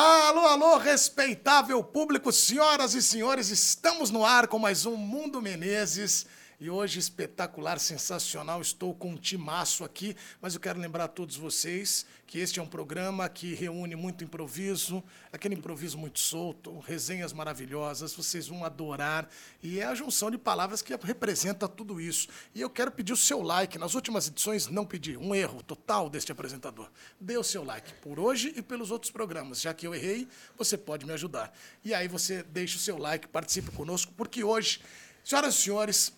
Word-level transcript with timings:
Alô, 0.00 0.46
alô, 0.46 0.76
respeitável 0.78 1.82
público, 1.82 2.30
senhoras 2.30 2.94
e 2.94 3.02
senhores, 3.02 3.50
estamos 3.50 4.12
no 4.12 4.24
ar 4.24 4.46
com 4.46 4.56
mais 4.56 4.86
um 4.86 4.94
Mundo 4.94 5.42
Menezes. 5.42 6.24
E 6.60 6.68
hoje, 6.68 6.98
espetacular, 6.98 7.78
sensacional, 7.78 8.60
estou 8.60 8.92
com 8.92 9.10
um 9.10 9.16
timaço 9.16 9.84
aqui, 9.84 10.16
mas 10.40 10.54
eu 10.54 10.60
quero 10.60 10.80
lembrar 10.80 11.04
a 11.04 11.08
todos 11.08 11.36
vocês 11.36 12.04
que 12.26 12.40
este 12.40 12.58
é 12.58 12.62
um 12.62 12.66
programa 12.66 13.28
que 13.28 13.54
reúne 13.54 13.94
muito 13.94 14.24
improviso, 14.24 15.00
aquele 15.32 15.54
improviso 15.54 15.96
muito 15.96 16.18
solto, 16.18 16.76
resenhas 16.80 17.32
maravilhosas, 17.32 18.12
vocês 18.12 18.48
vão 18.48 18.64
adorar. 18.64 19.30
E 19.62 19.78
é 19.78 19.84
a 19.84 19.94
junção 19.94 20.32
de 20.32 20.36
palavras 20.36 20.82
que 20.82 20.92
representa 21.00 21.68
tudo 21.68 22.00
isso. 22.00 22.26
E 22.52 22.60
eu 22.60 22.68
quero 22.68 22.90
pedir 22.90 23.12
o 23.12 23.16
seu 23.16 23.40
like. 23.40 23.78
Nas 23.78 23.94
últimas 23.94 24.26
edições, 24.26 24.66
não 24.66 24.84
pedi, 24.84 25.16
um 25.16 25.32
erro 25.32 25.62
total 25.62 26.10
deste 26.10 26.32
apresentador. 26.32 26.90
Dê 27.20 27.38
o 27.38 27.44
seu 27.44 27.62
like 27.62 27.94
por 28.02 28.18
hoje 28.18 28.52
e 28.56 28.62
pelos 28.62 28.90
outros 28.90 29.12
programas. 29.12 29.60
Já 29.60 29.72
que 29.72 29.86
eu 29.86 29.94
errei, 29.94 30.26
você 30.56 30.76
pode 30.76 31.06
me 31.06 31.12
ajudar. 31.12 31.56
E 31.84 31.94
aí 31.94 32.08
você 32.08 32.42
deixa 32.42 32.78
o 32.78 32.80
seu 32.80 32.98
like, 32.98 33.28
participe 33.28 33.70
conosco, 33.70 34.12
porque 34.16 34.42
hoje, 34.42 34.80
senhoras 35.22 35.54
e 35.54 35.62
senhores, 35.62 36.17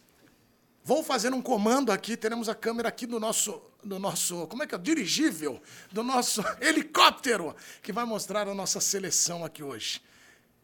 Vou 0.82 1.02
fazer 1.02 1.32
um 1.32 1.42
comando 1.42 1.92
aqui, 1.92 2.16
teremos 2.16 2.48
a 2.48 2.54
câmera 2.54 2.88
aqui 2.88 3.06
do 3.06 3.20
nosso, 3.20 3.60
do 3.84 3.98
nosso, 3.98 4.46
como 4.46 4.62
é 4.62 4.66
que 4.66 4.74
é, 4.74 4.78
dirigível, 4.78 5.60
do 5.92 6.02
nosso 6.02 6.42
helicóptero, 6.60 7.54
que 7.82 7.92
vai 7.92 8.04
mostrar 8.04 8.48
a 8.48 8.54
nossa 8.54 8.80
seleção 8.80 9.44
aqui 9.44 9.62
hoje. 9.62 10.02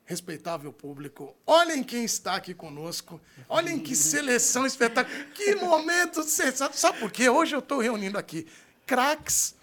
Respeitável 0.04 0.72
público, 0.72 1.34
olhem 1.44 1.82
quem 1.82 2.04
está 2.04 2.36
aqui 2.36 2.54
conosco, 2.54 3.20
olhem 3.48 3.78
que 3.78 3.96
seleção 3.96 4.64
espetacular, 4.64 5.26
que 5.34 5.56
momento 5.56 6.22
sensacional. 6.22 6.72
Sabe 6.74 7.00
por 7.00 7.10
quê? 7.10 7.28
Hoje 7.28 7.56
eu 7.56 7.58
estou 7.58 7.80
reunindo 7.80 8.16
aqui 8.16 8.46
craques 8.86 9.56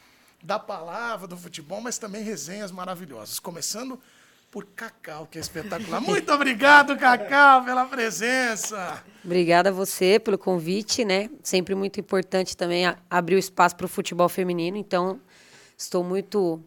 da 0.43 0.59
palavra, 0.59 1.27
do 1.27 1.38
futebol, 1.38 1.79
mas 1.79 1.97
também 1.97 2.21
resenhas 2.23 2.71
maravilhosas. 2.71 3.39
Começando 3.39 3.99
por 4.53 4.67
Cacau, 4.75 5.25
que 5.25 5.39
é 5.39 5.41
espetacular. 5.41 5.99
Muito 5.99 6.31
obrigado, 6.31 6.95
Cacau, 6.95 7.65
pela 7.65 7.85
presença. 7.87 9.03
Obrigada 9.25 9.69
a 9.69 9.71
você 9.71 10.19
pelo 10.19 10.37
convite, 10.37 11.03
né? 11.03 11.27
Sempre 11.41 11.73
muito 11.73 11.99
importante 11.99 12.55
também 12.55 12.83
abrir 13.09 13.33
o 13.33 13.39
espaço 13.39 13.75
para 13.75 13.87
o 13.87 13.89
futebol 13.89 14.29
feminino. 14.29 14.77
Então, 14.77 15.19
estou 15.75 16.03
muito 16.03 16.63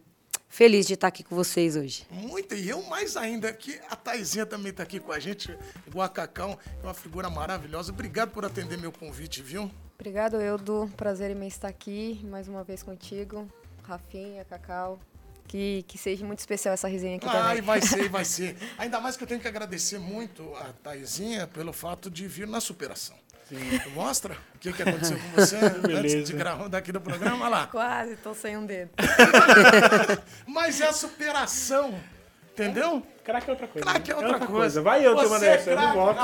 feliz 0.49 0.85
de 0.85 0.95
estar 0.95 1.07
aqui 1.07 1.23
com 1.23 1.33
vocês 1.33 1.77
hoje. 1.77 2.05
Muito, 2.11 2.55
e 2.55 2.67
eu 2.67 2.83
mais 2.83 3.15
ainda, 3.15 3.53
que 3.53 3.79
a 3.89 3.95
Taizinha 3.95 4.45
também 4.45 4.71
está 4.71 4.83
aqui 4.83 4.99
com 4.99 5.13
a 5.13 5.19
gente, 5.19 5.57
igual 5.87 6.05
a 6.05 6.09
Cacau, 6.09 6.59
é 6.83 6.85
uma 6.85 6.93
figura 6.93 7.29
maravilhosa. 7.29 7.93
Obrigado 7.93 8.31
por 8.31 8.43
atender 8.43 8.77
meu 8.77 8.91
convite, 8.91 9.41
viu? 9.41 9.71
Obrigado, 9.95 10.41
Eudo. 10.41 10.91
Prazer 10.97 11.31
em 11.31 11.47
estar 11.47 11.69
aqui 11.69 12.19
mais 12.25 12.49
uma 12.49 12.65
vez 12.65 12.83
contigo. 12.83 13.47
Rafinha, 13.81 14.43
Cacau, 14.43 14.99
que, 15.47 15.83
que 15.87 15.97
seja 15.97 16.25
muito 16.25 16.39
especial 16.39 16.73
essa 16.73 16.87
resenha 16.87 17.17
aqui 17.17 17.27
Ai, 17.27 17.33
também. 17.33 17.61
vai 17.61 17.81
ser, 17.81 18.09
vai 18.09 18.25
ser. 18.25 18.57
Ainda 18.77 18.99
mais 18.99 19.15
que 19.15 19.23
eu 19.23 19.27
tenho 19.27 19.39
que 19.39 19.47
agradecer 19.47 19.99
muito 19.99 20.53
a 20.55 20.73
Taizinha 20.83 21.47
pelo 21.47 21.71
fato 21.73 22.09
de 22.09 22.27
vir 22.27 22.47
na 22.47 22.59
superação. 22.59 23.15
Sim. 23.47 23.55
Mostra 23.93 24.37
o 24.55 24.59
que, 24.59 24.73
que 24.73 24.81
aconteceu 24.81 25.17
com 25.17 25.29
você 25.29 25.55
antes 25.95 26.25
de 26.25 26.33
gravar 26.33 26.67
daqui 26.67 26.91
do 26.91 26.99
programa. 26.99 27.45
Olha 27.45 27.49
lá. 27.49 27.67
Quase, 27.71 28.13
estou 28.13 28.35
sem 28.35 28.57
um 28.57 28.65
dedo. 28.65 28.91
Mas 30.45 30.81
é 30.81 30.87
a 30.87 30.93
superação. 30.93 31.97
Entendeu? 32.51 33.05
Crack 33.23 33.47
é 33.47 33.51
outra 33.51 33.67
coisa. 33.67 33.85
Crack 33.87 34.11
é 34.11 34.15
outra, 34.15 34.29
é 34.29 34.33
outra 34.33 34.47
coisa. 34.47 34.59
coisa. 34.59 34.81
Vai 34.81 35.05
eu 35.05 35.15
tomando 35.15 35.43
essa, 35.43 35.69
eu 35.69 35.75
não 35.75 35.93
volto. 35.93 36.19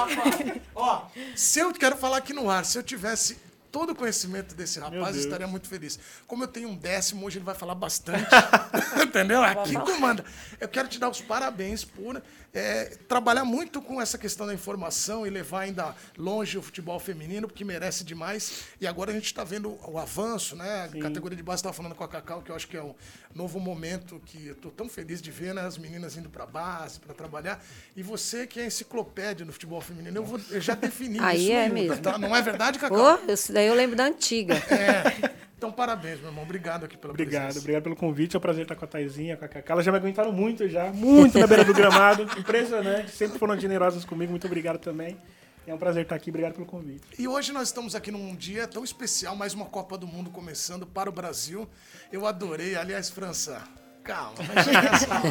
Ó, 0.74 1.06
se 1.36 1.60
eu 1.60 1.72
quero 1.72 1.96
falar 1.96 2.18
aqui 2.18 2.34
no 2.34 2.50
ar, 2.50 2.66
se 2.66 2.78
eu 2.78 2.82
tivesse 2.84 3.38
todo 3.74 3.90
o 3.90 3.96
conhecimento 3.96 4.54
desse 4.54 4.80
rapaz, 4.80 5.16
estaria 5.16 5.48
muito 5.48 5.68
feliz. 5.68 5.98
Como 6.28 6.44
eu 6.44 6.48
tenho 6.48 6.70
um 6.70 6.76
décimo, 6.76 7.26
hoje 7.26 7.40
ele 7.40 7.46
vai 7.46 7.56
falar 7.56 7.74
bastante. 7.74 8.30
Entendeu? 9.04 9.42
Aqui 9.42 9.73
comanda. 9.73 10.23
Eu 10.61 10.70
quero 10.70 10.88
te 10.88 11.00
dar 11.00 11.10
os 11.10 11.20
parabéns 11.20 11.83
por 11.83 12.22
é, 12.54 12.95
trabalhar 13.08 13.44
muito 13.44 13.82
com 13.82 14.00
essa 14.00 14.16
questão 14.16 14.45
da 14.45 14.54
informação 14.54 15.26
e 15.26 15.30
levar 15.32 15.62
ainda 15.62 15.95
longe 16.16 16.56
o 16.56 16.62
futebol 16.62 17.00
feminino, 17.00 17.48
porque 17.48 17.66
merece 17.66 18.04
demais. 18.04 18.66
E 18.80 18.86
agora 18.86 19.10
a 19.10 19.14
gente 19.16 19.26
está 19.26 19.44
vendo 19.44 19.76
o 19.88 19.98
avanço, 19.98 20.56
né? 20.56 20.83
A 20.83 21.00
categoria 21.00 21.36
de 21.36 21.42
base 21.42 21.62
estava 21.62 21.73
falando 21.73 21.95
com 21.95 22.04
a 22.04 22.08
Cacau, 22.08 22.44
que 22.44 22.52
eu 22.52 22.56
acho 22.56 22.67
que 22.67 22.78
é 22.78 22.83
um 22.83 22.94
novo 23.36 23.60
momento 23.60 24.21
que 24.26 24.48
eu 24.48 24.54
estou 24.54 24.71
tão 24.71 24.88
feliz 24.88 25.21
de 25.21 25.32
ver, 25.32 25.54
né? 25.54 25.61
As 25.61 25.77
meninas 25.77 26.17
indo 26.17 26.30
para 26.30 26.44
a 26.44 26.48
base, 26.48 26.99
para 26.99 27.14
trabalhar. 27.14 27.64
E 27.95 28.04
você 28.04 28.45
que 28.45 28.60
é 28.60 28.66
enciclopédia 28.66 29.45
no 29.45 29.52
futebol 29.52 29.82
feminino, 29.82 30.17
eu, 30.17 30.23
vou, 30.23 30.39
eu 30.52 30.61
já 30.61 30.76
defini 30.76 31.20
Aí 31.20 31.44
isso. 31.44 31.52
é 31.52 31.70
mesmo. 31.70 31.98
Tá? 31.98 32.17
Não 32.17 32.36
é 32.36 32.42
verdade, 32.42 32.80
Cacau? 32.80 33.20
Oh, 33.26 33.32
isso 33.32 33.52
daí 33.52 33.67
eu 33.67 33.73
lembro 33.73 33.95
da 33.95 34.05
antiga. 34.05 34.55
É. 34.55 35.44
Então, 35.64 35.71
parabéns, 35.71 36.20
meu 36.20 36.27
irmão. 36.27 36.44
Obrigado 36.44 36.83
aqui 36.83 36.98
pela 36.98 37.14
obrigado, 37.14 37.44
presença. 37.44 37.60
Obrigado 37.60 37.83
pelo 37.83 37.95
convite. 37.95 38.36
É 38.36 38.38
um 38.38 38.42
prazer 38.42 38.64
estar 38.64 38.76
com 38.76 38.83
a 38.83 38.88
Taizinha, 38.88 39.38
com 39.38 39.45
a 39.45 39.48
Cacá. 39.48 39.73
Elas 39.73 39.86
já 39.86 39.94
me 39.94 39.98
aguentaram 39.98 40.33
muito 40.33 40.67
já. 40.67 40.92
Muito 40.92 41.39
na 41.39 41.48
beira 41.48 41.64
do 41.64 41.73
gramado. 41.73 42.23
Impressionante. 42.38 43.11
Sempre 43.11 43.39
foram 43.39 43.58
generosas 43.58 44.04
comigo. 44.04 44.30
Muito 44.30 44.45
obrigado 44.45 44.77
também. 44.77 45.17
É 45.66 45.74
um 45.74 45.78
prazer 45.78 46.04
estar 46.04 46.16
aqui. 46.16 46.30
Obrigado 46.30 46.54
pelo 46.54 46.66
convite. 46.66 47.04
E 47.18 47.28
hoje 47.28 47.54
nós 47.54 47.70
estamos 47.70 47.96
aqui 47.96 48.12
num 48.12 48.36
dia 48.36 48.68
tão 48.68 48.84
especial. 48.84 49.36
Mais 49.36 49.54
uma 49.54 49.66
Copa 49.66 49.98
do 49.98 50.06
Mundo 50.06 50.30
começando 50.30 50.86
para 50.86 51.10
o 51.10 51.14
Brasil. 51.14 51.68
Eu 52.12 52.28
adorei. 52.28 52.76
Aliás, 52.76 53.10
França, 53.10 53.64
calma. 54.04 54.36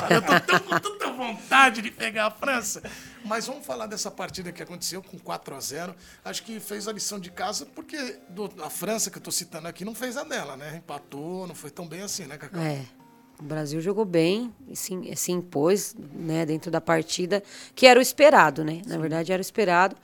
Eu 0.08 0.22
tô 0.22 0.40
tão, 0.40 0.60
com 0.60 0.80
tanta 0.80 1.12
vontade 1.12 1.82
de 1.82 1.90
pegar 1.90 2.26
a 2.26 2.30
França. 2.30 2.82
Mas 3.26 3.46
vamos 3.46 3.66
falar 3.66 3.86
dessa 3.86 4.10
partida 4.10 4.50
que 4.50 4.62
aconteceu 4.62 5.02
com 5.02 5.18
4 5.18 5.54
a 5.54 5.60
0 5.60 5.94
Acho 6.24 6.42
que 6.42 6.58
fez 6.58 6.88
a 6.88 6.92
lição 6.92 7.20
de 7.20 7.30
casa, 7.30 7.66
porque 7.66 8.18
do, 8.30 8.50
a 8.64 8.70
França, 8.70 9.10
que 9.10 9.18
eu 9.18 9.20
estou 9.20 9.32
citando 9.32 9.68
aqui, 9.68 9.84
não 9.84 9.94
fez 9.94 10.16
a 10.16 10.24
dela, 10.24 10.56
né? 10.56 10.76
Empatou, 10.78 11.46
não 11.46 11.54
foi 11.54 11.70
tão 11.70 11.86
bem 11.86 12.00
assim, 12.00 12.24
né, 12.24 12.38
Cacau? 12.38 12.62
É. 12.62 12.86
O 13.38 13.44
Brasil 13.44 13.80
jogou 13.80 14.04
bem, 14.04 14.54
se, 14.72 14.94
se 15.16 15.32
impôs 15.32 15.94
né, 16.14 16.46
dentro 16.46 16.70
da 16.70 16.80
partida, 16.80 17.42
que 17.74 17.86
era 17.86 17.98
o 17.98 18.02
esperado, 18.02 18.64
né? 18.64 18.80
Sim. 18.84 18.90
Na 18.90 18.98
verdade, 18.98 19.32
era 19.32 19.40
o 19.40 19.42
esperado. 19.42 19.96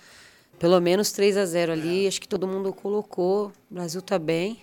Pelo 0.58 0.80
menos 0.80 1.12
3 1.12 1.36
a 1.36 1.46
0 1.46 1.72
ali, 1.72 2.04
é. 2.04 2.08
acho 2.08 2.20
que 2.20 2.28
todo 2.28 2.48
mundo 2.48 2.72
colocou. 2.72 3.52
O 3.70 3.74
Brasil 3.74 4.02
tá 4.02 4.18
bem. 4.18 4.60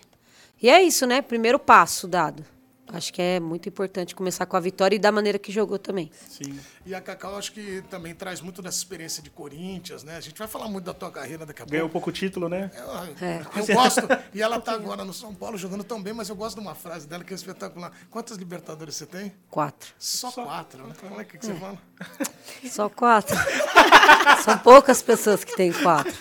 E 0.62 0.70
é 0.70 0.82
isso, 0.82 1.06
né? 1.06 1.22
Primeiro 1.22 1.60
passo 1.60 2.08
dado. 2.08 2.46
Acho 2.94 3.12
que 3.12 3.22
é 3.22 3.40
muito 3.40 3.68
importante 3.68 4.14
começar 4.14 4.46
com 4.46 4.56
a 4.56 4.60
vitória 4.60 4.96
e 4.96 5.00
da 5.00 5.12
maneira 5.12 5.40
que 5.40 5.52
jogou 5.52 5.80
também. 5.80 6.12
Sim. 6.30 6.60
E 6.86 6.94
a 6.94 7.02
Cacau 7.02 7.36
acho 7.36 7.52
que 7.52 7.84
também 7.90 8.14
traz 8.14 8.42
muito 8.42 8.62
dessa 8.62 8.78
experiência 8.78 9.24
de 9.24 9.30
Corinthians, 9.30 10.04
né? 10.04 10.18
A 10.18 10.22
gente 10.22 10.38
vai 10.38 10.48
falar 10.48 10.68
muito 10.68 10.86
da 10.86 10.94
tua 10.94 11.12
carreira 11.12 11.46
daqui 11.46 11.62
a 11.62 11.66
pouco. 11.66 11.72
Ganhou 11.72 11.90
pouco 11.90 12.12
título, 12.12 12.48
né? 12.48 12.70
Eu, 12.76 13.28
é. 13.28 13.42
eu 13.56 13.66
gosto. 13.76 14.02
E 14.34 14.42
ela 14.42 14.62
tá 14.62 14.74
agora 14.76 15.04
no 15.04 15.14
São 15.14 15.34
Paulo 15.34 15.58
jogando 15.58 15.84
tão 15.84 16.02
bem, 16.02 16.14
mas 16.14 16.30
eu 16.30 16.36
gosto 16.36 16.56
de 16.56 16.62
uma 16.62 16.76
frase 16.76 17.08
dela 17.08 17.24
que 17.24 17.34
é 17.34 17.36
espetacular. 17.36 17.92
Quantas 18.12 18.38
Libertadores 18.38 18.96
você 18.96 19.06
tem? 19.08 19.34
Quatro. 19.50 19.94
Só, 19.98 20.30
Só. 20.30 20.44
quatro, 20.44 20.86
né? 20.88 20.94
Como 21.00 21.20
é 21.20 21.24
que, 21.24 21.38
que 21.40 21.46
você 21.46 21.56
fala? 21.56 21.78
Só 22.70 22.88
quatro. 22.88 23.36
São 24.46 24.58
poucas 24.60 25.02
pessoas 25.02 25.44
que 25.44 25.56
têm 25.56 25.74
quatro. 25.74 26.14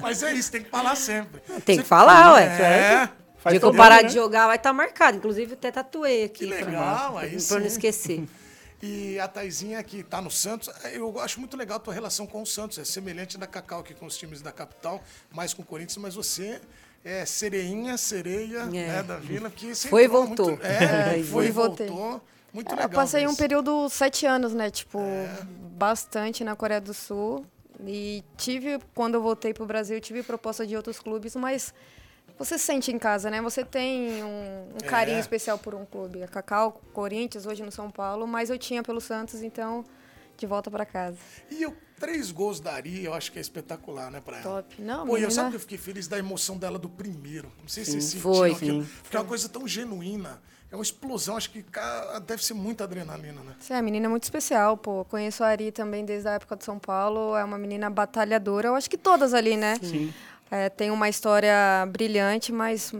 Mas 0.00 0.22
é 0.22 0.32
isso, 0.32 0.52
tem 0.52 0.62
que 0.62 0.70
falar 0.70 0.94
sempre. 0.94 1.40
Tem 1.64 1.78
que 1.78 1.84
falar, 1.84 2.34
ué. 2.34 2.44
É. 2.44 3.19
Faz 3.40 3.54
dia 3.54 3.60
que 3.60 3.66
eu 3.66 3.74
parar 3.74 4.02
né? 4.02 4.08
de 4.08 4.14
jogar, 4.14 4.46
vai 4.46 4.56
estar 4.56 4.70
tá 4.70 4.72
marcado. 4.74 5.16
Inclusive, 5.16 5.54
até 5.54 5.70
tatuei 5.70 6.24
aqui. 6.24 6.40
Que 6.40 6.46
legal, 6.46 7.12
pra, 7.12 7.20
aí 7.22 7.42
pra 7.42 7.58
não 7.58 7.66
esquecer. 7.66 8.24
E 8.82 9.18
a 9.18 9.28
Taizinha 9.28 9.82
que 9.82 9.98
está 9.98 10.22
no 10.22 10.30
Santos, 10.30 10.70
eu 10.94 11.20
acho 11.20 11.38
muito 11.38 11.54
legal 11.54 11.76
a 11.76 11.80
tua 11.80 11.92
relação 11.92 12.26
com 12.26 12.40
o 12.40 12.46
Santos. 12.46 12.78
É 12.78 12.84
semelhante 12.84 13.36
da 13.36 13.46
Cacau 13.46 13.80
aqui 13.80 13.92
com 13.92 14.06
os 14.06 14.16
times 14.16 14.40
da 14.40 14.50
capital, 14.50 15.02
mais 15.30 15.52
com 15.52 15.60
o 15.60 15.64
Corinthians, 15.66 15.98
mas 15.98 16.14
você 16.14 16.62
é 17.04 17.26
sereinha, 17.26 17.98
sereia 17.98 18.60
é. 18.60 18.64
né, 18.64 19.02
da 19.02 19.16
vila. 19.16 19.50
Que 19.50 19.74
foi 19.74 20.04
e 20.04 20.08
voltou. 20.08 20.48
Muito, 20.48 20.64
é, 20.64 21.22
foi 21.24 21.48
e 21.48 21.50
voltou. 21.50 22.22
Muito 22.54 22.70
legal. 22.70 22.88
Eu 22.88 22.90
passei 22.90 23.26
um 23.26 23.34
período 23.34 23.86
sete 23.90 24.24
anos, 24.24 24.54
né? 24.54 24.70
Tipo, 24.70 24.98
é. 24.98 25.44
bastante 25.76 26.42
na 26.42 26.56
Coreia 26.56 26.80
do 26.80 26.94
Sul. 26.94 27.44
E 27.86 28.24
tive, 28.36 28.78
quando 28.94 29.14
eu 29.14 29.22
voltei 29.22 29.52
para 29.52 29.62
o 29.62 29.66
Brasil, 29.66 30.00
tive 30.00 30.22
proposta 30.22 30.66
de 30.66 30.74
outros 30.74 30.98
clubes, 30.98 31.36
mas 31.36 31.74
você 32.40 32.56
se 32.56 32.64
sente 32.64 32.90
em 32.90 32.98
casa, 32.98 33.30
né? 33.30 33.42
Você 33.42 33.62
tem 33.62 34.24
um, 34.24 34.70
um 34.74 34.86
carinho 34.88 35.18
é. 35.18 35.20
especial 35.20 35.58
por 35.58 35.74
um 35.74 35.84
clube. 35.84 36.22
A 36.22 36.26
Cacau, 36.26 36.80
Corinthians, 36.90 37.44
hoje 37.44 37.62
no 37.62 37.70
São 37.70 37.90
Paulo, 37.90 38.26
mas 38.26 38.48
eu 38.48 38.56
tinha 38.56 38.82
pelo 38.82 38.98
Santos, 38.98 39.42
então 39.42 39.84
de 40.38 40.46
volta 40.46 40.70
para 40.70 40.86
casa. 40.86 41.18
E 41.50 41.62
eu, 41.62 41.76
três 41.98 42.32
gols 42.32 42.58
da 42.58 42.72
Ari, 42.72 43.04
eu 43.04 43.12
acho 43.12 43.30
que 43.30 43.36
é 43.36 43.42
espetacular, 43.42 44.10
né, 44.10 44.22
pra 44.24 44.40
ela? 44.40 44.62
Top. 44.62 44.80
Não, 44.80 45.00
Pô, 45.00 45.12
menina... 45.12 45.26
eu 45.26 45.30
sabe 45.30 45.50
que 45.50 45.56
eu 45.56 45.60
fiquei 45.60 45.76
feliz 45.76 46.08
da 46.08 46.18
emoção 46.18 46.56
dela 46.56 46.78
do 46.78 46.88
primeiro. 46.88 47.52
Não 47.60 47.68
sei 47.68 47.84
sim, 47.84 48.00
se 48.00 48.18
vocês 48.18 48.22
foi, 48.22 48.52
aquilo. 48.52 48.84
Sim. 48.84 48.90
Porque 49.02 49.16
é 49.18 49.20
uma 49.20 49.26
coisa 49.28 49.46
tão 49.46 49.68
genuína. 49.68 50.40
É 50.72 50.76
uma 50.76 50.82
explosão, 50.82 51.36
acho 51.36 51.50
que 51.50 51.64
deve 52.24 52.42
ser 52.42 52.54
muita 52.54 52.84
adrenalina, 52.84 53.42
né? 53.42 53.56
Sim, 53.58 53.74
a 53.74 53.82
menina 53.82 54.06
é 54.06 54.08
muito 54.08 54.22
especial, 54.22 54.76
pô. 54.78 55.04
Conheço 55.04 55.44
a 55.44 55.48
Ari 55.48 55.72
também 55.72 56.04
desde 56.04 56.28
a 56.28 56.32
época 56.32 56.56
de 56.56 56.64
São 56.64 56.78
Paulo. 56.78 57.36
É 57.36 57.44
uma 57.44 57.58
menina 57.58 57.90
batalhadora. 57.90 58.68
Eu 58.68 58.76
acho 58.76 58.88
que 58.88 58.96
todas 58.96 59.34
ali, 59.34 59.56
né? 59.56 59.76
Sim. 59.82 60.14
É, 60.50 60.68
tem 60.68 60.90
uma 60.90 61.08
história 61.08 61.54
brilhante, 61.88 62.52
mas, 62.52 62.92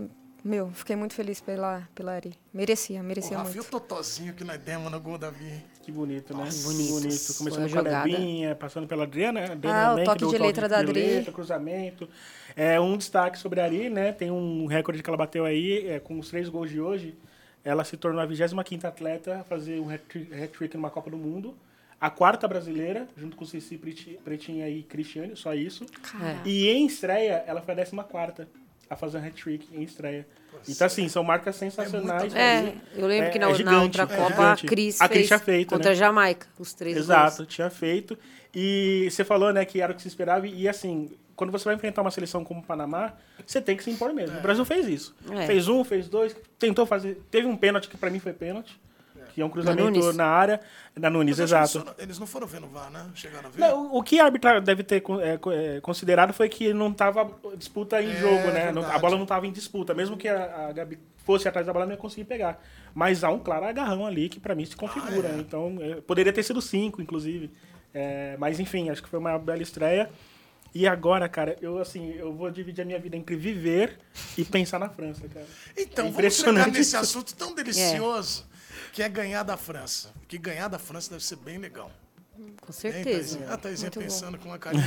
meu, 0.44 0.70
fiquei 0.70 0.94
muito 0.94 1.14
feliz 1.14 1.40
pela, 1.40 1.88
pela 1.94 2.12
Ari. 2.12 2.32
Merecia, 2.54 3.02
merecia 3.02 3.36
o 3.38 3.42
muito. 3.42 3.60
o 3.60 3.64
Totozinho 3.64 4.32
que 4.34 4.44
nós 4.44 4.58
demos 4.60 4.90
no 4.90 5.00
gol 5.00 5.18
da 5.18 5.30
Vi. 5.30 5.64
Que 5.82 5.90
bonito, 5.90 6.36
né? 6.36 6.44
Nossa, 6.44 6.68
bonito. 6.68 6.90
bonito. 6.92 7.34
Começando 7.38 7.72
com 7.72 7.78
a 7.78 7.82
Debinha, 7.82 8.54
passando 8.54 8.86
pela 8.86 9.02
Adriana. 9.02 9.52
Adriana 9.52 9.82
ah, 9.82 9.88
também, 9.88 10.04
o 10.04 10.06
toque 10.06 10.26
de 10.28 10.38
letra 10.38 10.68
da 10.68 10.78
Adri. 10.78 11.00
Letra, 11.00 11.32
cruzamento. 11.32 12.08
É, 12.54 12.78
um 12.78 12.96
destaque 12.96 13.38
sobre 13.38 13.60
a 13.60 13.64
Ari, 13.64 13.90
né? 13.90 14.12
Tem 14.12 14.30
um 14.30 14.66
recorde 14.66 15.02
que 15.02 15.10
ela 15.10 15.16
bateu 15.16 15.44
aí, 15.44 15.88
é, 15.88 15.98
com 15.98 16.18
os 16.18 16.28
três 16.28 16.48
gols 16.48 16.70
de 16.70 16.80
hoje. 16.80 17.16
ela 17.64 17.82
se 17.82 17.96
tornou 17.96 18.20
a 18.20 18.26
25 18.26 18.86
atleta 18.86 19.40
a 19.40 19.44
fazer 19.44 19.80
um 19.80 19.90
hat-trick 19.90 20.76
numa 20.76 20.90
Copa 20.90 21.10
do 21.10 21.16
Mundo. 21.16 21.56
A 22.00 22.08
quarta 22.08 22.48
brasileira, 22.48 23.06
junto 23.16 23.36
com 23.36 23.44
Cici 23.44 23.78
Pretinha 24.24 24.68
e 24.68 24.82
Cristiane, 24.82 25.36
só 25.36 25.54
isso. 25.54 25.84
Cara. 26.12 26.40
E 26.46 26.66
em 26.68 26.86
estreia, 26.86 27.44
ela 27.46 27.60
foi 27.60 27.74
a 27.74 27.76
14 27.76 28.46
a 28.88 28.96
fazer 28.96 29.18
um 29.18 29.26
hat-trick 29.26 29.68
em 29.72 29.82
estreia. 29.82 30.26
Então, 30.68 30.86
assim, 30.86 31.08
são 31.08 31.22
marcas 31.22 31.54
sensacionais. 31.56 32.34
É, 32.34 32.58
ali. 32.58 32.80
eu 32.96 33.06
lembro 33.06 33.26
É- 33.28 33.30
que 33.30 33.38
na, 33.38 33.46
é 33.46 33.48
na 33.50 33.54
gigante, 33.54 34.00
outra 34.00 34.02
é 34.02 34.06
Copa 34.06 34.30
gigante. 34.32 34.66
a 34.66 34.68
Cris 34.68 35.00
A 35.00 35.08
Cris 35.08 35.18
fez 35.18 35.26
tinha 35.28 35.38
feito, 35.38 35.68
contra 35.68 35.90
né? 35.90 35.92
a 35.92 35.94
Jamaica, 35.94 36.46
os 36.58 36.72
três 36.74 36.96
Exato, 36.96 37.36
gols. 37.38 37.48
tinha 37.54 37.70
feito. 37.70 38.18
E 38.54 39.06
você 39.10 39.22
falou, 39.22 39.52
né, 39.52 39.64
que 39.64 39.80
era 39.80 39.92
o 39.92 39.94
que 39.94 40.02
se 40.02 40.08
esperava. 40.08 40.46
E 40.48 40.68
assim, 40.68 41.10
quando 41.36 41.50
você 41.52 41.64
vai 41.66 41.74
enfrentar 41.74 42.02
uma 42.02 42.10
seleção 42.10 42.42
como 42.44 42.60
o 42.60 42.62
Panamá, 42.64 43.12
você 43.46 43.60
tem 43.60 43.76
que 43.76 43.84
se 43.84 43.90
impor 43.90 44.12
mesmo. 44.12 44.38
O 44.38 44.42
Brasil 44.42 44.64
fez 44.64 44.88
isso. 44.88 45.14
É. 45.30 45.46
Fez 45.46 45.68
um, 45.68 45.84
fez 45.84 46.08
dois, 46.08 46.34
tentou 46.58 46.84
fazer. 46.84 47.22
Teve 47.30 47.46
um 47.46 47.56
pênalti 47.56 47.88
que 47.88 47.96
pra 47.96 48.10
mim 48.10 48.18
foi 48.18 48.32
pênalti. 48.32 48.78
Que 49.40 49.42
é 49.42 49.46
um 49.46 49.50
cruzamento 49.50 49.98
Nunes. 49.98 50.16
na 50.16 50.26
área. 50.26 50.60
Na 50.96 51.08
Nunes, 51.08 51.38
Mas 51.38 51.50
exato. 51.50 51.78
eles, 51.78 51.88
só- 51.88 51.94
eles 52.02 52.18
não 52.18 52.26
foram 52.26 52.46
ver 52.46 52.60
no 52.60 52.68
VAR, 52.68 52.90
né? 52.90 53.06
Chegaram 53.14 53.48
a 53.48 53.50
ver. 53.50 53.58
Não, 53.58 53.94
o 53.94 54.02
que 54.02 54.20
a 54.20 54.24
árbitra 54.26 54.60
deve 54.60 54.82
ter 54.82 55.02
é, 55.22 55.38
é, 55.76 55.80
considerado 55.80 56.32
foi 56.32 56.48
que 56.48 56.74
não 56.74 56.90
estava 56.90 57.30
disputa 57.56 58.02
em 58.02 58.10
É, 58.10 58.16
jogo, 58.16 58.50
né? 58.50 58.68
A 58.68 58.72
verdade. 58.72 58.98
bola 59.00 59.16
não 59.16 59.22
estava 59.22 59.46
em 59.46 59.52
disputa. 59.52 59.94
Mesmo 59.94 60.16
que 60.16 60.28
a, 60.28 60.68
a 60.68 60.72
Gabi 60.72 60.98
fosse 61.24 61.48
atrás 61.48 61.66
da 61.66 61.72
bola, 61.72 61.86
não 61.86 61.92
ia 61.92 61.98
conseguir 61.98 62.24
pegar. 62.24 62.62
Mas 62.94 63.24
há 63.24 63.30
um 63.30 63.38
claro 63.38 63.64
agarrão 63.64 64.04
ali 64.06 64.28
que 64.28 64.38
pra 64.40 64.54
mim 64.54 64.64
se 64.66 64.76
configura. 64.76 65.30
Ah, 65.32 65.36
é. 65.36 65.40
Então, 65.40 65.78
é, 65.80 65.94
poderia 66.02 66.32
ter 66.32 66.42
sido 66.42 66.60
cinco, 66.60 67.00
inclusive. 67.00 67.50
É, 67.94 68.36
mas 68.38 68.60
enfim, 68.60 68.90
acho 68.90 69.02
que 69.02 69.08
foi 69.08 69.18
uma 69.18 69.38
bela 69.38 69.62
estreia. 69.62 70.10
E 70.72 70.86
agora, 70.86 71.28
cara, 71.28 71.56
eu 71.60 71.78
assim, 71.78 72.12
eu 72.12 72.32
vou 72.32 72.48
dividir 72.48 72.82
a 72.82 72.84
minha 72.84 72.98
vida 72.98 73.16
entre 73.16 73.34
viver 73.34 73.98
e 74.38 74.44
pensar 74.44 74.78
na 74.78 74.88
França, 74.88 75.26
cara. 75.26 75.44
Então, 75.76 76.06
É 76.06 76.10
vamos 76.12 76.34
chegar 76.36 76.68
nesse 76.68 76.94
assunto 76.96 77.34
tão 77.34 77.52
delicioso 77.52 78.46
que 78.92 79.02
é 79.02 79.08
ganhar 79.08 79.42
da 79.42 79.56
França. 79.56 80.12
Que 80.28 80.38
ganhar 80.38 80.68
da 80.68 80.78
França 80.78 81.10
deve 81.10 81.24
ser 81.24 81.36
bem 81.36 81.58
legal. 81.58 81.90
Com 82.60 82.68
Hein, 82.68 82.72
certeza. 82.72 83.04
Taizinha? 83.38 83.52
A 83.52 83.56
Taizinha 83.58 83.86
Muito 83.88 83.98
bom. 83.98 84.04
pensando 84.04 84.38
com 84.38 84.48
uma 84.48 84.58
carinha 84.58 84.82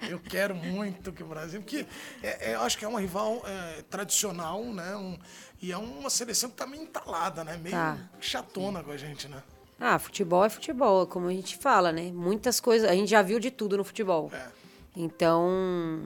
de... 0.00 0.10
Eu 0.10 0.18
quero 0.20 0.54
muito 0.54 1.12
que 1.12 1.22
o 1.22 1.26
Brasil... 1.26 1.60
Porque 1.62 1.86
é, 2.22 2.50
é, 2.50 2.54
eu 2.54 2.60
acho 2.60 2.76
que 2.76 2.84
é 2.84 2.88
uma 2.88 3.00
rival 3.00 3.42
é, 3.46 3.82
tradicional, 3.88 4.62
né? 4.64 4.94
Um- 4.96 5.18
e 5.62 5.72
é 5.72 5.76
uma 5.78 6.10
seleção 6.10 6.50
que 6.50 6.56
tá 6.56 6.66
meio 6.66 6.82
entalada, 6.82 7.42
né? 7.42 7.56
Meio 7.56 7.74
Tá. 7.74 7.96
chatona 8.20 8.82
com 8.82 8.90
a 8.92 8.96
gente, 8.96 9.26
né? 9.28 9.42
Ah, 9.80 9.98
futebol 9.98 10.44
é 10.44 10.48
futebol, 10.50 11.06
como 11.06 11.26
a 11.28 11.32
gente 11.32 11.56
fala, 11.56 11.90
né? 11.90 12.10
Muitas 12.12 12.60
coisas, 12.60 12.88
a 12.88 12.94
gente 12.94 13.08
já 13.10 13.22
viu 13.22 13.38
de 13.40 13.50
tudo 13.50 13.76
no 13.78 13.84
futebol. 13.84 14.30
É. 14.34 14.46
Então, 14.94 15.48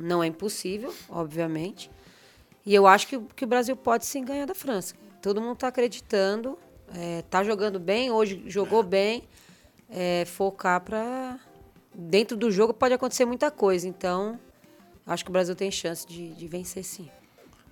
não 0.01 0.23
é 0.23 0.27
impossível, 0.27 0.95
obviamente. 1.09 1.91
E 2.65 2.73
eu 2.75 2.87
acho 2.87 3.07
que, 3.09 3.17
o- 3.17 3.23
que 3.35 3.45
o 3.45 3.49
Brasil 3.49 3.75
pode 3.77 4.07
sim 4.07 4.25
ganhar 4.25 4.47
da 4.47 4.55
França. 4.55 4.95
Todo 5.21 5.41
mundo 5.41 5.55
está 5.55 5.69
acreditando, 5.69 6.57
está 7.21 7.43
jogando 7.43 7.79
bem, 7.79 8.11
hoje 8.11 8.43
jogou 8.47 8.83
bem. 8.83 9.25
É, 9.89 10.25
focar 10.25 10.81
para. 10.81 11.39
Dentro 11.95 12.37
do 12.37 12.51
jogo 12.51 12.73
pode 12.73 12.95
acontecer 12.95 13.27
muita 13.27 13.51
coisa. 13.51 13.87
Então, 13.87 14.41
acho 15.07 15.25
que 15.25 15.31
o 15.31 15.33
Brasil 15.33 15.55
tem 15.55 15.71
chance 15.71 16.07
de, 16.07 16.33
de 16.35 16.49
vencer 16.49 16.85
sim. 16.85 17.11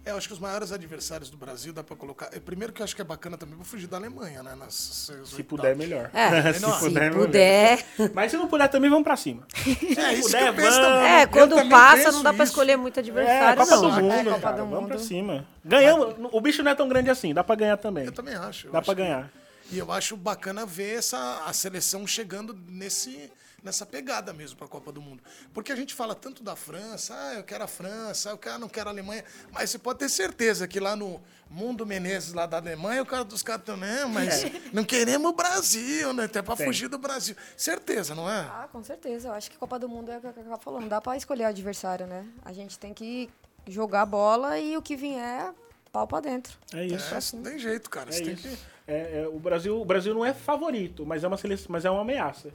É, 0.05 0.13
eu 0.13 0.17
acho 0.17 0.27
que 0.29 0.33
os 0.33 0.41
maiores 0.41 0.73
adversários 0.73 1.29
do 1.29 1.37
Brasil 1.37 1.73
dá 1.75 1.85
pra 1.85 1.95
colocar. 1.95 2.31
é, 2.33 2.41
Primeiro 2.41 2.73
que 2.73 2.81
eu 2.81 2.85
acho 2.85 2.97
que 2.97 3.03
é 3.03 3.05
bacana 3.05 3.37
também 3.37 3.55
pra 3.57 3.65
fugir 3.67 3.87
da 3.87 3.99
Alemanha, 3.99 4.43
né? 4.43 4.55
Nas, 4.55 5.11
Se 5.27 5.43
puder, 5.43 5.77
melhor. 5.77 6.11
É, 6.15 6.53
se 6.55 6.63
não, 6.63 6.73
se 6.73 6.81
puder, 6.89 7.13
puder. 7.13 7.85
melhor. 7.99 8.11
Mas 8.15 8.31
se 8.31 8.37
não 8.39 8.49
puder, 8.49 8.69
também 8.69 8.89
vamos 8.89 9.05
pra 9.05 9.15
cima. 9.17 9.47
É, 9.99 10.15
isso 10.15 10.23
puder, 10.29 10.43
que 10.43 10.49
eu 10.49 10.55
penso 10.55 10.71
vamos. 10.81 10.89
também. 10.95 11.11
É, 11.13 11.27
quando 11.27 11.51
também 11.55 11.69
passa, 11.69 12.13
não 12.13 12.23
dá 12.23 12.33
pra 12.33 12.45
isso. 12.45 12.53
escolher 12.53 12.77
muito 12.77 12.97
É, 12.97 13.01
adversário, 13.01 13.59
Copa 13.61 13.77
não. 13.77 13.83
do 13.83 13.91
Mundo, 14.03 14.13
É, 14.13 14.25
Copa 14.25 14.41
cara. 14.41 14.57
do 14.57 14.67
Vamos 14.67 14.87
pra 14.89 14.97
Mundo. 14.97 15.07
cima. 15.07 15.47
Ganhamos. 15.65 16.15
O 16.33 16.41
bicho 16.41 16.63
não 16.63 16.71
é 16.71 16.75
tão 16.75 16.89
grande 16.89 17.11
assim, 17.11 17.35
dá 17.35 17.45
pra 17.45 17.55
ganhar 17.55 17.77
também. 17.77 18.07
Eu 18.07 18.13
também 18.13 18.35
acho. 18.35 18.69
eu 18.69 18.73
Dá 18.73 18.79
acho 18.79 18.87
pra 18.87 18.95
que- 18.95 19.03
ganhar. 19.03 19.31
E 19.71 19.79
eu 19.79 19.93
acho 19.93 20.17
bacana 20.17 20.65
ver 20.67 20.99
essa, 20.99 21.43
a 21.47 21.53
seleção 21.53 22.07
chegando 22.07 22.59
nesse, 22.69 23.31
nessa 23.63 23.85
pegada 23.85 24.33
mesmo 24.33 24.57
para 24.57 24.67
a 24.67 24.69
Copa 24.69 24.93
do 24.93 25.01
Mundo. 25.01 25.23
Porque 25.53 25.73
a 25.73 25.77
gente 25.77 25.95
fala 25.95 26.15
tanto 26.15 26.43
da 26.43 26.57
França, 26.57 27.15
ah, 27.17 27.35
eu 27.35 27.45
quero 27.45 27.65
a 27.65 27.67
França, 27.67 28.31
eu 28.31 28.39
quero, 28.39 28.59
não 28.59 28.69
quero 28.69 28.89
a 28.89 28.93
Alemanha, 28.93 29.25
mas 29.53 29.71
você 29.71 29.79
pode 29.79 29.99
ter 29.99 30.09
certeza 30.09 30.67
que 30.67 30.81
lá 30.81 30.97
no 30.97 31.21
Mundo 31.51 31.85
Menezes, 31.85 32.33
lá 32.33 32.47
da 32.47 32.59
Alemanha, 32.59 33.03
o 33.03 33.07
cara 33.07 33.25
dos 33.25 33.43
caras 33.43 33.63
estão, 33.63 33.77
né, 33.77 34.05
mas 34.07 34.45
não 34.73 34.85
queremos 34.85 35.31
o 35.31 35.35
Brasil, 35.35 36.13
né? 36.13 36.25
Até 36.25 36.41
para 36.43 36.57
fugir 36.57 36.89
do 36.89 36.99
Brasil. 36.99 37.35
Certeza, 37.57 38.15
não 38.15 38.31
é? 38.31 38.41
Ah, 38.41 38.69
com 38.71 38.83
certeza. 38.83 39.29
Eu 39.29 39.33
acho 39.33 39.51
que 39.51 39.57
Copa 39.57 39.79
do 39.79 39.89
Mundo 39.89 40.11
é 40.11 40.19
o 40.19 40.21
que 40.21 40.27
a 40.29 40.33
Cacá 40.33 40.59
falou. 40.59 40.81
Não 40.81 40.89
dá 40.89 41.01
pra 41.01 41.17
escolher 41.17 41.45
adversário, 41.45 42.07
né? 42.07 42.27
A 42.45 42.53
gente 42.53 42.79
tem 42.79 42.95
que 42.95 43.29
jogar 43.67 44.03
a 44.03 44.07
bola 44.07 44.59
e 44.59 44.77
o 44.77 44.83
que 44.83 44.97
vier, 44.97 45.53
pau 45.93 46.07
pra 46.07 46.21
dentro. 46.21 46.57
É 46.73 46.85
isso. 46.85 47.15
É, 47.15 47.37
não 47.37 47.43
tem 47.43 47.59
jeito, 47.59 47.91
cara. 47.91 48.11
É 48.11 48.13
Você 48.13 48.23
tem 48.23 48.35
isso. 48.35 48.49
que... 48.49 48.59
É, 48.87 49.23
é, 49.23 49.29
o, 49.29 49.39
Brasil, 49.39 49.81
o 49.81 49.85
Brasil 49.85 50.13
não 50.13 50.25
é 50.25 50.35
favorito, 50.35 51.07
mas 51.07 51.23
é 51.23 51.29
uma 51.29 51.37
seleção, 51.37 51.67
mas 51.69 51.85
é 51.85 51.91
uma 51.91 52.01
ameaça. 52.01 52.53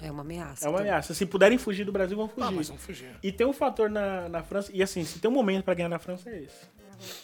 É 0.00 0.10
uma 0.10 0.22
ameaça. 0.22 0.66
É 0.66 0.68
uma 0.68 0.80
ameaça. 0.80 1.12
Se 1.12 1.26
puderem 1.26 1.58
fugir 1.58 1.84
do 1.84 1.92
Brasil, 1.92 2.16
vão 2.16 2.28
fugir. 2.28 2.46
Ah, 2.46 2.50
mas 2.50 2.68
vamos 2.68 2.82
fugir. 2.82 3.10
E 3.22 3.32
tem 3.32 3.46
um 3.46 3.52
fator 3.52 3.90
na, 3.90 4.28
na 4.28 4.42
França, 4.42 4.70
e 4.72 4.82
assim, 4.82 5.04
se 5.04 5.18
tem 5.18 5.30
um 5.30 5.34
momento 5.34 5.64
pra 5.64 5.74
ganhar 5.74 5.88
na 5.88 5.98
França 5.98 6.30
é 6.30 6.38
esse. 6.38 6.68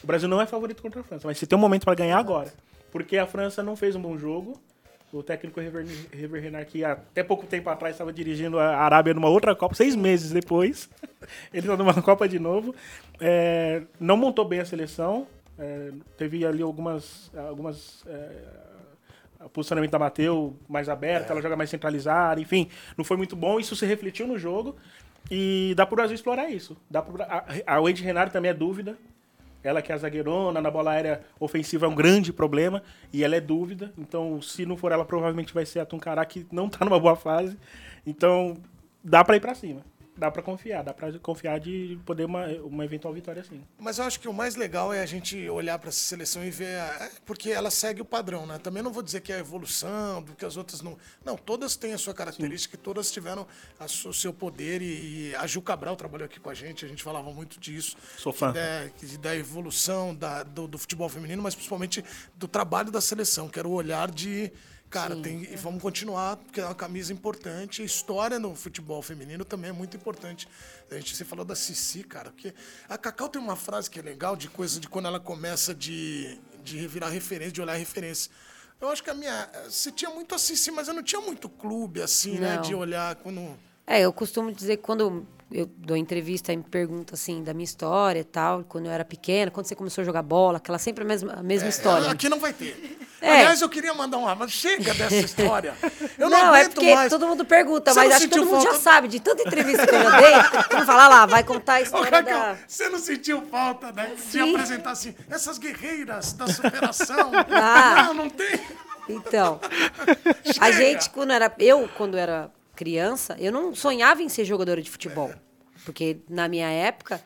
O 0.03 0.07
Brasil 0.07 0.27
não 0.27 0.41
é 0.41 0.45
favorito 0.45 0.81
contra 0.81 1.01
a 1.01 1.03
França, 1.03 1.27
mas 1.27 1.37
se 1.37 1.45
tem 1.47 1.57
um 1.57 1.61
momento 1.61 1.85
pra 1.85 1.95
ganhar 1.95 2.17
agora. 2.17 2.53
Porque 2.91 3.17
a 3.17 3.25
França 3.25 3.61
não 3.61 3.75
fez 3.75 3.95
um 3.95 4.01
bom 4.01 4.17
jogo. 4.17 4.59
O 5.13 5.23
técnico 5.23 5.61
River, 5.61 5.85
River 6.11 6.41
Renard, 6.41 6.69
que 6.69 6.83
até 6.83 7.23
pouco 7.23 7.45
tempo 7.45 7.69
atrás 7.69 7.95
estava 7.95 8.11
dirigindo 8.11 8.59
a 8.59 8.75
Arábia 8.77 9.13
numa 9.13 9.29
outra 9.29 9.55
Copa, 9.55 9.73
seis 9.73 9.95
meses 9.95 10.31
depois, 10.31 10.89
ele 11.53 11.65
está 11.65 11.77
numa 11.77 12.01
Copa 12.01 12.27
de 12.27 12.37
novo. 12.39 12.75
É, 13.19 13.83
não 13.97 14.17
montou 14.17 14.43
bem 14.43 14.59
a 14.59 14.65
seleção. 14.65 15.25
é, 15.57 15.91
teve 16.17 16.45
ali 16.45 16.61
algumas. 16.61 17.31
algumas 17.33 18.03
é, 18.07 18.29
o 19.45 19.49
posicionamento 19.49 19.91
da 19.91 19.99
Mateu 19.99 20.57
mais 20.67 20.89
aberto, 20.89 21.29
ela 21.29 21.41
joga 21.41 21.55
mais 21.55 21.69
centralizada, 21.69 22.41
enfim, 22.41 22.67
não 22.97 23.05
foi 23.05 23.15
muito 23.15 23.35
bom. 23.35 23.59
Isso 23.59 23.75
se 23.75 23.85
refletiu 23.85 24.27
no 24.27 24.37
jogo. 24.37 24.75
E 25.29 25.73
dá 25.75 25.85
pro 25.85 25.95
Brasil 25.95 26.15
explorar 26.15 26.49
isso. 26.49 26.75
Dá 26.89 27.01
pro, 27.01 27.21
a, 27.23 27.45
a 27.65 27.79
Wendy 27.79 28.03
Renard 28.03 28.31
também 28.31 28.51
é 28.51 28.53
dúvida. 28.53 28.97
Ela 29.63 29.81
que 29.81 29.91
é 29.91 29.95
a 29.95 29.97
zagueirona, 29.97 30.61
na 30.61 30.69
bola 30.69 30.91
aérea 30.91 31.21
ofensiva 31.39 31.87
é 31.87 31.89
um 31.89 31.95
grande 31.95 32.31
problema. 32.31 32.83
E 33.11 33.23
ela 33.23 33.35
é 33.35 33.41
dúvida. 33.41 33.91
Então, 33.97 34.41
se 34.41 34.65
não 34.65 34.77
for 34.77 34.91
ela, 34.91 35.05
provavelmente 35.05 35.53
vai 35.53 35.65
ser 35.65 35.79
a 35.79 35.85
Tuncará, 35.85 36.23
que 36.25 36.45
não 36.51 36.69
tá 36.69 36.85
numa 36.85 36.99
boa 36.99 37.15
fase. 37.15 37.57
Então, 38.05 38.57
dá 39.03 39.23
pra 39.23 39.35
ir 39.35 39.39
pra 39.39 39.55
cima. 39.55 39.81
Dá 40.17 40.31
pra 40.31 40.41
confiar. 40.41 40.83
Dá 40.83 40.93
pra 40.93 41.11
confiar 41.19 41.59
de 41.59 41.99
poder 42.05 42.25
uma, 42.25 42.47
uma 42.63 42.85
eventual 42.85 43.13
vitória 43.13 43.41
assim. 43.41 43.61
Mas 43.77 43.97
eu 43.97 44.05
acho 44.05 44.19
que 44.19 44.27
o 44.27 44.33
mais 44.33 44.55
legal 44.55 44.93
é 44.93 45.01
a 45.01 45.05
gente 45.05 45.49
olhar 45.49 45.77
para 45.77 45.89
essa 45.89 45.99
seleção 45.99 46.43
e 46.43 46.49
ver. 46.49 46.65
é, 46.65 47.11
Porque 47.25 47.51
ela 47.51 47.69
segue 47.69 48.01
o 48.01 48.05
padrão, 48.05 48.45
né? 48.45 48.57
Também 48.57 48.81
não 48.81 48.91
vou 48.91 49.03
dizer 49.03 49.21
que 49.21 49.33
é 49.33 49.35
a 49.35 49.39
evolução, 49.39 50.21
do 50.23 50.33
que 50.33 50.45
as 50.45 50.55
outras 50.57 50.81
não. 50.81 50.97
Não, 51.23 51.35
todas 51.35 51.75
têm 51.75 51.93
a 51.93 51.97
sua 51.97 52.13
característica 52.13 52.75
e 52.75 52.79
todas 52.79 53.11
tiveram 53.11 53.45
a 53.79 53.85
o 53.85 54.13
seu 54.13 54.33
poder. 54.33 54.81
E, 54.81 55.29
e 55.29 55.35
a 55.35 55.45
Gil 55.47 55.61
Cabral 55.61 55.95
trabalhou 55.95 56.25
aqui 56.25 56.39
com 56.39 56.49
a 56.49 56.53
gente, 56.53 56.85
a 56.85 56.87
gente 56.87 57.03
falava 57.03 57.31
muito 57.31 57.59
disso. 57.59 57.97
Sou 58.17 58.31
fã. 58.31 58.51
Da, 58.51 58.89
da 59.19 59.35
evolução 59.35 60.15
da, 60.15 60.43
do, 60.43 60.67
do 60.67 60.77
futebol 60.77 61.09
feminino, 61.09 61.41
mas 61.41 61.55
principalmente 61.55 62.03
do 62.35 62.47
trabalho 62.47 62.91
da 62.91 63.01
seleção, 63.01 63.49
que 63.49 63.59
era 63.59 63.67
o 63.67 63.71
olhar 63.71 64.09
de. 64.11 64.51
Cara, 64.95 65.13
tem, 65.17 65.43
e 65.43 65.57
vamos 65.57 65.81
continuar, 65.81 66.37
porque 66.37 66.61
é 66.61 66.63
uma 66.63 66.73
camisa 66.73 67.11
importante. 67.11 67.81
A 67.81 67.85
história 67.85 68.39
no 68.39 68.55
futebol 68.55 69.01
feminino 69.01 69.43
também 69.43 69.69
é 69.69 69.73
muito 69.73 69.97
importante. 69.97 70.47
A 70.89 70.95
gente 70.95 71.13
se 71.17 71.25
falou 71.25 71.43
da 71.43 71.53
Cici, 71.53 72.01
cara, 72.01 72.31
porque 72.31 72.53
a 72.87 72.97
Cacau 72.97 73.27
tem 73.27 73.41
uma 73.41 73.57
frase 73.57 73.89
que 73.89 73.99
é 73.99 74.01
legal 74.01 74.37
de 74.37 74.47
coisa 74.47 74.79
de 74.79 74.87
quando 74.87 75.09
ela 75.09 75.19
começa 75.19 75.75
de, 75.75 76.39
de 76.63 76.87
virar 76.87 77.09
referência, 77.09 77.51
de 77.51 77.61
olhar 77.61 77.73
referência. 77.75 78.31
Eu 78.79 78.87
acho 78.87 79.03
que 79.03 79.09
a 79.09 79.13
minha. 79.13 79.49
Você 79.65 79.91
tinha 79.91 80.09
muito 80.11 80.33
a 80.33 80.37
Cici, 80.37 80.71
mas 80.71 80.87
eu 80.87 80.93
não 80.93 81.03
tinha 81.03 81.19
muito 81.19 81.49
clube, 81.49 82.01
assim, 82.01 82.39
né? 82.39 82.55
Não. 82.55 82.61
De 82.61 82.73
olhar 82.73 83.15
quando. 83.17 83.59
É, 83.85 83.99
eu 83.99 84.13
costumo 84.13 84.49
dizer 84.53 84.77
que 84.77 84.83
quando 84.83 85.27
eu 85.51 85.65
dou 85.77 85.95
entrevista 85.95 86.51
e 86.51 86.57
me 86.57 86.63
pergunta 86.63 87.13
assim 87.13 87.43
da 87.43 87.53
minha 87.53 87.63
história 87.63 88.19
e 88.19 88.23
tal, 88.23 88.63
quando 88.67 88.87
eu 88.87 88.91
era 88.91 89.05
pequena, 89.05 89.51
quando 89.51 89.65
você 89.67 89.75
começou 89.75 90.01
a 90.01 90.05
jogar 90.05 90.21
bola, 90.23 90.57
aquela 90.57 90.77
sempre 90.77 91.03
a 91.03 91.07
mesma, 91.07 91.33
a 91.33 91.43
mesma 91.43 91.69
história. 91.69 92.07
É, 92.07 92.11
Aqui 92.11 92.27
não 92.29 92.39
vai 92.39 92.51
ter. 92.53 92.97
É. 93.21 93.31
Aliás, 93.39 93.61
eu 93.61 93.69
queria 93.69 93.93
mandar 93.93 94.17
um 94.17 94.27
abraço. 94.27 94.53
Chega 94.53 94.93
dessa 94.93 95.15
história. 95.15 95.73
Eu 96.17 96.29
não, 96.29 96.37
não, 96.37 96.55
é 96.55 96.59
aguento 96.59 96.73
porque 96.75 96.93
mais. 96.93 97.09
todo 97.09 97.25
mundo 97.27 97.45
pergunta, 97.45 97.91
Você 97.93 97.99
mas 97.99 98.11
acho 98.13 98.27
que 98.27 98.35
todo 98.35 98.45
mundo 98.45 98.61
já 98.61 98.73
sabe 98.75 99.07
de 99.07 99.19
tanta 99.19 99.41
entrevista 99.41 99.87
que 99.87 99.95
eu 99.95 100.03
já 100.03 100.19
dei. 100.19 100.33
Todo 100.63 100.77
mundo 100.77 100.85
fala 100.85 101.05
"Ah 101.05 101.07
lá, 101.07 101.25
vai 101.25 101.43
contar 101.43 101.75
a 101.75 101.79
Ô, 101.79 101.83
história 101.83 102.11
Cacau, 102.11 102.39
da. 102.39 102.57
você 102.67 102.89
não 102.89 102.99
sentiu 102.99 103.41
falta 103.49 103.91
né, 103.91 104.11
de 104.15 104.21
Sim. 104.21 104.53
apresentar 104.53 104.91
assim, 104.91 105.15
essas 105.29 105.57
guerreiras 105.57 106.33
da 106.33 106.47
superação? 106.47 107.31
Ah. 107.49 108.03
Não, 108.07 108.13
não 108.13 108.29
tem. 108.29 108.59
Então, 109.07 109.59
a 110.59 110.71
gente, 110.71 111.09
quando 111.09 111.31
era. 111.31 111.51
Eu, 111.57 111.89
quando 111.95 112.17
era 112.17 112.51
criança, 112.75 113.35
eu 113.39 113.51
não 113.51 113.73
sonhava 113.73 114.21
em 114.21 114.29
ser 114.29 114.45
jogadora 114.45 114.81
de 114.81 114.89
futebol. 114.91 115.33
Porque 115.85 116.17
na 116.29 116.47
minha 116.47 116.69
época 116.69 117.21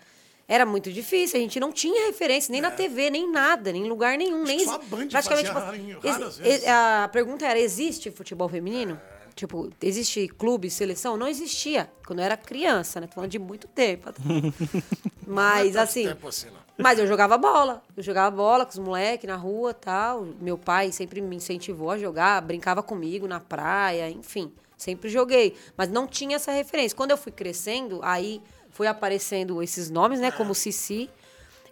era 0.47 0.65
muito 0.65 0.91
difícil, 0.91 1.37
a 1.37 1.41
gente 1.41 1.59
não 1.59 1.71
tinha 1.71 2.07
referência 2.07 2.51
nem 2.51 2.59
na 2.61 2.71
TV, 2.71 3.09
nem 3.09 3.31
nada, 3.31 3.71
nem 3.71 3.83
em 3.85 3.87
lugar 3.87 4.17
nenhum. 4.17 4.43
nem 4.43 4.61
É. 4.61 4.65
só 4.65 4.75
a 4.75 4.77
Band 4.79 5.07
praticamente, 5.07 5.45
tipo, 5.47 5.59
vezes. 5.59 6.67
A 6.67 7.09
pergunta 7.11 7.45
era: 7.45 7.59
existe 7.59 8.09
futebol 8.11 8.49
feminino? 8.49 8.99
Tipo, 9.35 9.69
existe 9.81 10.27
clube, 10.27 10.69
seleção? 10.69 11.15
Não 11.15 11.27
existia. 11.27 11.89
Quando 12.05 12.19
eu 12.19 12.25
era 12.25 12.35
criança, 12.35 12.99
né? 12.99 13.07
Tô 13.07 13.13
falando 13.13 13.29
de 13.29 13.39
muito 13.39 13.67
tempo. 13.67 14.09
Mas, 15.25 15.27
Não 15.27 15.59
é 15.59 15.63
tanto 15.63 15.77
assim. 15.79 16.07
tempo 16.07 16.27
assim, 16.27 16.47
não. 16.47 16.59
Mas 16.77 16.97
eu 16.97 17.05
jogava 17.05 17.37
bola. 17.37 17.83
Eu 17.95 18.01
jogava 18.01 18.35
bola 18.35 18.65
com 18.65 18.71
os 18.71 18.79
moleques 18.79 19.27
na 19.29 19.35
rua 19.35 19.73
tal. 19.73 20.27
Meu 20.41 20.57
pai 20.57 20.91
sempre 20.91 21.21
me 21.21 21.35
incentivou 21.35 21.91
a 21.91 21.97
jogar, 21.97 22.41
brincava 22.41 22.81
comigo 22.81 23.27
na 23.27 23.39
praia, 23.39 24.09
enfim. 24.09 24.51
Sempre 24.79 25.09
joguei. 25.09 25.57
Mas 25.75 25.89
não 25.89 26.07
tinha 26.07 26.37
essa 26.37 26.53
referência. 26.53 26.95
Quando 26.95 27.11
eu 27.11 27.17
fui 27.17 27.33
crescendo, 27.33 27.99
aí 28.01 28.41
foi 28.69 28.87
aparecendo 28.87 29.61
esses 29.61 29.89
nomes, 29.89 30.21
né? 30.21 30.31
Como 30.31 30.55
Cici. 30.55 31.09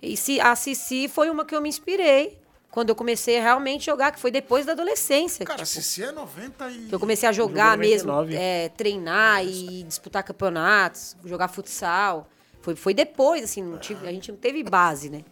E 0.02 0.18
se, 0.18 0.42
a 0.42 0.54
Cici 0.58 1.08
foi 1.08 1.30
uma 1.30 1.46
que 1.46 1.56
eu 1.56 1.62
me 1.62 1.70
inspirei 1.70 2.38
quando 2.70 2.90
eu 2.90 2.96
comecei 2.96 3.40
a 3.40 3.42
realmente 3.42 3.86
jogar, 3.86 4.12
que 4.12 4.20
foi 4.20 4.30
depois 4.30 4.66
da 4.66 4.74
adolescência. 4.74 5.46
Cara, 5.46 5.64
tipo, 5.64 5.70
Cici 5.70 6.04
é 6.04 6.12
90 6.12 6.70
e... 6.70 6.88
que 6.90 6.94
eu 6.94 7.00
comecei 7.00 7.28
a 7.30 7.32
jogar 7.32 7.78
mesmo, 7.78 8.12
99. 8.12 8.36
é, 8.36 8.70
treinar 8.70 9.44
e 9.46 9.84
disputar 9.84 10.22
campeonatos, 10.22 11.16
jogar 11.24 11.48
futsal. 11.48 12.28
Foi, 12.62 12.76
foi 12.76 12.94
depois, 12.94 13.42
assim, 13.42 13.64
não 13.64 13.78
tive, 13.78 14.06
a 14.06 14.12
gente 14.12 14.30
não 14.30 14.38
teve 14.38 14.62
base, 14.64 15.10
né? 15.10 15.24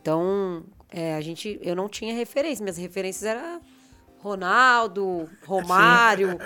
Então, 0.00 0.64
é, 0.88 1.16
a 1.16 1.20
gente, 1.20 1.58
eu 1.62 1.74
não 1.74 1.88
tinha 1.88 2.14
referência. 2.14 2.62
Minhas 2.62 2.78
referências 2.78 3.24
eram 3.24 3.60
Ronaldo, 4.20 5.28
Romário, 5.44 6.38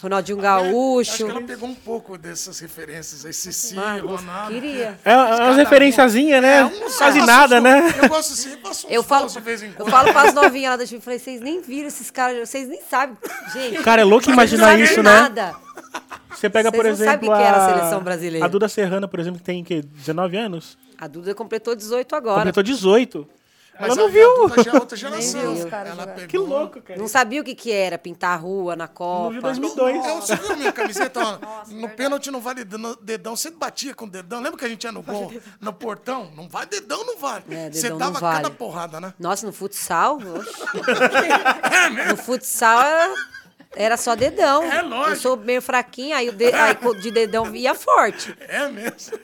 Ronaldinho 0.00 0.38
Acho 0.38 0.42
Gaúcho. 0.42 1.24
que 1.26 1.30
ela 1.30 1.42
pegou 1.42 1.68
um 1.68 1.74
pouco 1.74 2.16
dessas 2.18 2.58
referências 2.60 3.24
aí. 3.26 3.32
Cici, 3.32 3.74
Mano, 3.74 4.08
Ronaldo. 4.16 4.52
queria. 4.54 4.98
É 5.04 5.16
umas 5.16 5.56
referenciazinhas, 5.56 6.40
né? 6.42 6.58
É, 6.58 6.64
uns 6.64 6.96
Quase 6.96 7.20
nada, 7.24 7.60
né? 7.60 7.92
Eu 8.02 8.08
gosto 8.08 8.32
assim, 8.32 8.56
passo 8.58 8.86
Eu 8.88 9.02
falo, 9.02 9.28
de 9.28 9.40
vez 9.40 9.62
em 9.62 9.66
eu 9.68 9.72
quando. 9.74 9.90
falo 9.90 10.12
pras 10.12 10.32
novinhas 10.34 10.70
lá 10.72 10.76
da 10.76 10.86
time, 10.86 11.00
falei, 11.00 11.18
vocês 11.18 11.40
nem 11.40 11.60
viram 11.60 11.88
esses 11.88 12.10
caras, 12.10 12.48
vocês 12.48 12.68
nem 12.68 12.80
sabem. 12.82 13.16
Gente, 13.52 13.82
Cara, 13.82 14.02
é 14.02 14.04
louco 14.04 14.30
imaginar 14.30 14.78
isso, 14.78 15.02
né? 15.02 15.10
nada. 15.10 15.54
Você 16.30 16.48
pega, 16.48 16.70
por 16.70 16.84
Vocês 16.84 16.98
não 17.00 17.04
exemplo, 17.06 17.26
sabem 17.26 17.30
o 17.30 17.32
que 17.36 17.42
era 17.48 17.56
a 17.56 17.66
a 17.66 17.68
seleção 17.78 18.00
brasileira. 18.02 18.46
A 18.46 18.48
Duda 18.48 18.68
Serrana, 18.68 19.08
por 19.08 19.18
exemplo, 19.18 19.38
que 19.40 19.44
tem 19.44 19.64
que 19.64 19.82
19 19.82 20.36
anos, 20.36 20.78
A 20.96 21.08
Duda 21.08 21.34
completou 21.34 21.74
18 21.74 22.14
agora. 22.14 22.36
completou 22.38 22.62
18. 22.62 23.28
Mas 23.80 23.90
Ela 23.90 23.96
não 23.96 24.10
viu. 24.10 24.28
É 24.28 24.78
outra 24.78 24.96
geração. 24.96 25.40
viu 25.40 25.52
os 25.52 25.70
caras 25.70 25.92
Ela 25.92 26.06
pegou... 26.06 26.26
Que 26.26 26.38
louco, 26.38 26.82
cara. 26.82 26.98
Não 26.98 27.06
sabia 27.08 27.40
o 27.40 27.44
que, 27.44 27.54
que 27.54 27.72
era 27.72 27.96
pintar 27.96 28.32
a 28.32 28.36
rua 28.36 28.74
na 28.74 28.86
Não 28.86 29.30
viu 29.30 29.40
Copa. 29.40 29.52
2002. 29.52 30.06
Eu, 30.06 30.14
você 30.16 30.36
viu 30.36 30.52
a 30.52 30.56
minha 30.56 30.72
camiseta? 30.72 31.20
ó, 31.20 31.38
no 31.68 31.88
pênalti 31.90 32.30
não 32.30 32.40
vale 32.40 32.64
dedão. 32.64 33.36
Você 33.36 33.50
batia 33.50 33.94
com 33.94 34.04
o 34.06 34.10
dedão. 34.10 34.40
Lembra 34.40 34.58
que 34.58 34.64
a 34.64 34.68
gente 34.68 34.84
ia 34.84 34.92
no 34.92 35.02
gol, 35.02 35.32
no 35.60 35.72
portão? 35.72 36.30
Não 36.36 36.48
vai 36.48 36.66
dedão, 36.66 37.04
não 37.04 37.18
vale. 37.18 37.44
É, 37.50 37.70
você 37.70 37.90
dava 37.90 38.12
não 38.12 38.20
vale. 38.20 38.36
cada 38.42 38.50
porrada, 38.50 39.00
né? 39.00 39.14
Nossa, 39.18 39.46
no 39.46 39.52
futsal? 39.52 40.18
oxe. 40.18 42.10
no 42.10 42.16
futsal 42.16 42.82
era, 42.82 43.14
era 43.74 43.96
só 43.96 44.14
dedão. 44.14 44.62
É 44.64 44.82
lógico. 44.82 45.10
Eu 45.10 45.16
sou 45.16 45.36
meio 45.36 45.62
fraquinha, 45.62 46.16
aí, 46.16 46.28
o 46.28 46.32
de, 46.32 46.52
aí 46.52 46.76
de 47.00 47.10
dedão 47.10 47.54
ia 47.54 47.74
forte. 47.74 48.34
É 48.40 48.68
mesmo. 48.68 49.18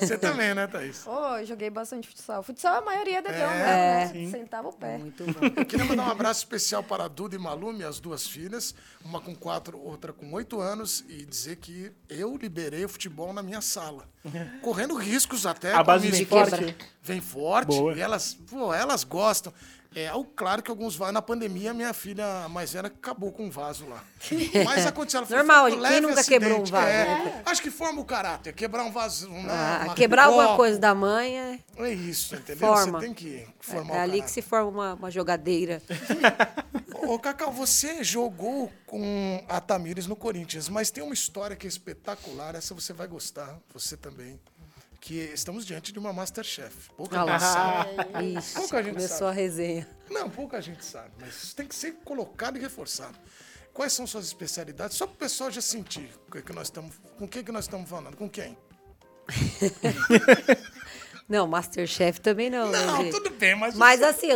Você 0.00 0.16
também, 0.16 0.54
né, 0.54 0.66
Thaís? 0.66 1.04
Eu 1.06 1.44
joguei 1.44 1.68
bastante 1.70 2.08
futsal. 2.08 2.42
Futsal 2.42 2.76
a 2.76 2.80
maioria 2.80 3.18
é 3.18 3.22
dedão, 3.22 3.50
É, 3.50 4.10
né? 4.14 4.30
Sentava 4.30 4.68
o 4.68 4.72
pé. 4.72 4.98
Muito 4.98 5.24
bom. 5.24 5.46
Eu 5.56 5.66
queria 5.66 5.84
mandar 5.84 6.04
um 6.04 6.10
abraço 6.10 6.40
especial 6.40 6.82
para 6.82 7.04
a 7.04 7.08
Duda 7.08 7.34
e 7.34 7.38
Malu, 7.38 7.72
minhas 7.72 8.00
duas 8.00 8.26
filhas, 8.26 8.74
uma 9.04 9.20
com 9.20 9.34
quatro, 9.34 9.78
outra 9.78 10.12
com 10.12 10.32
oito 10.32 10.60
anos, 10.60 11.04
e 11.08 11.24
dizer 11.24 11.56
que 11.56 11.92
eu 12.08 12.36
liberei 12.36 12.84
o 12.84 12.88
futebol 12.88 13.32
na 13.32 13.42
minha 13.42 13.60
sala. 13.60 14.08
Correndo 14.62 14.94
riscos 14.94 15.46
até. 15.46 15.72
A 15.74 15.82
base 15.82 16.08
vem 16.10 16.24
forte. 16.24 16.76
Vem 17.02 17.20
forte. 17.20 17.68
Boa. 17.68 17.94
E 17.94 18.00
elas, 18.00 18.34
pô, 18.34 18.72
elas 18.72 19.04
gostam. 19.04 19.52
É, 19.94 20.10
claro 20.36 20.62
que 20.62 20.70
alguns 20.70 20.94
vai 20.94 21.10
na 21.10 21.22
pandemia, 21.22 21.72
minha 21.72 21.92
filha 21.94 22.46
mais 22.50 22.72
velha 22.72 22.88
acabou 22.88 23.32
com 23.32 23.46
um 23.46 23.50
vaso 23.50 23.86
lá. 23.88 24.04
Mas 24.64 24.86
aconteceu, 24.86 25.18
ela 25.18 25.26
falou, 25.26 25.44
Normal, 25.44 25.70
foi 25.70 25.78
um 25.78 25.82
quem 25.90 26.00
nunca 26.02 26.24
quebrou 26.24 26.50
um 26.58 26.62
acidente. 26.62 26.72
vaso, 26.72 26.88
É, 26.88 27.04
né? 27.24 27.42
Acho 27.46 27.62
que 27.62 27.70
forma 27.70 28.00
o 28.00 28.04
caráter, 28.04 28.52
quebrar 28.52 28.84
um 28.84 28.92
vaso. 28.92 29.28
Né, 29.30 29.46
Ah, 29.48 29.80
uma- 29.86 29.94
quebrar 29.94 30.28
um 30.28 30.34
alguma 30.38 30.56
coisa 30.56 30.78
da 30.78 30.94
mãe 30.94 31.38
é, 31.40 31.58
É 31.78 31.90
isso, 31.92 32.34
entendeu? 32.36 32.68
Forma. 32.68 33.00
Você 33.00 33.06
tem 33.06 33.14
que 33.14 33.46
formar 33.60 33.94
é 33.94 33.98
o 33.98 34.02
ali 34.02 34.12
que 34.12 34.18
caráter. 34.18 34.32
se 34.34 34.42
forma 34.42 34.68
uma, 34.70 34.94
uma 34.94 35.10
jogadeira. 35.10 35.82
Ô, 37.06 37.18
Cacau, 37.18 37.50
você 37.52 38.04
jogou 38.04 38.70
com 38.86 39.42
a 39.48 39.60
Tamires 39.60 40.06
no 40.06 40.14
Corinthians, 40.16 40.68
mas 40.68 40.90
tem 40.90 41.02
uma 41.02 41.14
história 41.14 41.56
que 41.56 41.66
é 41.66 41.68
espetacular, 41.68 42.54
essa 42.54 42.74
você 42.74 42.92
vai 42.92 43.06
gostar, 43.06 43.58
você 43.72 43.96
também. 43.96 44.38
Que 45.00 45.14
estamos 45.32 45.64
diante 45.64 45.92
de 45.92 45.98
uma 45.98 46.12
Masterchef. 46.12 46.90
Pouca 46.96 47.22
Olha 47.22 47.32
lá. 47.32 47.38
gente 47.38 47.48
sabe. 47.52 48.34
Isso, 48.38 48.54
Pouca 48.60 48.82
gente 48.82 48.94
começou 48.94 49.18
sabe. 49.18 49.30
a 49.30 49.32
resenha. 49.32 49.88
Não, 50.10 50.28
pouca 50.30 50.60
gente 50.60 50.84
sabe, 50.84 51.10
mas 51.20 51.42
isso 51.44 51.56
tem 51.56 51.66
que 51.66 51.74
ser 51.74 51.92
colocado 52.04 52.56
e 52.56 52.60
reforçado. 52.60 53.16
Quais 53.72 53.92
são 53.92 54.06
suas 54.06 54.26
especialidades? 54.26 54.96
Só 54.96 55.06
para 55.06 55.14
o 55.14 55.18
pessoal 55.18 55.50
já 55.50 55.60
sentir 55.60 56.10
o 56.26 56.32
que 56.32 56.42
que 56.42 56.52
nós 56.52 56.66
estamos, 56.66 56.96
com 57.16 57.26
o 57.26 57.28
que, 57.28 57.44
que 57.44 57.52
nós 57.52 57.64
estamos 57.66 57.88
falando, 57.88 58.16
com 58.16 58.28
quem? 58.28 58.56
Não, 61.28 61.46
Masterchef 61.46 62.22
também 62.22 62.48
não, 62.48 62.70
né, 62.70 62.86
Não, 62.86 62.96
gente? 63.02 63.10
tudo 63.10 63.28
bem, 63.30 63.54
mas... 63.54 63.74
Mas 63.74 64.02
assim, 64.02 64.28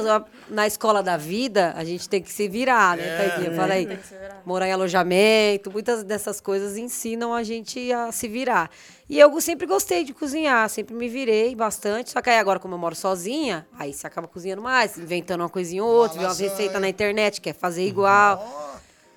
na 0.51 0.67
escola 0.67 1.03
da 1.03 1.17
vida, 1.17 1.73
a 1.75 1.83
gente 1.85 2.07
tem 2.07 2.21
que 2.21 2.31
se 2.31 2.47
virar, 2.49 2.99
né, 2.99 3.05
É, 3.07 3.29
Taiguinha? 3.29 3.57
Fala 3.57 3.73
aí. 3.73 3.99
Morar 4.45 4.69
em 4.69 4.73
alojamento, 4.73 5.71
muitas 5.73 6.05
dessas 6.05 6.39
coisas 6.39 6.77
ensinam 6.77 7.33
a 7.33 7.43
gente 7.43 7.91
a 7.91 8.13
se 8.13 8.29
virar. 8.29 8.71
E 9.09 9.19
eu 9.19 9.41
sempre 9.41 9.67
gostei 9.67 10.05
de 10.05 10.13
cozinhar, 10.13 10.69
sempre 10.69 10.95
me 10.95 11.09
virei 11.09 11.55
bastante. 11.55 12.11
Só 12.11 12.21
que 12.21 12.29
aí 12.29 12.39
agora, 12.39 12.59
como 12.59 12.75
eu 12.75 12.79
moro 12.79 12.95
sozinha, 12.95 13.67
aí 13.79 13.95
você 13.95 14.07
acaba 14.07 14.29
cozinhando 14.29 14.61
mais, 14.61 14.99
inventando 14.99 15.41
uma 15.41 15.49
coisinha 15.49 15.83
ou 15.83 15.91
outra, 15.91 16.19
vê 16.19 16.27
uma 16.27 16.35
receita 16.35 16.79
na 16.79 16.91
internet, 16.91 17.41
quer 17.41 17.55
fazer 17.55 17.87
igual. 17.87 18.39
Ó, 18.47 18.72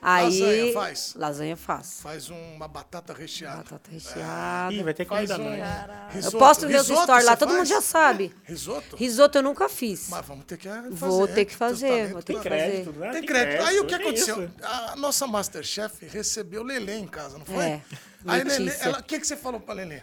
Aí. 0.07 0.39
lasanha 0.39 0.73
faz? 0.73 1.13
Lasanha 1.15 1.57
faço. 1.57 2.01
Faz 2.01 2.29
uma 2.29 2.67
batata 2.67 3.13
recheada. 3.13 3.57
Batata 3.57 3.89
recheada. 3.91 4.73
Ih, 4.73 4.83
vai 4.83 4.93
ter 4.93 5.05
Faz 5.05 5.31
comida 5.31 5.43
um. 5.43 6.17
Eu 6.23 6.31
posto 6.33 6.67
meus 6.67 6.87
Risoto 6.87 7.03
stories 7.03 7.25
lá, 7.25 7.35
todo 7.35 7.49
mundo 7.49 7.57
faz? 7.57 7.69
já 7.69 7.81
sabe. 7.81 8.33
Risoto? 8.43 8.95
Risoto 8.95 9.37
eu 9.37 9.41
nunca 9.43 9.67
fiz. 9.67 10.07
Mas 10.09 10.25
vamos 10.25 10.45
ter 10.45 10.57
que 10.57 10.67
fazer. 10.67 10.91
Vou 10.91 11.27
ter 11.27 11.45
que 11.45 11.55
fazer, 11.55 12.07
vou 12.13 12.21
ter 12.21 12.33
né? 12.33 12.39
que 12.39 12.49
Tem 12.49 12.51
fazer. 12.51 12.71
crédito, 12.83 12.91
né? 12.99 13.11
Tem 13.11 13.23
crédito. 13.25 13.63
Aí 13.65 13.79
o 13.79 13.85
que 13.85 13.95
aconteceu? 13.95 14.43
isso? 14.43 14.53
A 14.63 14.95
nossa 14.95 15.25
Masterchef 15.27 16.05
recebeu 16.07 16.63
Lelê 16.63 16.97
em 16.97 17.07
casa, 17.07 17.37
não 17.37 17.45
foi? 17.45 17.63
É, 17.63 17.81
Aí 18.27 18.43
Lelê, 18.43 18.71
o 18.99 19.03
que, 19.03 19.19
que 19.19 19.25
você 19.25 19.35
falou 19.35 19.59
pra 19.59 19.73
Lelê? 19.73 20.01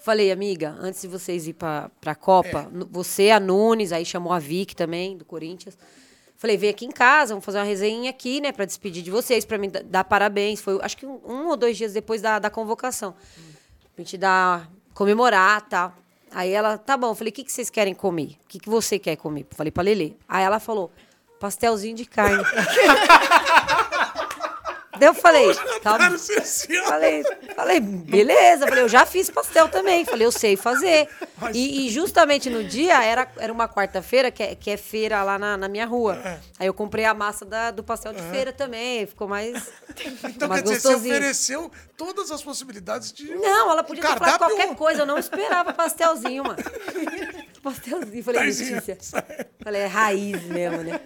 Falei, 0.00 0.32
amiga, 0.32 0.74
antes 0.80 1.00
de 1.02 1.06
vocês 1.08 1.46
ir 1.46 1.52
pra, 1.52 1.88
pra 2.00 2.14
Copa, 2.14 2.68
nu- 2.72 2.88
você, 2.90 3.30
a 3.30 3.38
Nunes, 3.38 3.92
aí 3.92 4.04
chamou 4.04 4.32
a 4.32 4.38
Vic 4.40 4.74
também, 4.74 5.16
do 5.16 5.24
Corinthians. 5.24 5.78
Falei, 6.42 6.56
vem 6.56 6.70
aqui 6.70 6.84
em 6.84 6.90
casa, 6.90 7.34
vamos 7.34 7.44
fazer 7.44 7.58
uma 7.58 7.64
resenha 7.64 8.10
aqui, 8.10 8.40
né, 8.40 8.50
pra 8.50 8.64
despedir 8.64 9.00
de 9.00 9.12
vocês, 9.12 9.44
pra 9.44 9.56
me 9.56 9.68
da- 9.68 9.80
dar 9.84 10.02
parabéns. 10.02 10.60
Foi, 10.60 10.76
acho 10.82 10.96
que 10.96 11.06
um, 11.06 11.20
um 11.24 11.46
ou 11.46 11.56
dois 11.56 11.76
dias 11.76 11.92
depois 11.92 12.20
da, 12.20 12.40
da 12.40 12.50
convocação. 12.50 13.14
Pra 13.94 14.02
gente 14.04 14.18
dar, 14.18 14.68
comemorar 14.92 15.62
tal. 15.68 15.94
Aí 16.32 16.50
ela, 16.50 16.76
tá 16.78 16.96
bom. 16.96 17.14
Falei, 17.14 17.30
o 17.30 17.32
que, 17.32 17.44
que 17.44 17.52
vocês 17.52 17.70
querem 17.70 17.94
comer? 17.94 18.38
O 18.44 18.48
que, 18.48 18.58
que 18.58 18.68
você 18.68 18.98
quer 18.98 19.14
comer? 19.14 19.46
Falei 19.52 19.70
pra 19.70 19.84
Lelê. 19.84 20.14
Aí 20.28 20.42
ela 20.42 20.58
falou, 20.58 20.90
pastelzinho 21.38 21.94
de 21.94 22.06
carne. 22.06 22.42
Daí 24.98 25.08
eu 25.08 25.14
falei, 25.14 25.54
tá. 25.82 25.98
Falei, 26.86 27.22
falei, 27.56 27.80
beleza. 27.80 28.66
Falei, 28.66 28.84
eu 28.84 28.88
já 28.88 29.06
fiz 29.06 29.30
pastel 29.30 29.68
também. 29.68 30.04
Falei, 30.04 30.26
eu 30.26 30.32
sei 30.32 30.56
fazer. 30.56 31.08
E, 31.54 31.86
e 31.86 31.90
justamente 31.90 32.50
no 32.50 32.62
dia, 32.62 33.02
era, 33.02 33.26
era 33.38 33.52
uma 33.52 33.66
quarta-feira, 33.68 34.30
que 34.30 34.42
é, 34.42 34.54
que 34.54 34.70
é 34.70 34.76
feira 34.76 35.22
lá 35.22 35.38
na, 35.38 35.56
na 35.56 35.68
minha 35.68 35.86
rua. 35.86 36.18
Aí 36.58 36.66
eu 36.66 36.74
comprei 36.74 37.04
a 37.06 37.14
massa 37.14 37.44
da- 37.44 37.70
do 37.70 37.82
pastel 37.82 38.12
de 38.12 38.22
feira 38.30 38.52
também. 38.52 39.06
Ficou 39.06 39.26
mais, 39.26 39.70
Então, 40.24 40.48
mais 40.48 40.62
quer 40.62 40.68
dizer, 40.68 40.80
você 40.80 40.94
ofereceu 40.94 41.70
todas 41.96 42.30
as 42.30 42.42
possibilidades 42.42 43.12
de. 43.12 43.34
Não, 43.34 43.70
ela 43.72 43.82
podia 43.82 44.02
ter 44.02 44.08
falado 44.08 44.38
Cardápio- 44.38 44.56
qualquer 44.56 44.74
coisa. 44.76 45.02
Eu 45.02 45.06
não 45.06 45.18
esperava 45.18 45.72
pastelzinho, 45.72 46.44
mano. 46.44 46.58
Pastelzinho. 47.62 48.24
Falei, 48.24 48.42
Letícia. 48.42 48.98
Falei, 49.62 49.82
é 49.82 49.86
raiz 49.86 50.42
mesmo, 50.44 50.82
né? 50.82 51.00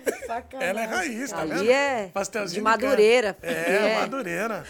Ela 0.59 0.83
é 0.83 0.85
raiz, 0.87 1.31
tá 1.31 1.41
Ali 1.43 1.51
vendo? 1.51 1.71
é 1.71 2.09
Pastelzinho 2.09 2.61
de 2.61 2.65
Madureira. 2.65 3.37
É, 3.43 3.53
É. 3.53 4.01
Madureira. 4.01 4.65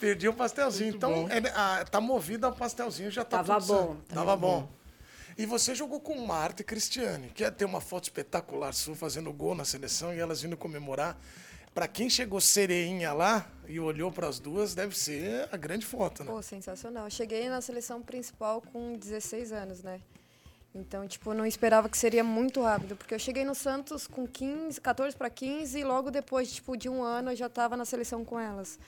Perdi 0.00 0.28
o 0.28 0.32
pastelzinho. 0.32 0.94
Então, 0.94 1.28
é, 1.28 1.40
ah, 1.54 1.84
tá 1.90 2.00
movido 2.00 2.46
ao 2.46 2.52
pastelzinho, 2.54 3.10
já 3.10 3.22
tá 3.24 3.38
Tava 3.38 3.54
tudo 3.60 3.66
certo. 3.66 3.82
bom, 3.86 3.96
Tava 4.14 4.36
bom. 4.36 4.68
E 5.36 5.46
você 5.46 5.74
jogou 5.74 6.00
com 6.00 6.18
Marta 6.26 6.62
e 6.62 6.64
Cristiane, 6.64 7.28
que 7.34 7.44
é 7.44 7.50
ter 7.50 7.64
uma 7.64 7.80
foto 7.80 8.04
espetacular 8.04 8.72
sua 8.74 8.94
fazendo 8.96 9.32
gol 9.32 9.54
na 9.54 9.64
seleção 9.64 10.12
e 10.14 10.18
elas 10.18 10.42
vindo 10.42 10.56
comemorar. 10.56 11.16
Pra 11.72 11.86
quem 11.86 12.10
chegou 12.10 12.40
sereinha 12.40 13.12
lá 13.12 13.46
e 13.68 13.78
olhou 13.78 14.10
pras 14.10 14.40
duas, 14.40 14.74
deve 14.74 14.98
ser 14.98 15.48
a 15.52 15.56
grande 15.56 15.86
foto, 15.86 16.24
né? 16.24 16.30
Pô, 16.30 16.42
sensacional. 16.42 17.08
Cheguei 17.08 17.48
na 17.48 17.60
seleção 17.60 18.02
principal 18.02 18.60
com 18.72 18.94
16 18.98 19.52
anos, 19.52 19.82
né? 19.82 20.00
Então, 20.74 21.06
tipo, 21.08 21.34
não 21.34 21.44
esperava 21.44 21.88
que 21.88 21.98
seria 21.98 22.22
muito 22.22 22.62
rápido, 22.62 22.94
porque 22.94 23.12
eu 23.12 23.18
cheguei 23.18 23.44
no 23.44 23.54
Santos 23.54 24.06
com 24.06 24.26
15, 24.26 24.80
14 24.80 25.16
para 25.16 25.28
15 25.28 25.78
e 25.78 25.84
logo 25.84 26.10
depois, 26.10 26.52
tipo, 26.52 26.76
de 26.76 26.88
um 26.88 27.02
ano 27.02 27.32
eu 27.32 27.36
já 27.36 27.46
estava 27.46 27.76
na 27.76 27.84
seleção 27.84 28.24
com 28.24 28.38
elas. 28.38 28.78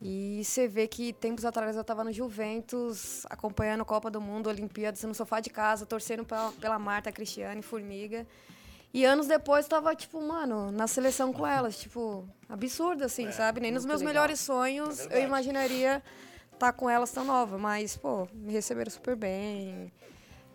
E 0.00 0.42
você 0.44 0.68
vê 0.68 0.86
que 0.86 1.14
tempos 1.14 1.44
atrás 1.46 1.74
eu 1.74 1.80
estava 1.80 2.04
no 2.04 2.12
Juventus, 2.12 3.24
acompanhando 3.30 3.80
a 3.80 3.84
Copa 3.84 4.10
do 4.10 4.20
Mundo, 4.20 4.48
Olimpíadas, 4.48 5.02
no 5.04 5.14
sofá 5.14 5.40
de 5.40 5.48
casa, 5.48 5.86
torcendo 5.86 6.24
pela, 6.24 6.52
pela 6.52 6.78
Marta, 6.78 7.10
Cristiane, 7.10 7.62
Formiga. 7.62 8.26
E 8.92 9.04
anos 9.04 9.26
depois 9.26 9.66
tava, 9.66 9.94
tipo, 9.94 10.20
mano, 10.20 10.70
na 10.70 10.86
seleção 10.86 11.32
com 11.32 11.46
elas. 11.46 11.78
Tipo, 11.78 12.28
absurdo, 12.48 13.04
assim, 13.04 13.32
sabe? 13.32 13.60
Nem 13.60 13.72
nos 13.72 13.86
meus 13.86 14.00
legal. 14.00 14.12
melhores 14.12 14.40
sonhos 14.40 15.00
eu 15.00 15.08
verdade. 15.08 15.26
imaginaria 15.26 16.02
estar 16.52 16.72
com 16.72 16.88
elas 16.88 17.10
tão 17.10 17.24
nova. 17.24 17.56
Mas, 17.58 17.96
pô, 17.96 18.28
me 18.34 18.52
receberam 18.52 18.90
super 18.90 19.16
bem. 19.16 19.90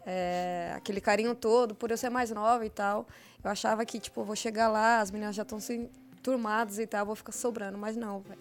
É, 0.05 0.73
aquele 0.75 0.99
carinho 1.01 1.35
todo, 1.35 1.75
por 1.75 1.91
eu 1.91 1.97
ser 1.97 2.09
mais 2.09 2.31
nova 2.31 2.65
e 2.65 2.69
tal. 2.69 3.07
Eu 3.43 3.49
achava 3.51 3.85
que, 3.85 3.99
tipo, 3.99 4.21
eu 4.21 4.25
vou 4.25 4.35
chegar 4.35 4.67
lá, 4.67 4.99
as 4.99 5.11
meninas 5.11 5.35
já 5.35 5.43
estão 5.43 5.59
se 5.59 5.89
turmadas 6.23 6.79
e 6.79 6.85
tal, 6.87 7.05
vou 7.05 7.15
ficar 7.15 7.31
sobrando. 7.31 7.77
Mas 7.77 7.95
não, 7.95 8.19
velho. 8.21 8.39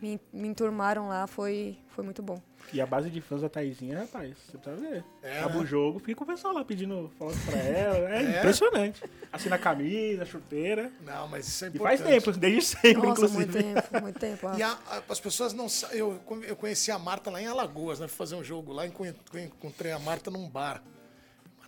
Me, 0.00 0.18
me 0.32 0.48
enturmaram 0.48 1.08
lá, 1.08 1.26
foi, 1.26 1.76
foi 1.88 2.02
muito 2.02 2.22
bom. 2.22 2.40
E 2.72 2.80
a 2.80 2.86
base 2.86 3.10
de 3.10 3.20
fãs 3.20 3.42
da 3.42 3.50
Taizinha, 3.50 3.98
rapaz, 4.00 4.34
você 4.50 4.56
precisa 4.56 4.76
ver. 4.90 5.04
É, 5.22 5.40
Acaba 5.40 5.56
né? 5.56 5.60
o 5.60 5.66
jogo, 5.66 5.98
fica 5.98 6.22
o 6.22 6.26
pessoal 6.26 6.54
lá 6.54 6.64
pedindo 6.64 7.10
foto 7.18 7.36
pra 7.44 7.58
ela. 7.58 8.08
É, 8.08 8.38
impressionante. 8.38 9.02
Assina 9.30 9.56
a 9.56 9.58
camisa, 9.58 10.22
a 10.22 10.26
chuteira. 10.26 10.90
Não, 11.04 11.28
mas 11.28 11.46
isso 11.48 11.64
é 11.64 11.68
E 11.68 11.70
importante. 11.74 11.98
faz 12.02 12.10
tempo, 12.24 12.32
desde 12.38 12.62
sempre, 12.62 12.94
Nossa, 12.94 13.10
inclusive. 13.26 13.36
muito 13.36 13.52
tempo, 13.74 14.00
muito 14.02 14.18
tempo. 14.18 14.50
E 14.56 14.62
a- 14.62 14.78
a- 14.88 15.02
as 15.06 15.20
pessoas 15.20 15.52
não 15.52 15.68
sabem. 15.68 15.98
Eu, 15.98 16.18
eu 16.48 16.56
conheci 16.56 16.90
a 16.90 16.98
Marta 16.98 17.30
lá 17.30 17.40
em 17.42 17.46
Alagoas, 17.46 18.00
né? 18.00 18.08
Fui 18.08 18.16
fazer 18.16 18.36
um 18.36 18.42
jogo 18.44 18.72
lá 18.72 18.86
e 18.86 18.88
enco- 18.88 19.04
encontrei 19.34 19.92
a 19.92 19.98
Marta 19.98 20.30
num 20.30 20.48
bar. 20.48 20.82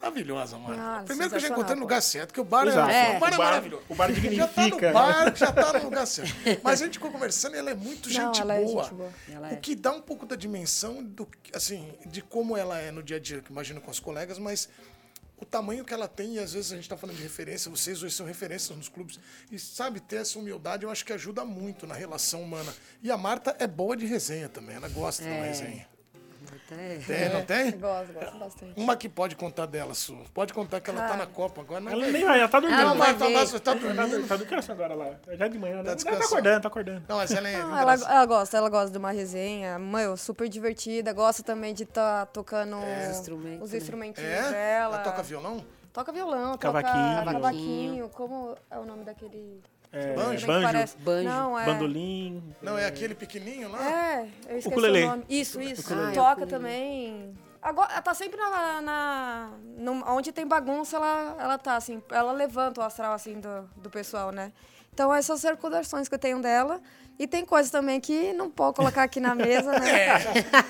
Maravilhosa, 0.03 0.59
Marta. 0.59 0.83
Ah, 0.83 1.03
Primeiro 1.07 1.31
que 1.31 1.37
eu 1.37 1.41
já 1.41 1.49
encontrei 1.49 1.77
no 1.77 1.83
lugar 1.83 2.03
certo, 2.03 2.35
que 2.35 2.41
o 2.41 2.45
bar 2.45 2.67
Exato. 2.67 2.91
é, 2.91 3.17
o 3.17 3.21
bar 3.21 3.33
é 3.33 3.35
O 3.35 3.39
bar- 3.39 3.45
maravilhoso. 3.47 3.83
o 3.89 3.95
bar 3.95 4.09
Já 4.09 4.15
tá 4.15 4.21
dignifica. 4.21 4.87
no 4.89 4.93
bar, 4.95 5.37
já 5.37 5.53
tá 5.53 5.73
no 5.79 5.85
lugar 5.85 6.07
certo. 6.07 6.35
Mas 6.65 6.83
a 6.83 6.85
gente 6.87 6.95
ficou 6.95 7.13
conversando 7.13 7.55
e 7.55 7.59
ela 7.59 7.71
é 7.71 7.75
muito 7.75 8.09
Não, 8.09 8.15
gente 8.35 8.41
ela 8.41 8.55
é 8.55 8.65
boa. 8.65 8.83
gente 8.85 8.95
boa. 8.95 9.13
Ela 9.31 9.49
O 9.49 9.53
é. 9.53 9.57
que 9.57 9.75
dá 9.77 9.93
um 9.93 10.01
pouco 10.03 10.27
da 10.27 10.35
dimensão 10.35 11.03
do, 11.05 11.29
assim, 11.55 11.95
de 12.07 12.21
como 12.21 12.57
ela 12.57 12.79
é 12.81 12.91
no 12.91 13.03
dia 13.03 13.17
a 13.17 13.21
dia, 13.21 13.41
que 13.41 13.53
imagino 13.53 13.81
com 13.81 13.91
as 13.93 14.01
colegas, 14.01 14.39
mas 14.41 14.69
o 15.37 15.45
tamanho 15.45 15.85
que 15.85 15.93
ela 15.95 16.07
tem, 16.09 16.35
e 16.35 16.39
às 16.39 16.53
vezes 16.53 16.73
a 16.73 16.75
gente 16.77 16.85
está 16.85 16.97
falando 16.97 17.17
de 17.17 17.23
referência, 17.23 17.71
vocês 17.71 18.03
hoje 18.03 18.15
são 18.15 18.27
referências 18.27 18.77
nos 18.77 18.89
clubes, 18.89 19.19
e 19.51 19.59
sabe, 19.59 19.99
ter 20.01 20.17
essa 20.17 20.39
humildade 20.39 20.85
eu 20.85 20.91
acho 20.91 21.05
que 21.05 21.13
ajuda 21.13 21.45
muito 21.45 21.87
na 21.87 21.95
relação 21.95 22.43
humana. 22.43 22.73
E 23.03 23.11
a 23.11 23.17
Marta 23.17 23.55
é 23.59 23.67
boa 23.67 23.97
de 23.97 24.07
resenha 24.07 24.49
também, 24.49 24.77
ela 24.77 24.89
gosta 24.89 25.23
de 25.23 25.29
uma 25.29 25.39
É. 25.45 25.49
resenha. 25.49 25.92
Até- 26.65 26.97
Tem, 26.99 27.29
não 27.29 27.45
tem? 27.45 27.71
Gosto, 27.79 28.13
gosto 28.13 28.39
bastante. 28.39 28.73
Uma 28.81 28.97
que 28.97 29.09
pode 29.09 29.37
contar 29.37 29.67
dela, 29.67 29.93
Su. 29.95 30.17
Pode 30.33 30.53
contar 30.55 30.81
que 30.81 30.89
ela 30.91 31.07
tá 31.07 31.17
na 31.17 31.27
Copa 31.27 31.61
agora, 31.61 31.81
não 31.81 31.93
Ela 31.93 32.07
nem 32.09 32.25
vai, 32.25 32.39
ela 32.41 32.49
tá 32.49 32.61
dormindo. 32.61 32.81
Ela 32.81 32.91
Não 32.91 32.97
vai 32.97 33.15
tá, 33.15 33.27
ver. 33.27 33.35
tá, 33.35 33.47
tá 33.47 33.61
tá, 33.61 33.75
dormindo. 33.75 34.27
tá 34.29 34.37
descansando 34.37 34.83
agora 34.83 34.95
lá. 34.95 35.17
Já 35.37 35.49
de 35.49 35.59
manhã, 35.59 35.75
né? 35.75 35.81
Ela 35.81 35.89
tá 35.91 35.95
descansando. 35.95 36.25
acordando, 36.25 36.61
tá 36.63 36.69
acordando. 36.69 37.03
Não, 37.09 37.17
mas 37.17 37.31
ela 37.33 37.49
é 37.49 37.55
Ah, 37.57 37.59
ela, 37.59 37.83
engraçada. 37.83 38.15
ela 38.15 38.27
gosta, 38.27 38.57
ela 38.57 38.69
gosta 38.71 38.91
de 38.91 38.99
uma 38.99 39.11
resenha. 39.11 39.79
Meu, 39.79 40.17
super 40.17 40.49
divertida. 40.49 41.13
Gosta 41.13 41.43
também 41.43 41.75
de 41.75 41.83
estar 41.83 42.27
tocando 42.27 42.77
Os 42.77 43.19
instrumentos, 43.19 43.63
os 43.67 43.73
né? 43.73 43.79
instrumentinhos 43.79 44.31
É? 44.31 44.51
dela. 44.51 44.95
Ela 44.97 44.99
toca 45.05 45.23
violão? 45.23 45.65
Toca 45.93 46.11
violão, 46.11 46.57
Cavaquinho. 46.57 47.19
toca 47.19 47.33
cavaquinho. 47.33 48.09
Como 48.09 48.57
é 48.71 48.79
o 48.79 48.85
nome 48.87 49.05
daquele... 49.05 49.61
É, 49.93 50.15
Banjo? 50.15 50.47
Banjo, 50.47 50.67
parece- 50.67 50.97
Banjo. 50.99 51.29
Não, 51.29 51.59
é... 51.59 51.67
bandolim. 51.67 52.43
Não, 52.63 52.79
é 52.79 52.87
aquele 52.87 53.15
pequenininho 53.15 53.71
lá? 53.71 53.91
É, 53.91 54.21
eu 54.49 54.57
esqueci 54.59 54.69
Ukulele. 54.69 55.03
o 55.05 55.07
nome. 55.09 55.25
Isso, 55.29 55.61
isso. 55.61 55.83
Toca 56.15 56.21
Ah, 56.21 56.33
ukulele. 56.33 56.51
também. 56.51 57.35
Agora, 57.61 57.93
ela 57.93 58.03
tá 58.03 58.15
sempre 58.15 58.39
na. 58.41 58.81
na 58.81 59.51
no- 59.77 60.03
onde 60.15 60.33
tem 60.33 60.47
bagunça, 60.47 60.97
ela, 60.97 61.37
ela 61.39 61.59
tá, 61.59 61.77
assim. 61.77 62.03
Ela 62.11 62.33
levanta 62.33 62.81
o 62.81 62.85
astral, 62.85 63.13
assim, 63.13 63.39
do, 63.39 63.69
do 63.77 63.91
pessoal, 63.91 64.33
né? 64.33 64.51
Então, 64.93 65.13
essas 65.15 65.27
são 65.41 65.51
as 65.51 65.57
recordações 65.57 66.09
que 66.09 66.15
eu 66.15 66.19
tenho 66.19 66.41
dela. 66.41 66.81
E 67.23 67.27
tem 67.29 67.45
coisas 67.45 67.71
também 67.71 68.01
que 68.01 68.33
não 68.33 68.51
pode 68.51 68.75
colocar 68.75 69.05
aqui 69.05 69.21
na 69.21 69.33
mesa, 69.37 69.71
né? 69.79 70.19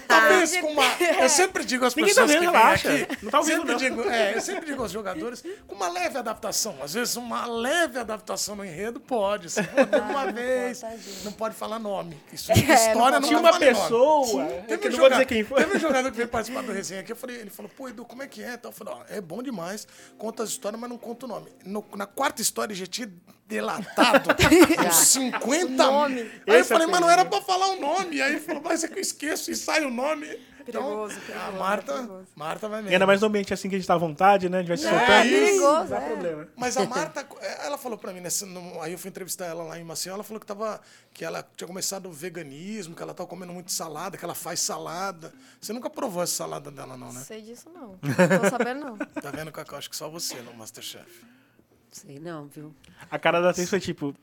Talvez 0.06 0.54
com 0.58 0.66
uma. 0.72 0.84
Eu 1.18 1.28
sempre 1.30 1.64
digo 1.64 1.86
às 1.86 1.94
Ninguém 1.94 2.14
tá 2.14 2.20
pessoas 2.26 2.40
vendo, 2.40 2.50
que 2.52 2.56
relaxa. 2.58 2.92
aqui. 2.92 3.18
Não 3.24 3.30
tá 3.30 3.38
ouvindo, 3.38 3.56
sempre 3.60 3.72
não. 3.72 3.78
Digo, 3.78 4.08
é, 4.10 4.36
eu 4.36 4.40
sempre 4.42 4.66
digo 4.66 4.82
aos 4.82 4.92
jogadores 4.92 5.42
com 5.66 5.74
uma 5.74 5.88
leve 5.88 6.18
adaptação. 6.18 6.76
Às 6.82 6.92
vezes, 6.92 7.16
uma 7.16 7.46
leve 7.46 7.98
adaptação 7.98 8.54
no 8.54 8.64
enredo 8.64 9.00
pode. 9.00 9.48
Você 9.50 9.62
pode 9.62 9.96
uma 9.98 10.30
vez. 10.30 10.80
tadinho. 10.80 11.16
Não 11.24 11.32
pode 11.32 11.54
falar 11.54 11.78
nome. 11.78 12.20
Isso 12.30 12.52
É, 12.52 12.54
história 12.54 13.18
não. 13.18 13.26
Tinha 13.28 13.40
uma 13.40 13.50
falar 13.52 13.64
nome. 13.64 13.72
pessoa, 13.80 14.42
é 14.44 14.60
Teve 14.62 14.78
que 14.82 14.88
um, 14.88 14.90
não 14.90 14.98
vou 14.98 15.06
joga- 15.06 15.14
dizer 15.14 15.24
quem 15.26 15.44
foi. 15.44 15.64
teve 15.64 15.76
um 15.78 15.80
jogador 15.80 16.10
que 16.10 16.16
veio 16.18 16.28
participar 16.28 16.62
do 16.62 16.72
resenha 16.72 17.00
aqui. 17.00 17.12
Eu 17.12 17.16
falei, 17.16 17.36
ele 17.36 17.48
falou, 17.50 17.70
pô, 17.74 17.88
Edu, 17.88 18.04
como 18.04 18.22
é 18.22 18.26
que 18.26 18.42
é? 18.42 18.52
Então, 18.54 18.70
Eu 18.70 18.74
falei, 18.76 18.92
ó, 18.94 19.02
é 19.08 19.22
bom 19.22 19.42
demais, 19.42 19.86
conta 20.18 20.42
as 20.42 20.50
histórias, 20.50 20.78
mas 20.78 20.90
não 20.90 20.98
conta 20.98 21.24
o 21.24 21.28
nome. 21.30 21.46
No- 21.64 21.82
na 21.96 22.04
quarta 22.04 22.42
história, 22.42 22.74
já 22.74 22.86
tinha 22.86 23.10
delatado 23.46 24.30
uns 24.88 24.94
50 25.08 25.68
nome. 25.84 26.30
Aí 26.46 26.54
eu 26.54 26.60
é 26.60 26.64
falei, 26.64 26.86
mas 26.86 27.00
não 27.00 27.10
era 27.10 27.24
pra 27.24 27.40
falar 27.40 27.68
o 27.68 27.80
nome. 27.80 28.20
Aí 28.20 28.32
ele 28.32 28.40
falou, 28.40 28.62
mas 28.62 28.82
é 28.84 28.88
que 28.88 28.94
eu 28.98 29.02
esqueço 29.02 29.50
e 29.50 29.56
sai 29.56 29.84
o 29.84 29.90
nome. 29.90 30.26
Então, 30.64 30.80
Perigoso, 30.80 31.16
a 31.16 31.20
perigoso, 31.22 31.58
Marta, 31.58 31.92
perigoso. 31.94 32.26
Marta 32.36 32.68
vai 32.68 32.78
E 32.78 32.82
mesmo. 32.84 32.94
ainda 32.94 33.06
mais 33.06 33.20
no 33.20 33.26
ambiente 33.26 33.52
assim 33.52 33.68
que 33.68 33.74
a 33.74 33.78
gente 33.78 33.86
tá 33.88 33.94
à 33.94 33.98
vontade, 33.98 34.48
né? 34.48 34.58
A 34.58 34.60
gente 34.60 34.68
vai 34.68 34.76
se 34.76 34.86
É, 34.86 34.90
soltando. 34.90 35.22
perigoso, 35.28 35.60
Não 35.80 35.86
dá 35.88 35.96
é. 36.00 36.08
problema. 36.08 36.48
Mas 36.56 36.76
a 36.76 36.86
Marta, 36.86 37.26
ela 37.64 37.76
falou 37.76 37.98
pra 37.98 38.12
mim, 38.12 38.20
no- 38.46 38.80
aí 38.80 38.92
eu 38.92 38.98
fui 38.98 39.08
entrevistar 39.10 39.46
ela 39.46 39.64
lá 39.64 39.76
em 39.76 39.82
Maceió, 39.82 40.14
ela 40.14 40.22
falou 40.22 40.38
que, 40.38 40.46
tava, 40.46 40.80
que 41.12 41.24
ela 41.24 41.44
tinha 41.56 41.66
começado 41.66 42.06
o 42.08 42.12
veganismo, 42.12 42.94
que 42.94 43.02
ela 43.02 43.12
tava 43.12 43.28
comendo 43.28 43.52
muito 43.52 43.72
salada, 43.72 44.16
que 44.16 44.24
ela 44.24 44.36
faz 44.36 44.60
salada. 44.60 45.32
Você 45.60 45.72
nunca 45.72 45.90
provou 45.90 46.22
essa 46.22 46.34
salada 46.36 46.70
dela, 46.70 46.96
não, 46.96 47.08
Não 47.08 47.12
né? 47.14 47.20
sei 47.26 47.42
disso, 47.42 47.68
não. 47.74 47.98
Não 48.00 48.40
tô 48.40 48.48
sabendo, 48.48 48.80
não. 48.84 48.96
Tá 49.20 49.32
vendo, 49.32 49.50
Cacau? 49.50 49.76
Acho 49.80 49.90
que 49.90 49.96
só 49.96 50.08
você 50.08 50.36
no 50.42 50.54
Masterchef. 50.54 51.24
Sei 51.90 52.18
não, 52.20 52.46
viu? 52.46 52.72
A 53.10 53.18
cara 53.18 53.40
da 53.42 53.50
atriz 53.50 53.68
foi 53.68 53.78
tipo, 53.80 54.14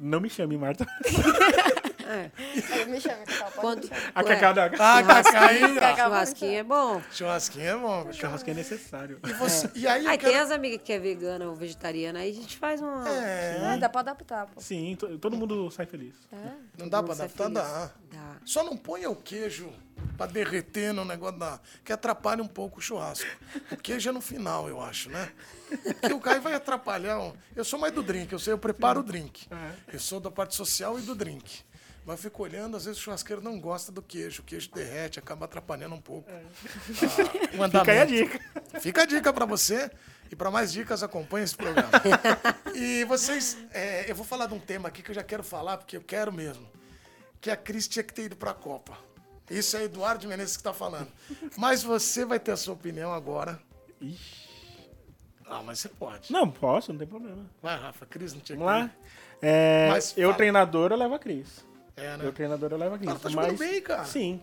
não 0.00 0.18
me 0.20 0.30
chame, 0.30 0.56
Marta. 0.56 0.86
É. 2.08 2.30
Aí 2.72 2.86
Me 2.86 3.00
chama, 3.00 3.18
Cacau, 3.24 3.50
pode 3.50 3.60
Quando, 3.60 3.82
me 3.82 3.88
chamar. 3.88 4.12
A 4.14 4.24
Cacá 4.24 4.52
da 4.54 4.64
Ah, 4.64 5.02
Cacá 5.02 6.04
churrasquinho 6.04 6.58
é 6.58 6.62
bom. 6.64 7.02
Churrasquinho 7.12 7.66
é 7.68 7.76
bom. 7.76 8.12
churrasco 8.12 8.50
é 8.50 8.54
necessário. 8.54 9.20
E, 9.26 9.32
você, 9.34 9.70
e 9.74 9.86
aí 9.86 10.06
Aí 10.06 10.16
quero... 10.16 10.32
tem 10.32 10.40
as 10.40 10.50
amigas 10.50 10.80
que 10.82 10.92
é 10.92 10.98
vegana 10.98 11.46
ou 11.46 11.54
vegetariana, 11.54 12.20
aí 12.20 12.30
a 12.30 12.34
gente 12.34 12.56
faz 12.56 12.80
uma. 12.80 13.06
É, 13.08 13.74
É, 13.74 13.76
dá 13.76 13.88
pra 13.88 14.00
adaptar, 14.00 14.46
pô. 14.46 14.60
Sim, 14.60 14.96
to- 14.98 15.18
todo 15.18 15.36
mundo 15.36 15.70
sai 15.70 15.84
feliz. 15.86 16.14
não 16.78 16.88
dá 16.88 17.02
pra 17.02 17.12
adaptar? 17.14 17.50
Dá. 17.50 17.90
Dá. 18.10 18.36
Só 18.44 18.64
não 18.64 18.76
ponha 18.76 19.10
o 19.10 19.16
queijo 19.16 19.70
pra 20.16 20.26
derreter 20.26 20.92
no 20.94 21.04
negócio 21.04 21.38
da. 21.38 21.60
que 21.84 21.92
atrapalha 21.92 22.42
um 22.42 22.48
pouco 22.48 22.78
o 22.78 22.82
churrasco. 22.82 23.28
O 23.70 23.76
queijo 23.76 24.08
é 24.08 24.12
no 24.12 24.20
final, 24.22 24.66
eu 24.68 24.80
acho, 24.80 25.10
né? 25.10 25.30
Porque 26.00 26.14
o 26.14 26.20
Caio 26.20 26.40
vai 26.40 26.54
atrapalhar. 26.54 27.18
um- 27.20 27.34
Eu 27.54 27.64
sou 27.64 27.78
mais 27.78 27.92
do 27.92 28.02
drink, 28.02 28.32
eu 28.32 28.38
sei, 28.38 28.54
eu 28.54 28.58
preparo 28.58 29.00
o 29.00 29.02
drink. 29.02 29.46
Eu 29.92 29.98
sou 30.00 30.18
da 30.20 30.30
parte 30.30 30.54
social 30.54 30.98
e 30.98 31.02
do 31.02 31.14
drink. 31.14 31.62
Mas 32.08 32.16
eu 32.16 32.22
fico 32.22 32.42
olhando, 32.42 32.74
às 32.74 32.86
vezes 32.86 32.98
o 32.98 33.02
churrasqueiro 33.04 33.42
não 33.42 33.60
gosta 33.60 33.92
do 33.92 34.00
queijo. 34.00 34.40
O 34.40 34.44
queijo 34.46 34.70
derrete, 34.72 35.18
acaba 35.18 35.44
atrapalhando 35.44 35.94
um 35.94 36.00
pouco 36.00 36.26
ah, 36.30 36.40
o 37.54 37.62
andamento. 37.62 37.80
Fica 37.80 37.92
aí 37.92 37.98
a 37.98 38.04
dica. 38.06 38.40
Fica 38.80 39.02
a 39.02 39.04
dica 39.04 39.30
pra 39.30 39.44
você. 39.44 39.90
E 40.32 40.34
pra 40.34 40.50
mais 40.50 40.72
dicas, 40.72 41.02
acompanhe 41.02 41.44
esse 41.44 41.54
programa. 41.54 41.90
e 42.74 43.04
vocês, 43.04 43.58
é, 43.74 44.10
eu 44.10 44.14
vou 44.14 44.24
falar 44.24 44.46
de 44.46 44.54
um 44.54 44.58
tema 44.58 44.88
aqui 44.88 45.02
que 45.02 45.10
eu 45.10 45.14
já 45.14 45.22
quero 45.22 45.42
falar, 45.44 45.76
porque 45.76 45.98
eu 45.98 46.00
quero 46.00 46.32
mesmo. 46.32 46.66
Que 47.42 47.50
a 47.50 47.56
Cris 47.58 47.86
tinha 47.86 48.02
que 48.02 48.14
ter 48.14 48.22
ido 48.22 48.36
pra 48.36 48.54
Copa. 48.54 48.96
Isso 49.50 49.76
é 49.76 49.84
Eduardo 49.84 50.26
Menezes 50.26 50.56
que 50.56 50.62
tá 50.62 50.72
falando. 50.72 51.12
Mas 51.58 51.82
você 51.82 52.24
vai 52.24 52.40
ter 52.40 52.52
a 52.52 52.56
sua 52.56 52.72
opinião 52.72 53.12
agora. 53.12 53.60
Ixi. 54.00 54.48
Ah, 55.44 55.62
mas 55.62 55.80
você 55.80 55.90
pode. 55.90 56.32
Não, 56.32 56.50
posso, 56.50 56.90
não 56.90 56.98
tem 56.98 57.06
problema. 57.06 57.44
Vai, 57.62 57.78
Rafa, 57.78 58.06
Cris 58.06 58.32
não 58.32 58.40
tinha 58.40 58.56
Vamos 58.56 58.72
que 58.72 58.80
lá. 58.80 58.90
É, 59.42 59.88
Mas 59.90 60.14
eu, 60.16 60.28
fala. 60.28 60.36
treinador, 60.36 60.90
eu 60.90 60.96
levo 60.96 61.14
a 61.14 61.18
Cris. 61.18 61.67
É, 61.98 62.16
né? 62.16 62.24
Eu, 62.26 62.32
treinador, 62.32 62.70
eu 62.72 62.78
levo 62.78 62.94
a 62.94 63.18
tá 63.18 63.28
jogando 63.28 63.58
bem, 63.58 63.82
cara. 63.82 64.04
Sim. 64.04 64.40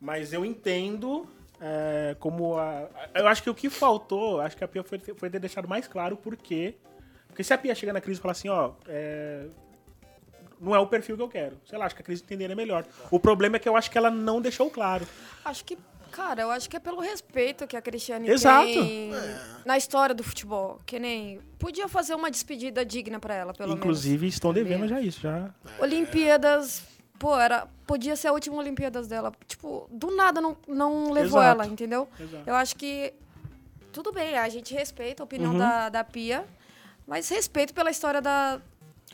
Mas 0.00 0.32
eu 0.32 0.44
entendo 0.44 1.26
é, 1.60 2.16
como 2.20 2.56
a... 2.56 2.88
Eu 3.14 3.26
acho 3.26 3.42
que 3.42 3.50
o 3.50 3.54
que 3.54 3.68
faltou, 3.68 4.40
acho 4.40 4.56
que 4.56 4.64
a 4.64 4.68
Pia 4.68 4.84
foi, 4.84 4.98
foi 4.98 5.30
ter 5.30 5.40
deixado 5.40 5.66
mais 5.66 5.88
claro 5.88 6.16
por 6.16 6.36
quê. 6.36 6.76
Porque 7.26 7.42
se 7.42 7.52
a 7.52 7.58
Pia 7.58 7.74
chegar 7.74 7.92
na 7.92 8.00
Cris 8.00 8.18
e 8.18 8.20
falar 8.20 8.32
assim, 8.32 8.48
ó... 8.48 8.72
é, 8.86 9.46
não 10.60 10.74
é 10.74 10.78
o 10.78 10.86
perfil 10.86 11.16
que 11.16 11.22
eu 11.22 11.28
quero. 11.28 11.56
Sei 11.64 11.78
lá, 11.78 11.86
acho 11.86 11.94
que 11.94 12.02
a 12.02 12.04
Cris 12.04 12.20
entenderia 12.20 12.56
melhor. 12.56 12.84
O 13.10 13.18
problema 13.18 13.56
é 13.56 13.58
que 13.58 13.68
eu 13.68 13.76
acho 13.76 13.90
que 13.90 13.98
ela 13.98 14.10
não 14.10 14.40
deixou 14.40 14.68
claro. 14.70 15.06
Acho 15.44 15.64
que, 15.64 15.78
cara, 16.10 16.42
eu 16.42 16.50
acho 16.50 16.68
que 16.68 16.76
é 16.76 16.80
pelo 16.80 17.00
respeito 17.00 17.66
que 17.66 17.76
a 17.76 17.82
Cristiane 17.82 18.28
Exato. 18.28 18.66
tem 18.66 19.12
na 19.64 19.78
história 19.78 20.14
do 20.14 20.24
futebol. 20.24 20.80
Que 20.84 20.98
nem. 20.98 21.40
Podia 21.58 21.86
fazer 21.86 22.14
uma 22.14 22.30
despedida 22.30 22.84
digna 22.84 23.20
pra 23.20 23.34
ela, 23.34 23.54
pelo 23.54 23.74
Inclusive, 23.74 24.26
estão 24.26 24.52
devendo 24.52 24.88
já 24.88 25.00
isso, 25.00 25.20
já. 25.20 25.32
menos. 25.32 25.54
Olimpíadas. 25.80 26.82
Pô, 27.18 27.36
era, 27.38 27.66
podia 27.86 28.14
ser 28.16 28.28
a 28.28 28.32
última 28.32 28.56
Olimpíadas 28.56 29.08
dela. 29.08 29.32
Tipo, 29.46 29.88
do 29.90 30.14
nada 30.14 30.40
não, 30.40 30.56
não 30.66 31.10
levou 31.10 31.40
Exato. 31.40 31.44
ela, 31.62 31.66
entendeu? 31.66 32.08
Exato. 32.18 32.44
Eu 32.48 32.54
acho 32.54 32.76
que. 32.76 33.12
Tudo 33.92 34.12
bem, 34.12 34.36
a 34.38 34.48
gente 34.48 34.72
respeita 34.74 35.22
a 35.22 35.24
opinião 35.24 35.52
Uhum. 35.52 35.58
da, 35.58 35.88
da 35.88 36.04
Pia, 36.04 36.44
mas 37.06 37.28
respeito 37.28 37.74
pela 37.74 37.90
história 37.90 38.20
da, 38.20 38.60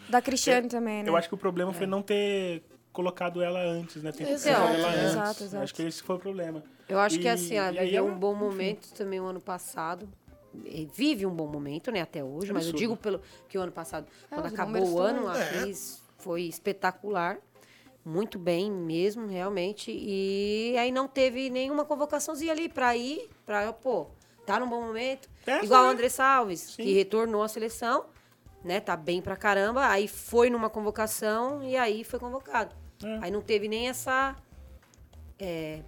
da 0.08 0.20
Cristiane 0.20 0.68
também, 0.68 1.02
né? 1.02 1.08
Eu 1.08 1.16
acho 1.16 1.28
que 1.28 1.34
o 1.34 1.38
problema 1.38 1.72
foi 1.72 1.86
não 1.86 2.02
ter 2.02 2.62
colocado 2.92 3.40
ela 3.40 3.60
antes, 3.60 4.02
né? 4.02 4.12
Ter 4.12 4.28
Exato, 4.28 4.56
colocado 4.60 4.78
ela 4.80 4.88
antes. 4.90 5.04
exato, 5.12 5.44
exato. 5.44 5.64
Acho 5.64 5.74
que 5.74 5.82
esse 5.82 6.02
foi 6.02 6.16
o 6.16 6.18
problema. 6.18 6.62
Eu 6.88 6.98
acho 6.98 7.18
que 7.18 7.24
E- 7.26 7.28
assim, 7.30 7.54
ela 7.54 7.70
viveu 7.80 8.04
ela- 8.06 8.14
um 8.14 8.18
bom 8.18 8.34
momento 8.34 8.92
também 8.92 9.20
o 9.20 9.24
ano 9.24 9.40
passado. 9.40 10.06
E 10.64 10.88
Vive 10.94 11.24
um 11.24 11.34
bom 11.34 11.46
momento, 11.48 11.90
né, 11.90 12.02
até 12.02 12.22
hoje, 12.22 12.52
mas 12.52 12.64
eu 12.64 12.70
Absurdo. 12.70 12.78
digo 12.78 12.96
pelo 12.96 13.20
que 13.48 13.56
o 13.56 13.62
ano 13.62 13.72
passado, 13.72 14.06
quando 14.28 14.46
os 14.46 14.52
acabou 14.52 14.88
o 14.92 15.00
ano, 15.00 15.32
É. 15.32 15.48
Cris 15.62 16.02
foi 16.18 16.42
espetacular. 16.42 17.38
Muito 18.04 18.38
bem 18.38 18.70
mesmo, 18.70 19.26
realmente. 19.26 19.90
E 19.90 20.76
aí 20.78 20.92
não 20.92 21.08
teve 21.08 21.48
nenhuma 21.48 21.84
convocaçãozinha 21.84 22.52
ali 22.52 22.68
pra 22.68 22.94
ir, 22.96 23.30
pra, 23.46 23.72
pô, 23.72 24.06
tá 24.44 24.60
num 24.60 24.68
bom 24.68 24.82
momento. 24.82 25.28
É, 25.46 25.64
Igual 25.64 25.84
o. 25.86 25.88
André 25.88 26.08
Salves, 26.10 26.60
Sim. 26.60 26.82
que 26.82 26.92
retornou 26.92 27.42
à 27.42 27.48
seleção, 27.48 28.04
né, 28.62 28.78
tá 28.80 28.94
bem 28.96 29.22
pra 29.22 29.36
caramba, 29.36 29.86
aí 29.88 30.06
foi 30.06 30.50
numa 30.50 30.68
convocação 30.68 31.62
e 31.62 31.76
aí 31.76 32.04
foi 32.04 32.18
convocado. 32.18 32.74
É. 33.02 33.18
Aí 33.22 33.30
não 33.30 33.40
teve 33.40 33.68
nem 33.68 33.88
essa. 33.88 34.36
é, 35.38 35.80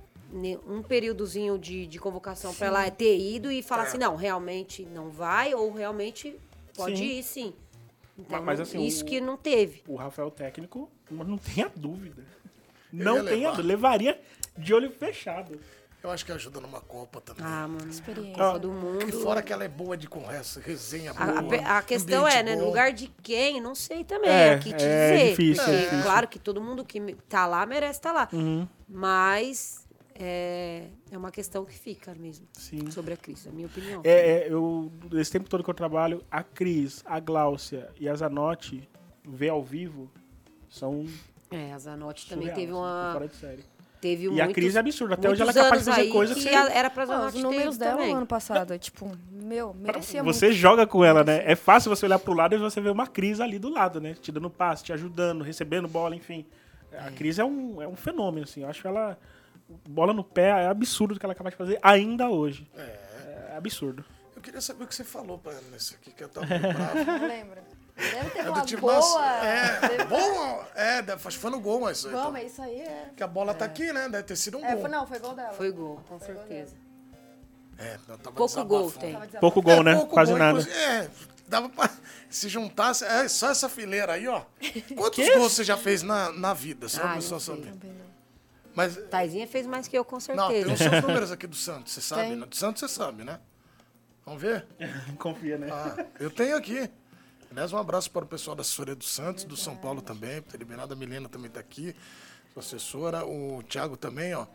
um 0.66 0.82
períodozinho 0.82 1.56
de, 1.56 1.86
de 1.86 1.98
convocação 2.00 2.52
pra 2.52 2.66
ela 2.66 2.90
ter 2.90 3.16
ido 3.16 3.50
e 3.52 3.62
falar 3.62 3.84
É. 3.84 3.86
assim, 3.86 3.98
não, 3.98 4.16
realmente 4.16 4.84
não 4.84 5.08
vai, 5.08 5.54
ou 5.54 5.70
realmente 5.70 6.36
pode 6.76 6.96
Sim. 6.96 7.04
ir, 7.04 7.22
sim. 7.22 7.54
Então, 8.18 8.42
mas, 8.42 8.60
assim, 8.60 8.82
isso 8.84 9.04
o- 9.04 9.06
que 9.06 9.20
não 9.20 9.36
teve. 9.36 9.82
O 9.86 9.96
Rafael 9.96 10.30
técnico, 10.30 10.90
mas 11.10 11.26
não 11.28 11.36
tenha 11.38 11.70
dúvida. 11.74 12.22
Não 12.92 13.14
tenha 13.16 13.22
levar. 13.22 13.50
dúvida. 13.50 13.68
Levaria 13.68 14.20
de 14.56 14.72
olho 14.74 14.90
fechado. 14.90 15.60
Eu 16.02 16.10
acho 16.10 16.24
que 16.24 16.30
ajuda 16.30 16.60
numa 16.60 16.80
Copa 16.80 17.20
também. 17.20 17.44
Ah, 17.44 17.66
mano. 17.66 17.90
Experiência. 17.90 18.32
Copa 18.34 18.58
do 18.60 18.68
E 18.68 18.72
mundo. 18.72 19.20
fora 19.22 19.42
que 19.42 19.52
ela 19.52 19.64
é 19.64 19.68
boa 19.68 19.96
de 19.96 20.06
conversa, 20.06 20.60
resenha 20.64 21.10
A, 21.16 21.24
a 21.24 21.42
boa. 21.42 21.48
pe- 21.58 21.64
a 21.64 21.82
questão 21.82 22.28
é, 22.28 22.44
né? 22.44 22.54
No 22.54 22.60
bom. 22.60 22.66
lugar 22.68 22.92
de 22.92 23.08
quem? 23.24 23.60
Não 23.60 23.74
sei 23.74 24.04
também. 24.04 24.30
É, 24.30 24.54
aqui 24.54 24.72
te 24.72 24.84
é 24.84 25.16
dizer. 25.16 25.30
difícil, 25.30 25.62
é 25.62 25.66
Porque, 25.66 25.78
difícil. 25.80 26.02
Claro 26.04 26.28
que 26.28 26.38
todo 26.38 26.60
mundo 26.60 26.84
que 26.84 27.00
tá 27.28 27.44
lá 27.46 27.66
merece 27.66 27.98
estar 27.98 28.12
lá. 28.12 28.28
Uhum. 28.32 28.68
Mas 28.88 29.85
é, 30.18 30.86
é 31.10 31.18
uma 31.18 31.30
questão 31.30 31.64
que 31.64 31.74
fica 31.78 32.14
mesmo. 32.14 32.46
Sim. 32.52 32.90
Sobre 32.90 33.14
a 33.14 33.16
Cris, 33.16 33.46
é 33.46 33.50
a 33.50 33.52
minha 33.52 33.66
opinião. 33.66 34.00
É, 34.04 34.10
é, 34.10 34.46
eu, 34.52 34.90
esse 35.14 35.30
tempo 35.32 35.48
todo 35.48 35.62
que 35.64 35.70
eu 35.70 35.74
trabalho, 35.74 36.22
a 36.30 36.42
Cris, 36.42 37.02
a 37.06 37.18
Gláucia 37.20 37.88
e 38.00 38.08
a 38.08 38.14
Zanotti, 38.14 38.88
ver 39.24 39.48
ao 39.50 39.62
vivo, 39.62 40.10
são 40.68 41.06
É, 41.50 41.72
a 41.72 41.78
Zanotti 41.78 42.28
também 42.28 42.48
teve 42.48 42.62
assim, 42.64 42.72
uma. 42.72 43.10
Fora 43.12 43.28
de 43.28 43.36
série. 43.36 43.64
Teve 43.98 44.24
E 44.24 44.28
a 44.40 44.44
muitos, 44.44 44.52
Cris 44.54 44.76
é 44.76 44.78
absurda. 44.78 45.14
Até 45.14 45.30
hoje 45.30 45.40
ela 45.40 45.50
é 45.50 45.54
capaz 45.54 45.84
de 45.84 45.90
fazer 45.90 46.08
coisa 46.10 46.34
que 46.34 46.42
que... 46.42 46.48
a- 46.54 46.70
era 46.70 46.90
pra 46.90 47.06
Zanotti 47.06 47.36
os 47.38 47.42
números 47.42 47.78
dela 47.78 47.92
também. 47.96 48.10
no 48.10 48.16
ano 48.18 48.26
passado, 48.26 48.78
tipo, 48.78 49.10
meu, 49.30 49.72
merecia 49.72 50.22
Você 50.22 50.46
muito. 50.46 50.58
joga 50.58 50.86
com 50.86 51.02
ela, 51.02 51.24
né? 51.24 51.42
É 51.50 51.56
fácil 51.56 51.88
você 51.88 52.04
olhar 52.04 52.18
pro 52.18 52.34
lado 52.34 52.54
e 52.54 52.58
você 52.58 52.78
ver 52.80 52.90
uma 52.90 53.06
Cris 53.06 53.40
ali 53.40 53.58
do 53.58 53.70
lado, 53.70 53.98
né? 54.00 54.14
Te 54.14 54.30
dando 54.30 54.50
passe, 54.50 54.84
te 54.84 54.92
ajudando, 54.92 55.42
recebendo 55.42 55.88
bola, 55.88 56.14
enfim. 56.14 56.44
A 56.92 57.10
Cris 57.10 57.38
é 57.38 57.44
um, 57.44 57.80
é 57.80 57.88
um 57.88 57.96
fenômeno, 57.96 58.44
assim. 58.44 58.62
Eu 58.62 58.68
acho 58.68 58.86
ela... 58.86 59.18
Bola 59.88 60.12
no 60.12 60.22
pé 60.24 60.48
é 60.64 60.66
absurdo 60.68 61.14
o 61.16 61.18
que 61.18 61.26
ela 61.26 61.32
é 61.32 61.36
capaz 61.36 61.52
de 61.52 61.58
fazer 61.58 61.78
ainda 61.82 62.28
hoje. 62.28 62.70
É, 62.76 63.54
absurdo. 63.56 64.04
Eu 64.34 64.42
queria 64.42 64.60
saber 64.60 64.84
o 64.84 64.86
que 64.86 64.94
você 64.94 65.02
falou 65.04 65.38
pra 65.38 65.52
ela 65.52 65.62
nesse 65.72 65.94
aqui, 65.94 66.12
que 66.12 66.22
eu 66.22 66.28
tava 66.28 66.46
meio 66.46 66.60
bravo. 66.72 67.04
Não 67.04 67.26
lembra? 67.28 67.64
Deve 67.96 68.30
ter 68.30 68.38
É 68.40 68.50
uma 68.50 68.62
tipo, 68.62 68.82
boa... 68.82 69.44
é, 69.44 69.88
deve- 69.88 70.04
boa, 70.04 70.68
é, 70.74 71.02
foi 71.18 71.50
no 71.50 71.58
gol, 71.60 71.80
mas... 71.80 72.02
Bom, 72.04 72.10
então, 72.10 72.30
mas 72.32 72.52
isso 72.52 72.60
aí 72.62 72.80
é... 72.80 73.10
que 73.16 73.22
a 73.22 73.26
bola 73.26 73.54
tá 73.54 73.64
aqui, 73.64 73.90
né? 73.92 74.08
Deve 74.08 74.22
ter 74.24 74.36
sido 74.36 74.58
um 74.58 74.64
É, 74.64 74.72
gol. 74.72 74.82
foi, 74.82 74.90
não, 74.90 75.06
foi 75.06 75.18
gol 75.18 75.34
dela. 75.34 75.52
Foi 75.54 75.72
gol, 75.72 76.00
com 76.06 76.20
certeza. 76.20 76.74
É, 77.78 77.98
não, 78.06 78.18
tava 78.18 78.36
Pouco 78.36 78.64
gol 78.64 78.90
tem. 78.92 79.18
Pouco 79.40 79.62
gol, 79.62 79.80
É, 79.80 79.82
né? 79.82 79.94
pouco 79.96 80.12
Quase 80.12 80.30
gol, 80.30 80.38
nada. 80.38 80.60
É, 80.70 81.08
dava 81.48 81.68
pra... 81.70 81.90
Se 82.28 82.48
juntasse... 82.50 83.04
É, 83.04 83.26
só 83.28 83.50
essa 83.50 83.68
fileira 83.68 84.12
aí, 84.12 84.28
ó. 84.28 84.42
Quantos 84.94 85.28
gols 85.34 85.52
você 85.54 85.64
já 85.64 85.76
fez 85.78 86.02
na, 86.02 86.30
na 86.32 86.52
vida? 86.52 86.88
Só 86.90 87.02
Ah, 87.02 87.08
começou 87.10 87.38
a 87.38 87.40
saber. 87.40 87.70
Também 87.72 87.92
não. 87.92 88.05
Mas... 88.76 88.96
Taizinha 89.10 89.46
fez 89.48 89.66
mais 89.66 89.88
que 89.88 89.96
eu, 89.98 90.04
com 90.04 90.18
Não, 90.34 90.48
tem 90.48 90.62
certeza. 90.64 90.72
os 90.72 90.78
seus 90.78 91.02
números 91.02 91.32
aqui 91.32 91.46
do 91.46 91.56
Santos, 91.56 91.92
você 91.94 92.00
sabe, 92.02 92.22
Tem. 92.22 92.36
né? 92.36 92.46
Do 92.46 92.54
Santos 92.54 92.80
você 92.80 92.88
sabe, 92.88 93.24
né? 93.24 93.40
Vamos 94.24 94.40
ver? 94.42 94.66
Confia, 95.18 95.56
né? 95.56 95.68
Ah, 95.72 96.04
eu 96.20 96.30
tenho 96.30 96.56
aqui. 96.56 96.88
Aliás, 97.50 97.72
um 97.72 97.78
abraço 97.78 98.10
para 98.10 98.24
o 98.24 98.28
pessoal 98.28 98.54
da 98.54 98.60
assessoria 98.60 98.94
do 98.94 99.04
Santos, 99.04 99.44
do 99.44 99.56
São 99.56 99.74
Paulo 99.76 100.02
também, 100.02 100.42
por 100.42 100.52
ter 100.52 100.58
liberado. 100.58 100.92
A 100.92 100.96
Milena 100.96 101.28
também 101.28 101.46
está 101.48 101.58
aqui, 101.60 101.96
sua 102.52 102.60
assessora. 102.60 103.24
O 103.24 103.62
Thiago 103.62 103.96
também, 103.96 104.34
ó. 104.34 104.46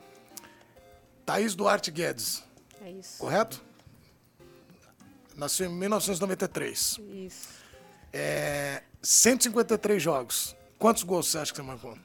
Thaís 1.25 1.55
Duarte 1.55 1.89
Guedes, 1.89 2.43
É 2.81 2.91
isso. 2.91 3.17
correto? 3.17 3.61
Nasceu 5.35 5.65
em 5.67 5.73
1993. 5.73 6.99
Isso. 7.25 7.49
É, 8.13 8.83
153 9.01 10.03
jogos. 10.03 10.55
Quantos 10.77 11.01
gols 11.03 11.27
você 11.29 11.37
acha 11.39 11.51
que 11.51 11.55
você 11.57 11.63
marcou? 11.63 11.97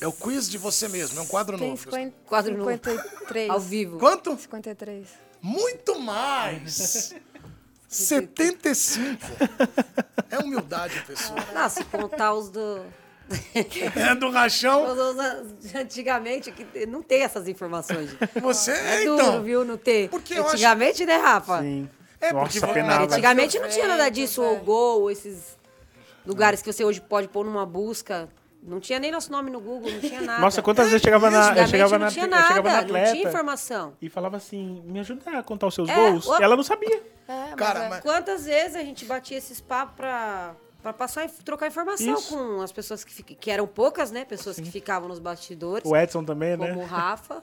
É 0.00 0.06
o 0.06 0.12
quiz 0.12 0.48
de 0.48 0.56
você 0.58 0.88
mesmo, 0.88 1.18
é 1.18 1.22
um 1.22 1.26
quadro 1.26 1.58
Tem 1.58 1.70
novo. 1.70 1.82
50, 1.82 2.14
Quadro 2.26 2.56
novo. 2.56 2.70
53. 2.70 3.50
Ao 3.50 3.60
vivo. 3.60 3.98
Quanto? 3.98 4.36
53. 4.36 5.06
Muito 5.42 5.98
mais! 6.00 7.14
75. 7.88 9.18
É 10.30 10.38
humildade, 10.38 11.02
pessoal. 11.06 11.38
Não, 11.52 11.68
se 11.68 11.84
contar 11.84 12.32
os 12.34 12.48
do. 12.50 12.80
É 13.94 14.14
do 14.16 14.28
rachão. 14.30 14.86
antigamente, 15.74 16.50
que 16.50 16.84
não 16.86 17.00
tem 17.02 17.22
essas 17.22 17.46
informações. 17.46 18.10
Você 18.42 18.72
É 18.72 19.02
é, 19.02 19.04
duro, 19.04 19.22
então. 19.22 19.42
viu? 19.44 19.64
Não 19.64 19.76
ter. 19.76 20.08
Porque 20.08 20.34
eu 20.34 20.42
acho- 20.44 20.54
Antigamente, 20.54 21.06
né, 21.06 21.16
Rafa? 21.16 21.60
Sim. 21.62 21.88
É, 22.20 22.32
Nossa, 22.32 22.58
porque 22.58 22.74
penava. 22.74 23.04
Antigamente 23.04 23.58
não 23.58 23.68
tinha 23.68 23.86
nada 23.86 24.08
disso, 24.08 24.40
Velho. 24.42 24.54
ou 24.54 24.60
gol, 24.64 25.10
esses 25.10 25.56
lugares 26.26 26.60
que 26.60 26.72
você 26.72 26.84
hoje 26.84 27.00
pode 27.00 27.28
pôr 27.28 27.44
numa 27.44 27.64
busca. 27.64 28.28
Não 28.62 28.78
tinha 28.78 28.98
nem 28.98 29.10
nosso 29.10 29.32
nome 29.32 29.50
no 29.50 29.58
Google, 29.60 29.90
não 29.90 30.00
tinha 30.00 30.20
nada. 30.20 30.40
Nossa, 30.42 30.60
quantas 30.60 30.86
vezes 30.88 31.00
chegava 31.02 31.30
na, 31.30 31.56
eu 31.58 31.66
chegava 31.66 31.98
não 31.98 32.06
na, 32.06 32.10
tinha 32.12 32.26
eu 32.26 32.30
nada, 32.30 32.46
chegava 32.48 32.68
na 32.68 32.74
não 32.74 32.80
atleta 32.82 33.12
tinha 33.12 33.28
informação. 33.28 33.94
e 34.02 34.08
falava 34.10 34.36
assim, 34.36 34.82
me 34.84 35.00
ajuda 35.00 35.38
a 35.38 35.42
contar 35.42 35.66
os 35.68 35.74
seus 35.74 35.88
É, 35.88 35.94
gols. 35.94 36.26
o- 36.26 36.34
Ela 36.42 36.54
não 36.56 36.62
sabia. 36.62 36.96
É, 37.26 37.46
mas 37.50 37.54
Cara, 37.54 37.84
é. 37.84 37.88
mas- 37.88 38.00
Quantas 38.00 38.44
vezes 38.44 38.76
a 38.76 38.82
gente 38.82 39.04
batia 39.06 39.38
esses 39.38 39.60
papos 39.62 39.94
pra, 39.96 40.54
pra 40.82 40.92
passar 40.92 41.24
e 41.24 41.28
trocar 41.42 41.68
informação 41.68 42.14
Isso. 42.14 42.36
com 42.36 42.60
as 42.60 42.70
pessoas 42.70 43.02
que, 43.02 43.22
que 43.22 43.50
eram 43.50 43.66
poucas, 43.66 44.10
né? 44.10 44.26
Pessoas 44.26 44.56
que 44.60 44.70
ficavam 44.70 45.08
nos 45.08 45.18
bastidores, 45.18 45.90
O 45.90 45.96
Edson 45.96 46.22
também, 46.22 46.54
né? 46.56 46.68
como 46.68 46.80
o 46.82 46.84
Rafa. 46.84 47.42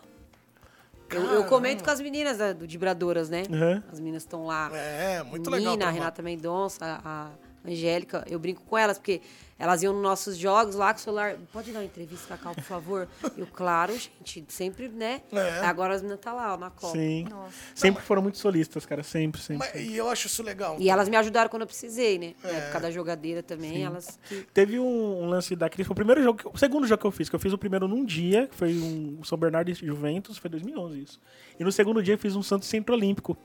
Eu, 1.09 1.21
eu 1.23 1.45
comento 1.45 1.83
com 1.85 1.89
as 1.89 2.01
meninas 2.01 2.37
da, 2.37 2.51
do 2.51 2.67
Dibradoras, 2.67 3.29
né? 3.29 3.43
Uhum. 3.49 3.81
As 3.91 3.97
meninas 3.99 4.23
estão 4.23 4.45
lá. 4.45 4.69
É, 4.73 5.23
muito 5.23 5.49
Nina, 5.49 5.57
legal. 5.57 5.73
a 5.73 5.77
tomar. 5.77 5.91
Renata 5.91 6.21
Mendonça, 6.21 7.01
a 7.03 7.27
a 7.27 7.29
Angélica, 7.71 8.23
eu 8.29 8.39
brinco 8.39 8.61
com 8.63 8.77
elas, 8.77 8.97
porque 8.97 9.21
elas 9.59 9.81
iam 9.81 9.91
nos 9.93 10.03
nossos 10.03 10.37
jogos 10.37 10.75
lá 10.75 10.93
com 10.93 10.99
o 10.99 11.03
celular. 11.03 11.35
Pode 11.51 11.71
dar 11.71 11.79
uma 11.79 11.85
entrevista, 11.85 12.27
Cacau, 12.37 12.53
por 12.53 12.63
favor? 12.63 13.07
Eu, 13.35 13.47
claro, 13.47 13.91
gente, 14.23 14.45
sempre, 14.53 14.87
né? 14.87 15.21
É. 15.31 15.59
Agora 15.65 15.95
as 15.95 16.01
meninas 16.01 16.19
estão 16.19 16.35
lá, 16.35 16.53
ó, 16.53 16.57
na 16.57 16.69
Copa. 16.69 16.93
Sim. 16.95 17.25
Nossa. 17.29 17.53
Sempre 17.73 18.03
foram 18.03 18.21
muito 18.21 18.37
solistas, 18.37 18.85
cara. 18.85 19.01
Sempre, 19.01 19.41
sempre. 19.41 19.67
Mas- 19.73 19.81
e 19.87 19.95
eu 19.97 20.07
acho 20.09 20.27
isso 20.27 20.43
legal. 20.43 20.75
E 20.79 20.89
elas 20.89 21.09
me 21.09 21.15
ajudaram 21.15 21.49
quando 21.49 21.61
eu 21.63 21.67
precisei, 21.67 22.19
né? 22.19 22.33
Na 22.43 22.49
É. 22.49 22.55
época 22.57 22.79
da 22.81 22.91
jogadeira 22.91 23.41
também, 23.41 23.83
elas 23.83 24.19
que 24.29 24.45
Teve 24.53 24.79
um, 24.79 25.23
um 25.23 25.25
lance 25.27 25.55
da 25.55 25.69
Cris, 25.69 25.87
foi 25.87 25.93
o 25.93 25.95
primeiro 25.95 26.21
jogo, 26.21 26.37
que- 26.39 26.47
o 26.47 26.57
segundo 26.57 26.85
jogo 26.85 27.01
que 27.01 27.07
eu 27.07 27.11
fiz, 27.11 27.27
que 27.29 27.35
eu 27.35 27.39
fiz 27.39 27.51
o 27.51 27.57
primeiro 27.57 27.87
num 27.87 28.05
dia, 28.05 28.47
que 28.47 28.55
foi 28.55 28.73
um 28.77 29.23
São 29.23 29.37
Bernardo 29.37 29.69
e 29.71 29.73
Juventus, 29.73 30.37
foi 30.37 30.49
2011 30.51 31.01
isso. 31.01 31.19
E 31.59 31.63
no 31.63 31.71
segundo 31.71 32.03
dia 32.03 32.13
eu 32.13 32.17
fiz 32.19 32.35
um 32.35 32.43
Santos 32.43 32.67
Centro 32.67 32.93
Olímpico, 32.93 33.35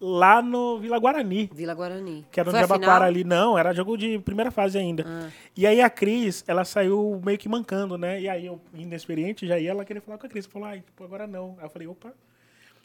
lá 0.00 0.40
no 0.40 0.78
Vila 0.78 0.98
Guarani. 0.98 1.50
Vila 1.52 1.74
Guarani. 1.74 2.26
Que 2.30 2.40
era 2.40 2.50
no 2.50 2.58
Jabaquara 2.58 3.04
ali. 3.04 3.22
Não, 3.22 3.58
era 3.58 3.74
jogo 3.74 3.96
de 3.98 4.18
primeira 4.20 4.50
fase 4.50 4.78
ainda. 4.78 5.04
Ah. 5.06 5.30
E 5.56 5.66
aí 5.66 5.80
a 5.80 5.90
Cris, 5.90 6.42
ela 6.46 6.64
saiu 6.64 7.20
meio 7.24 7.36
que 7.36 7.48
mancando, 7.48 7.98
né? 7.98 8.20
E 8.20 8.28
aí 8.28 8.46
eu, 8.46 8.60
inexperiente, 8.74 9.46
já 9.46 9.58
ia 9.58 9.70
ela 9.70 9.84
querer 9.84 10.00
falar 10.00 10.16
com 10.18 10.26
a 10.26 10.28
Cris. 10.28 10.46
Falou, 10.46 10.68
ai, 10.68 10.80
tipo, 10.80 11.04
agora 11.04 11.26
não. 11.26 11.56
Aí 11.58 11.66
eu 11.66 11.70
falei, 11.70 11.86
opa. 11.86 12.12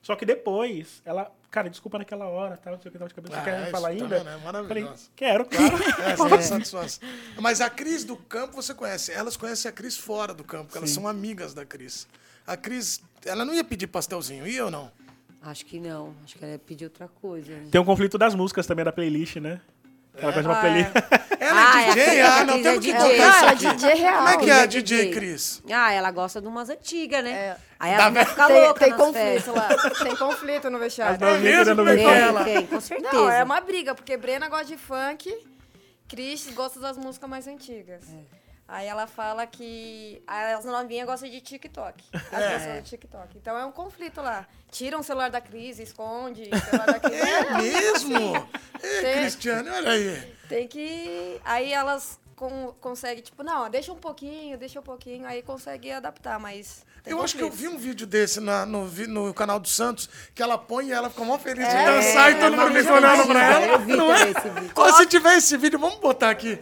Só 0.01 0.15
que 0.15 0.23
depois, 0.23 1.01
ela, 1.03 1.31
cara, 1.49 1.67
desculpa 1.67 1.97
naquela 1.97 2.27
hora, 2.27 2.57
tá? 2.57 2.69
Não 2.69 2.79
sei 2.79 2.89
o 2.89 2.91
que 2.91 2.97
tava 2.99 3.09
de 3.09 3.15
cabeça. 3.15 3.33
Você 3.33 3.39
Ah, 3.39 3.43
quer 3.43 3.61
isso 3.63 3.71
falar 3.71 3.87
tá 3.87 3.93
ainda? 3.95 4.17
É 4.17 4.37
maravilhoso. 4.37 4.67
Falei, 4.67 4.87
quero, 5.15 5.45
claro. 5.45 5.77
É, 6.03 6.41
satisfação. 6.43 7.09
Mas 7.39 7.59
a 7.59 7.71
Cris 7.71 8.03
do 8.03 8.15
campo 8.15 8.53
você 8.53 8.73
conhece. 8.75 9.11
Elas 9.11 9.35
conhecem 9.35 9.67
a 9.67 9.71
Cris 9.71 9.97
fora 9.97 10.31
do 10.31 10.43
campo, 10.43 10.65
porque 10.65 10.77
elas 10.77 10.91
são 10.91 11.07
amigas 11.07 11.55
da 11.55 11.65
Cris. 11.65 12.07
A 12.45 12.55
Cris, 12.55 13.01
ela 13.25 13.43
não 13.43 13.55
ia 13.55 13.63
pedir 13.63 13.87
pastelzinho, 13.87 14.45
ia 14.45 14.65
ou 14.65 14.69
não? 14.69 14.91
Acho 15.45 15.65
que 15.65 15.79
não. 15.79 16.13
Acho 16.23 16.35
que 16.37 16.43
ela 16.43 16.53
ia 16.53 16.59
pedir 16.59 16.85
outra 16.85 17.07
coisa. 17.07 17.51
né? 17.51 17.67
Tem 17.71 17.79
um 17.79 17.85
conflito 17.85 18.17
das 18.17 18.33
músicas 18.33 18.65
também 18.65 18.83
da 18.83 18.91
playlist, 18.91 19.35
né? 19.37 19.61
Ela 20.17 20.31
gosta 20.31 20.41
de 20.41 20.47
uma 20.47 20.57
Ah, 20.57 20.61
playlist. 20.61 20.89
Ela 21.39 21.73
Ah, 21.73 21.81
é 21.81 21.85
é 21.85 21.89
a 21.89 21.93
DJ? 21.93 22.05
Cris- 22.05 22.19
Ah, 22.25 22.37
a 22.39 22.43
não, 22.45 22.53
temos 22.63 22.67
é 22.67 22.73
que 22.73 22.79
DJ. 22.79 22.93
contar 22.97 23.29
isso 23.35 23.45
aqui. 23.67 23.75
DJ 23.75 23.93
real. 23.95 24.15
Como 24.15 24.29
é 24.29 24.37
que 24.37 24.49
é 24.49 24.53
a 24.53 24.57
Ela 24.57 24.67
DJ 24.67 25.11
Cris? 25.11 25.63
Ah, 25.71 25.91
ela 25.91 26.11
gosta 26.11 26.41
de 26.41 26.47
umas 26.47 26.69
antigas, 26.69 27.23
né? 27.23 27.31
É. 27.31 27.57
Aí 27.79 27.91
ela 27.91 28.09
vai 28.09 28.25
ficar 28.25 28.47
louca 28.47 28.79
tem 28.79 28.89
nas 28.91 28.99
conflito 28.99 29.51
lá. 29.53 29.67
Tem 30.03 30.15
conflito 30.15 30.69
no 30.69 30.79
vestiário. 30.79 31.19
Mesmo? 31.41 31.81
é 31.81 31.95
é? 32.09 32.19
ela. 32.21 32.43
Tem, 32.45 32.55
tem, 32.55 32.65
com 32.67 32.79
certeza. 32.81 33.13
Não, 33.13 33.29
é 33.29 33.43
uma 33.43 33.59
briga, 33.61 33.93
porque 33.93 34.15
Brena 34.15 34.47
gosta 34.47 34.65
de 34.65 34.77
funk, 34.77 35.31
Cris 36.07 36.47
gosta 36.55 36.79
das 36.79 36.97
músicas 36.97 37.29
mais 37.29 37.45
antigas. 37.47 38.03
É. 38.09 38.44
Aí 38.67 38.87
ela 38.87 39.05
fala 39.05 39.45
que 39.45 40.23
as 40.25 40.65
novinhas 40.65 41.05
gostam 41.05 41.29
de 41.29 41.39
TikTok. 41.39 42.03
As 42.31 42.41
É. 42.63 42.81
de 42.81 42.89
TikTok. 42.89 43.37
Então 43.37 43.55
é 43.57 43.63
um 43.65 43.71
conflito 43.71 44.21
lá. 44.21 44.47
Tira 44.71 44.97
o 44.97 45.03
celular 45.03 45.29
da 45.29 45.39
Cris, 45.39 45.77
esconde 45.79 46.49
o 46.51 46.59
celular 46.59 46.85
da 46.87 46.99
Cris. 46.99 47.19
É 47.21 47.57
mesmo? 47.61 48.35
É, 48.81 49.01
Tem- 49.01 49.13
Cristiane, 49.21 49.69
olha 49.69 49.91
aí. 49.91 50.33
Tem 50.49 50.67
que. 50.67 51.39
Aí 51.45 51.71
elas 51.71 52.19
con 52.35 52.73
conseguem, 52.81 53.23
tipo, 53.23 53.43
não, 53.43 53.69
deixa 53.69 53.93
um 53.93 53.97
pouquinho, 53.97 54.57
deixa 54.57 54.79
um 54.79 54.83
pouquinho, 54.83 55.27
aí 55.27 55.41
consegue 55.43 55.91
adaptar, 55.91 56.39
mas. 56.39 56.83
Eu 57.05 57.21
acho 57.21 57.37
que 57.37 57.43
eu 57.43 57.51
vi 57.51 57.67
um 57.67 57.77
vídeo 57.77 58.07
desse 58.07 58.39
na- 58.39 58.65
no, 58.65 58.87
no 58.87 59.31
canal 59.31 59.59
do 59.59 59.67
Santos, 59.67 60.09
que 60.33 60.41
ela 60.41 60.57
põe 60.57 60.87
e 60.87 60.91
ela 60.91 61.07
fica 61.07 61.23
mó 61.23 61.37
feliz 61.37 61.67
de 61.67 61.75
É, 61.75 61.85
dançar 61.85 62.31
e 62.31 62.35
é 62.35 62.39
todo 62.39 62.53
uma 62.55 62.65
mundo 62.65 62.79
fica 62.79 62.93
olhando 62.93 63.27
pra 63.27 63.43
ela. 63.43 63.65
eu 63.67 63.79
vi 63.79 63.95
não 63.95 64.11
é? 64.11 64.21
esse 64.31 64.49
vídeo. 64.49 64.71
Ó, 64.75 64.91
se 64.93 65.05
tiver 65.05 65.37
esse 65.37 65.55
vídeo, 65.55 65.77
vamos 65.77 65.99
botar 65.99 66.31
aqui. 66.31 66.59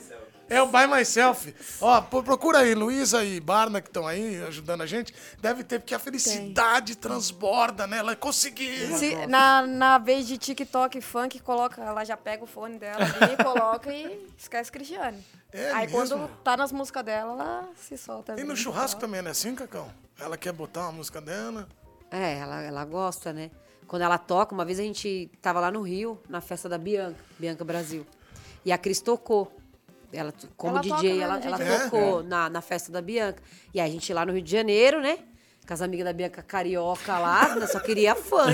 É 0.49 0.61
o 0.61 0.67
Buy 0.67 0.85
Myself. 0.87 1.53
Ó, 1.81 2.01
procura 2.01 2.59
aí, 2.59 2.75
Luísa 2.75 3.23
e 3.23 3.39
Barna, 3.39 3.81
que 3.81 3.87
estão 3.87 4.05
aí 4.05 4.43
ajudando 4.43 4.81
a 4.81 4.85
gente. 4.85 5.13
Deve 5.39 5.63
ter, 5.63 5.79
porque 5.79 5.95
a 5.95 5.99
felicidade 5.99 6.95
transborda, 6.97 7.87
né? 7.87 7.97
Ela 7.97 8.15
conseguiu. 8.15 8.97
Se- 8.97 9.25
na, 9.27 9.65
na 9.65 9.97
vez 9.97 10.27
de 10.27 10.37
TikTok 10.37 10.99
funk, 11.01 11.39
coloca, 11.39 11.81
ela 11.81 12.03
já 12.03 12.17
pega 12.17 12.43
o 12.43 12.47
fone 12.47 12.77
dela 12.77 13.03
ali, 13.03 13.37
coloca 13.41 13.91
e 13.93 14.27
esquece 14.37 14.71
Cristiane. 14.71 15.23
É 15.51 15.71
Aí 15.71 15.87
mesmo? 15.87 16.17
quando 16.17 16.27
tá 16.43 16.57
nas 16.57 16.71
músicas 16.71 17.03
dela, 17.05 17.31
ela 17.31 17.69
se 17.75 17.97
solta. 17.97 18.33
E 18.33 18.41
no 18.41 18.49
mesmo, 18.49 18.57
churrasco 18.57 18.99
também 18.99 19.21
não 19.21 19.29
é 19.29 19.31
assim, 19.31 19.55
Cacão? 19.55 19.89
Ela 20.19 20.37
quer 20.37 20.51
botar 20.51 20.81
uma 20.81 20.91
música 20.93 21.21
dela. 21.21 21.67
É, 22.11 22.37
ela, 22.39 22.61
ela 22.61 22.85
gosta, 22.85 23.31
né? 23.33 23.49
Quando 23.87 24.01
ela 24.01 24.17
toca, 24.17 24.53
uma 24.53 24.65
vez 24.65 24.79
a 24.79 24.83
gente 24.83 25.29
tava 25.41 25.59
lá 25.59 25.71
no 25.71 25.81
Rio, 25.81 26.21
na 26.27 26.41
festa 26.41 26.67
da 26.67 26.77
Bianca, 26.77 27.19
Bianca 27.39 27.63
Brasil. 27.63 28.05
E 28.65 28.71
a 28.71 28.77
Cris 28.77 28.99
tocou. 29.01 29.51
Ela, 30.13 30.33
como 30.55 30.73
Ela 30.77 30.81
DJ, 30.81 31.19
ela, 31.21 31.39
ela 31.43 31.61
É? 31.61 31.79
tocou 31.79 32.23
na, 32.23 32.49
na 32.49 32.61
festa 32.61 32.91
da 32.91 33.01
Bianca. 33.01 33.41
E 33.73 33.79
aí 33.81 33.89
a 33.89 33.91
gente 33.91 34.13
lá 34.13 34.25
no 34.25 34.31
Rio 34.33 34.41
de 34.41 34.51
Janeiro, 34.51 35.01
né? 35.01 35.17
Com 35.67 35.73
as 35.73 35.81
amigas 35.81 36.05
da 36.05 36.11
Bianca 36.11 36.41
carioca 36.43 37.17
lá, 37.17 37.55
né, 37.55 37.65
só 37.67 37.79
queria 37.79 38.13
funk. 38.15 38.51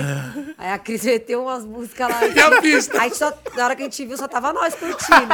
Aí 0.56 0.70
a 0.70 0.78
Cris 0.78 1.04
meteu 1.04 1.42
umas 1.42 1.64
músicas 1.64 2.08
lá. 2.08 2.24
E 2.24 2.38
a 2.40 2.60
pista? 2.62 3.00
Aí 3.02 3.12
só, 3.12 3.32
na 3.56 3.64
hora 3.64 3.74
que 3.76 3.82
a 3.82 3.84
gente 3.86 4.06
viu, 4.06 4.16
só 4.16 4.28
tava 4.28 4.52
nós 4.52 4.74
curtindo. 4.76 5.26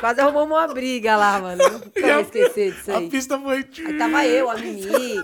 Quase 0.00 0.20
arrumamos 0.20 0.58
uma 0.58 0.66
briga 0.66 1.16
lá, 1.16 1.40
mano. 1.40 1.62
Nunca 1.62 2.12
vou 2.12 2.20
esquecer 2.22 2.72
disso 2.74 2.90
aí. 2.90 3.06
A 3.06 3.10
pista 3.10 3.38
foi. 3.38 3.64
Aí 3.86 3.98
tava 3.98 4.26
eu, 4.26 4.50
a 4.50 4.56
Mimi, 4.56 5.22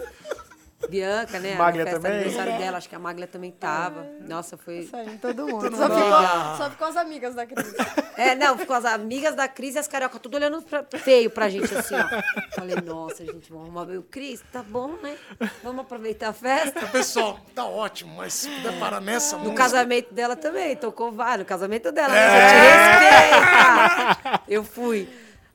Bianca, 0.95 1.41
né? 1.41 1.55
Maglia 1.57 1.85
festa 1.85 2.01
também? 2.01 2.13
aniversário 2.21 2.59
dela, 2.59 2.79
acho 2.79 2.89
que 2.89 2.95
a 2.95 2.99
Maglia 2.99 3.27
também 3.27 3.51
tava. 3.51 4.07
Nossa, 4.21 4.57
foi. 4.57 4.83
Saindo 4.91 5.19
todo 5.19 5.47
mundo. 5.47 5.63
Todo 5.63 5.77
Só 5.77 5.89
mundo. 5.89 5.95
ficou, 6.01 6.13
Ah. 6.15 6.55
só 6.57 6.71
ficou 6.71 6.87
as 6.89 6.97
amigas 6.97 7.35
da 7.35 7.45
Cris. 7.47 7.75
É, 8.17 8.35
não, 8.37 8.57
ficou 8.57 8.77
as 8.77 8.85
amigas 8.85 9.35
da 9.35 9.49
Cris 9.49 9.75
e 9.75 9.79
as 9.79 9.89
carioca 9.89 10.19
tudo 10.21 10.37
olhando 10.37 10.63
pra- 10.63 10.85
feio 10.99 11.29
pra 11.31 11.49
gente 11.49 11.75
assim, 11.75 11.95
ó. 11.97 12.55
Falei, 12.55 12.77
nossa, 12.77 13.25
gente, 13.25 13.51
vamos 13.51 13.67
arrumar. 13.77 13.93
Eu, 13.93 14.03
Cris, 14.05 14.43
tá 14.53 14.63
bom, 14.63 14.97
né? 15.03 15.17
Vamos 15.63 15.81
aproveitar 15.81 16.29
a 16.29 16.33
festa. 16.33 16.87
Pessoal, 16.87 17.41
tá 17.55 17.65
ótimo, 17.65 18.15
mas 18.17 18.33
se 18.35 18.49
puder 18.51 18.79
parar 18.79 19.01
nessa 19.01 19.37
No 19.37 19.45
música. 19.45 19.63
casamento 19.63 20.15
dela 20.15 20.37
também, 20.37 20.77
tocou 20.77 21.11
vários. 21.11 21.41
No 21.41 21.45
casamento 21.45 21.91
dela, 21.91 22.13
né? 22.15 22.21
A 22.27 22.49
gente 22.49 24.15
respeita. 24.21 24.43
Eu 24.49 24.63
fui. 24.65 25.09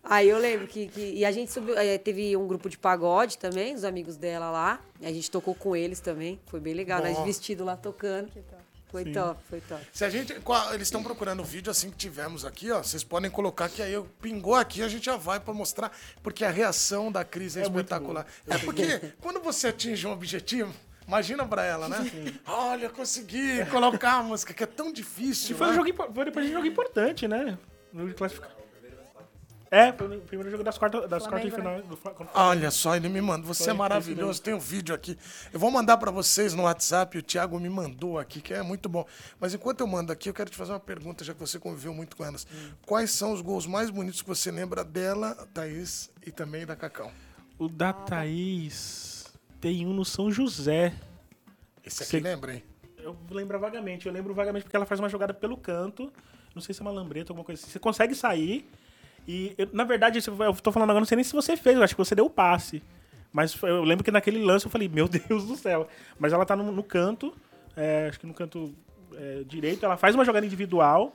Aí 0.10 0.28
eu 0.28 0.38
lembro 0.40 0.66
que, 0.68 0.88
que- 0.88 1.14
E 1.14 1.24
a 1.24 1.32
gente 1.32 1.52
subiu. 1.52 1.78
eh, 1.78 1.98
Teve 2.00 2.36
um 2.36 2.48
grupo 2.48 2.68
de 2.68 2.78
pagode 2.78 3.38
também, 3.38 3.76
os 3.76 3.84
amigos 3.84 4.18
dela 4.18 4.50
lá. 4.50 4.82
E 5.00 5.06
a 5.06 5.12
gente 5.14 5.30
tocou 5.30 5.54
com 5.54 5.76
eles 5.76 6.00
também. 6.00 6.40
Foi 6.48 6.60
bem 6.60 6.74
legal, 6.74 7.02
né? 7.02 7.14
Bom. 7.14 7.22
De 7.22 7.28
vestido 7.28 7.64
lá 7.64 7.78
tocando. 7.78 8.30
Foi 8.92 9.06
top, 9.06 9.40
foi 9.48 9.62
top. 9.62 9.86
Se 9.94 10.04
a 10.04 10.10
gente. 10.10 10.34
Eles 10.74 10.88
estão 10.88 11.04
procurando 11.04 11.42
o 11.42 11.44
vídeo 11.44 11.70
assim 11.70 11.92
que 11.92 11.96
tivemos 11.98 12.44
aqui, 12.44 12.72
ó. 12.72 12.82
Vocês 12.82 13.04
podem 13.04 13.30
colocar 13.30 13.70
que 13.70 13.84
aí 13.84 13.94
eu 13.94 14.08
pingou 14.20 14.56
aqui, 14.56 14.82
a 14.82 14.88
gente 14.88 15.06
já 15.06 15.16
vai 15.16 15.40
pra 15.40 15.54
mostrar, 15.54 15.96
porque 16.24 16.44
a 16.44 16.50
reação 16.50 17.12
da 17.12 17.24
Cris 17.24 17.56
é, 17.56 17.62
espetacular. 17.62 18.26
É 18.48 18.58
porque 18.58 19.14
quando 19.22 19.40
você 19.42 19.68
atinge 19.68 20.08
um 20.08 20.12
objetivo. 20.12 20.74
Imagina 21.08 21.44
pra 21.46 21.64
ela, 21.66 21.88
né? 21.90 21.98
Olha, 22.48 22.88
consegui 22.90 23.64
colocar 23.72 24.14
a 24.14 24.24
música, 24.24 24.54
que 24.56 24.64
é 24.64 24.68
tão 24.68 24.92
difícil. 24.92 25.56
E 25.56 25.58
foi, 25.58 25.68
um 25.68 25.70
né? 25.72 25.76
jogo, 25.76 25.88
impo- 25.90 26.12
foi 26.14 26.26
depois 26.26 26.46
de 26.46 26.52
um 26.52 26.56
jogo 26.56 26.68
importante, 26.68 27.28
né? 27.28 27.58
No 27.94 28.12
classificar. 28.14 28.52
É, 29.72 29.94
foi 29.94 30.18
o 30.18 30.22
primeiro 30.22 30.50
jogo 30.50 30.64
das 30.64 30.80
quartas, 30.80 31.08
das 31.08 31.28
quartas 31.28 31.44
de 31.50 31.52
Flamengo, 31.56 31.76
final. 31.84 31.90
Do, 31.90 31.96
Fla- 31.98 32.12
contra 32.12 32.36
o 32.36 32.42
Olha 32.42 32.72
só, 32.72 32.96
ele 32.96 33.08
me 33.08 33.22
mandou. 33.22 33.54
Você 33.54 33.66
Foi 33.66 33.74
é 33.74 33.76
maravilhoso. 33.76 34.42
Tem 34.42 34.52
um 34.54 34.60
vídeo 34.60 34.96
aqui. 34.96 35.16
Eu 35.54 35.60
vou 35.60 35.70
mandar 35.70 35.98
pra 35.98 36.10
vocês 36.10 36.56
no 36.56 36.64
WhatsApp. 36.64 37.20
O 37.20 37.22
Thiago 37.22 37.60
me 37.60 37.70
mandou 37.70 38.18
aqui, 38.18 38.42
que 38.42 38.52
é 38.52 38.64
muito 38.64 38.90
bom. 38.90 39.06
Mas 39.40 39.54
enquanto 39.54 39.82
eu 39.82 39.88
mando 39.88 40.12
aqui, 40.12 40.28
eu 40.28 40.34
quero 40.34 40.50
te 40.50 40.58
fazer 40.58 40.72
uma 40.72 40.80
pergunta, 40.80 41.24
já 41.24 41.36
que 41.36 41.40
você 41.40 41.60
conviveu 41.60 41.94
muito 41.94 42.18
com 42.18 42.26
elas. 42.26 42.48
Quais 42.86 43.12
são 43.12 43.32
os 43.32 43.42
gols 43.42 43.68
mais 43.68 43.92
bonitos 43.92 44.24
que 44.24 44.28
você 44.28 44.50
lembra 44.50 44.84
dela, 44.84 45.36
Thaís, 45.54 46.10
e 46.26 46.32
também 46.32 46.66
da 46.66 46.76
Cacau? 46.76 47.12
O 47.60 47.68
da 47.68 47.94
Thaís 47.94 49.26
tem 49.62 49.86
um 49.86 49.94
no 49.94 50.04
São 50.04 50.32
José. 50.32 50.94
Esse 51.86 52.02
aqui 52.04 52.12
Você- 52.14 52.20
lembra, 52.20 52.56
hein? 52.56 52.64
Eu 52.98 53.16
lembro 53.30 53.60
vagamente. 53.60 54.08
Eu 54.08 54.14
lembro 54.14 54.34
vagamente 54.34 54.64
porque 54.64 54.76
ela 54.76 54.86
faz 54.86 55.00
uma 55.00 55.10
jogada 55.10 55.34
pelo 55.34 55.56
canto. 55.58 56.12
Não 56.56 56.62
sei 56.62 56.74
se 56.74 56.82
é 56.82 56.84
uma 56.84 56.92
lambreta, 56.92 57.32
alguma 57.32 57.46
coisa 57.46 57.62
assim. 57.62 57.72
Você 57.72 57.78
consegue 57.80 58.16
sair. 58.16 58.68
E, 59.32 59.54
eu- 59.60 59.70
na 59.72 59.84
verdade, 59.84 60.20
eu 60.20 60.54
tô 60.56 60.72
falando 60.72 60.90
agora, 60.90 61.02
não 61.02 61.06
sei 61.08 61.16
nem 61.18 61.24
se 61.24 61.34
você 61.34 61.56
fez. 61.56 61.78
Eu 61.78 61.84
acho 61.84 61.94
que 61.96 62.04
você 62.04 62.16
deu 62.16 62.26
o 62.26 62.30
passe. 62.32 62.82
Mas 63.32 63.54
foi- 63.54 63.70
eu 63.70 63.84
lembro 63.84 64.04
que 64.04 64.10
naquele 64.10 64.44
lance 64.44 64.66
eu 64.66 64.72
falei, 64.72 64.88
meu 64.90 65.08
Deus 65.30 65.46
do 65.46 65.56
céu. 65.56 65.88
Mas 66.18 66.34
ela 66.34 66.46
tá 66.46 66.56
no, 66.56 66.72
no 66.72 66.82
canto, 66.84 67.32
é, 67.78 68.08
acho 68.10 68.20
que 68.20 68.26
no 68.26 68.34
canto 68.34 68.74
é, 69.16 69.44
direito. 69.46 69.86
Ela 69.86 69.98
faz 69.98 70.16
uma 70.16 70.26
jogada 70.26 70.46
individual. 70.46 71.14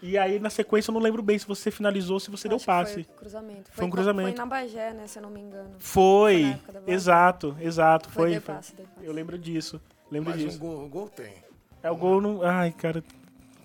E 0.00 0.16
aí, 0.16 0.38
na 0.38 0.48
sequência, 0.50 0.90
eu 0.90 0.94
não 0.94 1.00
lembro 1.00 1.20
bem 1.20 1.36
se 1.36 1.44
você 1.48 1.72
finalizou 1.72 2.14
ou 2.14 2.20
se 2.20 2.30
você 2.30 2.46
deu 2.46 2.54
Acho 2.54 2.64
que 2.64 2.70
passe. 2.70 2.94
Foi 3.02 3.14
cruzamento. 3.16 3.70
Foi 3.72 3.84
um 3.84 3.88
co- 3.90 3.96
cruzamento. 3.96 4.28
Foi 4.30 4.38
na 4.38 4.46
Bagé, 4.46 4.92
né? 4.92 5.08
Se 5.08 5.18
eu 5.18 5.22
não 5.24 5.30
me 5.30 5.40
engano. 5.40 5.74
Foi, 5.80 6.56
Foi 6.64 6.94
exato, 6.94 7.56
exato. 7.60 8.08
Foi 8.08 8.30
Foi, 8.30 8.40
foi. 8.40 8.54
passe. 8.54 8.74
Eu 9.02 9.12
lembro 9.12 9.36
disso. 9.36 9.80
Lembro 10.08 10.30
Mais 10.30 10.40
um 10.40 10.46
disso. 10.46 10.58
gol, 10.60 10.88
gol 10.88 11.08
tem. 11.08 11.32
É 11.82 11.90
o 11.90 11.96
gol 11.96 12.20
no. 12.20 12.44
Ai, 12.44 12.70
cara. 12.70 13.02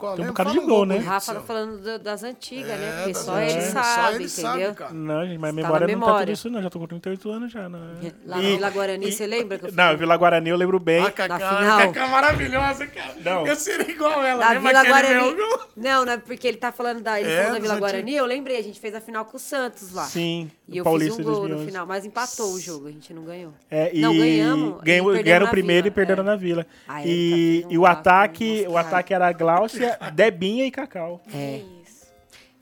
Qual? 0.03 0.15
Tem 0.17 0.25
um 0.25 0.27
bocado 0.27 0.51
de 0.51 0.59
gol, 0.59 0.85
né? 0.85 0.97
O 0.97 1.01
Rafa 1.01 1.33
tá 1.35 1.39
falando 1.39 1.77
do- 1.81 1.97
das 1.99 2.23
antigas, 2.25 2.77
né? 2.77 2.89
É, 2.89 2.91
Porque 2.97 3.13
das 3.13 3.21
só 3.23 3.35
antigas. 3.35 3.53
ele 3.63 3.71
Só 3.71 3.83
sabe, 3.83 4.15
ele 4.15 4.27
sabe, 4.29 4.57
entendeu? 4.57 4.75
cara. 4.75 4.93
Não, 4.93 5.25
gente, 5.25 5.37
mas 5.37 5.49
a 5.49 5.53
Tá 5.53 5.61
na 5.61 5.63
memória 5.63 5.87
não 5.87 5.93
tá 5.93 6.05
memória. 6.07 6.25
tudo 6.25 6.33
isso, 6.33 6.49
não. 6.49 6.61
Já 6.61 6.69
tô 6.69 6.79
com 6.79 6.87
38 6.87 7.31
anos 7.31 7.51
já. 7.53 7.69
Não. 7.69 7.79
Lá 8.25 8.35
na 8.35 8.43
E- 8.43 8.55
Vila 8.57 8.69
Guarani, 8.69 9.07
e- 9.07 9.11
você 9.13 9.25
lembra 9.25 9.57
que 9.57 9.65
eu 9.67 9.71
Não? 9.71 9.97
Vila 9.97 10.17
Guarani 10.17 10.49
eu 10.49 10.57
lembro 10.57 10.77
bem. 10.77 11.05
A 11.05 11.09
Cacá, 11.09 11.39
final. 11.39 11.79
Cacá 11.79 12.05
é 12.05 12.09
maravilhosa, 12.09 12.87
cara. 12.87 13.13
Não. 13.23 13.47
Eu 13.47 13.55
seria 13.55 13.89
igual 13.89 14.21
ela. 14.25 14.43
Da 14.43 14.49
lembra 14.51 14.67
Vila 14.69 14.79
aquele 14.81 14.93
Guarani. 14.93 15.35
meu? 15.35 15.59
Não, 15.77 16.05
não, 16.05 16.19
porque 16.19 16.47
ele 16.49 16.57
tá 16.57 16.73
falando 16.73 17.01
da, 17.01 17.21
ele 17.21 17.29
É, 17.31 17.37
falou 17.37 17.53
da 17.53 17.59
Vila. 17.61 17.75
Guarani, 17.79 18.13
eu 18.15 18.25
lembrei, 18.25 18.57
a 18.57 18.61
gente 18.63 18.81
fez 18.81 18.93
a 18.93 18.99
final 18.99 19.23
com 19.23 19.37
o 19.37 19.39
Santos 19.39 19.93
lá. 19.93 20.03
Sim, 20.03 20.51
E 20.67 20.77
eu 20.77 20.83
Paulista 20.83 21.17
fiz 21.17 21.25
um 21.27 21.29
gol 21.29 21.39
2011. 21.41 21.61
no 21.65 21.71
final, 21.71 21.85
mas 21.85 22.05
empatou 22.05 22.53
o 22.53 22.59
jogo, 22.59 22.87
a 22.87 22.91
gente 22.91 23.13
não 23.13 23.23
ganhou. 23.23 23.53
É, 23.69 23.91
e 23.93 24.01
Não, 24.01 24.15
ganhamos 24.15 24.81
ganhou- 24.81 25.11
ganharam 25.23 25.45
o 25.47 25.49
primeiro 25.49 25.83
Vila, 25.83 25.87
e 25.87 25.91
perderam 25.91 26.23
é. 26.23 26.25
na 26.25 26.35
Vila. 26.37 26.65
A 26.87 27.05
E, 27.05 27.65
um 27.67 27.71
e 27.71 27.77
o 27.77 27.85
ataque, 27.85 28.65
o 28.69 28.77
ataque 28.77 29.13
era 29.13 29.27
a 29.27 29.31
Gláucia, 29.33 29.97
Debinha 30.15 30.65
e 30.65 30.71
Cacau. 30.71 31.21
É. 31.33 31.61
A- 31.61 31.83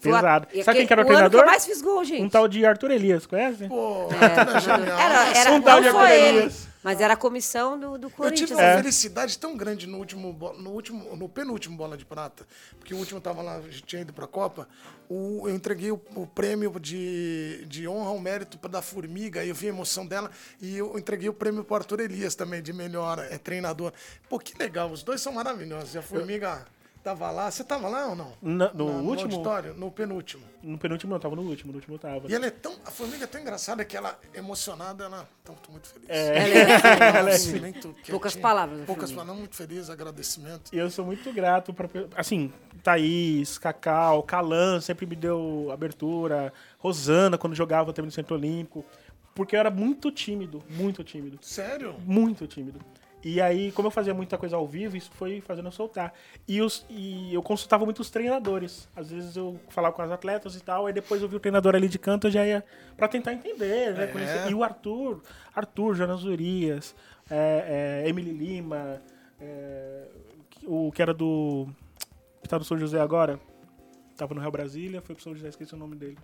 Pesado. 0.02 0.48
e 0.52 0.64
Sabe 0.64 0.80
quem 0.80 0.88
que 0.88 0.94
era 0.94 1.02
o 1.02 1.04
ano 1.04 1.10
que 1.10 1.14
treinador? 1.14 1.42
eu 1.42 1.46
mais 1.46 1.64
fiz 1.64 1.80
gol, 1.80 2.04
gente. 2.04 2.24
Um 2.24 2.30
tal 2.30 2.48
de 2.48 2.66
Arthur 2.66 2.90
Elias, 2.90 3.28
conhece? 3.28 3.68
Pô, 3.68 4.08
É, 4.14 4.60
genial. 4.60 5.00
era, 5.00 5.38
era, 5.38 5.52
Um 5.52 5.62
tal 5.62 5.80
de 5.80 5.88
ele, 5.90 5.98
Academias. 5.98 6.68
Mas 6.84 7.00
era 7.00 7.14
a 7.14 7.18
comissão 7.18 7.80
do, 7.80 7.98
do 7.98 8.08
Eu 8.08 8.10
tive 8.10 8.16
Corinthians. 8.16 8.52
uma 8.52 8.62
É. 8.62 8.78
felicidade 8.78 9.38
tão 9.38 9.56
grande 9.56 9.86
no 9.88 9.98
último, 9.98 10.34
no 10.58 10.72
último, 10.72 11.16
no 11.16 11.30
penúltimo 11.30 11.78
bola 11.78 11.96
de 11.98 12.06
prata, 12.06 12.46
porque 12.80 12.94
o 12.94 12.98
último 12.98 13.20
tava 13.22 13.42
lá, 13.42 13.58
a 13.58 13.62
gente 13.62 13.84
tinha 13.84 14.02
ido 14.02 14.14
pra 14.14 14.28
Copa. 14.28 14.68
O, 15.10 15.48
eu 15.48 15.54
entreguei 15.56 15.92
o, 15.92 16.02
o 16.16 16.26
prêmio 16.26 16.72
de, 16.80 17.66
de 17.68 17.88
honra 17.88 18.10
ao 18.10 18.20
mérito 18.20 18.58
pra- 18.58 18.70
da 18.72 18.82
Formiga, 18.82 19.44
e 19.44 19.50
eu 19.50 19.56
vi 19.56 19.68
a 19.68 19.70
emoção 19.70 20.06
dela, 20.06 20.32
e 20.62 20.78
eu 20.78 20.98
entreguei 20.98 21.28
o 21.30 21.34
prêmio 21.34 21.64
pro 21.64 21.76
Arthur 21.76 22.00
Elias 22.00 22.34
também, 22.36 22.62
de 22.62 22.72
melhor 22.74 23.20
é, 23.20 23.38
treinador. 23.38 23.92
Pô, 24.30 24.40
que 24.40 24.58
legal, 24.58 24.90
os 24.92 25.04
dois 25.04 25.20
são 25.22 25.34
maravilhosos. 25.34 25.94
E 25.96 25.98
a 25.98 26.02
Formiga 26.02 26.66
tava 27.04 27.30
lá. 27.32 27.50
Você 27.52 27.64
tava 27.64 27.88
lá 27.88 28.08
ou 28.08 28.16
não? 28.16 28.34
Na- 28.42 28.72
no 28.74 28.86
Na- 28.86 29.02
último? 29.02 29.32
auditório? 29.32 29.74
No 29.74 29.92
penúltimo. 29.92 30.44
No 30.64 30.78
penúltimo 30.78 31.12
não, 31.14 31.20
tava 31.20 31.36
no 31.36 31.42
último, 31.42 31.72
no 31.72 31.78
último 31.78 31.96
eu 31.96 32.00
tava. 32.00 32.30
E 32.30 32.34
ela 32.34 32.46
é 32.46 32.52
tão. 32.52 32.74
A 32.86 32.92
formiga 32.92 33.24
é 33.24 33.28
tão 33.28 33.42
engraçada 33.42 33.84
que 33.84 33.98
ela, 33.98 34.20
emocionada, 34.34 35.06
ela. 35.06 35.28
Então, 35.42 35.56
tô 35.56 35.72
muito 35.72 35.88
feliz. 35.88 36.08
É. 36.10 36.38
Ela 36.38 36.54
é 36.54 36.74
assim, 36.76 36.88
Ela 37.18 37.30
é 37.30 37.34
assim. 37.34 37.60
muito 37.60 37.96
Poucas 38.10 38.36
palavras, 38.36 38.86
Poucas 38.86 39.12
palavras, 39.12 39.38
muito 39.38 39.56
feliz, 39.56 39.90
agradecimento. 39.90 40.74
E 40.74 40.78
eu 40.78 40.90
sou 40.90 41.06
muito 41.06 41.32
grato 41.34 41.74
pra. 41.74 41.90
Assim, 42.16 42.52
Thaís, 42.84 43.58
Cacau, 43.58 44.24
Calan 44.24 44.80
sempre 44.82 45.06
me 45.06 45.16
deu 45.16 45.70
abertura. 45.72 46.54
Rosana, 46.78 47.38
quando 47.38 47.56
jogava 47.56 47.94
também 47.94 48.08
no 48.08 48.12
Centro 48.12 48.36
Olímpico. 48.36 48.86
Porque 49.34 49.56
eu 49.56 49.60
era 49.62 49.72
muito 49.72 50.12
tímido, 50.12 50.62
muito 50.70 51.04
tímido. 51.06 51.40
Sério? 51.42 51.96
Muito 52.06 52.46
tímido. 52.48 52.80
E 53.24 53.40
aí, 53.40 53.72
como 53.72 53.88
eu 53.88 53.92
fazia 53.92 54.14
muita 54.14 54.38
coisa 54.38 54.56
ao 54.56 54.68
vivo, 54.68 54.98
isso 54.98 55.12
foi 55.12 55.42
fazendo 55.42 55.68
eu 55.68 55.72
soltar. 55.72 56.14
E, 56.48 56.62
os, 56.62 56.86
e 56.90 57.34
eu 57.34 57.44
consultava 57.44 57.86
muito 57.86 58.00
os 58.00 58.10
treinadores. 58.10 58.90
Às 58.96 59.12
vezes 59.12 59.36
eu 59.36 59.60
falava 59.70 59.96
com 59.96 60.02
os 60.02 60.12
atletas 60.12 60.56
e 60.56 60.62
tal, 60.62 60.88
aí 60.88 60.94
depois 60.94 61.22
eu 61.22 61.28
vi 61.28 61.36
o 61.36 61.40
treinador 61.40 61.76
ali 61.76 61.88
de 61.88 62.00
canto, 62.00 62.28
eu 62.28 62.32
já 62.32 62.46
ia 62.46 62.64
pra 62.98 63.08
tentar 63.08 63.34
entender, 63.34 63.94
né? 63.94 64.12
É. 64.48 64.50
E 64.50 64.56
o 64.56 64.64
Arthur, 64.64 65.22
Arthur, 65.54 65.96
Jonas 65.96 66.24
Urias, 66.24 66.96
é, 67.30 68.04
é, 68.04 68.10
Emily 68.10 68.32
Lima, 68.32 69.02
é, 69.40 70.08
o 70.64 70.92
que 70.92 71.02
era 71.02 71.14
do. 71.14 71.68
que 72.42 72.50
tá 72.50 72.58
no 72.58 72.66
São 72.66 72.78
José 72.78 73.00
agora. 73.00 73.40
Tava 74.18 74.34
no 74.34 74.42
Real 74.42 74.52
Brasília, 74.52 75.02
foi 75.02 75.16
pro 75.16 75.24
São 75.24 75.34
José, 75.34 75.48
esqueci 75.50 75.74
o 75.74 75.78
nome 75.78 75.96
dele. 75.96 76.18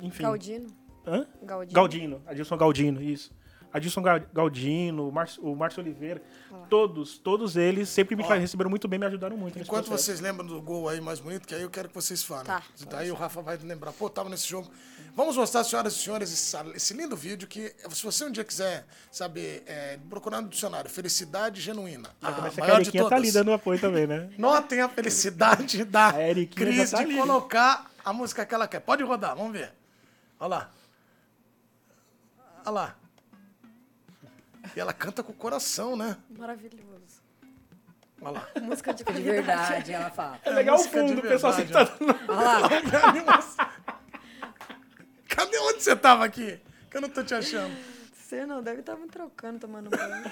Enfim. 0.00 0.22
Galdino. 0.22 0.66
Hã? 1.06 1.26
Galdino. 1.42 1.74
Galdino, 1.74 2.22
Adilson 2.26 2.56
Galdino, 2.56 3.02
isso. 3.02 3.32
Adilson 3.72 4.02
Ga- 4.02 4.22
Galdino, 4.32 5.08
o 5.08 5.12
Márcio, 5.12 5.42
o 5.44 5.56
Márcio 5.56 5.80
Oliveira, 5.82 6.20
todos, 6.68 7.16
todos 7.18 7.56
eles 7.56 7.88
sempre 7.88 8.14
me 8.14 8.22
Ó. 8.22 8.28
receberam 8.28 8.68
muito 8.70 8.86
bem, 8.86 8.98
me 8.98 9.06
ajudaram 9.06 9.36
muito. 9.36 9.58
Enquanto 9.58 9.88
vocês 9.88 10.20
lembram 10.20 10.46
do 10.46 10.60
gol 10.60 10.88
aí 10.88 11.00
mais 11.00 11.20
bonito, 11.20 11.46
que 11.48 11.54
aí 11.54 11.62
eu 11.62 11.70
quero 11.70 11.88
que 11.88 11.94
vocês 11.94 12.22
falem. 12.22 12.44
Tá. 12.44 12.62
Daí 12.90 13.10
o 13.10 13.14
Rafa 13.14 13.40
vai 13.40 13.56
lembrar. 13.56 13.92
Pô, 13.92 14.10
tava 14.10 14.28
nesse 14.28 14.48
jogo. 14.48 14.70
Vamos 15.14 15.36
mostrar, 15.36 15.62
senhoras 15.64 15.94
e 15.94 15.96
senhores, 15.98 16.54
esse, 16.74 16.94
lindo 16.94 17.14
vídeo 17.14 17.46
que, 17.46 17.74
se 17.90 18.02
você 18.02 18.24
um 18.24 18.30
dia 18.30 18.44
quiser 18.44 18.86
saber, 19.10 19.62
é, 19.66 19.98
procurar 20.08 20.40
no 20.40 20.48
dicionário, 20.48 20.88
felicidade 20.90 21.60
genuína. 21.60 22.08
A 22.22 22.30
Mas 22.30 22.46
essa 22.46 22.60
maior 22.60 22.76
de 22.76 22.82
Eriquinha 22.88 23.08
tá 23.08 23.16
ali 23.16 23.24
todas. 23.28 23.34
dando 23.34 23.52
apoio 23.52 23.78
também, 23.78 24.06
né? 24.06 24.30
Notem 24.38 24.80
a 24.80 24.88
felicidade 24.88 25.84
da 25.86 26.08
A 26.08 26.12
Cris 26.54 26.90
tá 26.90 26.98
de 26.98 27.04
ali. 27.04 27.16
colocar 27.16 27.90
A 28.04 28.12
música 28.12 28.44
que 28.46 28.54
ela 28.54 28.66
quer. 28.66 28.80
Pode 28.80 29.02
rodar, 29.02 29.36
vamos 29.36 29.52
ver. 29.52 29.72
Olha 30.40 30.48
lá. 30.48 30.70
Olha 32.64 32.70
lá. 32.70 32.96
E 34.76 34.80
ela 34.80 34.92
canta 34.92 35.22
com 35.22 35.32
o 35.32 35.34
coração, 35.34 35.96
né? 35.96 36.16
Maravilhoso. 36.38 37.22
Olha 38.20 38.30
lá. 38.32 38.48
Música 38.62 38.94
de 38.94 39.02
De 39.04 39.12
verdade, 39.22 39.92
ela 39.92 40.10
fala. 40.10 40.38
É 40.44 40.50
legal 40.50 40.76
o 40.76 40.78
música 40.78 40.98
fundo, 41.00 41.18
o 41.18 41.22
pessoal 41.22 41.52
sentado. 41.52 41.92
Olha 42.28 42.40
lá. 42.40 42.68
Cadê 45.28 45.58
onde 45.58 45.82
você 45.82 45.96
tava 45.96 46.24
aqui? 46.24 46.60
Que 46.90 46.96
eu 46.96 47.00
não 47.00 47.08
tô 47.08 47.22
te 47.24 47.34
achando. 47.34 47.74
Você 48.14 48.46
não 48.46 48.62
deve 48.62 48.80
estar 48.80 48.96
me 48.96 49.08
trocando, 49.08 49.58
tomando 49.60 49.90
banho. 49.90 50.24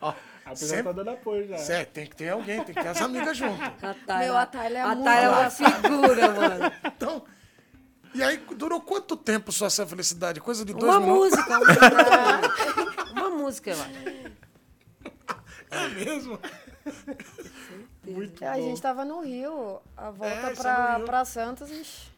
Ó, 0.00 0.14
A 0.44 0.50
pessoa 0.50 0.68
sempre, 0.70 0.84
tá 0.84 0.92
dando 0.92 1.10
apoio 1.10 1.46
já. 1.48 1.58
Cê, 1.58 1.84
tem 1.84 2.06
que 2.06 2.16
ter 2.16 2.30
alguém, 2.30 2.62
tem 2.64 2.74
que 2.74 2.80
ter 2.82 2.88
as 2.88 3.00
amigas 3.02 3.36
junto. 3.36 3.62
A 3.62 3.94
Tayla, 4.06 4.48
Meu, 4.52 4.60
a 4.60 4.64
é 4.64 4.80
a 4.80 4.86
muito- 4.88 5.04
Tayla 5.04 5.36
é 5.36 5.40
uma 5.40 5.50
figura, 5.50 6.30
mano. 6.32 6.72
Então, 6.84 7.24
e 8.14 8.22
aí 8.22 8.36
durou 8.56 8.80
quanto 8.80 9.16
tempo 9.16 9.52
só 9.52 9.66
essa 9.66 9.86
felicidade? 9.86 10.40
Coisa 10.40 10.64
de 10.64 10.72
dois 10.72 10.84
Uma 10.84 11.00
minutos? 11.00 11.30
música. 11.30 11.58
Uma, 11.58 13.01
uma 13.28 13.38
música, 13.38 13.70
eu 13.70 13.76
acho. 13.80 13.92
É 15.70 15.88
mesmo? 15.88 16.38
É, 18.40 18.48
a 18.48 18.56
gente 18.60 18.82
tava 18.82 19.04
no 19.04 19.20
Rio, 19.20 19.80
a 19.96 20.10
volta 20.10 20.48
É, 20.48 20.52
isso 20.52 20.60
é 20.60 20.64
pra, 20.74 21.00
pra 21.00 21.24
Santos. 21.24 21.70
ixi. 21.70 22.10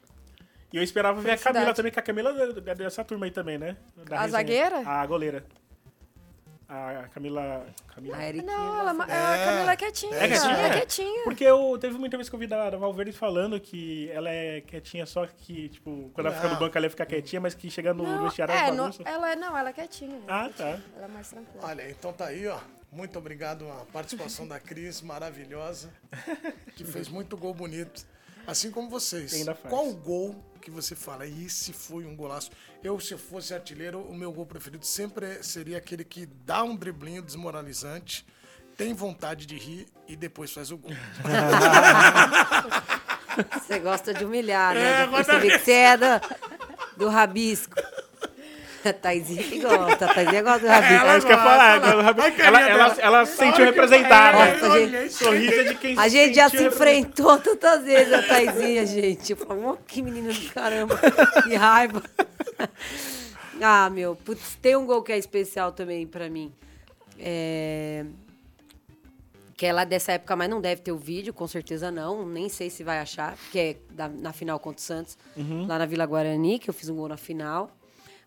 E 0.73 0.77
eu 0.77 0.83
esperava 0.83 1.21
ver 1.21 1.29
a 1.29 1.33
Felicidade. 1.33 1.55
Camila 1.59 1.75
também, 1.75 1.93
que 1.93 1.99
a 2.01 2.03
Camila 2.03 2.31
é 2.31 2.71
é 2.71 2.75
dessa 2.75 3.05
turma 3.05 3.27
aí 3.27 3.31
também, 3.31 3.59
né? 3.59 3.77
Da 3.97 4.17
A 4.17 4.23
resenha. 4.23 4.29
zagueira? 4.31 4.79
A 4.89 5.07
goleira. 5.07 5.45
A 6.69 7.09
Camila. 7.13 7.67
Camila. 7.95 8.17
A 8.17 8.29
Eriquinha. 8.29 8.53
Não, 8.57 8.79
ela, 8.81 8.93
gosta- 8.95 9.13
a 9.13 9.45
Camila 9.45 9.73
é 9.73 9.77
quietinha. 9.77 10.15
É 10.17 10.29
quietinha? 10.29 10.57
É 10.57 10.67
É. 10.67 10.71
quietinha. 10.73 11.25
Porque 11.25 11.45
eu 11.45 11.79
teve 11.79 11.97
uma 11.97 12.07
entrevista 12.07 12.31
que 12.31 12.35
eu 12.35 12.41
vi 12.41 12.47
da, 12.47 12.71
da 12.71 12.79
Valverde 12.79 13.13
falando 13.13 13.61
que 13.61 14.11
ela 14.11 14.31
é 14.31 14.61
quietinha, 14.63 15.05
só 15.05 15.27
que, 15.27 15.69
tipo, 15.69 16.11
quando 16.15 16.27
ela 16.27 16.35
fica 16.35 16.49
no 16.49 16.55
Não. 16.55 16.61
banco 16.61 16.77
ela 16.79 16.87
ia 16.87 16.91
ficar 16.91 17.07
quietinha, 17.07 17.41
mas 17.41 17.55
que 17.55 17.71
chega 17.71 17.93
no 17.93 18.03
Não, 18.05 18.25
vestiário 18.25 18.55
é, 18.55 18.71
no- 18.73 18.91
ela, 19.05 19.33
é- 19.33 19.37
não, 19.37 19.57
ela 19.57 19.69
é 19.69 19.73
quietinha. 19.75 20.21
Ah, 20.27 20.49
tá. 20.57 20.79
Ela 20.97 21.05
é 21.05 21.09
mais 21.09 21.29
tranquila. 21.29 21.65
Olha, 21.67 21.91
então 21.91 22.13
tá 22.13 22.27
aí, 22.27 22.47
ó. 22.49 22.59
Muito 22.91 23.19
obrigado 23.19 23.69
a 23.71 23.85
participação 23.93 24.47
da 24.49 24.59
Cris, 24.61 25.03
maravilhosa, 25.03 25.91
que 26.77 26.85
fez 26.85 27.09
muito 27.09 27.37
gol 27.37 27.53
bonito. 27.53 28.07
Assim 28.47 28.71
como 28.71 28.89
vocês. 28.89 29.33
Ainda 29.35 29.55
faz. 29.55 29.69
Qual 29.73 29.89
o 29.89 29.95
gol 29.95 30.37
que 30.65 30.71
você 30.71 30.97
fala? 30.97 31.27
Esse 31.27 31.75
foi 31.75 32.07
um 32.07 32.17
golaço. 32.17 32.51
Eu, 32.83 32.99
se 32.99 33.13
eu 33.13 33.19
fosse 33.19 33.53
artilheiro, 33.53 34.01
o 34.01 34.15
meu 34.15 34.33
gol 34.33 34.47
preferido 34.47 34.87
sempre 34.87 35.43
seria 35.43 35.77
aquele 35.77 36.03
que 36.05 36.25
dá 36.25 36.63
um 36.63 36.75
driblinho 36.75 37.21
desmoralizante, 37.21 38.25
tem 38.75 38.95
vontade 38.95 39.45
de 39.45 39.59
rir 39.59 39.87
e 40.09 40.17
depois 40.17 40.51
faz 40.53 40.71
o 40.71 40.79
gol. 40.79 40.91
Você 43.61 43.79
gosta 43.79 44.15
de 44.15 44.25
humilhar, 44.25 44.77
É, 44.77 44.81
né? 44.81 44.97
Já 44.99 45.07
gosta 45.07 45.33
percebi 45.33 45.59
que 45.59 45.65
você 45.65 45.73
é 45.73 45.97
do, 45.97 46.05
do 46.97 47.09
rabisco. 47.09 47.75
A 48.85 48.93
Taizinha 48.93 49.43
que 49.43 49.59
gosta. 49.61 50.05
A 50.07 50.15
Taizinha 50.15 50.43
gosta 50.43 50.61
do 50.61 50.67
rabisco. 50.67 50.95
Ela 50.95 51.13
É 51.15 51.17
isso 51.19 51.27
que 51.27 51.33
eu 51.33 51.37
ia 51.37 51.43
falar. 51.43 51.77
Ela, 51.77 52.15
Ai, 52.23 52.35
ela, 52.39 52.61
ela, 52.61 52.97
ela 53.01 53.27
sentiu 53.27 53.65
representada. 53.65 54.39
É, 54.39 54.57
Nossa. 54.57 55.11
Sorriso 55.25 55.65
de 55.65 55.75
quem 55.77 55.99
A 55.99 56.03
se 56.05 56.09
gente 56.11 56.35
já 56.35 56.49
se 56.49 56.63
enfrentou 56.65 57.39
tantas 57.39 57.85
vezes, 57.85 58.13
a 58.13 58.23
Taizinha, 58.23 58.85
gente. 58.87 59.31
Eu 59.33 59.37
falo, 59.37 59.65
"Ó, 59.67 59.77
que 59.87 60.03
menina 60.03 60.33
do 60.33 60.51
caramba. 60.51 60.99
Que 61.43 61.55
raiva. 61.55 62.03
Ah, 63.63 63.89
meu, 63.89 64.17
putz, 64.17 64.57
tem 64.61 64.75
um 64.75 64.85
gol 64.85 65.01
que 65.01 65.13
é 65.13 65.17
especial 65.17 65.71
também 65.71 66.07
pra 66.09 66.29
mim. 66.29 66.53
É... 67.19 68.05
Que 69.57 69.67
é 69.67 69.73
lá 69.73 69.85
dessa 69.85 70.11
época, 70.13 70.35
mas 70.35 70.51
não 70.51 70.61
deve 70.61 70.83
ter 70.83 70.91
o 70.91 70.99
vídeo, 70.99 71.33
com 71.33 71.47
certeza 71.47 71.89
não. 71.91 72.27
Nem 72.27 72.49
sei 72.49 72.69
se 72.69 72.83
vai 72.83 72.99
achar, 72.99 73.37
que 73.53 73.59
é 73.59 73.77
da- 73.93 74.09
na 74.09 74.33
final 74.33 74.59
contra 74.59 74.81
o 74.81 74.83
Santos, 74.83 75.17
lá 75.69 75.79
na 75.79 75.87
Vila 75.87 76.05
Guarani, 76.05 76.59
que 76.59 76.69
eu 76.69 76.75
fiz 76.75 76.89
um 76.89 76.97
gol 76.97 77.09
na 77.09 77.17
final. 77.17 77.71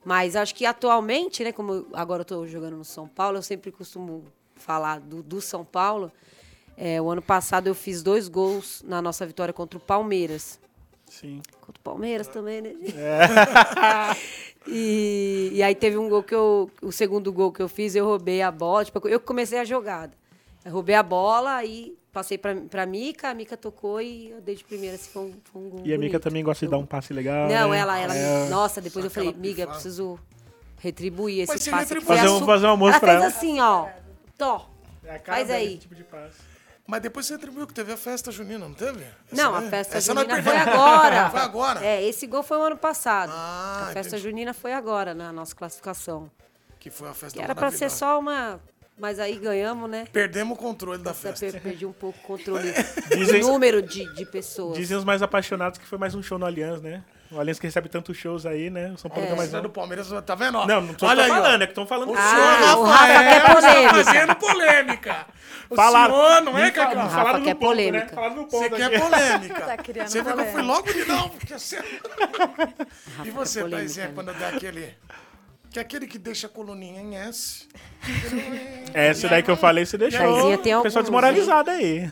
Mas 0.08 0.38
acho 0.38 0.56
que 0.56 0.66
atualmente, 0.66 1.44
né, 1.44 1.52
como 1.52 1.86
agora 1.92 2.22
eu 2.22 2.26
tô 2.26 2.48
jogando 2.48 2.78
no 2.78 2.86
São 2.86 3.10
Paulo, 3.10 3.40
eu 3.40 3.42
sempre 3.42 3.74
costumo 3.74 4.24
falar 4.56 5.02
do, 5.02 5.22
do 5.22 5.42
São 5.42 5.66
Paulo. 5.66 6.10
É, 6.78 7.02
o 7.02 7.10
ano 7.10 7.22
passado 7.22 7.68
eu 7.68 7.76
fiz 7.76 8.02
dois 8.02 8.30
gols 8.30 8.82
na 8.88 9.02
nossa 9.02 9.26
vitória 9.26 9.54
contra 9.54 9.78
o 9.78 9.82
Palmeiras. 9.82 10.62
Sim. 11.08 11.42
Contra 11.60 11.78
o 11.78 11.84
Palmeiras 11.84 12.30
também, 12.30 12.62
né? 12.62 12.70
gente? 12.70 12.96
e, 14.66 15.50
e 15.52 15.62
aí 15.62 15.76
teve 15.76 15.98
um 15.98 16.08
gol 16.08 16.24
que 16.24 16.34
eu. 16.34 16.72
O 16.82 16.94
segundo 16.94 17.34
gol 17.34 17.52
que 17.52 17.62
eu 17.62 17.68
fiz, 17.68 17.94
eu 17.94 18.06
roubei 18.06 18.42
a 18.42 18.50
bola. 18.50 18.86
Tipo, 18.86 19.06
eu 19.10 19.20
comecei 19.20 19.60
a 19.60 19.66
jogada. 19.66 20.14
Eu 20.64 20.72
roubei 20.72 20.96
a 20.96 21.04
bola, 21.04 21.54
aí 21.56 21.98
passei 22.18 22.36
pra, 22.36 22.56
pra 22.56 22.84
Mica, 22.88 23.30
a 23.30 23.34
Mica 23.36 23.56
tocou 23.56 24.02
e 24.02 24.32
eu 24.32 24.42
dei 24.42 24.56
de 24.56 24.64
primeira, 24.64 24.96
assim, 24.96 25.10
foi 25.12 25.22
um, 25.22 25.34
foi 25.52 25.62
um 25.62 25.70
gol. 25.70 25.82
E 25.86 25.94
a 25.94 25.98
Mica 26.00 26.20
também 26.20 26.44
gosta 26.44 26.66
de 26.66 26.72
dar 26.72 26.80
um 26.80 26.86
passe 26.86 27.14
legal. 27.14 27.48
Não, 27.48 27.70
né? 27.70 27.78
ela, 27.78 28.00
ela. 28.00 28.16
É. 28.16 28.50
Nossa, 28.50 28.82
depois 28.82 29.04
Só 29.04 29.08
eu 29.08 29.12
falei, 29.12 29.34
miga, 29.34 29.58
pifada. 29.64 29.72
preciso 29.74 30.20
retribuir 30.80 31.42
esse 31.44 31.52
Mas 31.54 31.60
passe. 31.60 31.70
que 31.70 31.76
retribui. 31.78 32.06
foi 32.08 32.16
Fazer 32.18 32.28
a 32.28 32.32
um- 32.32 32.46
fazer 32.46 32.66
um 32.66 32.70
almoço 32.70 32.92
ela 32.94 33.00
pra 33.00 33.10
fez 33.12 33.20
ela. 33.24 33.28
assim, 33.28 33.60
ó. 33.60 33.88
Tó. 34.36 34.70
É 35.04 35.16
a 35.16 35.20
cara 35.20 35.38
Faz 35.38 35.52
aí. 35.52 35.78
tipo 35.78 35.94
de 35.94 36.04
passe. 36.04 36.36
Mas 36.88 37.02
depois 37.02 37.26
você 37.28 37.34
atribuiu 37.36 37.68
que 37.68 37.74
teve 37.74 37.92
a 37.92 37.98
festa 37.98 38.32
junina, 38.32 38.60
não 38.68 38.74
teve? 38.74 39.04
Não, 39.32 39.50
Essa 39.50 39.58
a 39.58 39.60
daí? 39.60 39.70
festa 39.70 39.98
Essa 39.98 40.14
junina 40.16 40.42
foi 40.42 40.56
agora. 40.58 41.30
Foi 41.30 41.40
agora? 41.42 41.86
É, 41.86 42.04
esse 42.04 42.26
gol 42.26 42.42
foi 42.44 42.58
o 42.58 42.62
ano 42.62 42.78
passado. 42.78 43.32
Ah, 43.36 43.88
a 43.90 43.94
festa 43.94 44.16
entendi. 44.16 44.24
junina 44.24 44.54
foi 44.54 44.74
agora, 44.74 45.14
na 45.14 45.32
nossa 45.32 45.54
classificação. 45.56 46.32
Que 46.80 46.90
foi 46.90 47.10
a 47.10 47.14
festa 47.14 47.38
Que 47.38 47.44
era 47.44 47.54
pra 47.54 47.70
ser 47.72 47.90
só 47.92 48.18
uma. 48.20 48.60
Mas 49.00 49.20
aí 49.20 49.36
ganhamos, 49.36 49.88
né? 49.90 50.08
Perdemos 50.12 50.58
o 50.58 50.60
controle 50.60 51.02
da 51.04 51.14
festa. 51.14 51.46
per- 51.52 51.62
perdi 51.62 51.86
um 51.86 51.92
pouco 51.94 52.18
o 52.20 52.22
controle 52.24 52.74
Dizem- 53.16 53.42
do 53.42 53.48
número 53.48 53.82
de, 53.82 54.12
de 54.16 54.26
pessoas. 54.26 54.76
Dizem 54.78 54.98
os 54.98 55.04
mais 55.04 55.22
apaixonados 55.22 55.78
que 55.78 55.86
foi 55.86 56.00
mais 56.00 56.16
um 56.16 56.24
show 56.24 56.40
no 56.40 56.46
Allianz, 56.48 56.82
né? 56.82 57.04
O 57.30 57.40
Allianz 57.40 57.60
que 57.60 57.68
recebe 57.68 57.90
tantos 57.90 58.18
shows 58.18 58.46
aí, 58.46 58.70
né? 58.72 58.92
O 58.96 58.98
São 58.98 59.12
Paulo 59.12 59.28
É. 59.28 59.36
mais 59.36 59.54
um. 59.54 59.62
do 59.62 59.70
Palmeiras, 59.70 60.10
tá 60.26 60.34
vendo? 60.34 60.58
ó? 60.58 60.66
Não, 60.66 60.82
não 60.82 60.94
tô, 60.96 61.06
Olha 61.06 61.26
tô 61.28 61.32
aí, 61.34 61.40
ó. 61.40 61.44
falando, 61.44 61.62
é 61.62 61.66
que 61.68 61.72
estão 61.74 61.86
falando. 61.86 62.10
O 62.12 62.16
Ah, 62.18 62.30
senhor 62.64 62.78
o 62.80 62.84
Rafa 62.86 63.08
quer 63.24 63.38
está 63.38 63.54
polêmica. 63.56 64.04
fazendo 64.06 64.36
polêmica. 64.36 65.26
O 65.70 65.76
Falaram. 65.76 66.16
senhor 66.16 66.42
não 66.42 66.58
é, 66.58 66.72
Cacau? 66.72 66.94
falaram 66.96 67.10
Rafa 67.26 67.38
no 67.40 67.46
quer 67.46 67.54
ponto, 67.54 67.66
polêmica. 67.68 68.06
Né? 68.06 68.12
Falaram 68.14 68.36
no 68.36 68.44
ponto 68.48 68.58
Você 68.58 68.66
aqui. 68.66 68.90
quer 68.90 69.00
polêmica. 69.02 69.62
Tá 69.62 69.78
criando 69.78 70.08
Você 70.08 70.22
viu 70.24 70.34
que 70.34 70.40
eu 70.42 70.46
fui 70.46 70.52
polêmica. 70.64 70.74
logo 70.74 70.94
de 70.94 71.06
não, 71.06 71.30
porque 71.30 71.54
você... 71.60 71.76
Rafa 71.78 73.28
E 73.28 73.30
você, 73.30 73.60
quer 73.60 73.64
polêmica, 73.66 73.70
Taizinha, 73.78 74.08
né? 74.08 74.12
quando 74.16 74.34
dá 74.34 74.48
aquele... 74.48 74.96
Que 75.70 75.80
é 75.80 75.82
aquele 75.82 76.08
que 76.08 76.18
deixa 76.18 76.48
a 76.48 76.50
coluninha 76.50 77.02
em 77.02 77.16
S. 77.16 77.68
Essa 78.94 79.28
daí 79.28 79.44
que 79.44 79.52
eu 79.52 79.58
falei, 79.58 79.86
você 79.86 79.98
deixou 79.98 80.58
tem 80.58 80.76
o 80.76 80.82
pessoal 80.82 81.02
alguns, 81.02 81.04
desmoralizado 81.04 81.70
aí. 81.70 82.12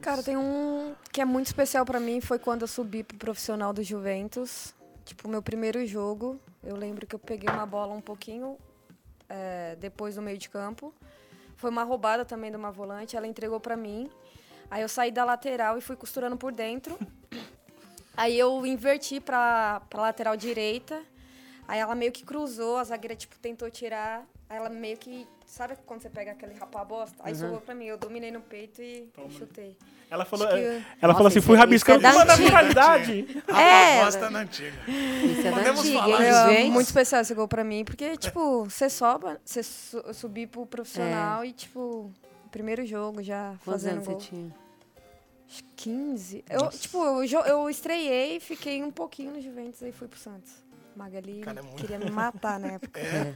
Cara, 0.00 0.22
tem 0.22 0.36
um 0.36 0.94
que 1.12 1.20
é 1.20 1.24
muito 1.24 1.46
especial 1.46 1.84
pra 1.84 2.00
mim, 2.00 2.20
foi 2.20 2.38
quando 2.38 2.62
eu 2.62 2.68
subi 2.68 3.02
pro 3.02 3.16
profissional 3.16 3.72
do 3.72 3.82
Juventus. 3.82 4.74
Tipo, 5.04 5.28
meu 5.28 5.42
primeiro 5.42 5.84
jogo, 5.86 6.40
eu 6.62 6.76
lembro 6.76 7.06
que 7.06 7.14
eu 7.14 7.18
peguei 7.18 7.48
uma 7.48 7.66
bola 7.66 7.92
um 7.92 8.00
pouquinho 8.00 8.56
é, 9.28 9.76
depois 9.78 10.14
do 10.14 10.22
meio 10.22 10.38
de 10.38 10.48
campo. 10.48 10.94
Foi 11.56 11.70
uma 11.70 11.84
roubada 11.84 12.24
também 12.24 12.50
de 12.50 12.56
uma 12.56 12.70
volante, 12.70 13.16
ela 13.16 13.26
entregou 13.26 13.60
pra 13.60 13.76
mim. 13.76 14.10
Aí 14.70 14.82
eu 14.82 14.88
saí 14.88 15.10
da 15.10 15.24
lateral 15.24 15.76
e 15.76 15.80
fui 15.80 15.96
costurando 15.96 16.36
por 16.36 16.52
dentro. 16.52 16.98
Aí 18.16 18.38
eu 18.38 18.64
inverti 18.66 19.20
pra, 19.20 19.80
pra 19.88 20.02
lateral 20.02 20.36
direita. 20.36 21.02
Aí 21.68 21.78
ela 21.78 21.94
meio 21.94 22.12
que 22.12 22.24
cruzou, 22.24 22.76
a 22.78 22.84
zagueira, 22.84 23.14
tipo, 23.14 23.38
tentou 23.38 23.70
tirar. 23.70 24.26
Aí 24.48 24.56
ela 24.58 24.68
meio 24.68 24.96
que. 24.96 25.26
Sabe 25.46 25.76
quando 25.86 26.00
você 26.02 26.08
pega 26.10 26.32
aquele 26.32 26.54
rapaz 26.54 26.86
bosta? 26.88 27.16
Aí 27.22 27.34
sobrou 27.34 27.60
pra 27.60 27.74
mim. 27.74 27.84
Eu 27.86 27.96
dominei 27.98 28.30
no 28.30 28.40
peito 28.40 28.80
e 28.82 29.08
chutei. 29.30 29.76
Ela 30.10 30.24
falou, 30.26 30.46
que- 30.48 30.54
ela 30.54 30.82
Nossa, 31.02 31.14
falou 31.14 31.26
assim, 31.28 31.40
fui 31.40 31.54
é- 31.56 31.58
rabiscando 31.58 31.98
é 32.00 32.02
da 32.02 32.12
uma 32.16 32.24
naturalidade. 32.24 33.42
Rafa 33.48 33.60
É, 33.62 34.04
gosta 34.04 34.30
na 34.30 34.38
antiga. 34.40 34.72
Isso 34.88 35.40
é 35.40 35.50
da 35.50 35.56
Podemos 35.56 35.80
antiga, 35.80 35.98
falar 36.00 36.22
hein, 36.22 36.28
isso. 36.30 36.38
É 36.38 36.56
gente? 36.56 36.70
muito 36.70 36.86
especial 36.86 37.20
esse 37.22 37.34
gol 37.34 37.48
pra 37.48 37.64
mim, 37.64 37.82
porque, 37.84 38.16
tipo, 38.18 38.64
você 38.64 38.90
sobe, 38.90 39.26
você 39.44 39.62
su 39.62 40.02
subir 40.12 40.48
pro 40.48 40.66
profissional 40.66 41.44
e, 41.46 41.52
tipo, 41.52 42.10
primeiro 42.50 42.84
jogo 42.84 43.22
já 43.22 43.54
Quantos 43.64 43.82
fazendo 43.84 43.92
anos 43.94 44.06
gol. 44.08 44.20
você 44.20 44.26
tinha? 44.28 44.54
Acho 45.48 45.64
que 45.64 45.70
15. 45.76 46.44
Eu, 46.50 46.68
tipo, 46.68 47.22
eu, 47.22 47.40
eu 47.46 47.70
estreiei, 47.70 48.38
fiquei 48.40 48.82
um 48.82 48.90
pouquinho 48.90 49.32
no 49.32 49.40
Juventus 49.40 49.80
e 49.82 49.92
fui 49.92 50.08
pro 50.08 50.18
Santos. 50.18 50.52
Magali 50.96 51.40
Cara, 51.40 51.60
é 51.60 51.62
muito- 51.62 51.76
queria 51.80 51.98
me 51.98 52.10
matar 52.10 52.58
na 52.60 52.68
época. 52.72 53.00
É, 53.00 53.34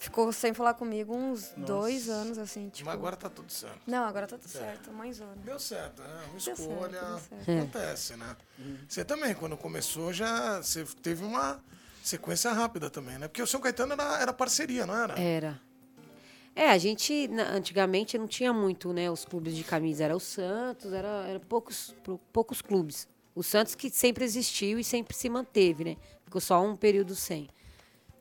Ficou 0.00 0.32
sem 0.32 0.54
falar 0.54 0.74
comigo 0.74 1.12
uns 1.12 1.52
dois 1.56 2.08
anos, 2.08 2.38
assim, 2.38 2.68
tipo. 2.68 2.86
mas 2.86 2.94
agora 2.94 3.16
tá 3.16 3.28
tudo 3.28 3.50
certo. 3.52 3.80
Não, 3.84 4.04
agora 4.04 4.28
tá 4.28 4.38
tudo 4.38 4.48
certo, 4.48 4.92
mãezona. 4.92 5.34
Deu 5.44 5.58
certo, 5.58 6.00
né? 6.02 6.08
Uma 6.08 6.30
Deu 6.30 6.40
certo, 6.40 6.60
escolha. 6.60 7.00
certo. 7.18 7.50
Acontece, 7.50 8.16
né? 8.16 8.36
Você 8.88 9.04
também, 9.04 9.34
quando 9.34 9.56
começou, 9.56 10.12
já 10.12 10.62
você 10.62 10.84
teve 11.02 11.24
uma 11.24 11.60
sequência 12.00 12.52
rápida 12.52 12.88
também, 12.88 13.18
né? 13.18 13.26
Porque 13.26 13.42
o 13.42 13.46
São 13.46 13.60
Caetano 13.60 13.94
era, 13.94 14.20
era 14.22 14.32
parceria, 14.32 14.86
não 14.86 14.94
era? 14.94 15.18
Era. 15.20 15.60
É, 16.54 16.70
a 16.70 16.78
gente 16.78 17.28
antigamente 17.52 18.16
não 18.16 18.28
tinha 18.28 18.52
muito, 18.52 18.92
né? 18.92 19.10
Os 19.10 19.24
clubes 19.24 19.56
de 19.56 19.64
camisa 19.64 20.04
era 20.04 20.14
o 20.16 20.20
Santos, 20.20 20.92
era, 20.92 21.26
era 21.26 21.40
poucos, 21.40 21.92
pou- 22.04 22.20
poucos 22.32 22.62
clubes. 22.62 23.08
O 23.38 23.42
Santos 23.42 23.74
que 23.76 23.88
sempre 23.88 24.24
existiu 24.24 24.78
e 24.80 24.84
sempre 24.84 25.14
se 25.16 25.28
manteve, 25.28 25.84
né? 25.84 25.96
Ficou 26.24 26.40
só 26.40 26.60
um 26.60 26.74
período 26.74 27.14
sem. 27.14 27.48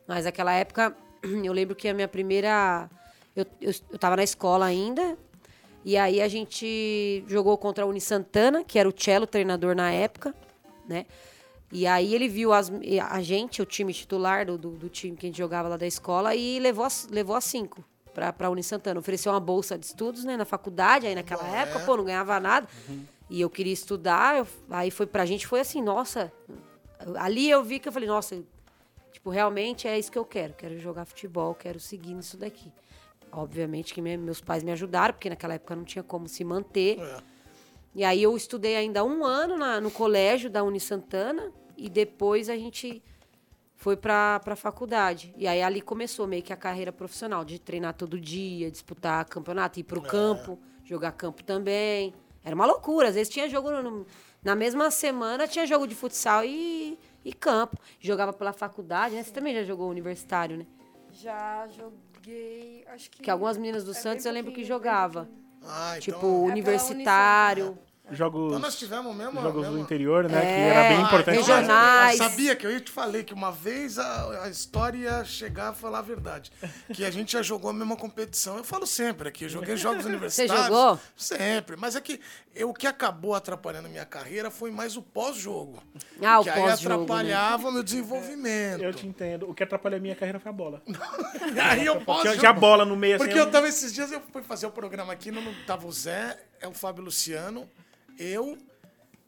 Mas 0.07 0.25
naquela 0.25 0.53
época, 0.53 0.95
eu 1.43 1.51
lembro 1.51 1.75
que 1.75 1.87
a 1.87 1.93
minha 1.93 2.07
primeira. 2.07 2.87
Eu, 3.35 3.45
eu, 3.59 3.71
eu 3.91 3.97
tava 3.97 4.15
na 4.15 4.23
escola 4.23 4.65
ainda, 4.65 5.17
e 5.83 5.97
aí 5.97 6.21
a 6.21 6.27
gente 6.27 7.23
jogou 7.27 7.57
contra 7.57 7.83
a 7.83 7.87
Uni 7.87 7.99
Santana, 8.01 8.63
que 8.63 8.77
era 8.77 8.87
o 8.87 8.93
Cello 8.95 9.25
treinador 9.25 9.75
na 9.75 9.91
época. 9.91 10.35
né? 10.87 11.05
E 11.71 11.85
aí 11.87 12.13
ele 12.15 12.27
viu 12.29 12.53
as- 12.53 12.71
a 13.09 13.21
gente, 13.21 13.61
o 13.61 13.65
time 13.65 13.93
titular 13.93 14.45
do, 14.45 14.57
do, 14.57 14.69
do 14.71 14.87
time 14.89 15.17
que 15.17 15.25
a 15.25 15.29
gente 15.29 15.37
jogava 15.37 15.67
lá 15.67 15.77
da 15.77 15.85
escola, 15.87 16.33
e 16.35 16.59
levou 16.59 16.85
as, 16.85 17.07
levou 17.11 17.35
as 17.35 17.43
cinco 17.43 17.83
pra, 18.13 18.31
pra 18.31 18.49
Uni 18.49 18.63
Santana. 18.63 18.99
Ofereceu 18.99 19.31
uma 19.33 19.39
bolsa 19.39 19.77
de 19.77 19.85
estudos, 19.87 20.23
né, 20.23 20.37
na 20.37 20.45
faculdade, 20.45 21.05
aí 21.07 21.13
naquela 21.15 21.45
época, 21.47 21.79
pô, 21.81 21.97
não 21.97 22.05
ganhava 22.05 22.39
nada. 22.39 22.67
E 23.29 23.41
eu 23.41 23.49
queria 23.49 23.73
estudar, 23.73 24.37
eu- 24.37 24.47
aí 24.69 24.89
foi 24.89 25.05
pra 25.05 25.25
gente, 25.25 25.45
foi 25.47 25.59
assim, 25.59 25.81
nossa. 25.81 26.31
Ali 27.17 27.49
eu 27.49 27.63
vi 27.63 27.79
que 27.79 27.87
eu 27.87 27.91
falei, 27.91 28.07
nossa, 28.07 28.41
tipo, 29.11 29.29
realmente 29.29 29.87
é 29.87 29.97
isso 29.99 30.11
que 30.11 30.17
eu 30.17 30.25
quero. 30.25 30.53
Quero 30.53 30.77
jogar 30.79 31.05
futebol, 31.05 31.53
quero 31.53 31.79
seguir 31.79 32.13
nisso 32.13 32.37
daqui. 32.37 32.71
Obviamente 33.31 33.93
que 33.93 34.01
me- 34.01 34.15
meus 34.17 34.39
pais 34.39 34.63
me 34.63 34.71
ajudaram, 34.71 35.13
porque 35.13 35.29
naquela 35.29 35.55
época 35.55 35.75
não 35.75 35.83
tinha 35.83 36.01
como 36.03 36.27
se 36.27 36.43
manter. 36.43 36.99
É. 36.99 37.17
E 37.93 38.03
aí 38.03 38.23
eu 38.23 38.35
estudei 38.37 38.75
ainda 38.75 39.03
um 39.03 39.25
ano 39.25 39.57
na- 39.57 39.81
no 39.81 39.91
colégio 39.91 40.49
da 40.49 40.63
Uni 40.63 40.79
Santana 40.79 41.51
e 41.75 41.89
depois 41.89 42.49
a 42.49 42.55
gente 42.55 43.03
foi 43.75 43.97
para 43.97 44.39
a 44.45 44.55
faculdade. 44.55 45.33
E 45.37 45.45
aí 45.47 45.61
ali 45.61 45.81
começou 45.81 46.25
meio 46.25 46.41
que 46.41 46.53
a 46.53 46.57
carreira 46.57 46.91
profissional, 46.91 47.43
de 47.43 47.59
treinar 47.59 47.93
todo 47.93 48.19
dia, 48.19 48.71
disputar 48.71 49.25
campeonato, 49.25 49.79
ir 49.79 49.83
pro 49.83 50.01
campo, 50.01 50.57
jogar 50.85 51.11
campo 51.11 51.43
também. 51.43 52.13
Era 52.47 52.55
uma 52.55 52.65
loucura. 52.65 53.09
Às 53.09 53.15
vezes 53.15 53.27
tinha 53.31 53.49
jogo 53.49 53.69
no- 53.69 54.05
na 54.41 54.55
mesma 54.55 54.89
semana, 54.89 55.45
tinha 55.47 55.67
jogo 55.67 55.85
de 55.85 55.93
futsal 55.93 56.45
e, 56.45 56.97
e 57.25 57.33
campo. 57.33 57.75
Jogava 57.99 58.31
pela 58.31 58.53
faculdade, 58.53 59.15
né? 59.15 59.23
Você 59.23 59.31
também 59.31 59.53
já 59.53 59.63
jogou 59.63 59.89
universitário, 59.89 60.55
né? 60.57 60.65
Já 61.11 61.67
joguei, 61.67 62.85
acho 62.87 63.11
que... 63.11 63.21
Que 63.23 63.29
algumas 63.29 63.57
meninas 63.57 63.83
do 63.83 63.91
É 63.91 63.95
Santos 63.95 64.25
eu 64.25 64.31
lembro 64.31 64.53
que 64.53 64.63
jogava. 64.63 65.27
Ah, 65.61 65.97
então... 65.97 65.99
Tipo, 65.99 66.21
pela 66.21 66.51
universitário. 66.53 67.77
Jogos, 68.11 68.47
Então 68.47 68.59
nós 68.59 68.75
tivemos 68.77 69.13
mesmo... 69.15 69.41
jogos 69.41 69.61
mesmo... 69.61 69.75
do 69.75 69.81
interior, 69.81 70.29
né? 70.29 70.37
É, 70.37 70.41
que 70.41 70.77
era 70.77 70.89
bem 70.89 71.01
importante. 71.01 71.37
regionais. 71.37 72.19
Eu 72.19 72.29
sabia 72.29 72.55
que 72.55 72.65
eu 72.65 72.71
ia 72.71 72.79
te 72.79 72.91
falei 72.91 73.23
que 73.23 73.33
uma 73.33 73.51
vez 73.51 73.99
a, 73.99 74.43
a 74.43 74.49
história 74.49 74.97
ia 74.97 75.25
chegar 75.25 75.69
a 75.69 75.73
falar 75.73 75.99
a 75.99 76.01
verdade. 76.01 76.51
Que 76.93 77.03
a 77.03 77.11
gente 77.11 77.33
já 77.33 77.41
jogou 77.41 77.69
a 77.69 77.73
mesma 77.73 77.97
competição. 77.97 78.57
Eu 78.57 78.63
falo 78.63 78.87
sempre 78.87 79.27
aqui, 79.27 79.45
eu 79.45 79.49
joguei 79.49 79.75
jogos 79.77 80.05
universitários. 80.05 80.67
jogou? 80.67 80.99
Sempre. 81.15 81.75
Mas 81.75 81.95
é 81.95 82.01
que 82.01 82.19
eu, 82.55 82.69
o 82.69 82.73
que 82.73 82.87
acabou 82.87 83.35
atrapalhando 83.35 83.87
a 83.87 83.89
minha 83.89 84.05
carreira 84.05 84.49
foi 84.49 84.71
mais 84.71 84.95
o 84.95 85.01
pós-jogo. 85.01 85.83
Ah, 86.21 86.39
o 86.39 86.43
que 86.43 86.49
aí 86.49 86.61
pós-jogo, 86.61 86.89
né? 86.89 87.03
atrapalhava 87.03 87.69
o 87.69 87.71
meu 87.71 87.83
desenvolvimento. 87.83 88.83
Eu 88.83 88.93
te 88.93 89.05
entendo. 89.05 89.49
O 89.49 89.53
que 89.53 89.63
atrapalha 89.63 89.97
a 89.97 89.99
minha 89.99 90.15
carreira 90.15 90.39
foi 90.39 90.49
a 90.49 90.53
bola. 90.53 90.81
aí 91.69 91.85
eu 91.85 92.01
pós 92.01 92.39
já 92.39 92.49
a 92.49 92.53
bola 92.53 92.85
no 92.85 92.95
meio 92.95 93.15
assim. 93.15 93.25
Porque 93.25 93.39
eu 93.39 93.51
tava 93.51 93.67
esses 93.67 93.93
dias, 93.93 94.11
eu 94.11 94.21
fui 94.31 94.41
fazer 94.41 94.65
o 94.65 94.71
programa 94.71 95.11
aqui, 95.13 95.29
não, 95.29 95.41
não 95.41 95.53
tava 95.65 95.85
o 95.87 95.91
Zé, 95.91 96.37
é 96.59 96.67
o 96.67 96.73
Fábio 96.73 97.03
Luciano, 97.03 97.69
eu 98.17 98.57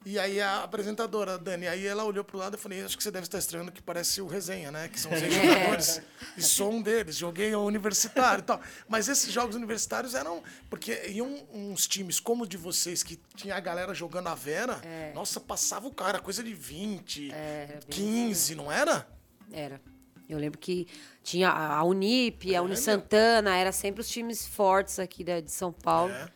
e 0.06 0.18
aí 0.18 0.40
a 0.40 0.64
apresentadora, 0.64 1.34
a 1.34 1.38
Dani. 1.38 1.68
Aí 1.68 1.86
ela 1.86 2.06
olhou 2.06 2.24
pro 2.24 2.38
lado 2.38 2.56
e 2.56 2.60
falei, 2.60 2.82
acho 2.82 2.98
que 2.98 3.04
você 3.04 3.12
deve 3.12 3.26
estar 3.26 3.38
estranhando 3.38 3.72
que 3.72 3.82
parece 3.82 4.22
o 4.22 4.28
Resenha, 4.28 4.72
né? 4.72 4.88
Que 4.88 5.00
são 5.00 5.12
os 5.12 5.20
ex-jogadores. 5.22 6.02
E 6.38 6.42
sou 6.42 6.72
um 6.72 6.82
deles, 6.82 7.18
joguei 7.18 7.54
o 7.54 7.62
universitário 7.64 8.42
e 8.42 8.46
tal. 8.46 8.62
Mas 8.88 9.10
esses 9.10 9.32
jogos 9.32 9.56
universitários 9.56 10.16
eram... 10.16 10.42
Porque 10.70 11.08
iam 11.10 11.46
uns 11.54 11.86
times 11.86 12.20
como 12.20 12.46
o 12.46 12.48
de 12.48 12.56
vocês, 12.56 13.04
que 13.04 13.20
tinha 13.36 13.56
a 13.56 13.60
galera 13.60 13.94
jogando 13.94 14.28
a 14.28 14.36
Vera, 14.36 14.82
nossa, 15.14 15.40
passava 15.40 15.88
o 15.88 15.94
cara, 15.94 16.20
coisa 16.20 16.42
de 16.42 16.54
20, 16.54 17.32
É, 17.32 17.68
era 17.70 17.80
bem 17.82 17.82
15, 17.90 18.56
não 18.56 18.72
era? 18.72 19.06
Era. 19.52 19.82
Eu 20.30 20.38
lembro 20.38 20.60
que 20.60 20.88
tinha 21.24 21.50
a 21.50 21.84
Unip, 21.84 22.56
a 22.56 22.62
Uni 22.62 22.78
Santana, 22.78 23.58
era 23.58 23.72
sempre 23.72 24.02
os 24.02 24.08
times 24.08 24.46
fortes 24.46 25.00
aqui 25.00 25.24
de 25.24 25.52
São 25.52 25.74
Paulo. 25.74 26.14
É. 26.14 26.30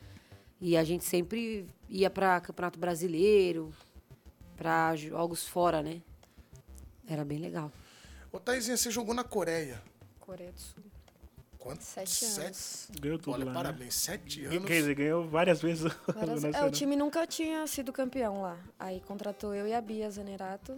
E 0.59 0.75
a 0.75 0.83
gente 0.83 1.05
sempre 1.05 1.67
ia 1.93 2.09
para 2.09 2.41
Campeonato 2.41 2.79
Brasileiro, 2.79 3.71
para 4.57 4.95
jogos 4.95 5.47
fora, 5.47 5.81
né? 5.83 6.01
Era 7.07 7.23
bem 7.23 7.37
legal. 7.39 7.71
Ô, 8.31 8.39
Thaisinha, 8.39 8.75
você 8.75 8.89
jogou 8.89 9.13
na 9.13 9.23
Coreia. 9.23 9.79
Coreia 10.19 10.51
do 10.51 10.59
Sul. 10.59 10.83
Quanto? 11.59 11.81
Sete 11.83 12.25
anos. 12.25 12.89
Ganhou 12.99 13.17
tudo 13.19 13.33
Olha, 13.35 13.45
lá. 13.45 13.51
né? 13.51 13.55
parabéns, 13.57 13.93
sete 13.95 14.41
Quer 14.41 14.47
anos. 14.57 14.67
dizer, 14.67 14.95
ganhou 14.95 15.27
várias 15.27 15.61
vezes 15.61 15.85
o 16.07 16.13
Várias- 16.13 16.43
É, 16.43 16.65
o 16.65 16.71
time 16.71 16.95
nunca 16.95 17.25
tinha 17.27 17.65
sido 17.67 17.93
campeão 17.93 18.41
lá. 18.41 18.57
Aí 18.79 18.99
contratou 19.01 19.53
eu 19.53 19.67
e 19.67 19.73
a 19.73 19.79
Bia 19.79 20.09
Zanerato. 20.09 20.75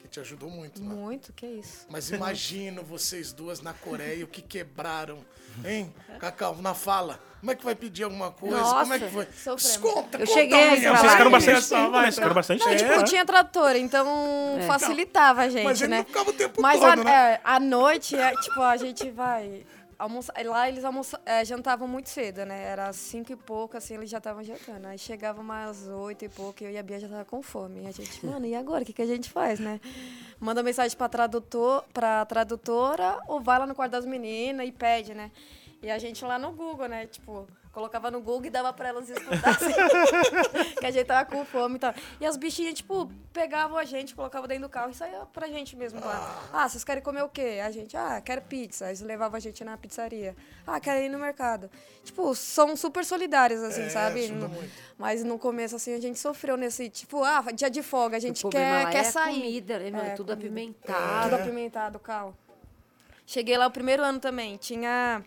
Que 0.00 0.08
te 0.08 0.18
ajudou 0.20 0.48
muito, 0.50 0.82
né? 0.82 0.92
Muito, 0.94 1.32
que 1.32 1.46
isso. 1.46 1.86
Mas 1.90 2.10
imagino 2.10 2.82
vocês 2.82 3.32
duas 3.32 3.60
na 3.60 3.74
Coreia, 3.74 4.24
o 4.24 4.28
que 4.28 4.42
quebraram. 4.42 5.24
Hein? 5.64 5.92
Cacau, 6.18 6.56
na 6.62 6.74
fala. 6.74 7.20
Como 7.46 7.52
é 7.52 7.54
que 7.54 7.64
vai 7.64 7.74
pedir 7.76 8.02
alguma 8.02 8.32
coisa? 8.32 8.60
Como 8.60 8.92
é 8.92 8.98
que 8.98 9.08
foi? 9.08 9.24
Conta, 9.24 10.18
Eu 10.18 10.26
conta 10.26 10.26
cheguei 10.26 10.70
minha, 10.72 10.96
Vocês 10.96 11.12
ficaram 11.12 11.30
bastante 11.30 11.68
tempo, 11.68 11.90
vai. 11.92 12.06
né? 12.06 12.10
Ficaram 12.12 12.34
bastante 12.34 12.64
Não, 12.64 12.76
tempo. 12.76 12.90
tipo, 12.92 13.04
tinha 13.04 13.24
trator, 13.24 13.76
então 13.76 14.06
facilitava 14.66 15.42
a 15.42 15.48
gente, 15.48 15.62
Mas 15.62 15.80
ele 15.80 15.90
né? 15.92 15.98
não 15.98 16.04
ficava 16.06 16.30
o 16.30 16.32
tempo 16.32 16.60
Mas 16.60 16.80
todo, 16.80 16.90
a, 16.90 16.96
né? 16.96 17.10
é, 17.34 17.40
à 17.44 17.60
noite, 17.60 18.16
é, 18.16 18.32
tipo, 18.40 18.60
a 18.60 18.76
gente 18.76 19.08
vai 19.12 19.64
almoçar. 19.96 20.34
Lá 20.44 20.68
eles 20.68 20.84
almoça, 20.84 21.20
é, 21.24 21.44
jantavam 21.44 21.86
muito 21.86 22.08
cedo, 22.08 22.44
né? 22.44 22.64
Era 22.64 22.92
cinco 22.92 23.30
e 23.30 23.36
pouco, 23.36 23.76
assim, 23.76 23.94
eles 23.94 24.10
já 24.10 24.18
estavam 24.18 24.42
jantando. 24.42 24.88
Aí 24.88 24.98
chegava 24.98 25.40
umas 25.40 25.86
oito 25.86 26.24
e 26.24 26.28
pouco, 26.28 26.64
eu 26.64 26.70
e 26.72 26.76
a 26.76 26.82
Bia 26.82 26.98
já 26.98 27.08
tava 27.08 27.24
com 27.24 27.40
fome. 27.44 27.84
E 27.84 27.86
a 27.86 27.92
gente, 27.92 28.26
mano, 28.26 28.44
e 28.44 28.56
agora? 28.56 28.82
O 28.82 28.84
que, 28.84 28.92
que 28.92 29.02
a 29.02 29.06
gente 29.06 29.30
faz, 29.30 29.60
né? 29.60 29.80
Manda 30.40 30.64
mensagem 30.64 30.98
pra, 30.98 31.08
tradutor, 31.08 31.84
pra 31.94 32.24
tradutora 32.26 33.20
ou 33.28 33.40
vai 33.40 33.56
lá 33.56 33.68
no 33.68 33.74
quarto 33.76 33.92
das 33.92 34.04
meninas 34.04 34.66
e 34.66 34.72
pede, 34.72 35.14
né? 35.14 35.30
E 35.82 35.90
a 35.90 35.98
gente 35.98 36.24
lá 36.24 36.38
no 36.38 36.52
Google, 36.52 36.88
né? 36.88 37.06
Tipo, 37.06 37.46
colocava 37.70 38.10
no 38.10 38.20
Google 38.20 38.46
e 38.46 38.50
dava 38.50 38.72
pra 38.72 38.88
elas 38.88 39.08
estudarem. 39.10 39.74
que 40.80 40.86
a 40.86 40.90
gente 40.90 41.04
tava 41.06 41.24
com 41.30 41.44
fome 41.44 41.76
e 41.76 41.78
tal. 41.78 41.94
E 42.18 42.24
as 42.26 42.36
bichinhas, 42.36 42.74
tipo, 42.74 43.10
pegavam 43.32 43.76
a 43.76 43.84
gente, 43.84 44.14
colocavam 44.14 44.48
dentro 44.48 44.64
do 44.64 44.70
carro 44.70 44.90
e 44.90 44.94
saía 44.94 45.20
pra 45.32 45.46
gente 45.48 45.76
mesmo 45.76 46.00
lá. 46.00 46.48
Ah, 46.52 46.68
vocês 46.68 46.82
querem 46.82 47.02
comer 47.02 47.22
o 47.22 47.28
quê? 47.28 47.60
A 47.62 47.70
gente, 47.70 47.94
ah, 47.96 48.20
quero 48.24 48.40
pizza. 48.42 48.86
Eles 48.86 49.02
levavam 49.02 49.36
a 49.36 49.40
gente 49.40 49.62
na 49.62 49.76
pizzaria. 49.76 50.34
Ah, 50.66 50.80
quero 50.80 50.98
ir 51.00 51.10
no 51.10 51.18
mercado. 51.18 51.70
Tipo, 52.02 52.34
são 52.34 52.74
super 52.74 53.04
solidários, 53.04 53.62
assim, 53.62 53.82
É, 53.82 53.88
sabe? 53.90 54.28
muito. 54.32 54.50
Mas 54.96 55.22
no 55.22 55.38
começo, 55.38 55.76
assim, 55.76 55.94
a 55.94 56.00
gente 56.00 56.18
sofreu 56.18 56.56
nesse, 56.56 56.88
tipo, 56.88 57.22
ah, 57.22 57.44
dia 57.54 57.68
de 57.68 57.82
folga, 57.82 58.16
a 58.16 58.20
gente 58.20 58.46
quer, 58.48 58.90
quer 58.90 58.98
é 59.00 59.04
sair. 59.04 59.34
comida, 59.34 59.78
né, 59.78 59.90
meu? 59.90 60.00
É, 60.00 60.10
Tudo 60.14 60.28
comida. 60.32 60.46
apimentado. 60.46 61.30
Tudo 61.30 61.34
apimentado, 61.42 61.98
cal. 61.98 62.34
Cheguei 63.26 63.58
lá 63.58 63.66
o 63.66 63.70
primeiro 63.70 64.02
ano 64.02 64.18
também. 64.18 64.56
Tinha. 64.56 65.22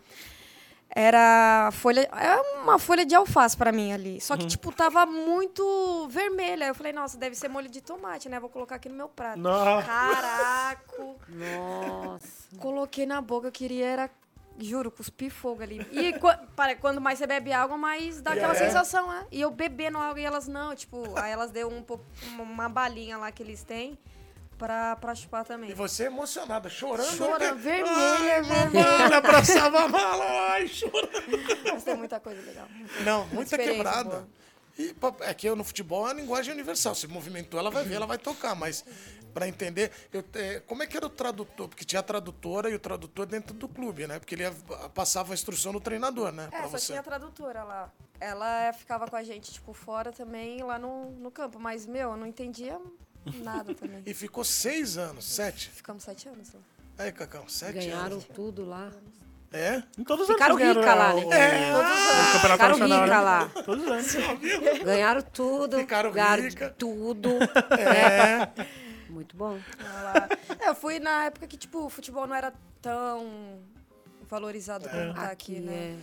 Era 0.94 1.70
folha. 1.72 2.00
É 2.12 2.40
uma 2.60 2.78
folha 2.78 3.06
de 3.06 3.14
alface 3.14 3.56
pra 3.56 3.70
mim 3.70 3.92
ali. 3.92 4.20
Só 4.20 4.36
que, 4.36 4.46
tipo, 4.46 4.72
tava 4.72 5.06
muito 5.06 6.08
vermelha. 6.10 6.64
Eu 6.66 6.74
falei, 6.74 6.92
nossa, 6.92 7.16
deve 7.16 7.36
ser 7.36 7.48
molho 7.48 7.68
de 7.68 7.80
tomate, 7.80 8.28
né? 8.28 8.40
Vou 8.40 8.50
colocar 8.50 8.74
aqui 8.76 8.88
no 8.88 8.96
meu 8.96 9.08
prato. 9.08 9.38
Nossa. 9.38 9.86
Caraca! 9.86 11.04
Nossa. 11.28 12.56
Coloquei 12.58 13.06
na 13.06 13.20
boca, 13.20 13.48
eu 13.48 13.52
queria 13.52 13.86
era. 13.86 14.10
Juro, 14.62 14.90
cuspi 14.90 15.30
fogo 15.30 15.62
ali. 15.62 15.80
E 15.90 16.12
para, 16.54 16.74
quando 16.76 17.00
mais 17.00 17.18
você 17.18 17.26
bebe 17.26 17.50
água, 17.50 17.78
mais 17.78 18.20
dá 18.20 18.32
aquela 18.32 18.52
É. 18.52 18.56
sensação, 18.56 19.08
né? 19.08 19.24
E 19.30 19.40
eu 19.40 19.50
bebendo 19.50 19.96
água 19.96 20.20
e 20.20 20.24
elas 20.24 20.46
não, 20.46 20.74
tipo, 20.74 21.02
aí 21.18 21.32
elas 21.32 21.50
deu 21.50 21.68
um 21.68 21.82
pouco, 21.82 22.04
uma 22.38 22.68
balinha 22.68 23.16
lá 23.16 23.32
que 23.32 23.42
eles 23.42 23.62
têm 23.62 23.96
pra, 24.60 24.94
pra 24.96 25.14
chupar 25.14 25.42
também. 25.44 25.70
E 25.70 25.74
você 25.74 26.04
emocionada, 26.04 26.68
chorando. 26.68 27.16
Chora, 27.16 27.48
porque- 27.48 27.62
vermelha, 27.62 28.42
vermelha. 28.42 28.68
mamãe, 28.68 29.14
abraçava 29.16 29.80
a 29.84 29.88
mala, 29.88 30.24
ai, 30.52 30.68
chorando. 30.68 31.10
Mas 31.72 31.82
tem 31.82 31.96
muita 31.96 32.20
coisa 32.20 32.42
legal. 32.42 32.68
Não, 33.02 33.26
muita 33.28 33.56
quebrada. 33.56 34.04
boa. 34.10 34.28
E 34.78 34.94
é 35.20 35.34
que 35.34 35.50
no 35.54 35.64
futebol 35.64 36.06
é 36.06 36.10
a 36.10 36.14
linguagem 36.14 36.52
universal. 36.52 36.94
Se 36.94 37.06
movimentou, 37.06 37.58
ela 37.58 37.70
vai 37.70 37.84
ver, 37.84 37.94
ela 37.94 38.06
vai 38.06 38.18
tocar. 38.18 38.54
Mas 38.54 38.84
para 39.34 39.48
entender, 39.48 39.90
eu, 40.12 40.22
é, 40.34 40.60
como 40.60 40.82
é 40.82 40.86
que 40.86 40.96
era 40.96 41.06
o 41.06 41.10
tradutor? 41.10 41.68
Porque 41.68 41.84
tinha 41.84 42.00
a 42.00 42.02
tradutora 42.02 42.68
e 42.70 42.74
o 42.74 42.78
tradutor 42.78 43.26
dentro 43.26 43.54
do 43.54 43.68
clube, 43.68 44.06
né? 44.06 44.18
Porque 44.18 44.34
ele 44.34 44.42
ia- 44.42 44.54
passava 44.94 45.32
a 45.32 45.34
instrução 45.34 45.72
no 45.72 45.80
treinador, 45.80 46.32
né? 46.32 46.48
É, 46.52 46.62
só 46.62 46.68
você. 46.68 46.86
tinha 46.88 47.00
a 47.00 47.02
tradutora 47.02 47.62
lá. 47.64 47.90
Ela 48.20 48.72
ficava 48.74 49.06
com 49.08 49.16
a 49.16 49.22
gente, 49.22 49.50
tipo, 49.52 49.72
fora 49.72 50.12
também, 50.12 50.62
lá 50.62 50.78
no, 50.78 51.10
no 51.12 51.30
campo. 51.30 51.58
Mas, 51.58 51.86
meu, 51.86 52.10
eu 52.12 52.16
não 52.16 52.26
entendia 52.26 52.78
nada 53.42 53.74
também. 53.74 54.02
E 54.06 54.14
ficou 54.14 54.44
seis 54.44 54.96
anos, 54.98 55.24
sete. 55.24 55.70
Ficamos 55.70 56.02
sete 56.02 56.28
anos 56.28 56.52
lá. 56.52 56.60
Aí, 56.98 57.12
Cacão, 57.12 57.48
sete 57.48 57.74
Ganharam 57.74 58.12
anos. 58.14 58.24
tudo 58.34 58.64
lá. 58.64 58.90
É? 59.52 59.82
Em 59.98 60.04
todos 60.04 60.28
os 60.28 60.32
Ficaram 60.32 60.54
anos 60.54 60.64
vocês 60.64 60.76
rica 60.76 60.94
ganharam 60.94 61.16
lá, 61.20 61.26
o- 61.26 61.28
né? 61.28 61.74
o- 61.74 61.78
o 61.78 61.82
Campeonato 62.32 62.40
Ficaram 62.52 62.78
Nacional, 62.78 63.02
rica 63.02 63.16
né? 63.16 63.20
lá. 63.20 63.48
Todos 63.64 63.84
os 63.84 63.90
anos. 63.90 64.82
Ganharam 64.84 65.22
tudo. 65.22 65.78
Ficaram 65.78 66.12
ganharam 66.12 66.42
rica. 66.44 66.74
tudo. 66.78 67.30
É. 67.78 68.38
né? 68.46 68.52
Muito 69.10 69.36
bom. 69.36 69.58
É, 70.60 70.68
eu 70.68 70.74
fui 70.74 71.00
na 71.00 71.24
época 71.24 71.48
que, 71.48 71.56
tipo, 71.56 71.84
o 71.84 71.90
futebol 71.90 72.28
não 72.28 72.36
era 72.36 72.52
tão 72.80 73.58
valorizado 74.28 74.88
como 74.88 75.14
tá 75.14 75.22
aqui, 75.24 75.56
Aqui, 75.56 75.60
né? 75.60 75.98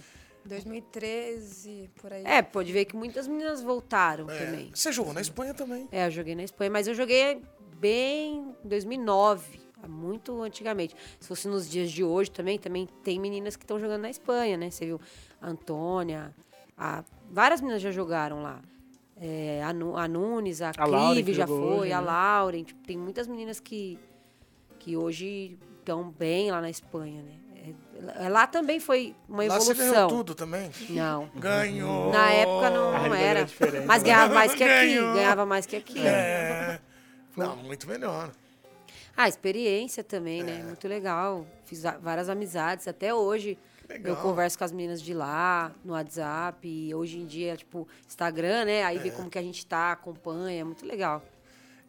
2013, 0.48 1.90
por 2.02 2.12
aí. 2.14 2.24
É, 2.26 2.42
pode 2.42 2.72
ver 2.72 2.86
que 2.86 2.96
muitas 2.96 3.28
meninas 3.28 3.62
voltaram 3.62 4.30
É. 4.30 4.46
também. 4.46 4.72
Você 4.74 4.92
jogou 4.92 5.14
na 5.14 5.22
Espanha 5.22 5.54
também. 5.54 5.88
É, 5.92 6.08
eu 6.08 6.12
joguei 6.12 6.36
na 6.36 6.44
Espanha, 6.44 6.70
mas 6.72 6.88
eu 6.88 6.94
joguei 6.96 7.42
bem 7.80 8.54
em 8.64 8.68
2009, 8.68 9.60
há 9.82 9.88
muito 9.88 10.42
antigamente. 10.42 10.96
Se 11.20 11.28
fosse 11.28 11.48
nos 11.48 11.70
dias 11.70 11.92
de 11.92 12.04
hoje 12.04 12.32
também, 12.32 12.58
também 12.58 12.88
tem 13.04 13.20
meninas 13.20 13.56
que 13.56 13.64
estão 13.64 13.80
jogando 13.80 14.02
na 14.02 14.10
Espanha, 14.10 14.58
né? 14.58 14.70
Você 14.70 14.86
viu 14.86 15.00
a 15.42 15.50
Antônia, 15.50 16.34
a... 16.78 17.04
várias 17.30 17.62
meninas 17.62 17.82
já 17.82 17.92
jogaram 17.92 18.42
lá. 18.42 18.62
É, 19.20 19.64
a, 19.64 19.74
Nu- 19.74 19.98
a 19.98 20.08
Nunes, 20.08 20.62
a, 20.62 20.70
A 20.70 20.74
Clive 20.74 21.34
já 21.34 21.48
foi, 21.48 21.56
hoje, 21.58 21.92
a 21.92 22.00
né? 22.02 22.06
Lauren. 22.08 22.64
Tipo, 22.64 22.84
tem 22.86 22.96
muitas 22.98 23.28
meninas 23.28 23.60
que, 23.60 23.98
que 24.78 24.96
hoje 24.96 25.58
estão 25.80 26.12
bem 26.12 26.52
lá 26.52 26.62
na 26.62 26.70
Espanha, 26.70 27.24
né? 27.24 27.34
É, 28.20 28.30
lá 28.30 28.46
também 28.48 28.80
foi 28.80 29.16
uma 29.28 29.44
Lá 29.48 29.60
você 29.60 29.74
ganhou 29.74 29.94
evolução. 29.94 30.18
tudo 30.18 30.36
também. 30.36 30.72
Não. 30.90 31.30
Ganhou. 31.36 32.12
Na 32.12 32.30
época 32.32 32.70
não, 32.70 32.90
A 32.90 32.92
não 32.92 33.00
realidade 33.00 33.24
era. 33.24 33.40
era 33.40 33.46
diferente, 33.46 33.86
Mas 33.86 34.04
né? 34.04 34.10
ganhava 34.10 34.34
mais 34.34 34.54
que 34.54 34.64
aqui. 34.64 34.74
Ganhou. 34.74 35.14
Ganhava 35.14 35.46
mais 35.46 35.66
que 35.66 35.76
aqui. 35.76 36.08
É. 36.08 36.80
Não, 37.36 37.56
muito 37.58 37.88
melhor. 37.88 38.32
Ah, 39.16 39.28
experiência 39.28 40.04
também, 40.04 40.42
É. 40.42 40.44
né? 40.44 40.64
Muito 40.64 40.88
legal. 40.88 41.46
Fiz 41.66 41.82
várias 42.02 42.30
amizades. 42.30 42.88
Até 42.88 43.14
hoje 43.14 43.58
Legal. 43.90 44.16
eu 44.16 44.22
converso 44.22 44.58
com 44.58 44.64
as 44.64 44.72
meninas 44.72 45.02
de 45.02 45.14
lá, 45.14 45.72
no 45.84 45.94
WhatsApp. 45.94 46.68
E 46.68 46.94
hoje 46.94 47.18
em 47.18 47.26
dia, 47.26 47.58
tipo, 47.58 47.88
Instagram, 48.08 48.66
né? 48.66 48.84
Aí 48.84 48.98
É. 48.98 49.00
vê 49.00 49.10
como 49.12 49.30
que 49.30 49.40
a 49.40 49.42
gente 49.42 49.66
tá, 49.66 49.92
acompanha. 49.92 50.64
Muito 50.64 50.86
legal. 50.86 51.24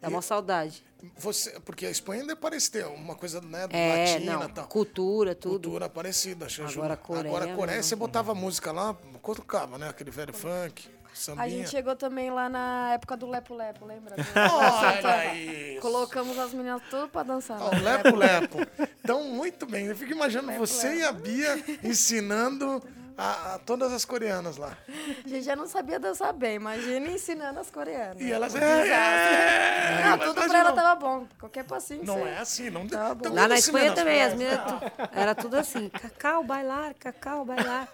Dá 0.01 0.07
uma 0.07 0.21
saudade. 0.21 0.83
Você, 1.17 1.57
porque 1.61 1.85
a 1.85 1.89
Espanha 1.89 2.21
ainda 2.21 2.35
parece 2.35 2.71
ter 2.71 2.85
uma 2.85 3.15
coisa 3.15 3.39
né, 3.41 3.67
É, 3.71 4.13
latina 4.13 4.33
não. 4.33 4.43
e 4.43 4.51
tal. 4.51 4.67
Cultura, 4.67 5.33
tudo. 5.33 5.53
Cultura 5.53 5.89
parecida. 5.89 6.47
Agora 6.69 6.93
a 6.93 6.97
Coreia 6.97 7.27
Agora 7.27 7.53
a 7.53 7.55
Coreia, 7.55 7.83
você 7.83 7.95
botava 7.95 8.35
música 8.35 8.71
lá, 8.71 8.95
tocava, 9.23 9.77
né? 9.77 9.89
Aquele 9.89 10.11
velho 10.11 10.33
funk, 10.33 10.89
sambinha. 11.13 11.45
A 11.45 11.49
gente 11.49 11.69
chegou 11.69 11.95
também 11.95 12.29
lá 12.29 12.49
na 12.49 12.93
época 12.93 13.15
do 13.15 13.27
Lepo 13.27 13.55
Lepo, 13.55 13.85
lembra? 13.85 14.15
Olha 14.35 15.35
isso. 15.35 15.81
Colocamos 15.81 16.37
as 16.37 16.53
meninas 16.53 16.81
tudo 16.89 17.07
pra 17.07 17.23
dançar. 17.23 17.61
Ó, 17.61 17.69
o 17.69 17.81
Lepo 17.81 18.15
Lepo. 18.15 18.57
Então, 19.01 19.23
muito 19.23 19.65
bem. 19.65 19.85
Eu 19.85 19.95
fico 19.95 20.11
imaginando 20.11 20.51
você 20.57 20.95
e 20.97 21.03
a 21.03 21.11
Bia 21.11 21.63
ensinando 21.81 22.83
a, 23.19 23.55
a 23.55 23.59
todas 23.59 23.91
as 23.91 24.05
coreanas 24.05 24.57
lá. 24.57 24.77
A 25.25 25.27
gente 25.27 25.43
já 25.43 25.55
não 25.55 25.67
sabia 25.67 25.99
dançar 25.99 26.31
bem, 26.33 26.55
imagina 26.55 27.09
ensinando 27.09 27.59
as 27.59 27.69
coreanas. 27.69 28.21
E 28.21 28.31
elas... 28.31 28.55
É, 28.55 30.01
Não, 30.03 30.17
mas 30.17 30.27
tudo 30.27 30.37
imagina, 30.37 30.47
pra 30.47 30.59
ela 30.59 30.71
tava 30.71 30.95
bom. 30.95 31.27
Qualquer 31.39 31.63
passinho. 31.65 32.05
Não 32.05 32.15
sei. 32.15 32.23
é 32.23 32.37
assim, 32.37 32.69
não 32.69 32.87
Tá 32.87 33.13
bom. 33.13 33.29
Lá 33.29 33.41
não 33.41 33.49
na 33.49 33.55
Espanha 33.55 33.93
também, 33.93 34.23
as 34.23 34.33
meninas 34.33 34.59
era 35.11 35.35
tudo 35.35 35.55
assim, 35.55 35.89
cacau, 35.89 36.43
bailar, 36.43 36.93
cacau, 36.95 37.43
bailar. 37.43 37.87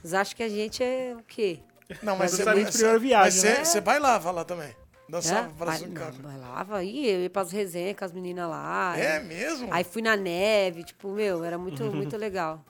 Vocês 0.00 0.14
acham 0.14 0.36
que 0.36 0.42
a 0.42 0.48
gente 0.48 0.82
é 0.82 1.14
o 1.18 1.22
quê? 1.24 1.60
Não, 2.02 2.16
Mas 2.16 2.32
mas 2.38 2.46
você 2.46 2.64
de 2.64 2.72
primeira 2.72 2.98
viagem, 2.98 3.50
mas 3.50 3.68
você, 3.68 3.74
né? 3.78 3.80
bailava 3.80 4.30
lá 4.30 4.44
também. 4.44 4.68
É? 4.68 4.74
Dançava 5.10 5.48
Ba- 5.48 5.66
para 5.66 5.78
não, 5.80 6.12
bailava, 6.22 6.84
ia, 6.84 7.14
eu 7.14 7.22
ia 7.22 7.30
pras 7.30 7.50
resenhas 7.50 7.96
com 7.96 8.04
as 8.04 8.12
meninas 8.12 8.48
lá. 8.48 8.96
É 8.96 9.18
mesmo? 9.18 9.66
Aí 9.72 9.82
fui 9.82 10.00
na 10.00 10.16
neve, 10.16 10.84
tipo, 10.84 11.08
meu, 11.10 11.42
era 11.42 11.58
muito, 11.58 11.82
muito 11.92 12.16
legal. 12.16 12.64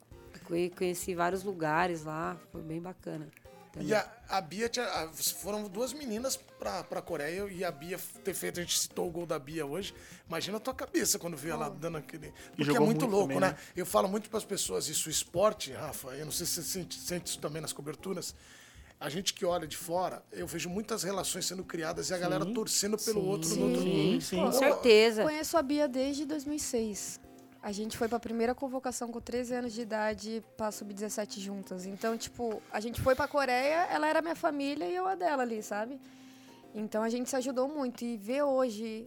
Conhe- 0.51 0.71
Conheci 0.71 1.15
vários 1.15 1.43
lugares 1.45 2.03
lá, 2.05 2.37
foi 2.51 2.61
bem 2.61 2.81
bacana. 2.81 3.29
E 3.79 3.95
a, 3.95 4.05
a 4.29 4.41
Bia 4.41 4.69
tinha, 4.69 4.85
a- 4.85 5.09
foram 5.13 5.63
duas 5.69 5.93
meninas 5.93 6.37
pra, 6.37 6.83
pra 6.83 7.01
Coreia 7.01 7.47
e 7.53 7.65
a 7.65 7.71
Bia 7.71 7.97
ter 8.25 8.35
feito, 8.35 8.59
a 8.59 8.63
gente 8.65 8.77
citou 8.77 9.07
o 9.07 9.11
gol 9.13 9.25
da 9.25 9.39
Bia 9.39 9.65
hoje. 9.65 9.95
Imagina 10.27 10.57
a 10.57 10.61
tua 10.61 10.75
cabeça 10.75 11.21
quando 11.21 11.37
vê 11.37 11.51
ela 11.51 11.71
dando 11.71 11.97
aquele. 11.99 12.33
Porque 12.57 12.77
é 12.77 12.81
muito 12.81 13.03
muito 13.03 13.07
louco, 13.07 13.29
também, 13.29 13.41
né? 13.41 13.51
né? 13.53 13.59
Eu 13.77 13.87
falo 13.87 14.09
muito 14.09 14.29
pras 14.29 14.45
pessoas 14.45 14.89
isso, 14.89 15.09
o 15.09 15.11
esporte, 15.11 15.71
Rafa, 15.73 16.09
eu 16.17 16.25
não 16.25 16.33
sei 16.33 16.47
se 16.47 16.55
você 16.55 16.63
sente, 16.65 16.99
sente 16.99 17.29
isso 17.29 17.39
também 17.39 17.63
nas 17.63 17.73
coberturas. 17.73 18.35
A 18.99 19.09
gente 19.09 19.33
que 19.33 19.47
olha 19.47 19.69
de 19.69 19.77
fora, 19.77 20.21
eu 20.33 20.49
vejo 20.49 20.69
muitas 20.69 21.05
relações 21.05 21.47
sendo 21.47 21.63
criadas 21.65 22.11
e 22.11 22.15
a 22.15 22.19
galera 22.19 22.45
torcendo 22.45 22.99
pelo 22.99 23.25
outro 23.25 23.55
no 23.55 23.67
outro. 23.69 23.83
Sim, 23.83 24.19
sim. 24.21 24.37
Com 24.37 24.51
certeza. 24.53 25.23
Conheço 25.23 25.57
a 25.57 25.63
Bia 25.63 25.87
desde 25.89 26.27
2006. 26.27 27.20
A 27.63 27.73
gente 27.73 27.99
foi 27.99 28.09
pra 28.09 28.19
primeira 28.19 28.55
convocação 28.55 29.13
com 29.13 29.21
13 29.21 29.55
anos 29.55 29.73
de 29.73 29.83
idade 29.83 30.43
pra 30.57 30.71
sub-17 30.71 31.41
juntas. 31.41 31.85
Então, 31.85 32.17
tipo, 32.17 32.63
a 32.73 32.81
gente 32.81 33.01
foi 33.03 33.15
pra 33.15 33.29
Coreia, 33.29 33.87
ela 33.91 34.09
era 34.09 34.23
minha 34.23 34.35
família 34.35 34.87
e 34.87 34.95
eu 34.95 35.07
a 35.07 35.15
dela 35.15 35.43
ali, 35.43 35.63
sabe? 35.63 36.01
Então 36.75 37.03
a 37.03 37.09
gente 37.11 37.29
se 37.29 37.37
ajudou 37.37 37.69
muito. 37.69 38.03
E 38.03 38.17
ver 38.17 38.43
hoje 38.43 39.07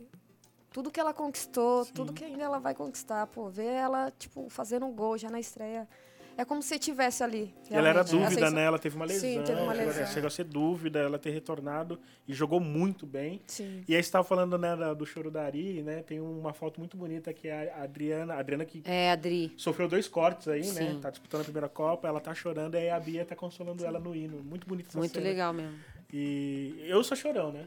tudo 0.72 0.91
que 0.91 0.99
ela 0.99 1.14
conquistou, 1.14 1.86
tudo 1.86 2.14
que 2.14 2.24
ainda 2.24 2.43
ela 2.43 2.60
vai 2.60 2.76
conquistar, 2.76 3.26
pô, 3.28 3.49
ver 3.49 3.66
ela, 3.66 4.12
tipo, 4.12 4.47
fazendo 4.49 4.86
um 4.86 4.91
gol 4.91 5.18
já 5.18 5.30
na 5.30 5.39
estreia. 5.39 5.88
É 6.36 6.43
como 6.43 6.61
se 6.63 6.69
você 6.69 6.75
estivesse 6.75 7.23
ali. 7.23 7.53
Ela 7.69 7.89
era. 7.89 7.99
A 8.01 8.03
dúvida, 8.03 8.49
né? 8.49 8.63
Ela 8.63 8.79
teve 8.79 8.95
uma 8.95 9.05
lesão. 9.05 9.21
Sim, 9.21 9.41
teve 9.43 9.61
uma 9.61 9.73
chegou 9.75 9.91
a- 9.91 9.95
lesão. 9.95 10.07
Chegou 10.13 10.27
a 10.27 10.31
ser 10.31 10.43
dúvida, 10.45 10.99
ela 10.99 11.19
ter 11.19 11.29
retornado 11.29 11.99
e 12.27 12.34
jogou 12.34 12.59
muito 12.59 13.05
bem. 13.05 13.39
Sim. 13.45 13.84
E 13.88 13.95
aí 13.95 14.01
você 14.01 14.07
estava 14.07 14.23
falando 14.23 14.57
né, 14.57 14.75
do 14.97 15.05
choro 15.05 15.29
da 15.29 15.43
Ari, 15.43 15.84
né? 15.84 16.01
Tem 16.01 16.19
uma 16.19 16.51
foto 16.53 16.79
muito 16.79 16.97
bonita 16.97 17.31
que 17.34 17.47
é 17.47 17.71
a 17.77 17.84
Adriana, 17.84 18.34
a 18.34 18.39
Adriana 18.39 18.65
que 18.65 18.81
É, 18.86 19.11
Adri. 19.11 19.53
sofreu 19.57 19.88
dois 19.88 20.07
cortes 20.07 20.47
aí, 20.47 20.61
né? 20.61 20.91
Sim. 20.91 20.99
Tá 21.01 21.09
disputando 21.11 21.41
a 21.41 21.43
primeira 21.43 21.69
Copa, 21.69 22.07
ela 22.07 22.19
tá 22.19 22.34
chorando, 22.34 22.75
e 22.75 22.77
aí 22.79 22.89
a 22.89 22.99
Bia 22.99 23.23
tá 23.25 23.36
consolando 23.36 23.86
ela 23.86 23.99
no 23.99 24.15
hino. 24.15 24.41
Muito 24.43 24.67
bonito 24.67 24.88
essa 24.89 24.97
Muito 24.97 25.13
cena. 25.13 25.23
legal 25.27 25.53
mesmo. 25.53 25.75
E 26.11 26.75
eu 26.88 27.03
sou 27.03 27.15
chorão, 27.17 27.51
né? 27.51 27.65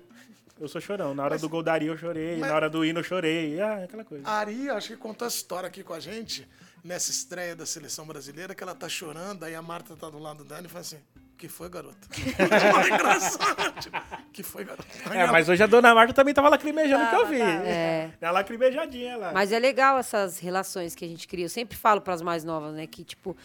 Eu 0.58 0.68
sou 0.68 0.80
chorão. 0.80 1.14
Na 1.14 1.22
hora 1.24 1.38
do 1.38 1.48
gol 1.48 1.62
da 1.62 1.72
Ari 1.74 1.86
eu 1.86 1.96
chorei, 1.98 2.36
mas- 2.38 2.48
na 2.48 2.54
hora 2.56 2.70
do 2.70 2.84
hino 2.84 3.00
eu 3.00 3.04
chorei. 3.04 3.60
Ah, 3.60 3.84
aquela 3.84 4.04
coisa. 4.04 4.26
A 4.26 4.32
Ari, 4.38 4.70
acho 4.70 4.88
que 4.88 4.96
contou 4.96 5.26
essa 5.26 5.36
história 5.36 5.66
aqui 5.66 5.82
com 5.82 5.92
a 5.92 6.00
gente, 6.00 6.48
nessa 6.87 7.11
estreia 7.11 7.55
da 7.55 7.66
seleção 7.66 8.07
brasileira, 8.07 8.55
que 8.55 8.62
ela 8.62 8.74
tá 8.74 8.89
chorando, 8.89 9.45
aí 9.45 9.55
a 9.55 9.61
Marta 9.61 9.97
tá 9.97 10.09
do 10.09 10.18
lado 10.18 10.45
dela 10.45 10.64
e 10.64 10.68
fala 10.68 10.80
assim: 10.80 10.99
que 11.37 11.49
foi, 11.49 11.68
garota? 11.68 11.99
Foi 12.09 12.91
engraçado. 12.91 13.80
Tipo, 13.80 13.99
que 14.32 14.43
foi, 14.43 14.64
garota? 14.64 14.87
É, 15.12 15.26
mas 15.26 15.49
hoje 15.49 15.62
a 15.62 15.66
dona 15.66 15.95
Marta 15.95 16.14
também 16.14 16.32
tava 16.32 16.49
lacrimejando 16.49 17.11
que 17.11 17.14
eu 17.14 17.26
vi. 17.26 17.41
É. 17.43 18.11
Dá 18.18 18.28
uma 18.28 18.32
lacrimejadinha 18.34 19.18
lá. 19.18 19.32
Mas 19.32 19.53
é 19.53 19.59
legal 19.59 19.99
essas 19.99 20.39
relações 20.39 20.95
que 20.95 21.05
a 21.05 21.09
gente 21.09 21.28
cria. 21.28 21.45
Eu 21.45 21.51
sempre 21.51 21.76
falo 21.76 22.01
para 22.01 22.14
as 22.14 22.22
mais 22.22 22.43
novas, 22.43 22.74
né, 22.74 22.87
que 22.87 23.05
tipo 23.05 23.37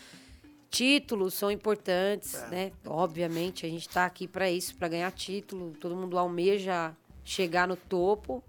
títulos 0.70 1.34
são 1.34 1.52
importantes, 1.52 2.42
né? 2.50 2.72
Obviamente 2.86 3.66
a 3.66 3.70
gente 3.70 3.90
está 3.90 4.06
aqui 4.06 4.26
para 4.26 4.50
isso, 4.50 4.74
para 4.76 4.88
ganhar 4.88 5.12
título. 5.12 5.74
Todo 5.80 5.94
mundo 5.94 6.18
almeja 6.18 6.96
chegar 7.26 7.68
no 7.68 7.76
topo. 7.76 8.42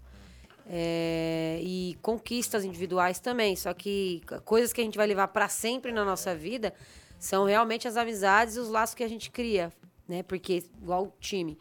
É, 0.65 1.59
e 1.61 1.97
conquistas 2.01 2.63
individuais 2.63 3.19
também. 3.19 3.55
Só 3.55 3.73
que 3.73 4.21
coisas 4.45 4.71
que 4.71 4.79
a 4.79 4.83
gente 4.83 4.97
vai 4.97 5.07
levar 5.07 5.27
para 5.27 5.49
sempre 5.49 5.91
na 5.91 6.05
nossa 6.05 6.33
vida 6.33 6.73
são 7.19 7.45
realmente 7.45 7.87
as 7.87 7.97
amizades 7.97 8.55
e 8.55 8.59
os 8.59 8.69
laços 8.69 8.95
que 8.95 9.03
a 9.03 9.07
gente 9.07 9.29
cria, 9.31 9.71
né? 10.07 10.23
Porque 10.23 10.63
igual 10.81 11.03
o 11.03 11.13
time, 11.19 11.57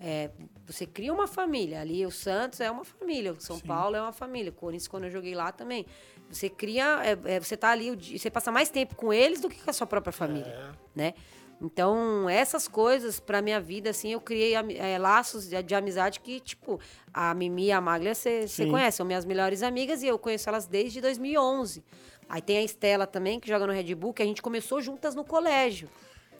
é, 0.00 0.30
você 0.66 0.86
cria 0.86 1.12
uma 1.12 1.26
família. 1.26 1.80
Ali 1.80 2.04
o 2.04 2.10
Santos 2.10 2.60
é 2.60 2.70
uma 2.70 2.84
família, 2.84 3.32
o 3.32 3.40
São 3.40 3.58
Paulo 3.58 3.96
é 3.96 4.02
uma 4.02 4.12
família, 4.12 4.50
o 4.50 4.54
Corinthians 4.54 4.88
quando 4.88 5.04
eu 5.04 5.10
joguei 5.10 5.34
lá 5.34 5.50
também. 5.50 5.86
Você 6.30 6.48
cria, 6.50 7.00
é, 7.02 7.36
é, 7.36 7.40
você 7.40 7.56
tá 7.56 7.70
ali, 7.70 7.96
você 8.18 8.30
passa 8.30 8.52
mais 8.52 8.68
tempo 8.68 8.94
com 8.94 9.12
eles 9.12 9.40
do 9.40 9.48
que 9.48 9.60
com 9.62 9.70
a 9.70 9.72
sua 9.72 9.86
própria 9.86 10.12
família, 10.12 10.74
né? 10.94 11.14
Então, 11.60 12.28
essas 12.28 12.68
coisas, 12.68 13.18
pra 13.18 13.42
minha 13.42 13.60
vida, 13.60 13.90
assim, 13.90 14.12
eu 14.12 14.20
criei 14.20 14.54
é, 14.54 14.96
laços 14.96 15.48
de, 15.48 15.60
de 15.60 15.74
amizade 15.74 16.20
que, 16.20 16.38
tipo, 16.38 16.78
a 17.12 17.34
Mimi 17.34 17.66
e 17.66 17.72
a 17.72 17.80
Maglia, 17.80 18.14
você 18.14 18.46
conhece, 18.70 18.98
são 18.98 19.06
minhas 19.06 19.24
melhores 19.24 19.62
amigas 19.62 20.02
e 20.02 20.06
eu 20.06 20.18
conheço 20.18 20.48
elas 20.48 20.66
desde 20.66 21.00
2011. 21.00 21.82
Aí 22.28 22.40
tem 22.40 22.58
a 22.58 22.62
Estela 22.62 23.06
também, 23.06 23.40
que 23.40 23.48
joga 23.48 23.66
no 23.66 23.72
Red 23.72 23.94
Bull, 23.94 24.12
que 24.12 24.22
a 24.22 24.26
gente 24.26 24.40
começou 24.40 24.80
juntas 24.80 25.14
no 25.14 25.24
colégio. 25.24 25.88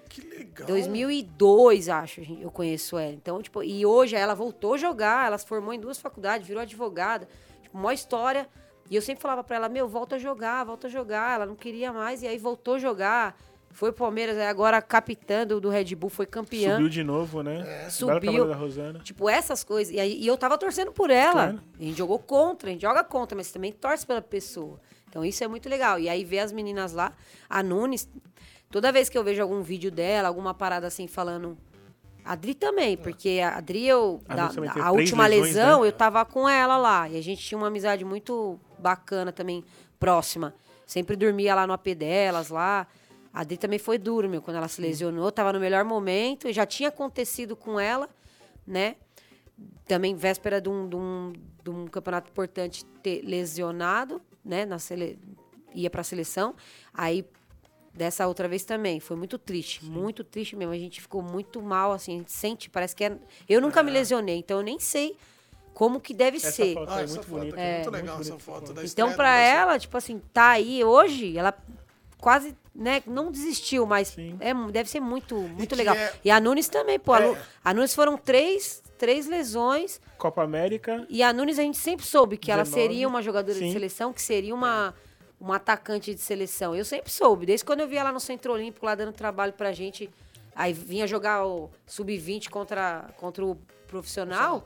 Que 0.08 0.20
legal. 0.20 0.66
2002, 0.66 1.88
acho, 1.88 2.20
eu 2.40 2.50
conheço 2.50 2.96
ela. 2.96 3.12
Então, 3.12 3.42
tipo, 3.42 3.62
e 3.62 3.84
hoje 3.84 4.14
ela 4.14 4.34
voltou 4.34 4.74
a 4.74 4.78
jogar, 4.78 5.26
ela 5.26 5.36
se 5.36 5.46
formou 5.46 5.72
em 5.72 5.80
duas 5.80 5.98
faculdades, 5.98 6.46
virou 6.46 6.62
advogada. 6.62 7.28
Tipo, 7.62 7.76
uma 7.76 7.92
história. 7.92 8.48
E 8.90 8.96
eu 8.96 9.02
sempre 9.02 9.20
falava 9.20 9.44
pra 9.44 9.56
ela, 9.56 9.68
meu, 9.68 9.86
volta 9.86 10.16
a 10.16 10.18
jogar, 10.18 10.64
volta 10.64 10.86
a 10.86 10.90
jogar. 10.90 11.34
Ela 11.34 11.46
não 11.46 11.56
queria 11.56 11.92
mais, 11.92 12.22
e 12.22 12.26
aí 12.26 12.38
voltou 12.38 12.74
a 12.74 12.78
jogar. 12.78 13.38
Foi 13.78 13.92
pro 13.92 14.06
Palmeiras, 14.06 14.36
agora 14.38 14.82
capitã 14.82 15.46
do, 15.46 15.60
do 15.60 15.68
Red 15.68 15.94
Bull, 15.94 16.10
foi 16.10 16.26
campeã. 16.26 16.72
Subiu 16.72 16.88
de 16.88 17.04
novo, 17.04 17.44
né? 17.44 17.84
É. 17.84 17.88
Subiu. 17.88 18.44
da 18.44 18.56
Rosana. 18.56 18.98
Tipo, 19.04 19.28
essas 19.28 19.62
coisas. 19.62 19.94
E, 19.94 20.00
aí, 20.00 20.18
e 20.20 20.26
eu 20.26 20.36
tava 20.36 20.58
torcendo 20.58 20.90
por 20.90 21.10
ela. 21.10 21.30
Claro. 21.52 21.60
A 21.78 21.82
gente 21.84 21.96
jogou 21.96 22.18
contra, 22.18 22.68
a 22.70 22.72
gente 22.72 22.82
joga 22.82 23.04
contra, 23.04 23.36
mas 23.36 23.52
também 23.52 23.70
torce 23.70 24.04
pela 24.04 24.20
pessoa. 24.20 24.80
Então 25.08 25.24
isso 25.24 25.44
é 25.44 25.46
muito 25.46 25.68
legal. 25.68 25.96
E 25.96 26.08
aí 26.08 26.24
ver 26.24 26.40
as 26.40 26.50
meninas 26.50 26.92
lá, 26.92 27.12
a 27.48 27.62
Nunes, 27.62 28.08
toda 28.68 28.90
vez 28.90 29.08
que 29.08 29.16
eu 29.16 29.22
vejo 29.22 29.40
algum 29.40 29.62
vídeo 29.62 29.92
dela, 29.92 30.26
alguma 30.26 30.52
parada 30.52 30.88
assim 30.88 31.06
falando. 31.06 31.56
A 32.24 32.32
Adri 32.32 32.54
também, 32.54 32.96
porque 32.96 33.38
a 33.40 33.58
Adri, 33.58 33.86
eu, 33.86 34.20
A 34.28 34.34
da- 34.34 34.50
a 34.82 34.90
última 34.90 35.24
lesões, 35.28 35.54
lesão, 35.54 35.82
né? 35.82 35.86
eu 35.86 35.92
tava 35.92 36.24
com 36.24 36.48
ela 36.48 36.76
lá. 36.76 37.08
E 37.08 37.16
a 37.16 37.22
gente 37.22 37.44
tinha 37.44 37.56
uma 37.56 37.68
amizade 37.68 38.04
muito 38.04 38.58
bacana 38.76 39.30
também, 39.30 39.62
próxima. 40.00 40.52
Sempre 40.84 41.14
dormia 41.14 41.54
lá 41.54 41.64
no 41.64 41.72
AP 41.72 41.94
delas, 41.94 42.48
lá. 42.48 42.84
A 43.38 43.42
Adri 43.42 43.56
também 43.56 43.78
foi 43.78 43.98
duro, 43.98 44.28
meu, 44.28 44.42
quando 44.42 44.56
ela 44.56 44.66
se 44.66 44.80
lesionou. 44.80 45.30
Tava 45.30 45.52
no 45.52 45.60
melhor 45.60 45.84
momento, 45.84 46.48
e 46.48 46.52
já 46.52 46.66
tinha 46.66 46.88
acontecido 46.88 47.54
com 47.54 47.78
ela, 47.78 48.08
né? 48.66 48.96
Também 49.86 50.16
véspera 50.16 50.60
de 50.60 50.68
um, 50.68 50.88
de 50.88 50.96
um, 50.96 51.32
de 51.62 51.70
um 51.70 51.86
campeonato 51.86 52.32
importante 52.32 52.84
ter 53.00 53.22
lesionado, 53.24 54.20
né? 54.44 54.66
Na 54.66 54.80
sele... 54.80 55.16
Ia 55.72 55.88
pra 55.88 56.02
seleção. 56.02 56.56
Aí, 56.92 57.24
dessa 57.94 58.26
outra 58.26 58.48
vez 58.48 58.64
também. 58.64 58.98
Foi 58.98 59.16
muito 59.16 59.38
triste. 59.38 59.84
Muito 59.84 60.24
triste 60.24 60.56
mesmo. 60.56 60.72
A 60.72 60.78
gente 60.78 61.00
ficou 61.00 61.22
muito 61.22 61.62
mal, 61.62 61.92
assim. 61.92 62.16
A 62.16 62.18
gente 62.18 62.32
sente, 62.32 62.68
parece 62.68 62.96
que 62.96 63.04
é... 63.04 63.16
Eu 63.48 63.60
nunca 63.60 63.84
me 63.84 63.92
lesionei, 63.92 64.38
então 64.38 64.56
eu 64.56 64.64
nem 64.64 64.80
sei 64.80 65.16
como 65.74 66.00
que 66.00 66.12
deve 66.12 66.38
Essa 66.38 66.50
ser. 66.50 66.74
foto 66.74 66.90
Ah, 66.90 67.02
essa 67.02 67.14
muito 67.14 67.28
foto 67.28 67.38
bonita. 67.38 67.56
aqui, 67.56 67.64
muito 67.64 67.76
Muito 67.84 67.90
legal 67.92 68.16
bonita 68.16 68.34
essa 68.34 68.38
foto. 68.44 68.72
da 68.72 68.84
Então, 68.84 69.14
Brasil. 69.14 69.44
ela, 69.60 69.78
tipo 69.78 69.96
assim, 69.96 70.20
tá 70.32 70.48
aí 70.48 70.82
hoje, 70.82 71.38
ela 71.38 71.56
quase 72.18 72.56
né, 72.78 73.02
não 73.08 73.32
desistiu, 73.32 73.84
mas 73.84 74.08
Sim. 74.08 74.36
é, 74.38 74.54
deve 74.70 74.88
ser 74.88 75.00
muito, 75.00 75.34
muito 75.34 75.70
que 75.70 75.74
legal. 75.74 75.96
é- 75.96 76.12
E 76.24 76.30
a 76.30 76.38
Nunes 76.40 76.68
também, 76.68 76.96
pô. 76.98 77.12
A, 77.12 77.20
É. 77.22 77.42
A 77.64 77.74
Nunes 77.74 77.92
foram 77.92 78.16
três, 78.16 78.80
três 78.96 79.26
lesões. 79.26 80.00
Copa 80.16 80.44
América. 80.44 81.04
E 81.10 81.20
a 81.20 81.32
Nunes 81.32 81.58
a 81.58 81.62
gente 81.62 81.76
sempre 81.76 82.06
soube 82.06 82.36
que 82.36 82.52
ela 82.52 82.62
19, 82.62 82.80
seria 82.88 83.08
uma 83.08 83.20
jogadora 83.20 83.58
sim. 83.58 83.66
de 83.66 83.72
seleção, 83.72 84.12
que 84.12 84.22
seria 84.22 84.54
uma, 84.54 84.94
uma 85.40 85.56
atacante 85.56 86.14
de 86.14 86.20
seleção. 86.20 86.72
Eu 86.72 86.84
sempre 86.84 87.10
soube, 87.10 87.44
desde 87.44 87.64
quando 87.64 87.80
eu 87.80 87.88
vi 87.88 87.96
ela 87.96 88.12
no 88.12 88.20
Centro 88.20 88.52
Olímpico 88.52 88.86
lá 88.86 88.94
dando 88.94 89.12
trabalho 89.12 89.52
pra 89.54 89.72
gente. 89.72 90.08
Aí 90.54 90.72
vinha 90.72 91.06
jogar 91.06 91.44
o 91.46 91.68
sub-20 91.86 92.48
contra, 92.48 93.08
contra 93.16 93.44
o 93.44 93.56
profissional. 93.88 94.64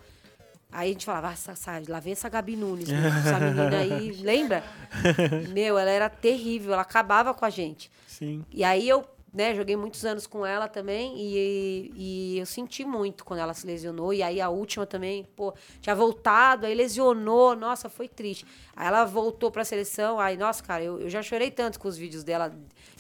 Aí 0.73 0.89
a 0.89 0.93
gente 0.93 1.05
falava, 1.05 1.29
ah, 1.29 1.33
essa- 1.33 1.83
lá 1.89 2.01
vem 2.01 2.13
essa 2.15 2.29
Gabi 2.29 2.57
Nunes, 2.57 2.89
né? 2.91 3.09
essa 3.25 3.39
menina 3.39 3.79
aí, 3.79 4.11
lembra? 4.23 4.65
Meu, 5.53 5.79
ela 5.79 5.91
era 5.91 6.09
terrível, 6.09 6.73
ela 6.73 6.83
acabava 6.83 7.35
com 7.35 7.45
a 7.45 7.51
gente. 7.51 7.91
Sim. 8.07 8.45
E 8.51 8.65
aí 8.65 8.89
eu, 8.89 9.05
né, 9.35 9.55
joguei 9.55 9.77
muitos 9.77 10.05
anos 10.05 10.27
com 10.27 10.45
ela 10.47 10.69
também 10.69 11.15
e, 11.17 11.93
e 11.97 12.39
eu 12.39 12.47
senti 12.47 12.85
muito 12.85 13.25
quando 13.25 13.41
ela 13.41 13.53
se 13.55 13.67
lesionou. 13.67 14.13
E 14.15 14.23
aí 14.23 14.41
a 14.41 14.49
última 14.49 14.87
também, 14.87 15.25
pô, 15.37 15.55
tinha 15.81 15.95
voltado, 15.95 16.65
aí 16.67 16.75
lesionou, 16.75 17.55
nossa, 17.57 17.89
foi 17.89 18.09
triste. 18.09 18.47
Aí 18.77 18.87
ela 18.87 19.05
voltou 19.05 19.51
pra 19.51 19.65
seleção, 19.65 20.19
aí, 20.19 20.37
nossa, 20.37 20.63
cara, 20.63 20.83
eu, 20.83 21.01
eu 21.01 21.11
já 21.11 21.23
chorei 21.23 21.51
tanto 21.51 21.79
com 21.79 21.89
os 21.89 21.97
vídeos 21.99 22.25
dela. 22.25 22.51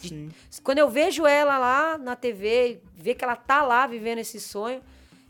de- 0.01 0.29
quando 0.62 0.79
eu 0.79 0.89
vejo 0.91 1.27
ela 1.27 1.59
lá 1.59 1.97
na 1.99 2.16
TV, 2.16 2.81
ver 2.95 3.14
que 3.14 3.25
ela 3.25 3.37
tá 3.37 3.62
lá 3.62 3.87
vivendo 3.87 4.18
esse 4.18 4.39
sonho, 4.41 4.83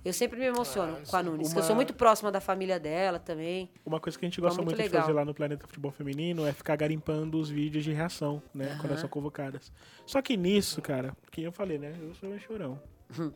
eu 0.05 0.13
sempre 0.13 0.39
me 0.39 0.47
emociono 0.47 0.97
com 1.09 1.17
a 1.17 1.23
Nunes. 1.23 1.53
que 1.53 1.59
Eu 1.59 1.63
sou 1.63 1.71
uma- 1.73 1.77
muito 1.77 1.95
próxima 1.95 2.31
da 2.33 2.41
família 2.41 2.79
dela 2.81 3.19
também. 3.19 3.71
Uma 3.87 4.01
coisa 4.01 4.19
que 4.19 4.25
a 4.25 4.29
gente 4.29 4.41
gosta 4.41 4.61
muito 4.63 4.77
muito, 4.77 4.91
de 4.91 4.97
fazer 4.99 5.13
lá 5.13 5.25
no 5.25 5.33
Planeta 5.35 5.67
Futebol 5.67 5.91
Feminino 5.93 6.47
é 6.47 6.53
ficar 6.53 6.77
garimpando 6.77 7.39
os 7.39 7.49
vídeos 7.49 7.85
de 7.85 7.93
reação, 7.93 8.43
né? 8.55 8.75
Quando 8.79 8.87
elas 8.91 9.01
são 9.01 9.09
convocadas. 9.09 9.71
Só 10.07 10.21
que 10.23 10.37
nisso, 10.37 10.81
cara, 10.83 11.17
que 11.31 11.43
eu 11.43 11.53
falei, 11.53 11.79
né? 11.79 11.95
Eu 12.01 12.15
sou 12.15 12.29
meio 12.29 12.41
chorão. 12.41 12.81
Hum. 13.19 13.31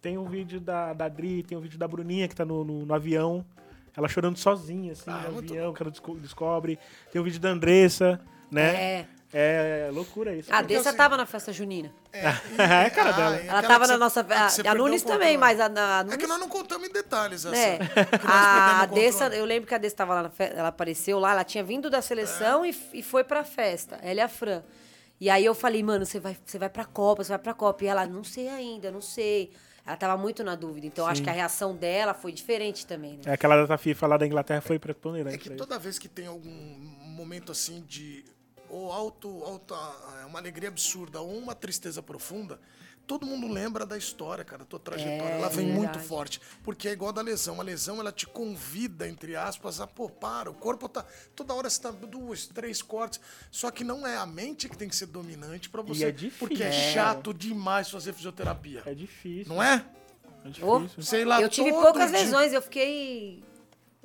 Tem 0.00 0.18
um 0.18 0.26
vídeo 0.26 0.60
da, 0.60 0.92
da 0.92 1.08
Dri, 1.08 1.42
tem 1.42 1.56
um 1.56 1.60
vídeo 1.62 1.78
da 1.78 1.88
Bruninha 1.88 2.28
que 2.28 2.34
tá 2.36 2.44
no, 2.44 2.62
no, 2.64 2.84
no 2.84 2.94
avião. 2.94 3.44
Ela 3.96 4.08
chorando 4.08 4.36
sozinha, 4.36 4.92
assim, 4.92 5.08
Ah, 5.10 5.22
no 5.28 5.34
muito 5.34 5.52
avião, 5.52 5.72
que 5.72 5.82
ela 5.82 5.90
desco- 5.90 6.16
descobre. 6.18 6.78
Tem 7.12 7.20
o 7.20 7.24
vídeo 7.24 7.40
da 7.40 7.48
Andressa, 7.48 8.20
né? 8.50 8.74
É. 9.00 9.06
É, 9.36 9.90
loucura 9.92 10.32
isso. 10.34 10.52
A. 10.54 10.62
Dessa 10.62 10.90
assim- 10.90 10.96
tava 10.96 11.16
na 11.16 11.26
festa 11.26 11.52
junina. 11.52 11.92
É, 12.12 12.22
cara 12.90 13.10
dela. 13.10 13.36
Ela 13.36 13.62
tava 13.64 13.86
na 13.88 13.98
nossa. 13.98 14.20
é 14.20 14.68
A, 14.68 14.70
a 14.70 14.74
Nunes 14.76 15.02
também, 15.02 15.36
mas 15.36 15.58
a, 15.58 15.66
a 15.66 16.00
É 16.00 16.04
Nunes 16.04 16.16
que 16.18 16.26
nós 16.28 16.38
não 16.38 16.48
contamos 16.48 16.88
em 16.88 16.92
detalhes 16.92 17.44
essa. 17.44 17.56
É. 17.56 17.78
A 18.24 18.86
Dessa, 18.86 19.26
eu 19.28 19.44
lembro 19.44 19.66
que 19.66 19.74
a 19.74 19.78
Dessa 19.78 19.96
tava 19.96 20.14
lá 20.14 20.22
na 20.22 20.30
festa, 20.30 20.56
ela 20.56 20.68
apareceu 20.68 21.18
lá, 21.18 21.32
ela 21.32 21.42
tinha 21.42 21.64
vindo 21.64 21.90
da 21.90 22.00
seleção 22.00 22.64
e, 22.64 22.72
e 22.92 23.02
foi 23.02 23.24
pra 23.24 23.42
festa, 23.42 23.98
ela 24.02 24.20
e 24.20 24.22
a 24.22 24.28
Fran. 24.28 24.62
E 25.20 25.28
aí 25.28 25.44
eu 25.44 25.54
falei, 25.54 25.82
mano, 25.82 26.06
você 26.06 26.20
vai, 26.20 26.36
você 26.44 26.58
vai 26.58 26.68
pra 26.68 26.84
Copa, 26.84 27.24
você 27.24 27.30
vai 27.30 27.38
pra 27.38 27.54
Copa. 27.54 27.82
E 27.84 27.86
ela, 27.88 28.06
não 28.06 28.22
sei 28.22 28.48
ainda, 28.48 28.90
não 28.90 29.00
sei. 29.00 29.52
Ela 29.86 29.96
tava 29.96 30.16
muito 30.16 30.42
na 30.42 30.54
dúvida, 30.54 30.86
então 30.86 31.06
acho 31.06 31.18
Sim. 31.18 31.24
que 31.24 31.30
a 31.30 31.32
reação 31.32 31.76
dela 31.76 32.14
foi 32.14 32.32
diferente 32.32 32.86
também, 32.86 33.16
né? 33.16 33.22
É, 33.26 33.32
aquela 33.32 33.56
data 33.56 33.76
FIFA 33.76 34.06
lá 34.06 34.16
da 34.16 34.26
Inglaterra 34.26 34.60
foi 34.60 34.78
preponderante. 34.78 35.34
É 35.34 35.38
que 35.38 35.50
toda 35.50 35.78
vez 35.78 35.98
que 35.98 36.08
tem 36.08 36.26
algum 36.26 36.50
momento 36.50 37.52
assim 37.52 37.84
de 37.86 38.24
ou 38.74 38.92
alto, 38.92 39.42
alta, 39.44 39.74
é, 40.20 40.26
uma 40.26 40.38
alegria 40.38 40.68
absurda 40.68 41.20
ou 41.20 41.36
uma 41.38 41.54
tristeza 41.54 42.02
profunda, 42.02 42.58
todo 43.06 43.26
mundo 43.26 43.46
lembra 43.46 43.84
da 43.86 43.96
história, 43.98 44.44
cara, 44.44 44.60
da 44.60 44.64
tua 44.64 44.80
trajetória. 44.80 45.34
É, 45.34 45.38
ela 45.38 45.48
vem 45.48 45.66
muito 45.66 45.90
verdade. 45.92 46.06
forte, 46.08 46.40
porque 46.62 46.88
é 46.88 46.92
igual 46.92 47.10
a 47.10 47.12
da 47.12 47.22
lesão. 47.22 47.60
A 47.60 47.62
lesão 47.64 48.00
ela 48.00 48.10
te 48.10 48.26
convida, 48.26 49.06
entre 49.08 49.36
aspas, 49.36 49.80
a 49.80 49.86
pô, 49.86 50.08
para. 50.08 50.50
O 50.50 50.54
corpo 50.54 50.88
tá 50.88 51.04
toda 51.36 51.52
hora 51.54 51.68
você 51.70 51.80
tá 51.80 51.90
duas, 51.90 52.46
três 52.46 52.80
cortes. 52.82 53.20
Só 53.50 53.70
que 53.70 53.84
não 53.84 54.06
é 54.06 54.16
a 54.16 54.26
mente 54.26 54.68
que 54.68 54.76
tem 54.76 54.88
que 54.88 54.96
ser 54.96 55.06
dominante 55.06 55.68
pra 55.68 55.82
você, 55.82 56.06
é 56.06 56.10
difícil. 56.10 56.38
porque 56.38 56.62
é 56.62 56.68
É. 56.68 56.92
chato 56.92 57.32
demais 57.34 57.90
fazer 57.90 58.12
fisioterapia. 58.12 58.82
É 58.86 58.94
difícil. 58.94 59.52
Não 59.54 59.62
é? 59.62 59.84
É 60.44 60.48
difícil. 60.48 61.02
Sei 61.02 61.24
lá, 61.24 61.40
eu 61.40 61.48
tive 61.48 61.70
poucas 61.70 62.10
dia- 62.10 62.20
lesões, 62.20 62.52
eu 62.52 62.60
fiquei. 62.62 63.42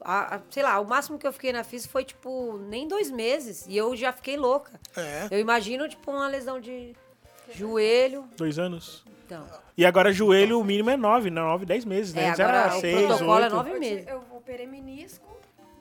A- 0.01 0.35
a- 0.35 0.41
sei 0.49 0.63
lá, 0.63 0.79
o 0.79 0.85
máximo 0.85 1.17
que 1.19 1.25
eu 1.27 1.33
fiquei 1.33 1.51
na 1.53 1.63
FIS 1.63 1.85
foi, 1.85 2.03
tipo, 2.03 2.57
nem 2.69 2.87
dois 2.87 3.09
meses. 3.11 3.65
E 3.67 3.75
eu 3.77 3.95
já 3.95 4.11
fiquei 4.11 4.37
louca. 4.37 4.79
É. 4.95 5.27
Eu 5.31 5.39
imagino, 5.39 5.87
tipo, 5.87 6.11
uma 6.11 6.27
lesão 6.27 6.59
de 6.59 6.95
joelho. 7.53 8.27
Dois 8.37 8.57
anos. 8.59 9.03
Então. 9.25 9.45
E 9.77 9.85
agora 9.85 10.11
joelho, 10.11 10.59
o 10.59 10.63
mínimo 10.63 10.89
é 10.89 10.97
nove, 10.97 11.29
não, 11.29 11.43
nove, 11.47 11.65
dez 11.65 11.85
meses, 11.85 12.13
né? 12.13 12.23
É, 12.23 12.27
era 12.29 12.43
agora 12.65 12.77
o 12.77 12.81
seis, 12.81 12.95
protocolo 13.07 13.39
é 13.39 13.43
oito. 13.43 13.55
nove 13.55 13.71
Eu, 13.71 13.79
meses. 13.79 14.07
eu 14.07 14.23
operei 14.35 14.67
menisco, 14.67 15.25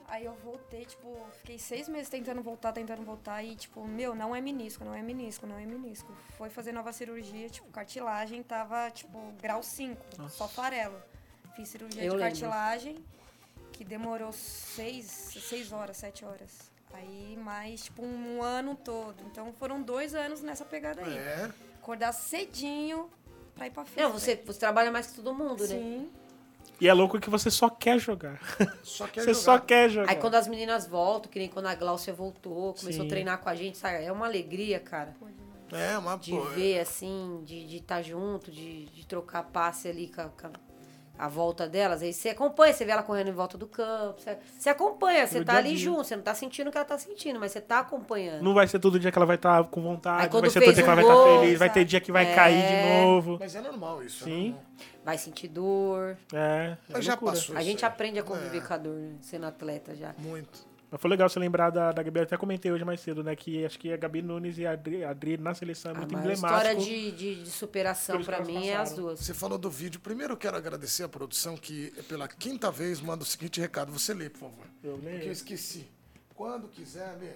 aí 0.07 0.23
eu 0.25 0.33
voltei, 0.43 0.85
tipo, 0.85 1.17
fiquei 1.39 1.57
seis 1.59 1.89
meses 1.89 2.07
tentando 2.07 2.41
voltar, 2.41 2.71
tentando 2.71 3.01
voltar, 3.03 3.43
e 3.43 3.55
tipo, 3.55 3.85
meu, 3.85 4.15
não 4.15 4.35
é 4.35 4.39
menisco, 4.39 4.85
não 4.85 4.93
é 4.93 5.01
menisco, 5.01 5.45
não 5.47 5.57
é 5.57 5.65
menisco. 5.65 6.13
Foi 6.37 6.49
fazer 6.49 6.71
nova 6.71 6.93
cirurgia, 6.93 7.49
tipo, 7.49 7.67
cartilagem 7.71 8.41
tava, 8.43 8.89
tipo, 8.91 9.19
grau 9.41 9.61
5, 9.63 9.97
só 10.29 10.47
farelo. 10.47 10.95
Fiz 11.55 11.67
cirurgia 11.67 12.01
Eu 12.03 12.11
de 12.11 12.17
lembro. 12.17 12.23
cartilagem, 12.25 12.95
que 13.79 13.85
demorou 13.85 14.33
seis, 14.33 15.05
seis 15.05 15.71
horas, 15.71 15.95
sete 15.95 16.25
horas. 16.25 16.69
Aí 16.93 17.37
mais, 17.41 17.85
tipo, 17.85 18.03
um 18.03 18.43
ano 18.43 18.75
todo. 18.75 19.15
Então 19.31 19.53
foram 19.57 19.81
dois 19.81 20.13
anos 20.13 20.41
nessa 20.41 20.65
pegada 20.65 21.01
aí. 21.01 21.17
É. 21.17 21.49
Acordar 21.81 22.11
cedinho 22.11 23.09
pra 23.55 23.67
ir 23.67 23.71
pra 23.71 23.85
festa. 23.85 24.01
Não, 24.01 24.11
você, 24.11 24.35
você 24.35 24.59
trabalha 24.59 24.91
mais 24.91 25.07
que 25.07 25.13
todo 25.15 25.33
mundo, 25.33 25.61
né? 25.61 25.67
Sim. 25.67 26.09
E 26.81 26.89
é 26.89 26.93
louco 26.93 27.21
que 27.21 27.29
você 27.29 27.49
só 27.49 27.69
quer 27.69 27.97
jogar. 27.99 28.37
Só 28.83 29.07
quer 29.07 29.21
você 29.21 29.33
jogar. 29.33 29.43
só 29.45 29.59
quer 29.59 29.89
jogar. 29.89 30.09
Aí 30.11 30.17
quando 30.17 30.35
as 30.35 30.49
meninas 30.49 30.85
voltam, 30.85 31.31
que 31.31 31.39
nem 31.39 31.47
quando 31.47 31.67
a 31.67 31.75
Glaucia 31.75 32.13
voltou, 32.13 32.73
começou 32.73 33.03
Sim. 33.03 33.07
a 33.07 33.09
treinar 33.09 33.37
com 33.39 33.47
a 33.47 33.55
gente, 33.55 33.77
sabe? 33.77 34.03
É 34.03 34.11
uma 34.11 34.25
alegria, 34.25 34.77
cara. 34.81 35.15
É, 35.71 35.97
uma 35.97 36.17
De 36.17 36.31
pô, 36.31 36.41
ver, 36.49 36.81
assim, 36.81 37.43
de 37.45 37.77
estar 37.77 38.01
junto, 38.01 38.51
de, 38.51 38.87
de 38.87 39.07
trocar 39.07 39.43
passe 39.43 39.87
ali 39.87 40.09
com 40.09 40.19
a, 40.19 40.25
com 40.25 40.47
a- 40.47 40.68
a 41.19 41.27
volta 41.27 41.67
delas. 41.67 42.01
Aí 42.01 42.13
você 42.13 42.29
acompanha, 42.29 42.73
você 42.73 42.85
vê 42.85 42.91
ela 42.91 43.03
correndo 43.03 43.27
em 43.27 43.33
volta 43.33 43.57
do 43.57 43.67
campo. 43.67 44.21
Você, 44.21 44.37
você 44.57 44.69
acompanha, 44.69 45.27
você 45.27 45.39
No 45.39 45.45
tá 45.45 45.57
ali 45.57 45.69
dia. 45.75 45.77
junto, 45.77 46.05
você 46.05 46.15
não 46.15 46.23
tá 46.23 46.33
sentindo 46.33 46.69
o 46.69 46.71
que 46.71 46.77
ela 46.77 46.85
tá 46.87 46.97
sentindo, 46.97 47.37
mas 47.39 47.51
você 47.51 47.59
tá 47.59 47.79
acompanhando. 47.79 48.41
Não 48.41 48.53
vai 48.53 48.65
ser 48.67 48.79
todo 48.79 48.97
dia 48.97 49.11
que 49.11 49.17
ela 49.19 49.25
vai 49.25 49.35
estar 49.35 49.61
com 49.65 49.81
Aí 49.81 49.85
vontade, 49.85 50.29
vai 50.39 50.49
ser 50.49 50.61
todo 50.61 50.73
dia 50.73 50.83
que 50.83 50.89
ela 50.89 50.95
vai 50.95 51.03
estar 51.03 51.13
gol, 51.13 51.39
feliz, 51.41 51.59
vai 51.59 51.69
ter 51.69 51.83
dia 51.85 51.99
que 51.99 52.11
vai 52.11 52.31
É. 52.31 52.35
cair 52.35 52.65
de 52.65 53.03
novo. 53.03 53.37
Mas 53.37 53.53
é 53.53 53.61
normal 53.61 54.01
isso. 54.01 54.23
Sim. 54.23 54.31
É 54.31 54.51
normal. 54.51 54.63
Vai 55.03 55.17
sentir 55.17 55.47
dor. 55.49 56.17
É, 56.33 56.77
é 56.89 56.93
Mas 56.93 57.03
já 57.03 57.17
passou. 57.17 57.55
A 57.55 57.59
isso 57.59 57.69
gente 57.69 57.83
aí. 57.83 57.91
aprende 57.91 58.19
a 58.19 58.23
conviver 58.23 58.57
É. 58.59 58.61
com 58.61 58.73
a 58.73 58.77
dor, 58.77 58.95
né? 58.95 59.15
sendo 59.21 59.45
atleta 59.45 59.95
já. 59.95 60.13
Muito. 60.17 60.68
Mas 60.91 60.99
foi 60.99 61.09
legal 61.09 61.29
você 61.29 61.37
lembrar 61.39 61.69
da, 61.69 61.91
da 61.91 62.01
Gabi, 62.01 62.19
eu 62.19 62.23
até 62.23 62.35
comentei 62.35 62.71
hoje 62.71 62.83
mais 62.83 62.99
cedo, 62.99 63.23
né? 63.23 63.35
Que 63.35 63.63
acho 63.63 63.77
que 63.77 63.93
a 63.93 63.97
Gabi 63.97 64.23
Nunes 64.23 64.57
e 64.57 64.65
a 64.65 64.71
Adri, 64.71 65.03
a 65.03 65.11
Adri 65.11 65.37
na 65.37 65.53
seleção 65.53 65.91
é 65.91 65.95
A 65.95 65.97
muito 65.99 66.13
maior 66.13 66.25
emblemático. 66.31 66.57
história 66.67 66.75
de, 66.75 67.11
de, 67.11 67.43
de 67.43 67.49
superação 67.51 68.19
que 68.21 68.31
elas 68.31 68.47
mim 68.47 68.67
é 68.67 68.73
as 68.75 68.89
passaram. 68.89 69.03
duas. 69.03 69.19
Você 69.19 69.33
falou 69.33 69.57
do 69.59 69.69
vídeo. 69.69 69.99
Primeiro 69.99 70.33
eu 70.33 70.37
quero 70.37 70.57
agradecer 70.57 71.03
a 71.03 71.09
produção 71.09 71.55
que, 71.55 71.91
pela 72.07 72.27
quinta 72.27 72.71
vez, 72.71 72.99
manda 73.01 73.21
o 73.23 73.25
seguinte 73.25 73.61
recado. 73.61 73.91
Você 73.91 74.13
lê, 74.15 74.29
por 74.31 74.39
favor. 74.39 74.65
Eu 74.83 74.95
leio. 74.97 75.11
Porque 75.17 75.27
eu 75.29 75.33
esqueci. 75.33 75.87
Quando 76.33 76.67
quiser, 76.69 77.15
lê. 77.19 77.33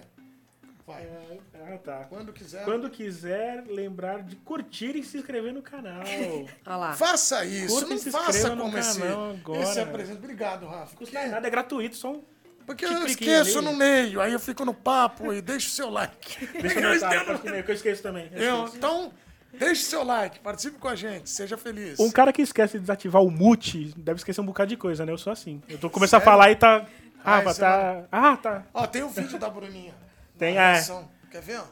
Vai. 0.86 1.08
Ah, 1.54 1.78
tá. 1.78 2.04
Quando 2.10 2.32
quiser. 2.32 2.64
Quando 2.64 2.90
quiser 2.90 3.64
lembrar 3.68 4.22
de 4.22 4.34
curtir 4.36 4.96
e 4.96 5.02
se 5.04 5.16
inscrever 5.18 5.52
no 5.54 5.62
canal. 5.62 6.02
Olha 6.66 6.76
lá. 6.76 6.92
Faça 6.94 7.44
isso. 7.44 7.74
Curta 7.76 7.86
e 7.86 7.90
não 7.96 7.98
se 8.02 8.10
faça 8.10 8.30
inscreva 8.30 8.56
no 8.56 8.62
como 8.64 8.78
esse, 8.78 9.00
canal 9.00 9.30
agora. 9.30 9.62
esse 9.62 9.78
apresento. 9.80 10.18
Obrigado, 10.18 10.66
Rafa. 10.66 10.96
Custa 10.96 11.16
Porque, 11.18 11.32
nada, 11.32 11.46
é 11.46 11.50
gratuito, 11.50 11.96
só 11.96 12.12
um. 12.14 12.24
Porque 12.66 12.84
eu 12.84 13.06
esqueço 13.06 13.58
ali. 13.58 13.66
no 13.66 13.74
meio. 13.74 14.20
Aí 14.20 14.32
eu 14.32 14.40
fico 14.40 14.64
no 14.64 14.72
papo 14.74 15.32
e 15.32 15.40
deixo 15.40 15.68
o 15.68 15.70
seu 15.72 15.90
like. 15.90 16.46
Deixa 16.60 16.80
eu 16.80 16.90
anotar, 16.90 17.24
pode 17.42 17.62
que 17.62 17.70
eu 17.70 17.74
esqueço 17.74 18.02
também. 18.02 18.28
eu 18.32 18.38
Eu- 18.42 18.54
esqueço. 18.64 18.76
então, 18.76 19.12
deixe 19.52 19.82
seu 19.82 20.02
like. 20.04 20.40
Participe 20.40 20.78
com 20.78 20.88
a 20.88 20.94
gente. 20.96 21.28
Seja 21.30 21.56
feliz. 21.56 21.98
Um 22.00 22.10
cara 22.10 22.32
que 22.32 22.42
esquece 22.42 22.74
de 22.74 22.80
desativar 22.80 23.22
o 23.22 23.30
mute 23.30 23.92
deve 23.96 24.18
esquecer 24.18 24.40
um 24.40 24.46
bocado 24.46 24.68
de 24.70 24.76
coisa, 24.76 25.04
né? 25.04 25.12
Eu 25.12 25.18
sou 25.18 25.32
assim. 25.32 25.62
Eu 25.68 25.78
tô 25.78 25.88
começando 25.90 26.22
a 26.22 26.24
falar 26.24 26.50
e 26.50 26.56
tá. 26.56 26.86
Ah, 27.24 27.36
Rafa, 27.36 27.50
esse 27.50 27.60
tá. 27.60 28.04
Ah, 28.12 28.36
tá. 28.36 28.66
Ó, 28.74 28.86
tem 28.86 29.02
o 29.02 29.08
vídeo 29.08 29.38
da 29.38 29.48
Bruninha. 29.48 29.94
Tem, 30.36 30.58
é. 30.58 30.82
Quer 31.30 31.40
ver, 31.40 31.60
ó? 31.60 31.64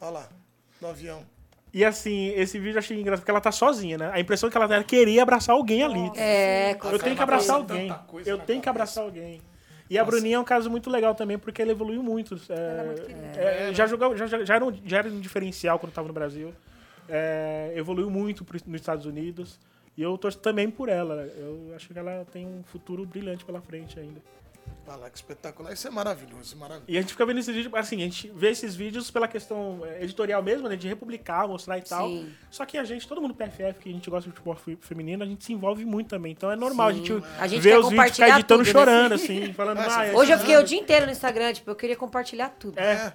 Olha 0.00 0.10
lá. 0.10 0.28
Do 0.80 0.86
avião. 0.86 1.26
E 1.74 1.84
assim, 1.84 2.28
esse 2.36 2.58
vídeo 2.58 2.74
eu 2.74 2.78
achei 2.78 2.98
engraçado 2.98 3.20
porque 3.20 3.30
ela 3.30 3.40
tá 3.40 3.52
sozinha, 3.52 3.98
né? 3.98 4.10
A 4.14 4.18
impressão 4.20 4.48
que 4.48 4.56
ela 4.56 4.74
é 4.74 4.82
querer 4.82 5.20
abraçar 5.20 5.54
alguém 5.54 5.82
ali. 5.82 6.10
É, 6.16 6.76
Eu 6.84 6.98
tenho 6.98 7.14
que 7.16 7.22
abraçar 7.22 7.56
alguém. 7.56 7.94
Eu 8.24 8.38
tenho 8.38 8.60
que 8.62 8.68
abraçar 8.68 9.04
alguém. 9.04 9.40
E 9.90 9.98
a 9.98 10.04
Bruninha 10.04 10.36
é 10.36 10.38
um 10.38 10.44
caso 10.44 10.70
muito 10.70 10.88
legal 10.88 11.14
também, 11.16 11.36
porque 11.36 11.60
ela 11.60 11.72
evoluiu 11.72 12.00
muito. 12.02 12.36
É, 12.48 12.84
muito 12.84 13.02
querida. 13.02 13.26
é, 13.40 13.74
já, 13.74 13.86
jogou, 13.88 14.16
já, 14.16 14.26
já, 14.28 14.44
já 14.44 14.54
era 14.54 14.64
um, 14.64 14.72
já 14.86 14.98
era 14.98 15.08
um 15.08 15.18
diferencial 15.20 15.78
quando 15.80 15.90
estava 15.90 16.06
no 16.06 16.14
Brasil. 16.14 16.54
É, 17.08 17.72
evoluiu 17.74 18.08
muito 18.08 18.44
pro- 18.44 18.58
nos 18.66 18.80
Estados 18.80 19.04
Unidos. 19.04 19.58
E 19.96 20.02
eu 20.02 20.16
torço 20.16 20.38
também 20.38 20.70
por 20.70 20.88
ela. 20.88 21.14
Eu 21.36 21.72
acho 21.74 21.88
que 21.92 21.98
ela 21.98 22.24
tem 22.32 22.46
um 22.46 22.62
futuro 22.62 23.04
brilhante 23.04 23.44
pela 23.44 23.60
frente 23.60 23.98
ainda. 23.98 24.20
Olha 24.92 25.02
lá, 25.02 25.10
que 25.10 25.16
espetacular. 25.18 25.72
Isso 25.72 25.86
é 25.86 25.90
maravilhoso, 25.90 26.56
maravilhoso. 26.56 26.90
E 26.90 26.98
a 26.98 27.00
gente 27.00 27.12
fica 27.12 27.24
vendo 27.24 27.38
esses 27.38 27.54
vídeos, 27.54 27.72
assim, 27.74 27.96
a 27.96 28.04
gente 28.04 28.28
vê 28.34 28.50
esses 28.50 28.74
vídeos 28.74 29.08
pela 29.10 29.28
questão 29.28 29.80
é, 29.84 30.02
editorial 30.02 30.42
mesmo, 30.42 30.68
né? 30.68 30.74
De 30.74 30.88
republicar, 30.88 31.46
mostrar 31.46 31.78
e 31.78 31.82
tal. 31.82 32.08
Sim. 32.08 32.32
Só 32.50 32.66
que 32.66 32.76
a 32.76 32.82
gente, 32.82 33.06
todo 33.06 33.20
mundo 33.22 33.32
PFF, 33.34 33.74
que 33.80 33.88
a 33.88 33.92
gente 33.92 34.10
gosta 34.10 34.28
de 34.28 34.34
futebol 34.34 34.56
fe- 34.56 34.76
feminino, 34.80 35.22
a 35.22 35.26
gente 35.26 35.44
se 35.44 35.52
envolve 35.52 35.84
muito 35.84 36.08
também. 36.08 36.32
Então 36.32 36.50
é 36.50 36.56
normal 36.56 36.88
a 36.88 36.92
Sim. 36.92 37.04
gente, 37.04 37.24
A 37.38 37.46
gente 37.46 37.60
ver 37.60 37.70
quer 37.70 37.78
os 37.78 37.88
vídeos 37.88 38.08
e 38.08 38.12
ficar 38.14 38.28
editando 38.30 38.64
tudo, 38.64 38.66
né? 38.66 38.72
chorando, 38.72 39.12
assim, 39.14 39.52
falando, 39.54 39.78
Ah, 39.78 39.86
ah, 39.98 40.06
é 40.06 40.12
Hoje 40.16 40.32
eu 40.32 40.38
fiquei 40.38 40.54
o 40.54 40.58
mesmo." 40.58 40.68
dia 40.68 40.80
inteiro 40.80 41.06
no 41.06 41.12
Instagram, 41.12 41.52
tipo, 41.52 41.70
eu 41.70 41.76
queria 41.76 41.96
compartilhar 41.96 42.48
tudo. 42.58 42.78
É. 42.78 43.12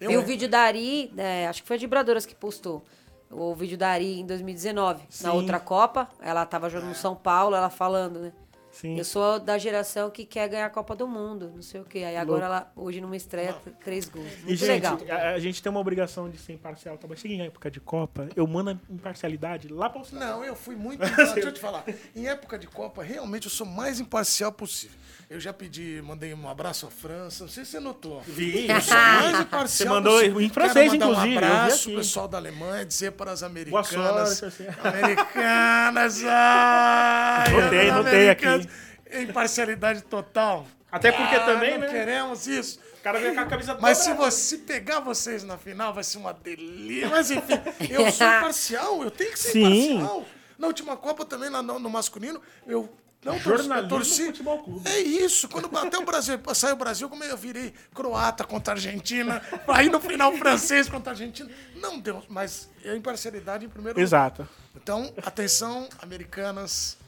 É. 0.00 0.06
Vi 0.08 0.16
o 0.18 0.22
vídeo 0.22 0.48
da 0.48 0.60
Ari, 0.60 1.12
é, 1.16 1.46
acho 1.48 1.62
que 1.62 1.68
foi 1.68 1.76
a 1.76 1.80
Vibradoras 1.80 2.24
que 2.26 2.34
postou. 2.34 2.84
O 3.30 3.54
vídeo 3.54 3.78
da 3.78 3.88
Ari 3.90 4.20
em 4.20 4.26
2019, 4.26 4.98
na 5.00 5.06
Sim. 5.08 5.28
outra 5.28 5.60
Copa. 5.60 6.08
Ela 6.20 6.44
tava 6.44 6.68
jogando 6.68 6.88
no 6.88 6.94
São 6.94 7.14
Paulo, 7.14 7.54
ela 7.54 7.70
falando, 7.70 8.18
né? 8.18 8.32
Sim. 8.80 8.96
Eu 8.96 9.04
sou 9.04 9.38
da 9.38 9.58
geração 9.58 10.10
que 10.10 10.24
quer 10.24 10.48
ganhar 10.48 10.66
a 10.66 10.70
Copa 10.70 10.96
do 10.96 11.06
Mundo, 11.06 11.52
não 11.54 11.62
sei 11.62 11.80
o 11.80 11.84
quê. 11.84 11.98
Aí 11.98 12.16
agora 12.16 12.46
ela, 12.46 12.72
hoje 12.74 13.00
numa 13.00 13.16
estreia, 13.16 13.54
três 13.84 14.08
gols. 14.08 14.26
Muito 14.38 14.50
E, 14.52 14.56
gente, 14.56 14.68
legal. 14.70 14.98
A, 15.10 15.30
a 15.32 15.38
gente 15.38 15.62
tem 15.62 15.68
uma 15.70 15.80
obrigação 15.80 16.28
de 16.30 16.38
ser 16.38 16.54
imparcial. 16.54 16.96
Tá? 16.96 17.06
Mas 17.08 17.18
chega 17.20 17.34
em 17.34 17.42
época 17.42 17.70
de 17.70 17.78
Copa, 17.80 18.28
eu 18.34 18.46
mando 18.46 18.70
a 18.70 18.76
imparcialidade 18.88 19.68
lá 19.68 19.90
pra 19.90 20.02
você. 20.02 20.14
Não, 20.16 20.44
eu 20.44 20.54
fui 20.56 20.74
muito. 20.76 21.00
Deixa 21.34 21.40
eu 21.40 21.52
te 21.52 21.60
falar. 21.60 21.84
Em 22.16 22.26
época 22.26 22.58
de 22.58 22.66
Copa, 22.66 23.02
realmente 23.02 23.44
eu 23.44 23.50
sou 23.50 23.66
mais 23.66 24.00
imparcial 24.00 24.50
possível. 24.52 24.98
Eu 25.28 25.38
já 25.38 25.52
pedi, 25.52 26.02
mandei 26.04 26.34
um 26.34 26.48
abraço 26.48 26.86
à 26.86 26.90
França. 26.90 27.44
Não 27.44 27.50
sei 27.50 27.64
se 27.64 27.70
você 27.70 27.78
notou. 27.80 28.20
Vi. 28.22 28.66
Eu 28.68 28.80
sou 28.80 28.94
mais 28.96 29.38
imparcial. 29.46 29.68
Você 29.68 29.84
mandou 29.84 30.14
possível. 30.14 30.40
em 30.40 30.48
francês, 30.48 30.92
inclusive, 30.92 31.34
Um 31.34 31.38
abraço 31.38 31.94
pessoal 31.94 32.26
da 32.26 32.38
Alemanha, 32.38 32.84
dizer 32.84 33.12
para 33.12 33.30
as 33.30 33.40
Boa 33.40 33.50
americanas. 33.50 34.38
sorte, 34.38 34.44
assim. 34.62 34.66
Americanas, 34.82 36.22
ai! 36.24 37.52
Notei, 37.52 37.92
notei 37.92 38.30
aqui. 38.30 38.68
Imparcialidade 39.12 40.02
total. 40.02 40.66
Até 40.92 41.12
porque 41.12 41.36
Ah, 41.36 41.44
também, 41.46 41.72
não 41.72 41.80
né? 41.80 41.88
queremos 41.88 42.46
isso. 42.48 42.80
O 42.98 43.02
cara 43.02 43.20
vem 43.20 43.32
com 43.34 43.40
a 43.40 43.46
camisa 43.46 43.78
Mas 43.80 43.98
se 43.98 44.12
você 44.12 44.58
pegar 44.58 44.98
vocês 45.00 45.44
na 45.44 45.56
final, 45.56 45.94
vai 45.94 46.02
ser 46.04 46.18
uma 46.18 46.32
delícia. 46.34 47.08
Mas 47.08 47.30
enfim, 47.30 47.54
eu 47.88 48.10
sou 48.10 48.26
imparcial, 48.26 49.02
eu 49.04 49.10
tenho 49.10 49.30
que 49.32 49.38
ser 49.38 49.52
Sim. 49.52 49.92
imparcial. 49.94 50.24
Na 50.58 50.66
última 50.66 50.96
Copa 50.96 51.24
também, 51.24 51.48
lá 51.48 51.62
no, 51.62 51.78
no 51.78 51.88
masculino, 51.88 52.42
eu 52.66 52.92
não 53.24 53.34
torci- 53.38 53.44
Jornalismo 53.64 53.88
torci. 53.88 54.26
futebol 54.26 54.62
clube. 54.64 54.90
É 54.90 54.98
isso. 54.98 55.48
Quando 55.48 55.68
bateu 55.68 56.00
o 56.00 56.04
Brasil, 56.04 56.38
saiu 56.54 56.74
o 56.74 56.78
Brasil, 56.78 57.08
como 57.08 57.22
eu 57.22 57.36
virei 57.36 57.72
croata 57.94 58.44
contra 58.44 58.74
a 58.74 58.76
Argentina, 58.76 59.40
aí 59.68 59.88
no 59.88 60.00
final 60.00 60.32
francês 60.36 60.88
contra 60.88 61.12
a 61.12 61.14
Argentina. 61.14 61.48
Não 61.76 61.98
deu, 62.00 62.22
mas 62.28 62.68
é 62.84 62.94
imparcialidade 62.96 63.64
em 63.64 63.68
primeiro 63.68 63.96
lugar. 63.96 64.02
Exato. 64.06 64.48
Então, 64.76 65.12
atenção, 65.24 65.88
americanas, 66.02 66.98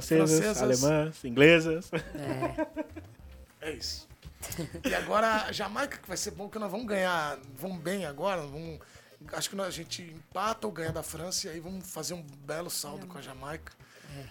Francesas, 0.00 0.40
Francesas. 0.40 0.84
alemãs, 0.84 1.24
inglesas. 1.24 1.90
É 3.60 3.72
isso. 3.72 4.06
E 4.84 4.94
agora 4.94 5.44
a 5.44 5.52
Jamaica, 5.52 5.96
que 5.98 6.06
vai 6.08 6.16
ser 6.16 6.32
bom, 6.32 6.48
que 6.48 6.58
nós 6.58 6.70
vamos 6.70 6.86
ganhar, 6.86 7.38
vamos 7.56 7.78
bem 7.78 8.04
agora, 8.04 8.42
vamos, 8.42 8.78
acho 9.32 9.48
que 9.48 9.56
nós- 9.56 9.68
a 9.68 9.70
gente 9.70 10.02
empata 10.02 10.66
ou 10.66 10.72
ganha 10.72 10.92
da 10.92 11.02
França 11.02 11.46
e 11.46 11.50
aí 11.50 11.60
vamos 11.60 11.88
fazer 11.90 12.12
um 12.14 12.22
belo 12.46 12.68
saldo 12.68 13.06
com 13.06 13.16
a 13.18 13.22
Jamaica. 13.22 13.72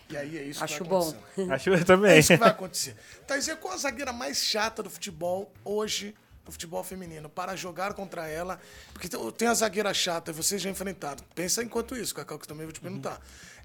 E 0.09 0.16
aí 0.16 0.38
é 0.38 0.43
isso 0.43 0.59
que 0.59 0.64
Acho 0.66 0.84
vai 0.86 0.89
bom. 0.89 1.16
Acho 1.51 1.64
que 1.66 1.70
eu 1.72 1.74
É 1.74 1.84
também. 1.84 2.20
isso 2.20 2.30
que 2.34 2.38
vai 2.38 2.49
acontecer. 2.49 2.95
Thaís, 3.28 3.47
qual 3.59 3.74
a 3.74 3.78
zagueira 3.78 4.14
mais 4.14 4.38
chata 4.38 4.82
do 4.84 4.89
futebol 4.89 5.51
hoje, 5.66 6.16
do 6.45 6.51
futebol 6.53 6.84
feminino, 6.84 7.28
para 7.28 7.53
jogar 7.55 7.93
contra 7.93 8.28
ela? 8.28 8.59
Porque 8.93 9.09
tem- 9.36 9.47
a 9.47 9.53
zagueira 9.53 9.93
chata, 9.93 10.32
vocês 10.32 10.61
já 10.61 10.70
enfrentaram. 10.70 11.24
Pensa 11.36 11.61
enquanto 11.64 11.97
isso, 11.97 12.14
Cacau, 12.16 12.38
que 12.39 12.47
também 12.47 12.66
vou 12.66 12.72
te 12.72 12.80
perguntar. 12.80 13.20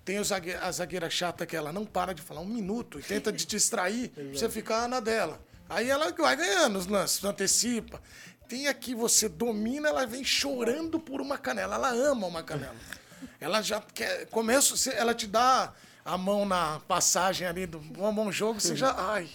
Tem 0.09 0.17
a 0.17 0.73
zagueira 0.73 1.11
chata 1.11 1.45
que 1.45 1.55
ela 1.55 1.71
não 1.71 1.85
para 1.85 2.15
de 2.15 2.23
falar 2.23 2.41
um 2.41 2.47
minuto 2.47 2.99
e 2.99 3.03
tenta 3.03 3.31
te 3.31 3.47
distrair 3.47 4.09
pra 4.17 4.25
você 4.25 4.49
ficar 4.49 4.89
na 4.89 5.01
dela. 5.01 5.39
Aí 5.69 5.91
ela 5.91 6.11
vai 6.13 6.35
ganhando 6.35 6.79
os 6.79 6.87
lances, 6.87 7.23
antecipa. 7.23 8.01
Tem 8.49 8.69
aqui, 8.69 8.95
você 8.95 9.29
domina, 9.29 9.91
ela 9.91 10.07
vem 10.07 10.25
chorando 10.25 10.99
por 10.99 11.21
uma 11.21 11.37
canela. 11.37 11.75
Ela 11.75 11.91
ama 11.91 12.27
uma 12.27 12.43
canela. 12.43 12.75
Ela 13.39 13.61
já 13.61 13.83
quer. 13.83 14.25
Começo, 14.29 14.91
ela 14.93 15.13
te 15.13 15.27
dá 15.27 15.75
a 16.09 16.17
mão 16.17 16.47
na 16.47 16.81
passagem 16.89 17.47
ali 17.47 17.67
do 17.67 17.79
bom, 17.79 18.13
bom 18.15 18.33
jogo, 18.33 18.59
você 18.61 18.75
já. 18.75 18.95
Ai. 18.97 19.29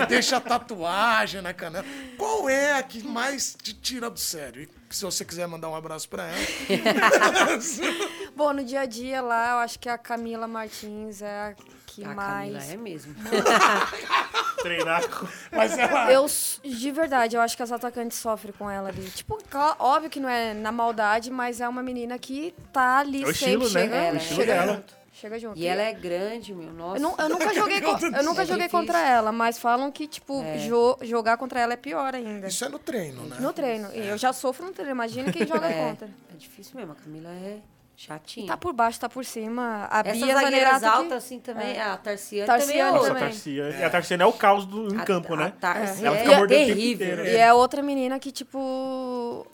É, 0.00 0.06
deixa 0.06 0.36
a 0.36 0.40
tatuagem 0.40 1.42
na 1.42 1.52
canela. 1.52 1.84
Qual 2.16 2.48
é 2.48 2.74
a 2.74 2.82
que 2.82 3.02
mais 3.02 3.56
te 3.60 3.74
tira 3.74 4.08
do 4.08 4.18
sério? 4.20 4.62
E 4.62 4.94
se 4.94 5.04
você 5.04 5.24
quiser 5.24 5.48
mandar 5.48 5.68
um 5.68 5.74
abraço 5.74 6.08
pra 6.08 6.24
ela. 6.28 6.38
Bom, 8.36 8.52
no 8.52 8.64
dia 8.64 8.80
a 8.82 8.86
dia 8.86 9.20
lá, 9.20 9.52
eu 9.52 9.58
acho 9.58 9.78
que 9.78 9.88
a 9.88 9.98
Camila 9.98 10.46
Martins 10.46 11.22
é 11.22 11.48
a 11.50 11.54
que 11.86 12.04
A 12.04 12.14
mais. 12.14 12.52
Camila 12.52 12.72
é 12.72 12.76
mesmo. 12.76 13.14
Treinar 14.62 15.08
com... 15.08 15.26
Mas 15.52 15.76
ela. 15.78 16.12
Eu, 16.12 16.26
de 16.64 16.90
verdade, 16.90 17.36
eu 17.36 17.40
acho 17.40 17.56
que 17.56 17.62
as 17.62 17.72
atacantes 17.72 18.18
sofrem 18.18 18.54
com 18.56 18.70
ela 18.70 18.88
ali. 18.88 19.02
Tipo, 19.10 19.38
óbvio 19.78 20.10
que 20.10 20.20
não 20.20 20.28
é 20.28 20.54
na 20.54 20.70
maldade, 20.72 21.30
mas 21.30 21.60
é 21.60 21.68
uma 21.68 21.82
menina 21.82 22.18
que 22.18 22.54
tá 22.72 22.98
ali 22.98 23.22
É 23.22 23.26
o 23.26 23.34
sempre. 23.34 23.64
estilo, 23.66 23.70
né? 23.70 23.80
chega, 23.82 23.96
É 23.96 24.12
o 24.12 24.16
estilo 24.16 24.40
chega 24.40 24.54
dela. 24.54 24.74
junto. 24.74 25.05
Chega 25.18 25.38
junto. 25.38 25.58
E 25.58 25.66
ela 25.66 25.80
é 25.82 25.92
grande, 25.94 26.52
meu. 26.54 26.70
Nossa. 26.72 26.98
Eu, 26.98 27.00
nu- 27.08 27.14
eu 27.18 27.28
nunca 27.30 27.52
joguei, 27.54 27.80
co- 27.80 27.96
eu 28.04 28.22
nunca 28.22 28.42
É 28.42 28.46
joguei 28.46 28.66
difícil. 28.66 28.68
contra 28.70 29.00
ela, 29.00 29.32
mas 29.32 29.58
falam 29.58 29.90
que, 29.90 30.06
tipo, 30.06 30.44
jo- 30.68 30.98
jogar 31.02 31.38
contra 31.38 31.58
ela 31.58 31.72
é 31.72 31.76
pior 31.76 32.14
ainda. 32.14 32.46
Isso 32.48 32.64
é 32.64 32.68
no 32.68 32.78
treino, 32.78 33.22
né? 33.22 33.36
No 33.40 33.50
treino. 33.52 33.88
E 33.94 34.06
eu 34.08 34.18
já 34.18 34.32
sofro 34.34 34.66
no 34.66 34.72
treino, 34.72 34.92
imagina 34.92 35.32
quem 35.32 35.46
joga 35.46 35.66
é, 35.70 35.88
contra. 35.88 36.06
é 36.06 36.36
difícil 36.36 36.76
mesmo. 36.76 36.92
A 36.92 36.96
Camila 36.96 37.30
é 37.30 37.60
chatinha. 37.96 38.46
Tá 38.46 38.58
por 38.58 38.74
baixo, 38.74 39.00
tá 39.00 39.08
por 39.08 39.24
cima. 39.24 39.88
A 39.90 40.00
Essas 40.00 40.22
Bia 40.22 40.34
zagueiras 40.34 40.78
que- 40.80 40.84
altas, 40.84 41.24
assim, 41.24 41.40
também. 41.40 41.76
É. 41.78 41.80
A 41.80 41.96
Tarciane, 41.96 42.46
Tarciane 42.46 42.72
também 42.74 42.80
é 42.82 42.92
Nossa, 42.92 43.12
a. 43.12 43.14
Tarcia. 43.14 43.70
E 43.70 43.84
a 43.84 43.88
Tarciane 43.90 44.22
é 44.22 44.26
o 44.26 44.32
caos 44.34 44.66
do, 44.66 44.94
em 44.94 44.98
A- 44.98 45.04
campo, 45.04 45.32
a 45.32 45.36
né? 45.38 45.52
Tarciane 45.58 46.04
Ela 46.06 46.16
é, 46.16 46.20
fica 46.20 46.34
tempo 46.36 46.46
terrível. 46.48 47.08
inteiro. 47.08 47.26
E 47.26 47.36
é 47.36 47.54
outra 47.54 47.82
menina 47.82 48.18
que, 48.18 48.30
tipo. 48.30 49.46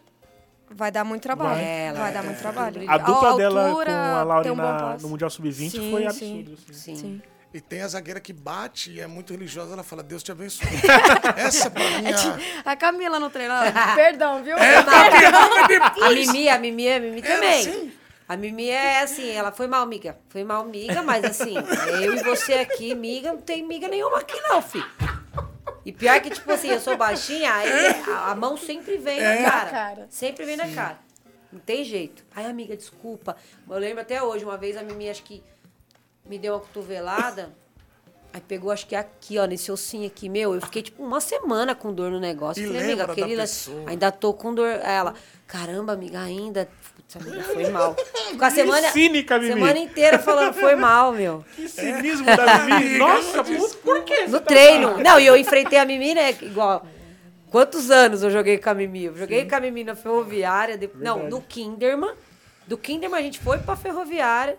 Vai 0.75 0.91
dar 0.91 1.05
muito 1.05 1.23
trabalho. 1.23 1.55
Vai. 1.57 1.65
Vai, 1.65 1.87
Ela 1.87 2.11
dar 2.11 2.19
é- 2.19 2.27
muito 2.27 2.39
trabalho. 2.39 2.91
A 2.91 2.99
dupla 2.99 3.33
A 3.33 3.37
dela 3.37 3.69
altura, 3.69 3.87
com 3.93 3.93
a 3.99 4.23
Laura 4.23 4.53
um 4.53 5.03
no 5.03 5.09
Mundial 5.09 5.31
Sub-20 5.31 5.71
Sim, 5.71 5.91
foi 5.91 6.01
sim. 6.03 6.07
absurdo. 6.41 6.53
assim. 6.55 6.73
Sim. 6.73 6.97
Sim. 6.97 7.23
E 7.55 7.61
tem 7.61 7.83
a 7.83 7.89
zagueira 7.89 8.19
que 8.19 8.33
bate 8.33 8.91
e 8.93 8.99
é 9.01 9.07
muito 9.07 9.35
religiosa, 9.35 9.75
ela 9.75 9.83
fala, 9.83 10.03
Deus 10.03 10.23
te 10.23 10.33
abençoe. 10.33 10.67
Essa 11.37 11.71
pra 11.71 11.83
mim 11.85 12.07
é 12.07 12.15
a... 12.67 12.73
A 12.73 12.77
Camila 12.77 13.21
no 13.21 13.29
treino. 13.29 13.53
ela- 13.53 13.71
Perdão, 13.95 14.43
viu? 14.43 14.57
A 14.57 16.11
Mimi, 16.11 16.49
a 16.49 16.59
Mimi, 16.59 16.91
a 16.91 16.99
Mimi 16.99 17.21
também. 17.21 17.61
assim? 17.61 17.93
A 18.27 18.37
Mimi 18.39 18.71
é 18.71 19.03
assim, 19.03 19.31
ela 19.33 19.53
foi 19.53 19.67
mal 19.67 19.85
miga. 19.85 20.17
Foi 20.31 20.43
mal 20.45 20.65
miga, 20.65 21.03
mas 21.03 21.23
assim, 21.25 21.55
eu 22.03 22.15
e 22.15 22.23
você 22.23 22.55
aqui, 22.55 22.95
miga, 22.95 23.33
não 23.35 23.41
tem 23.43 23.63
miga 23.67 23.87
nenhuma 23.87 24.19
aqui 24.21 24.41
não, 24.49 24.63
filho. 24.63 24.87
E 25.85 25.93
pior 25.93 26.21
que, 26.21 26.31
tipo 26.31 26.51
assim, 26.53 26.69
eu 26.69 26.81
sou 26.81 26.97
baixinha, 26.97 27.53
aí 27.53 27.71
a, 28.07 28.35
mão 28.35 28.57
sempre 28.57 28.99
vem 28.99 29.21
na 29.21 29.51
cara. 29.51 29.71
cara. 29.71 30.07
Sempre 30.09 30.45
vem 30.45 30.57
na 30.57 30.69
cara. 30.69 30.99
Não 31.53 31.61
tem 31.61 31.85
jeito. 31.85 32.25
Ai, 32.35 32.47
amiga, 32.47 32.77
desculpa. 32.77 33.37
Eu 33.69 33.79
lembro 33.79 34.01
até 34.01 34.23
hoje, 34.23 34.45
uma 34.45 34.57
vez 34.57 34.77
a 34.77 34.83
Mimi, 34.83 35.11
acho 35.11 35.23
que 35.23 35.43
me 36.25 36.39
deu 36.39 36.55
uma 36.55 36.61
cotovelada. 36.61 37.53
Aí 38.33 38.41
pegou, 38.41 38.71
acho 38.71 38.87
que 38.87 38.95
aqui, 38.95 39.39
ó, 39.39 39.45
nesse 39.45 39.71
ossinho 39.71 40.07
aqui, 40.07 40.29
meu. 40.29 40.55
Eu 40.55 40.61
fiquei, 40.63 40.81
tipo, 40.83 41.03
uma 41.03 41.21
semana 41.21 41.75
com 41.75 41.93
dor 41.93 42.11
no 42.11 42.19
negócio. 42.19 42.63
E 42.63 42.67
Falei, 42.67 42.81
lembra 42.81 43.05
amiga, 43.05 43.07
da 43.07 43.13
aquele 43.13 43.37
pessoa. 43.43 43.91
ainda 43.91 44.11
tô 44.11 44.33
com 44.33 44.55
dor. 44.55 44.69
Ela, 44.69 45.15
caramba, 45.47 45.93
amiga, 45.93 46.21
ainda. 46.21 46.67
Putz, 47.11 47.17
amiga, 47.17 47.43
foi 47.43 47.69
mal. 47.71 47.95
Ficou 48.31 48.47
a 48.47 48.51
semana, 48.51 48.91
cínica, 48.91 49.39
Mimi. 49.39 49.53
semana 49.55 49.79
inteira 49.79 50.19
falando, 50.19 50.55
foi 50.55 50.75
mal, 50.75 51.13
meu. 51.13 51.45
Que 51.55 51.69
cinismo 51.69 52.25
da 52.27 52.59
Mimi. 52.61 52.99
Nossa, 52.99 53.45
puta, 53.45 53.77
por 53.79 54.05
quê? 54.05 54.27
No 54.29 54.41
treino. 54.41 54.99
Não, 54.99 55.19
e 55.21 55.27
eu 55.27 55.37
enfrentei 55.37 55.79
a 55.79 55.85
Mimi, 55.85 56.15
né? 56.15 56.31
Igual. 56.43 56.87
Quantos 57.51 57.91
anos 57.91 58.23
eu 58.23 58.31
joguei 58.31 58.57
com 58.57 58.71
a 58.71 58.75
Mimi? 58.75 59.05
Eu 59.05 59.17
joguei 59.17 59.47
com 59.47 59.55
a 59.55 59.61
Mimi 59.61 59.85
na 59.85 59.95
ferroviária. 59.95 60.79
de- 60.79 60.89
Não, 60.95 61.29
no 61.29 61.41
Kinderman. 61.43 62.15
Do 62.67 62.79
Kinderman 62.79 63.19
a 63.21 63.23
gente 63.23 63.39
foi 63.41 63.59
pra 63.59 63.77
ferroviária. 63.77 64.57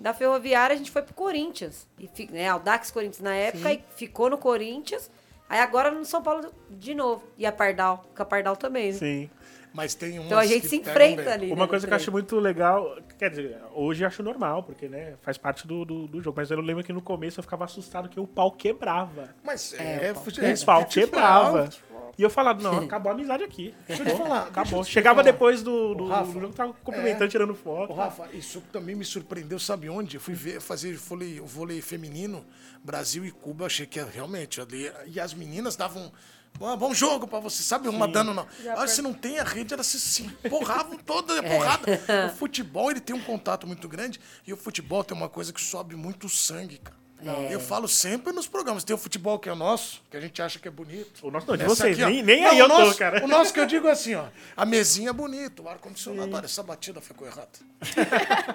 Da 0.00 0.12
ferroviária 0.12 0.74
a 0.74 0.76
gente 0.76 0.90
foi 0.90 1.02
pro 1.02 1.14
Corinthians. 1.14 1.86
E, 1.98 2.08
fi- 2.12 2.28
né, 2.32 2.48
Aldax 2.48 2.90
Corinthians 2.90 3.20
na 3.22 3.34
época. 3.34 3.72
E 3.72 3.84
ficou 3.96 4.28
no 4.28 4.36
Corinthians. 4.36 5.08
Aí 5.48 5.60
agora 5.60 5.90
no 5.92 6.04
São 6.04 6.20
Paulo 6.22 6.52
de 6.68 6.92
novo. 6.94 7.22
E 7.38 7.46
a 7.46 7.52
Pardal. 7.52 8.04
Com 8.16 8.22
a 8.22 8.26
Pardal 8.26 8.56
também, 8.56 8.90
né? 8.92 8.98
Sim. 8.98 9.30
Mas 9.74 9.92
tem 9.94 10.14
umas 10.20 10.26
Então 10.26 10.38
a 10.38 10.46
gente 10.46 10.68
se 10.68 10.76
enfrenta 10.76 11.22
bem. 11.24 11.32
ali. 11.32 11.46
né, 11.48 11.52
Uma 11.52 11.64
no 11.64 11.68
coisa 11.68 11.84
que 11.84 11.92
eu 11.92 11.96
acho 11.96 12.12
muito 12.12 12.38
legal, 12.38 12.96
quer 13.18 13.28
dizer, 13.28 13.58
hoje 13.74 14.04
eu 14.04 14.06
acho 14.08 14.22
normal, 14.22 14.62
porque 14.62 14.88
né, 14.88 15.14
faz 15.20 15.36
parte 15.36 15.66
do, 15.66 15.84
do, 15.84 16.06
do 16.06 16.22
jogo, 16.22 16.36
mas 16.36 16.48
eu 16.50 16.60
lembro 16.60 16.84
que 16.84 16.92
no 16.92 17.02
começo 17.02 17.40
eu 17.40 17.42
ficava 17.42 17.64
assustado 17.64 18.08
que 18.08 18.20
o 18.20 18.26
pau 18.26 18.52
quebrava. 18.52 19.34
Mas 19.42 19.74
É, 19.74 20.06
é, 20.06 20.10
o 20.12 20.14
pau 20.14 20.22
fute- 20.24 20.40
O 20.40 20.44
é 20.44 20.56
pau 20.64 20.84
quebrava. 20.86 21.68
E 22.16 22.22
eu 22.22 22.30
falava, 22.30 22.62
não, 22.62 22.78
acabou 22.86 23.10
a 23.10 23.14
amizade 23.16 23.42
aqui. 23.42 23.74
Deixa 23.88 24.04
eu 24.04 24.06
te 24.06 24.16
falar. 24.16 24.42
Acabou. 24.46 24.84
te 24.84 24.90
Chegava 24.92 25.16
falar. 25.16 25.32
depois 25.32 25.64
do, 25.64 25.94
do, 25.96 26.06
Rafa, 26.06 26.32
do 26.32 26.40
jogo, 26.40 26.54
tava 26.54 26.72
cumprimentando, 26.84 27.24
é. 27.24 27.28
tirando 27.28 27.54
foto. 27.56 27.90
Ô, 27.92 27.96
Rafa, 27.96 28.28
isso 28.32 28.62
também 28.72 28.94
me 28.94 29.04
surpreendeu, 29.04 29.58
sabe 29.58 29.88
onde? 29.88 30.16
Eu 30.16 30.20
fui 30.20 30.34
ver, 30.34 30.60
fazer 30.60 30.94
vôlei, 30.94 31.40
o 31.40 31.46
vôlei 31.46 31.82
feminino, 31.82 32.44
Brasil 32.84 33.24
e 33.24 33.32
Cuba, 33.32 33.64
eu 33.64 33.66
achei 33.66 33.86
que 33.86 34.00
realmente 34.00 34.60
ali. 34.60 34.88
E 35.06 35.18
as 35.18 35.34
meninas 35.34 35.74
davam. 35.74 36.12
"Bom, 36.58 36.76
bom 36.76 36.94
jogo 36.94 37.26
pra 37.26 37.38
você, 37.40 37.62
sabe? 37.62 37.88
Uma 37.88 38.06
dando 38.08 38.32
não. 38.34 38.46
Ah, 38.76 38.86
se 38.86 39.02
não 39.02 39.12
tem 39.12 39.38
a 39.38 39.44
rede, 39.44 39.74
elas 39.74 39.86
se, 39.86 39.98
se 40.00 40.22
empurravam 40.22 40.96
toda, 40.98 41.34
é 41.38 41.42
porrada. 41.42 42.00
O 42.32 42.36
futebol, 42.38 42.90
ele 42.90 43.00
tem 43.00 43.14
um 43.14 43.20
contato 43.22 43.66
muito 43.66 43.88
grande 43.88 44.20
e 44.46 44.52
o 44.52 44.56
futebol 44.56 45.02
tem 45.04 45.16
uma 45.16 45.28
coisa 45.28 45.52
que 45.52 45.60
sobe 45.60 45.96
muito 45.96 46.26
o 46.26 46.30
sangue, 46.30 46.78
cara. 46.78 47.04
Eu 47.50 47.58
falo 47.58 47.88
sempre 47.88 48.34
nos 48.34 48.46
programas. 48.46 48.84
Tem 48.84 48.94
o 48.94 48.98
futebol 48.98 49.38
que 49.38 49.48
é 49.48 49.52
o 49.52 49.56
nosso, 49.56 50.02
que 50.10 50.16
a 50.16 50.20
gente 50.20 50.42
acha 50.42 50.58
que 50.58 50.68
é 50.68 50.70
bonito. 50.70 51.26
O 51.26 51.30
nosso 51.30 51.46
não, 51.46 51.56
de 51.56 51.62
Essa 51.64 51.74
vocês. 51.74 51.98
aqui, 51.98 52.12
nem 52.12 52.22
nem 52.22 52.42
Não, 52.42 52.50
aí 52.50 52.56
o 52.60 52.64
eu 52.64 52.68
tô, 52.68 52.78
nosso- 52.80 52.98
cara. 52.98 53.24
O 53.24 53.28
nosso 53.28 53.50
que 53.52 53.60
eu 53.60 53.64
digo 53.66 53.88
é 53.88 53.92
assim, 53.92 54.14
ó. 54.14 54.26
A 54.54 54.66
mesinha 54.66 55.08
é 55.08 55.12
bonita, 55.12 55.62
o 55.62 55.68
ar-condicionado. 55.68 56.36
Olha, 56.36 56.44
essa 56.44 56.62
batida 56.62 57.00
ficou 57.00 57.26
errada. 57.26 57.48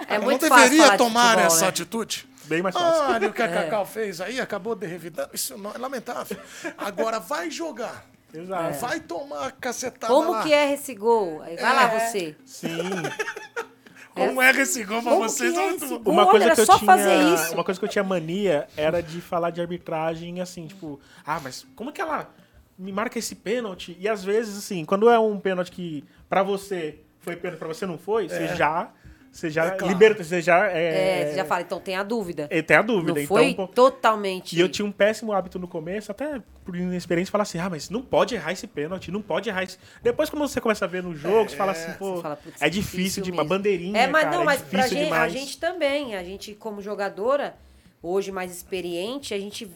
É 0.08 0.18
Eu 0.18 0.22
muito 0.22 0.48
não 0.48 0.56
deveria 0.56 0.92
de 0.92 0.98
tomar 1.00 1.30
futebol, 1.32 1.48
essa 1.48 1.62
né? 1.62 1.68
atitude. 1.68 2.30
Bem 2.50 2.62
mais 2.62 2.76
fácil. 2.76 3.04
Olha 3.14 3.30
o 3.30 3.34
que 3.34 3.42
a 3.42 3.48
Cacau 3.48 3.86
fez 3.86 4.20
aí, 4.20 4.40
acabou 4.42 4.76
de 4.76 4.88
revidar. 4.88 5.30
Isso 5.34 5.58
não 5.58 5.72
é 5.72 5.78
lamentável. 5.78 6.38
Agora 6.78 7.20
vai 7.20 7.50
jogar. 7.52 8.06
Exato. 8.34 8.80
Vai 8.80 9.00
tomar 9.00 9.52
cacetada 9.54 10.14
Como 10.14 10.32
lá. 10.32 10.44
que 10.44 10.54
é 10.54 10.74
esse 10.74 10.94
gol? 10.96 11.40
Vai 11.40 11.56
lá 11.58 11.88
você. 11.88 12.36
Sim. 12.46 12.68
Como 14.14 14.42
é 14.42 14.52
esse 14.52 14.84
gol 14.84 15.02
pra 15.02 15.12
Como 15.14 15.24
vocês? 15.30 15.54
que 15.54 15.60
é 15.60 15.64
É 15.64 15.76
esse 15.76 15.88
gol? 15.88 16.14
Uma 16.14 16.24
Olha, 16.24 16.32
coisa 16.32 16.46
era 16.48 16.56
que 16.56 16.62
eu 16.62 16.66
só 16.66 16.78
tinha, 16.78 16.86
fazer 16.86 17.16
isso. 17.34 17.54
uma 17.54 17.64
coisa 17.64 17.80
que 17.80 17.86
eu 17.86 17.90
tinha 17.90 18.04
mania 18.04 18.68
era 18.76 19.02
de 19.02 19.22
falar 19.22 19.50
de 19.50 19.62
arbitragem 19.62 20.42
assim, 20.42 20.68
tipo, 20.68 21.00
ah, 21.26 21.40
mas 21.42 21.66
como 21.76 21.92
que 21.92 22.02
ela 22.02 22.30
me 22.78 22.92
marca 22.92 23.18
esse 23.18 23.36
pênalti? 23.36 23.96
E 24.00 24.10
às 24.10 24.24
vezes 24.24 24.58
assim, 24.58 24.84
quando 24.84 25.10
é 25.10 25.18
um 25.18 25.40
pênalti 25.40 25.72
que 25.72 26.04
pra 26.28 26.44
você 26.44 27.00
foi 27.20 27.36
pênalti, 27.36 27.60
pra 27.60 27.68
você 27.70 27.86
não 27.86 27.98
foi, 27.98 28.28
você 28.28 28.48
já 28.56 28.92
você 29.32 29.50
já 29.50 29.66
É 29.66 29.72
claro. 29.72 29.94
liberta, 29.94 30.24
você 30.24 30.42
já 30.42 30.68
É, 30.68 31.22
é, 31.22 31.26
você 31.28 31.36
já 31.36 31.46
fala, 31.46 31.62
então 31.62 31.80
tem 31.80 31.96
a 31.96 32.04
dúvida. 32.04 32.48
é, 32.50 32.62
tem 32.62 32.78
a 32.78 32.82
dúvida, 32.82 33.20
Não 33.20 33.28
foi 33.28 33.50
então 33.50 33.68
pô, 33.68 33.74
totalmente. 33.74 34.56
E 34.56 34.60
eu 34.60 34.68
tinha 34.70 34.86
um 34.86 34.92
péssimo 34.92 35.34
hábito 35.34 35.60
no 35.60 35.68
começo, 35.68 36.12
até 36.12 36.42
por 36.66 36.76
inexperiência, 36.76 37.32
falar 37.32 37.44
assim: 37.44 37.60
ah, 37.60 37.70
mas 37.70 37.90
não 37.90 38.02
pode 38.02 38.36
errar 38.36 38.52
esse 38.52 38.68
pênalti, 38.68 39.12
não 39.12 39.22
pode 39.22 39.50
errar 39.50 39.64
esse. 39.64 39.78
Depois, 40.02 40.30
quando 40.30 40.48
você 40.48 40.60
começa 40.60 40.86
a 40.86 40.88
ver 40.88 41.04
no 41.04 41.16
jogo, 41.16 41.50
você 41.50 41.56
fala 41.56 41.72
assim, 41.72 41.92
pô, 41.94 42.22
fala, 42.22 42.40
é 42.60 42.70
difícil 42.70 43.24
de 43.24 43.32
uma 43.32 43.44
bandeirinha. 43.44 43.98
É, 44.00 44.08
mas 44.08 44.24
cara, 44.24 44.36
não, 44.36 44.42
é 44.44 44.46
mas 44.46 44.62
pra 44.62 44.88
gente, 44.88 45.14
a 45.14 45.30
gente 45.30 45.58
também, 45.60 46.16
a 46.16 46.24
gente 46.24 46.54
como 46.56 46.82
jogadora, 46.82 47.56
hoje 48.02 48.32
mais 48.32 48.52
experiente, 48.52 49.34
a 49.34 49.40
gente 49.40 49.70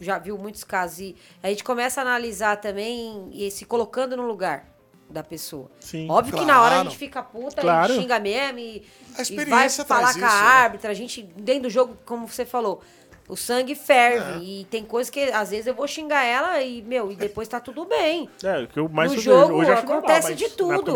já 0.00 0.18
viu 0.18 0.38
muitos 0.38 0.64
casos 0.64 1.00
e 1.00 1.16
a 1.42 1.48
gente 1.48 1.62
começa 1.62 2.00
a 2.00 2.02
analisar 2.02 2.56
também 2.56 3.28
e 3.32 3.50
se 3.50 3.64
colocando 3.64 4.16
no 4.16 4.26
lugar 4.26 4.69
da 5.10 5.22
pessoa. 5.22 5.70
Sim. 5.80 6.08
Óbvio 6.10 6.36
que 6.38 6.44
na 6.44 6.60
hora 6.62 6.66
a 6.66 6.74
Claro. 6.76 6.90
gente 6.90 6.98
fica 6.98 7.22
puta 7.22 7.60
Claro. 7.60 7.94
xinga 7.94 8.18
mesmo 8.18 8.58
e, 8.58 8.62
A 8.62 8.66
e 8.66 9.14
vai 9.14 9.22
experiência 9.22 9.84
falar 9.84 10.00
traz 10.12 10.16
com 10.16 10.24
a 10.24 10.28
isso, 10.28 10.36
né? 10.36 10.42
árbitra, 10.42 10.90
a 10.90 10.94
gente 10.94 11.22
dentro 11.22 11.62
do 11.64 11.70
jogo, 11.70 11.96
como 12.06 12.26
você 12.28 12.44
falou, 12.46 12.80
o 13.28 13.36
sangue 13.36 13.74
ferve 13.74 14.40
É. 14.40 14.44
e 14.44 14.64
tem 14.64 14.84
coisas 14.84 15.10
que 15.10 15.20
às 15.30 15.50
vezes 15.50 15.66
eu 15.66 15.74
vou 15.74 15.86
xingar 15.86 16.24
ela 16.24 16.60
e 16.62 16.82
meu, 16.82 17.12
e 17.12 17.16
depois 17.16 17.46
tá 17.48 17.60
tudo 17.60 17.84
bem. 17.84 18.28
É, 18.42 18.62
o 18.62 18.66
que 18.68 18.78
eu 18.78 18.88
mais 18.88 19.12
No 19.12 19.20
jogo 19.20 19.54
hoje 19.54 19.70
normal, 19.70 19.98
acontece 19.98 20.28
mas 20.30 20.36
de 20.38 20.48
tudo. 20.50 20.94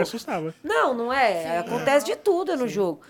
Não, 0.63 0.95
não 0.95 1.13
é. 1.13 1.59
Acontece 1.59 2.07
de 2.07 2.17
tudo 2.17 2.57
no 2.57 2.67
jogo. 2.69 3.01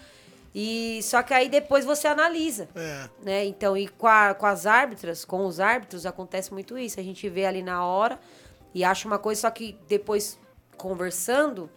E 0.55 1.01
só 1.03 1.21
que 1.23 1.35
aí 1.35 1.49
depois 1.49 1.85
você 1.85 2.07
analisa. 2.07 2.69
É. 2.77 3.09
Né? 3.23 3.45
Então, 3.47 3.77
e 3.77 3.89
com, 3.89 4.07
a- 4.07 4.35
com 4.35 4.47
as 4.47 4.67
árbitras, 4.67 5.25
com 5.25 5.45
os 5.47 5.59
árbitros, 5.59 6.07
acontece 6.07 6.53
muito 6.53 6.79
isso. 6.79 7.01
A 7.01 7.03
gente 7.03 7.29
vê 7.29 7.45
ali 7.45 7.61
na 7.63 7.85
hora 7.85 8.21
e 8.73 8.85
acha 8.85 9.09
uma 9.09 9.19
coisa, 9.19 9.41
só 9.41 9.51
que 9.51 9.77
depois, 9.89 10.39
conversando, 10.75 11.71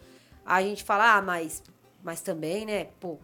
a 0.45 0.61
gente 0.61 0.83
fala, 0.83 1.15
ah, 1.17 1.21
mas, 1.21 1.63
mas 2.03 2.21
também, 2.21 2.65
né, 2.65 2.87
pô, 2.99 3.17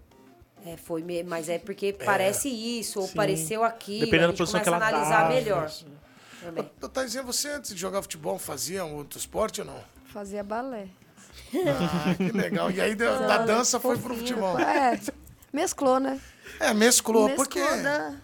é, 0.65 0.78
foi 0.78 1.01
me- 1.01 1.24
mas 1.24 1.49
é 1.49 1.57
porque 1.59 1.91
parece 1.93 2.47
isso, 2.49 2.99
ou 3.01 3.07
Sim. 3.07 3.15
pareceu 3.15 3.63
aquilo. 3.63 4.05
Dependendo 4.05 4.32
da 4.34 4.38
posição 4.38 4.61
que 4.61 4.67
ela 4.67 4.78
a 4.78 4.88
analisar 4.88 5.24
dá, 5.24 5.30
melhor. 5.30 5.67
isso. 5.67 5.86
Também. 6.41 6.69
Ô, 6.82 6.89
Taizinha, 6.89 7.24
você 7.24 7.49
antes 7.49 7.74
de 7.74 7.80
jogar 7.80 8.01
futebol 8.01 8.38
fazia 8.38 8.84
um 8.86 8.95
outro 8.95 9.17
esporte 9.17 9.61
ou 9.61 9.67
não? 9.67 9.84
Fazia 10.05 10.43
balé. 10.43 10.88
Ah, 11.55 12.15
que 12.15 12.32
legal. 12.32 12.69
E 12.71 12.80
aí 12.82 12.95
da, 12.95 13.17
da 13.28 13.38
dança 13.39 13.80
foi 13.80 13.97
pro 13.97 14.15
futebol. 14.15 14.59
É, 14.59 14.99
mesclou, 15.51 15.99
né? 15.99 16.19
É, 16.59 16.74
mesclou, 16.74 17.28
mesclou, 17.28 17.45
porque... 17.45 17.82
dá. 17.82 18.15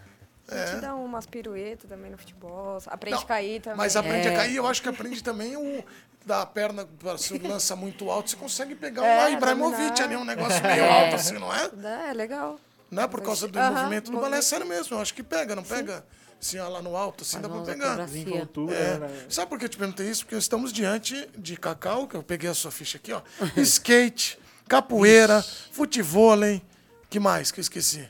A 0.50 0.66
gente 0.66 0.80
dá 0.80 0.94
umas 0.94 1.26
piruetas 1.26 1.88
também 1.88 2.10
no 2.10 2.18
futebol. 2.18 2.78
Aprende 2.86 3.16
Não, 3.16 3.22
a 3.22 3.26
cair 3.26 3.60
também. 3.60 3.76
Mas 3.78 3.96
aprende 3.96 4.28
É. 4.28 4.32
a 4.34 4.36
cair, 4.36 4.56
eu 4.56 4.66
acho 4.66 4.82
que 4.82 4.88
aprende 4.88 5.22
também 5.22 5.56
o 5.56 5.84
da 6.26 6.44
perna, 6.44 6.86
se 7.16 7.38
lança 7.38 7.74
muito 7.74 8.10
alto, 8.10 8.30
você 8.30 8.36
consegue 8.36 8.74
pegar 8.74 9.04
É, 9.06 9.26
um 9.26 9.32
Ibrahimovic 9.34 10.02
ali, 10.02 10.16
um 10.16 10.24
negócio 10.24 10.62
meio 10.62 10.84
alto 10.84 11.14
assim, 11.16 11.38
não 11.38 11.52
é? 11.54 11.68
Dá, 11.70 12.08
é 12.08 12.12
legal. 12.12 12.60
Não 12.90 13.02
é 13.04 13.06
por 13.08 13.22
causa 13.22 13.48
do 13.48 13.58
movimento 13.58 14.06
do 14.10 14.16
balé, 14.18 14.26
é 14.26 14.30
movimento. 14.30 14.44
sério 14.44 14.66
mesmo, 14.66 14.96
eu 14.96 15.00
acho 15.00 15.14
que 15.14 15.22
pega, 15.22 15.54
não 15.56 15.62
pega? 15.62 16.04
Assim, 16.40 16.58
ó, 16.58 16.68
lá 16.68 16.80
no 16.82 16.96
alto, 16.96 17.22
assim, 17.22 17.40
dá 17.40 17.48
pra 17.48 17.60
pegar. 17.62 17.96
Desenvoltura, 18.04 18.74
É. 18.74 18.98
né? 18.98 19.26
Sabe 19.28 19.48
por 19.50 19.58
que 19.58 19.64
eu 19.66 19.68
te 19.68 19.76
perguntei 19.76 20.08
isso? 20.10 20.24
Porque 20.24 20.36
estamos 20.36 20.72
diante 20.72 21.28
de 21.38 21.56
Cacau, 21.56 22.06
que 22.06 22.16
eu 22.16 22.22
peguei 22.22 22.48
a 22.50 22.54
sua 22.54 22.70
ficha 22.70 22.96
aqui, 22.98 23.12
ó. 23.12 23.20
Skate, 23.56 24.38
capoeira, 24.68 25.42
futevôlei. 25.72 26.62
que 27.08 27.18
mais 27.20 27.50
que 27.50 27.60
eu 27.60 27.62
esqueci? 27.62 28.08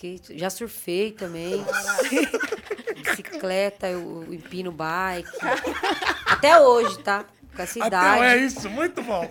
Skate, 0.00 0.38
já 0.38 0.48
surfei 0.48 1.12
também. 1.12 1.62
Bicicleta, 3.04 3.86
eu, 3.88 4.24
empino 4.32 4.72
bike. 4.72 5.28
Até 6.26 6.58
hoje, 6.58 6.98
tá? 7.02 7.24
Com 7.54 7.62
essa 7.62 7.78
Até 7.80 7.86
idade. 7.88 8.22
é 8.24 8.36
isso, 8.38 8.70
muito 8.70 9.02
bom. 9.02 9.28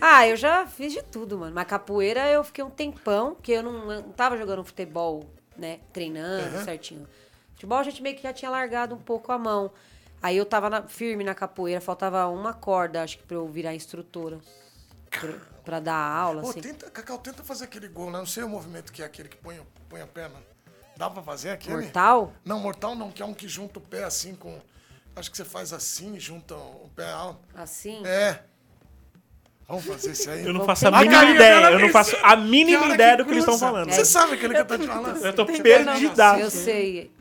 Ah, 0.00 0.28
eu 0.28 0.36
já 0.36 0.66
fiz 0.66 0.92
de 0.92 1.02
tudo, 1.02 1.38
mano. 1.38 1.52
Mas 1.54 1.66
capoeira 1.66 2.28
eu 2.30 2.44
fiquei 2.44 2.62
um 2.62 2.70
tempão, 2.70 3.34
que 3.42 3.50
eu 3.52 3.62
não, 3.62 3.90
eu 3.92 4.02
não 4.02 4.12
tava 4.12 4.36
jogando 4.36 4.62
futebol, 4.62 5.28
né? 5.56 5.80
Treinando 5.92 6.62
certinho. 6.64 7.06
Futebol 7.54 7.78
a 7.78 7.82
gente 7.82 8.00
meio 8.02 8.14
que 8.16 8.22
já 8.22 8.32
tinha 8.32 8.50
largado 8.50 8.94
um 8.94 8.98
pouco 8.98 9.32
a 9.32 9.38
mão. 9.38 9.70
Aí 10.22 10.36
eu 10.36 10.44
tava 10.44 10.68
na- 10.70 10.82
firme 10.82 11.24
na 11.24 11.34
capoeira, 11.34 11.80
faltava 11.80 12.26
uma 12.28 12.52
corda, 12.52 13.02
acho 13.02 13.18
que 13.18 13.24
pra 13.24 13.36
eu 13.36 13.48
virar 13.48 13.74
instrutora. 13.74 14.38
Pra, 15.10 15.32
pra 15.64 15.80
dar 15.80 15.94
aula, 15.96 16.42
Pô, 16.42 16.50
assim. 16.50 16.60
tenta, 16.60 16.88
Cacau, 16.90 17.18
tenta 17.18 17.42
fazer 17.42 17.64
aquele 17.64 17.88
gol, 17.88 18.10
né? 18.10 18.18
Não 18.18 18.26
sei 18.26 18.42
o 18.44 18.48
movimento 18.48 18.92
que 18.92 19.02
é 19.02 19.06
aquele 19.06 19.28
que 19.28 19.36
põe, 19.36 19.60
põe 19.88 20.00
a 20.00 20.06
perna. 20.06 20.36
Dá 20.96 21.08
pra 21.10 21.22
fazer 21.22 21.50
aquele? 21.50 21.76
Mortal? 21.76 22.32
Não, 22.44 22.60
mortal 22.60 22.94
não, 22.94 23.10
que 23.10 23.22
é 23.22 23.26
um 23.26 23.34
que 23.34 23.48
junta 23.48 23.78
o 23.78 23.82
pé 23.82 24.04
assim 24.04 24.34
com. 24.34 24.58
Acho 25.16 25.30
que 25.30 25.36
você 25.36 25.44
faz 25.44 25.72
assim, 25.72 26.18
junta 26.20 26.54
o 26.54 26.88
pé 26.94 27.10
alto. 27.10 27.40
Assim? 27.54 28.06
É. 28.06 28.42
Vamos 29.66 29.84
fazer 29.84 30.12
isso 30.12 30.28
aí. 30.30 30.44
Eu 30.44 30.52
não 30.52 30.64
faço 30.64 30.88
a 30.88 30.90
mínima 30.90 31.24
ideia. 31.24 31.70
Eu 31.70 31.78
não 31.78 31.88
faço 31.90 32.16
a 32.22 32.36
Que 32.36 32.42
mínima 32.42 32.86
ideia 32.94 33.12
que 33.12 33.16
do 33.18 33.24
que 33.24 33.30
eles 33.30 33.44
estão 33.44 33.58
falando. 33.58 33.90
Você 33.90 34.04
sabe 34.04 34.34
aquele 34.34 34.54
que 34.54 34.60
eu 34.60 34.64
tô 34.66 34.78
te 34.78 34.86
falando? 34.86 35.24
Eu 35.24 35.32
tô 35.32 35.42
Eu 35.42 35.62
perdidaço. 35.62 36.50
sei. 36.50 37.12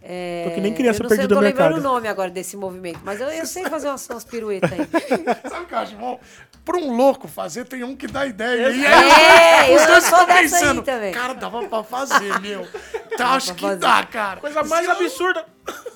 É, 0.00 0.44
Tô 0.48 0.54
que 0.54 0.60
nem 0.60 0.72
criança 0.72 1.00
eu 1.00 1.02
não 1.04 1.08
sei, 1.08 1.18
perdida 1.18 1.34
eu 1.34 1.36
tô 1.38 1.42
no 1.42 1.48
lembrando 1.48 1.74
mercado. 1.74 1.90
o 1.90 1.94
nome 1.94 2.08
agora 2.08 2.30
desse 2.30 2.56
movimento, 2.56 3.00
mas 3.04 3.20
eu, 3.20 3.28
eu 3.28 3.44
sei 3.44 3.64
fazer 3.64 3.88
umas, 3.88 4.08
umas 4.08 4.24
piruetas 4.24 4.70
aí. 4.72 4.78
Sabe 5.50 5.64
o 5.64 5.66
que 5.66 5.74
eu 5.74 5.78
acho 5.78 5.96
bom? 5.96 6.20
Pra 6.64 6.76
um 6.78 6.96
louco 6.96 7.26
fazer, 7.26 7.64
tem 7.64 7.82
um 7.82 7.96
que 7.96 8.06
dá 8.06 8.26
ideia. 8.26 8.70
E 8.70 8.84
É, 8.86 9.74
os 9.74 9.86
dois 9.86 10.12
aí 10.12 10.26
pensando, 10.26 10.82
também. 10.82 11.12
Cara, 11.12 11.34
dava 11.34 11.66
pra 11.66 11.82
fazer, 11.82 12.40
meu. 12.40 12.66
Então, 13.18 13.32
acho 13.32 13.52
que 13.56 13.62
fazer. 13.62 13.80
dá, 13.80 14.04
cara. 14.04 14.38
Coisa 14.40 14.62
mais 14.62 14.88
absurda. 14.88 15.44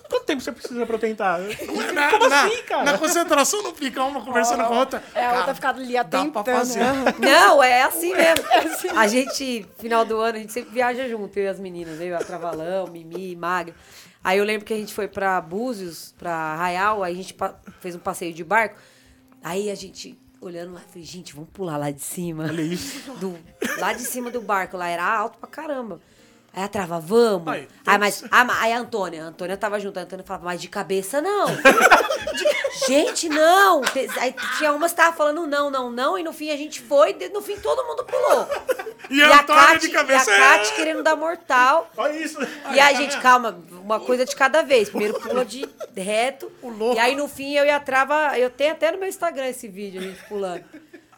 Quanto 0.09 0.25
tempo 0.27 0.43
você 0.43 0.53
precisa 0.53 0.85
pra 0.85 0.97
eu 0.97 1.01
tentar? 1.01 1.39
Na, 1.39 2.11
Como 2.11 2.29
na- 2.29 2.45
assim, 2.45 2.63
cara? 2.65 2.85
Na 2.85 2.99
concentração 2.99 3.63
não 3.63 3.75
fica 3.75 4.05
uma 4.05 4.23
conversando 4.23 4.65
com 4.67 4.75
a 4.75 4.79
outra. 4.79 5.03
É, 5.15 5.21
a 5.21 5.23
Cara, 5.29 5.37
outra 5.39 5.55
fica 5.55 5.69
ali 5.71 5.97
atentando. 5.97 6.43
Não, 7.19 7.63
é 7.65 7.83
assim 7.83 8.15
mesmo. 8.15 8.45
A 8.97 9.07
gente, 9.09 9.67
final 9.79 10.05
do 10.05 10.19
ano, 10.19 10.37
a 10.37 10.41
gente 10.41 10.53
sempre 10.53 10.71
viaja 10.71 11.09
junto, 11.09 11.37
eu 11.39 11.45
e 11.45 11.49
as 11.49 11.59
meninas, 11.59 11.99
eu, 12.01 12.15
a 12.15 12.19
Travalão, 12.19 12.87
Mimi, 12.89 13.35
Magra. 13.35 13.75
Aí 14.23 14.39
eu 14.39 14.45
lembro 14.45 14.65
que 14.67 14.73
a 14.73 14.77
gente 14.77 14.93
foi 14.95 15.09
pra 15.09 15.41
Búzios, 15.41 16.15
pra 16.19 16.33
Arraial, 16.33 17.03
aí 17.03 17.15
a 17.15 17.17
gente 17.17 17.35
fez 17.81 17.95
um 17.97 17.99
passeio 17.99 18.33
de 18.35 18.45
barco. 18.45 18.77
Aí 19.43 19.71
a 19.71 19.75
gente, 19.75 20.17
olhando 20.41 20.75
lá, 20.75 20.81
falei, 20.89 21.03
gente, 21.05 21.35
vamos 21.35 21.51
pular 21.53 21.77
lá 21.77 21.91
de 21.91 22.01
cima. 22.03 22.45
Olha 22.45 22.63
isso. 22.63 23.11
Do, 23.15 23.37
lá 23.79 23.93
de 23.93 24.03
cima 24.03 24.31
do 24.31 24.41
barco, 24.41 24.77
lá 24.77 24.89
era 24.89 25.05
alto 25.05 25.39
pra 25.39 25.49
caramba. 25.49 26.01
Aí 26.55 26.63
a 26.63 26.69
Trava, 26.69 27.01
vamos. 27.01 27.49
Aí, 27.49 27.67
Aí, 27.87 27.99
mas, 27.99 28.23
ah, 28.31 28.45
mas- 28.45 28.63
aí 28.63 28.73
a 28.75 28.79
Antônia, 28.79 29.25
a 29.25 29.27
Antônia 29.29 29.57
tava 29.57 29.81
junto, 29.81 29.99
a 29.99 30.03
Antônia 30.03 30.25
falava, 30.25 30.45
mas 30.45 30.61
de 30.61 30.69
cabeça 30.69 31.21
não. 31.23 31.47
gente, 32.87 33.29
não. 33.29 33.81
Aí 34.21 34.35
tinha 34.59 34.73
umas 34.73 34.93
que 34.93 34.99
tava 34.99 35.17
falando 35.17 35.47
não, 35.47 35.71
não, 35.71 35.91
não, 35.91 36.19
e 36.19 36.23
no 36.23 36.33
fim 36.33 36.51
a 36.51 36.57
gente 36.57 36.81
foi, 36.81 37.17
e 37.19 37.29
no 37.31 37.41
fim 37.41 37.57
todo 37.57 37.83
mundo 37.87 38.05
pulou. 38.05 38.49
E 39.09 39.23
a 39.23 39.41
Antônia 39.41 39.79
de 39.79 39.87
e 39.87 39.91
a 39.91 39.95
cabeça. 39.95 40.31
Kate 40.31 40.75
querendo 40.75 41.03
dar 41.03 41.17
mortal. 41.17 41.91
Olha 41.97 42.13
isso. 42.19 42.39
E 42.73 42.81
aí, 42.81 42.97
gente, 42.97 43.19
calma, 43.19 43.59
uma 43.71 43.99
coisa 44.01 44.25
de 44.25 44.35
cada 44.37 44.63
vez. 44.63 44.89
Primeiro 44.89 45.19
pula 45.21 45.45
de 45.45 45.67
reto. 45.97 46.51
E 46.95 46.99
aí, 46.99 47.17
no 47.17 47.29
fim, 47.29 47.55
eu 47.55 47.65
e 47.65 47.71
a 47.71 47.81
Trava. 47.81 48.39
Eu 48.39 48.51
tenho 48.51 48.73
até 48.73 48.93
no 48.93 48.99
meu 48.99 49.09
Instagram 49.09 49.47
esse 49.49 49.69
vídeo, 49.69 50.01
a 50.01 50.05
gente 50.05 50.23
pulando. 50.25 50.65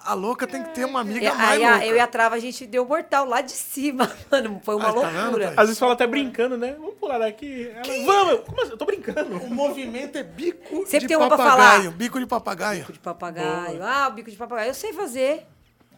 A 0.07 0.13
louca 0.15 0.47
tem 0.47 0.63
que 0.63 0.71
ter 0.75 0.85
uma 0.85 1.01
amiga 1.01 1.33
mais 1.35 1.51
aí, 1.53 1.65
a- 1.65 1.71
louca. 1.73 1.87
eu 1.87 1.97
e 1.97 2.01
a 2.01 2.07
Trava, 2.07 2.35
a 2.35 2.39
gente 2.39 2.67
deu 2.67 2.85
mortal 2.85 3.25
lá 3.27 3.41
de 3.41 3.53
cima, 3.53 4.11
mano. 4.31 4.61
Foi 4.63 4.75
uma 4.75 4.89
Ai, 4.89 4.95
tá 4.95 5.01
vendo, 5.09 5.23
loucura. 5.23 5.45
Thaís? 5.47 5.59
Às 5.59 5.65
vezes 5.67 5.79
fala 5.79 5.93
até 5.95 6.07
brincando, 6.07 6.57
né? 6.59 6.77
Vamos 6.79 6.95
pular 6.97 7.19
daqui. 7.19 7.71
Ela, 7.75 8.05
Vamos! 8.05 8.41
Como 8.47 8.61
assim? 8.61 8.71
Eu 8.73 8.77
tô 8.77 8.85
brincando. 8.85 9.37
O 9.39 9.51
movimento 9.55 10.17
é 10.19 10.23
bico 10.23 10.85
Sempre 10.87 11.01
de 11.01 11.07
tem 11.09 11.17
uma 11.17 11.29
pra 11.29 11.37
papagaio. 11.39 11.83
falar. 11.85 11.91
Bico 11.97 12.19
de 12.21 12.27
papagaio. 12.27 12.81
Bico 12.81 12.93
de 12.93 12.99
papagaio. 12.99 13.83
Ah, 13.83 14.09
o 14.09 14.13
bico 14.13 14.31
de 14.31 14.37
papagaio. 14.37 14.69
Eu 14.71 14.75
sei 14.75 14.93
fazer. 14.93 15.47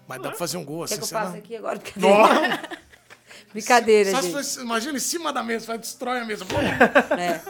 Mas 0.06 0.22
dá 0.22 0.28
pra 0.28 0.38
fazer 0.38 0.56
um 0.56 0.64
gol 0.64 0.84
assim, 0.84 0.94
Quer 1.00 1.06
que 1.08 1.14
eu 1.14 1.20
não? 1.20 1.34
aqui 1.34 1.56
agora? 1.56 1.80
Brincadeira. 3.52 4.10
Só 4.10 4.22
se 4.22 4.30
gente. 4.32 4.64
imagina 4.64 4.96
em 4.96 5.00
cima 5.00 5.32
da 5.32 5.42
mesa, 5.42 5.66
vai 5.66 5.78
destrói 5.78 6.20
a 6.20 6.24
mesa. 6.24 6.44
É, 7.18 7.40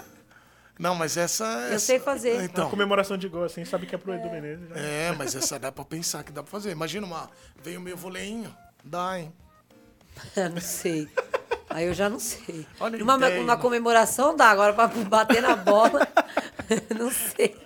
Não, 0.79 0.95
mas 0.95 1.17
essa... 1.17 1.45
eu 1.45 1.75
essa- 1.77 1.79
sei 1.87 1.99
fazer. 1.99 2.43
Então, 2.45 2.69
Comemoração 2.69 3.17
de 3.17 3.29
gol, 3.29 3.45
assim, 3.45 3.65
sabe 3.65 3.87
que 3.87 3.95
é 3.95 3.99
pro 3.99 4.13
Edu 4.15 4.29
Menezes. 4.31 4.69
já. 4.69 4.77
é, 4.77 5.13
mas 5.13 5.35
essa 5.35 5.59
dá 5.59 5.73
pra 5.73 5.85
pensar 5.85 6.23
que 6.23 6.31
dá 6.33 6.43
pra 6.43 6.51
fazer. 6.51 6.71
Imagina 6.71 7.07
uma... 7.07 7.31
Veio 7.63 7.81
meio 7.81 7.97
voleinho. 7.97 8.55
Dá, 8.85 9.19
hein? 9.19 9.33
não 10.53 10.61
sei. 10.61 11.09
Aí 11.69 11.87
eu 11.87 11.95
já 11.95 12.09
não 12.09 12.19
sei. 12.19 12.67
Olha 12.79 12.97
a 12.97 12.99
Numa 12.99 13.17
ideia, 13.17 13.41
uma 13.41 13.57
né? 13.57 13.61
comemoração 13.63 14.37
dá, 14.37 14.51
agora 14.51 14.73
pra 14.73 14.87
bater 14.87 15.43
na 15.43 15.57
bola, 15.57 16.07
não 16.97 17.11
sei. 17.11 17.57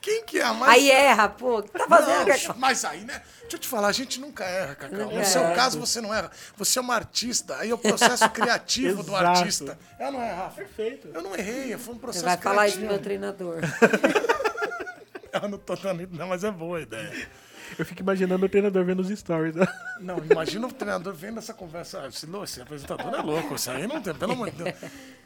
Quem 0.00 0.24
que 0.24 0.38
é 0.38 0.42
a 0.44 0.54
mais... 0.54 0.72
Aí 0.74 0.90
erra, 0.90 1.28
pô. 1.28 1.58
O 1.58 1.62
que 1.62 1.70
tá 1.70 1.86
fazendo, 1.88 2.28
Não, 2.48 2.54
mas 2.58 2.84
aí, 2.84 3.00
né? 3.04 3.20
Deixa 3.48 3.56
eu 3.56 3.60
te 3.60 3.68
falar, 3.68 3.88
a 3.88 3.92
gente 3.92 4.20
nunca 4.20 4.44
erra, 4.44 4.74
Cacau. 4.74 5.10
No 5.10 5.24
seu 5.24 5.42
caso, 5.54 5.80
você 5.80 6.02
não 6.02 6.12
erra. 6.12 6.30
Você 6.58 6.78
é 6.78 6.82
uma 6.82 6.94
artista. 6.94 7.56
Aí 7.56 7.70
é 7.70 7.74
o 7.74 7.78
processo 7.78 8.28
criativo 8.30 9.02
do 9.02 9.16
artista. 9.16 9.78
Eu 9.98 10.12
não 10.12 10.22
erro, 10.22 10.36
Rafa. 10.36 10.56
Perfeito. 10.56 11.08
Eu 11.14 11.22
não 11.22 11.34
errei, 11.34 11.76
foi 11.78 11.94
um 11.94 11.96
Você 11.96 12.00
processo 12.00 12.24
vai 12.26 12.36
falar 12.36 12.68
isso 12.68 12.76
criativo. 12.78 12.86
pro 12.86 12.94
meu 12.94 13.02
treinador. 13.02 13.60
Eu 15.42 15.48
não 15.48 15.58
tô 15.58 15.74
dando 15.76 16.08
não, 16.12 16.26
mas 16.28 16.42
é 16.42 16.50
boa 16.50 16.78
a 16.78 16.80
ideia. 16.80 17.28
Eu 17.78 17.84
fico 17.84 18.00
imaginando 18.00 18.44
o 18.44 18.48
treinador 18.48 18.84
vendo 18.84 19.00
os 19.00 19.08
stories. 19.08 19.54
né? 19.54 19.66
Não, 20.00 20.18
imagina 20.18 20.66
o 20.66 20.72
treinador 20.72 21.12
vendo 21.12 21.38
essa 21.38 21.52
conversa. 21.52 22.00
Ah, 22.02 22.08
Esse, 22.08 22.26
esse 22.44 22.60
apresentador 22.62 23.14
é 23.14 23.20
louco, 23.20 23.54
isso 23.54 23.70
aí 23.70 23.86
não 23.86 24.00
tem, 24.00 24.14
pelo 24.14 24.32
amor 24.32 24.50
de 24.50 24.64
Deus. 24.64 24.74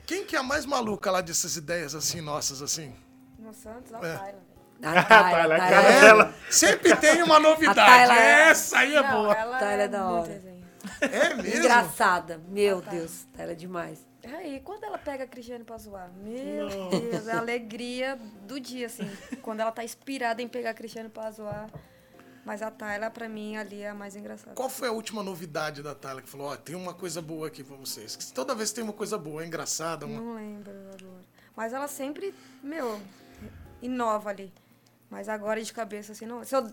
Quem 0.05 0.25
que 0.25 0.35
é 0.35 0.41
a 0.41 0.43
mais 0.43 0.67
maluca 0.67 1.09
lá 1.11 1.21
dessas 1.21 1.57
ideias 1.57 1.95
assim, 1.95 2.21
nossas, 2.21 2.61
assim? 2.61 2.93
No 3.39 3.55
Santos, 3.55 3.95
a 3.95 3.99
É. 3.99 4.17
Tyler. 4.19 4.35
A 4.83 5.03
Tyler, 5.05 5.33
Tyler, 5.43 5.59
cara 5.59 5.83
Tyler. 5.83 6.01
dela. 6.01 6.35
Sempre 6.51 6.97
tem 6.97 7.23
uma 7.23 7.39
novidade. 7.39 7.81
A 7.81 7.85
Tayla- 7.87 8.15
Essa 8.17 8.79
aí 8.79 8.95
é 8.97 9.03
Não, 9.03 9.23
boa. 9.23 9.35
ela 9.35 9.59
Tyler 9.59 9.81
é 9.81 9.83
é 9.85 9.89
da 9.89 10.11
hora. 10.11 10.43
É 11.01 11.35
mesmo? 11.35 11.59
Engraçada. 11.61 12.41
Meu 12.49 12.81
Deus, 12.81 13.27
ela 13.39 13.53
é 13.53 13.55
demais. 13.55 14.07
Aí, 14.25 14.61
quando 14.65 14.85
ela 14.85 14.99
pega 14.99 15.25
a 15.25 15.27
Cristiane 15.27 15.65
pra 15.65 15.77
zoar? 15.79 16.11
Meu 16.17 16.69
Deus, 17.11 17.27
é 17.27 17.33
a 17.33 17.39
alegria 17.39 18.19
do 18.47 18.61
dia, 18.61 18.87
assim. 18.87 19.11
Quando 19.41 19.61
ela 19.61 19.73
tá 19.73 19.83
inspirada 19.83 20.41
em 20.43 20.47
pegar 20.49 20.71
a 20.71 20.75
Cristiane 20.75 21.09
pra 21.09 21.31
zoar. 21.31 21.69
Mas 22.45 22.61
a 22.61 22.71
Tayla, 22.73 23.09
pra 23.11 23.29
mim, 23.29 23.57
ali 23.57 23.83
é 23.83 23.91
a 23.91 23.95
mais 23.95 24.17
engraçada. 24.17 24.55
Qual 24.55 24.69
foi 24.69 24.89
a 24.89 24.93
última 24.93 25.23
novidade 25.23 25.81
da 25.83 25.95
Tayla 25.95 26.21
que 26.23 26.29
falou, 26.29 26.49
ó, 26.53 26.57
tem 26.57 26.75
uma 26.75 26.93
coisa 26.93 27.23
boa 27.23 27.47
aqui 27.47 27.63
pra 27.63 27.77
vocês? 27.77 28.17
Que 28.17 28.33
Toda 28.33 28.53
vez 28.55 28.73
tem 28.73 28.83
uma 28.83 28.93
coisa 28.93 29.17
boa, 29.17 29.43
é 29.45 29.47
engraçada. 29.47 30.07
Uma... 30.07 30.21
Não 30.21 30.35
lembro 30.35 30.73
agora. 30.73 31.21
Mas 31.57 31.73
ela 31.73 31.87
sempre, 31.87 32.35
meu, 32.63 33.01
inova 33.81 34.31
ali. 34.31 34.53
Mas 35.13 35.29
agora 35.29 35.63
de 35.63 35.71
cabeça, 35.73 36.13
assim, 36.13 36.25
não. 36.25 36.43
Se 36.43 36.57
eu 36.57 36.67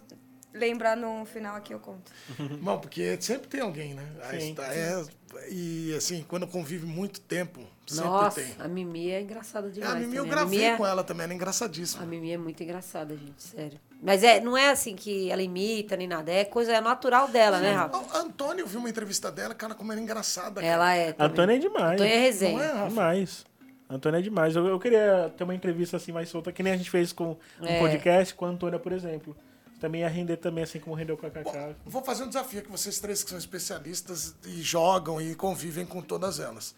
lembrar 0.53 0.95
no 0.95 1.25
final 1.25 1.57
aqui, 1.57 1.73
eu 1.73 1.79
conto. 1.79 2.09
Bom, 2.63 2.79
porque 2.79 3.17
sempre 3.21 3.49
tem 3.49 3.59
alguém, 3.59 3.93
né? 3.93 4.03
Sim. 4.31 4.51
está- 4.51 4.73
é, 4.73 5.03
e 5.51 5.93
assim, 5.95 6.25
quando 6.27 6.47
convive 6.47 6.85
muito 6.87 7.19
tempo, 7.19 7.59
sempre 7.85 8.09
Nossa, 8.09 8.41
tem. 8.41 8.55
a 8.57 8.67
Mimi 8.69 9.11
é 9.11 9.21
engraçada 9.21 9.67
É, 9.67 9.71
demais. 9.71 9.91
a 9.93 9.99
Mimi 9.99 10.15
eu 10.15 10.23
também. 10.23 10.31
gravei 10.31 10.57
Mimi 10.59 10.71
é- 10.71 10.77
com 10.77 10.87
ela 10.87 11.03
também, 11.03 11.25
ela 11.25 11.33
é 11.33 11.35
engraçadíssima. 11.35 12.01
A 12.01 12.05
Mimi 12.05 12.31
é 12.31 12.37
muito 12.37 12.63
engraçada, 12.63 13.13
gente, 13.15 13.43
sério. 13.43 13.77
Mas 14.01 14.23
é, 14.23 14.39
não 14.39 14.55
é 14.57 14.69
assim 14.69 14.95
que 14.95 15.29
ela 15.29 15.43
imita 15.43 15.97
nem 15.97 16.07
nada, 16.07 16.31
é 16.31 16.45
coisa 16.45 16.71
é 16.71 16.79
natural 16.79 17.27
dela, 17.27 17.59
né, 17.59 17.73
Rafa? 17.73 17.97
A 18.17 18.21
Antônia, 18.21 18.61
eu 18.61 18.67
vi 18.67 18.77
uma 18.77 18.89
entrevista 18.89 19.29
dela, 19.29 19.53
cara, 19.53 19.75
como 19.75 19.91
era 19.91 19.99
engraçada. 19.99 20.61
cara. 20.61 20.65
Ela 20.65 20.95
é. 20.95 21.11
também. 21.11 21.31
Antônia 21.33 21.55
é 21.55 21.59
demais. 21.59 21.91
Antônia 22.01 22.13
é 22.13 22.15
Não 22.17 22.23
resenha. 22.23 22.63
é, 22.63 22.71
Rafa? 22.71 22.87
Demais. 22.89 23.45
Antônia 23.89 24.19
é 24.19 24.21
demais. 24.21 24.55
Eu, 24.55 24.67
eu 24.67 24.79
queria 24.79 25.33
ter 25.35 25.43
uma 25.43 25.55
entrevista 25.55 25.97
assim 25.97 26.11
mais 26.11 26.29
solta, 26.29 26.51
que 26.51 26.61
nem 26.61 26.73
a 26.73 26.77
gente 26.77 26.89
fez 26.91 27.11
com 27.11 27.37
um 27.59 27.65
É. 27.65 27.79
podcast 27.79 28.33
com 28.35 28.45
a 28.45 28.49
Antônia, 28.49 28.77
por 28.79 28.91
exemplo. 28.91 29.35
Também 29.79 30.01
ia 30.01 30.09
render 30.09 30.37
também, 30.37 30.63
assim 30.63 30.79
como 30.79 30.95
rendeu 30.95 31.17
com 31.17 31.25
a 31.25 31.29
Cacá. 31.31 31.69
Vou 31.85 32.03
fazer 32.03 32.23
um 32.23 32.27
desafio 32.27 32.59
aqui, 32.59 32.69
vocês 32.69 32.99
três 32.99 33.23
que 33.23 33.29
são 33.29 33.39
especialistas 33.39 34.35
e 34.45 34.61
jogam 34.61 35.21
e 35.21 35.33
convivem 35.35 35.85
com 35.85 36.01
todas 36.01 36.39
elas. 36.39 36.75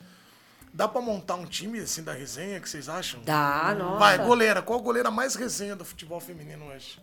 Dá 0.74 0.88
pra 0.88 1.01
montar 1.01 1.36
um 1.36 1.45
time 1.45 1.80
assim 1.80 2.01
da 2.03 2.14
resenha, 2.14 2.59
que 2.62 2.70
vocês 2.70 2.88
acham? 2.88 3.20
Dá, 3.24 3.76
nossa. 3.78 3.97
Vai, 3.99 4.18
goleira. 4.20 4.62
Qual 4.62 4.80
goleira 4.80 5.12
mais 5.12 5.36
resenha 5.36 5.76
do 5.76 5.84
futebol 5.84 6.20
feminino 6.22 6.66
hoje? 6.68 6.97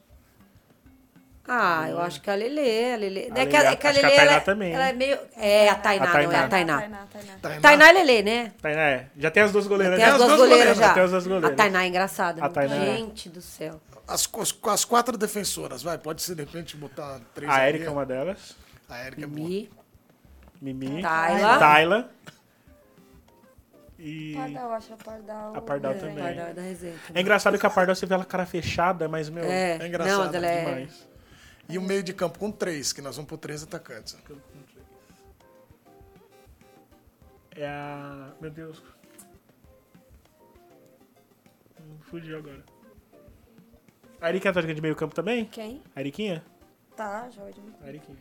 Ah, 1.51 1.89
eu 1.89 1.99
acho 1.99 2.21
que 2.21 2.31
a 2.31 2.35
Lelê, 2.35 2.93
a 2.93 2.97
Lelê. 2.97 3.31
A 3.35 3.41
É 3.41 3.47
que 3.47 3.57
a, 3.57 3.61
Lelê, 3.61 3.73
é 3.73 3.77
que 3.77 3.87
a 3.87 3.93
que 3.93 3.99
a 3.99 4.03
Lelê, 4.03 4.17
Tainá 4.17 4.33
ela, 4.33 4.41
também. 4.43 4.73
ela 4.75 4.89
é 4.91 4.93
meio... 4.93 5.19
É, 5.35 5.71
a 5.71 5.75
Tainá, 5.77 6.05
A 6.05 6.23
não 6.23 6.33
é 6.33 6.37
a 6.37 6.49
Tainá. 6.49 6.49
Tainá. 6.49 6.79
Tainá, 6.79 7.07
Tainá. 7.11 7.33
Tainá? 7.41 7.61
Tainá 7.63 7.89
é 7.89 7.93
Lelê, 7.93 8.23
né? 8.23 8.53
Tainá, 8.61 8.81
é. 8.83 9.07
Já 9.17 9.31
tem 9.31 9.43
as 9.43 9.51
duas 9.51 9.67
goleiras. 9.67 9.97
Tem 9.97 10.07
já. 10.07 10.15
as 10.15 10.21
as 10.21 10.27
duas 10.27 10.37
duas 10.37 10.49
goleiras 10.51 10.77
goleiras, 10.77 10.89
já. 10.89 10.95
tem 10.95 11.03
as 11.03 11.11
duas 11.11 11.27
goleiras. 11.27 11.51
A 11.51 11.55
Tainá 11.55 11.85
é 11.85 11.87
engraçada. 11.87 12.45
A 12.45 12.49
Tainá 12.51 12.77
é. 12.77 12.97
Gente 12.97 13.31
do 13.31 13.41
céu. 13.41 13.81
As, 14.07 14.29
as, 14.39 14.59
as 14.63 14.85
quatro 14.85 15.17
defensoras, 15.17 15.83
vai. 15.83 15.97
Pode 15.97 16.21
ser, 16.21 16.35
de 16.35 16.43
repente, 16.43 16.77
botar 16.77 17.19
três 17.35 17.51
A 17.51 17.55
ali. 17.55 17.69
Erika 17.69 17.87
é 17.87 17.91
uma 17.91 18.05
delas. 18.05 18.55
A 18.87 19.07
Erika 19.07 19.25
é 19.25 19.27
boa. 19.27 19.49
Mi, 19.49 19.71
Mimi. 20.61 21.01
Tayla. 21.01 21.59
Tayla. 21.59 22.11
E. 23.99 24.35
Pardal, 24.37 24.73
acho 24.73 24.93
a 24.93 24.97
Pardal. 24.97 25.57
A 25.57 25.61
Pardal 25.61 25.95
também. 25.95 26.23
Pardal 26.23 26.47
é 26.47 26.53
da 26.53 26.63
resenha. 26.63 26.93
É 26.93 27.07
também. 27.09 27.23
engraçado 27.23 27.59
que 27.59 27.67
a 27.67 27.71
Pardal 27.71 27.97
você 27.97 28.07
vê 28.07 28.15
ela 28.15 28.25
cara 28.25 28.45
fechada, 28.45 29.09
mas, 29.09 29.29
meu, 29.31 29.45
É, 29.45 29.79
é 29.79 29.87
engraçado 29.87 30.33
não, 30.33 30.45
é... 30.45 30.65
demais. 30.65 31.08
E 31.69 31.77
o 31.77 31.83
meio 31.83 32.03
de 32.03 32.13
campo 32.15 32.39
com 32.39 32.51
três, 32.51 32.93
que 32.93 33.03
nós 33.03 33.17
vamos 33.17 33.29
por 33.29 33.39
três 33.39 33.63
atacantes. 33.63 34.17
É 37.55 37.67
a. 37.67 38.33
Meu 38.41 38.51
Deus. 38.51 38.83
Fugiu 42.03 42.39
agora. 42.39 42.65
A 44.21 44.31
Erika 44.31 44.49
é 44.49 44.53
de 44.75 44.81
meio 44.81 44.97
campo 44.97 45.15
também? 45.15 45.45
Quem? 45.45 45.83
A 45.95 46.01
Eriquinha? 46.01 46.43
Tá, 46.97 47.29
joga 47.31 47.53
de 47.53 47.61
A 47.83 47.89
Eriquinha. 47.89 48.19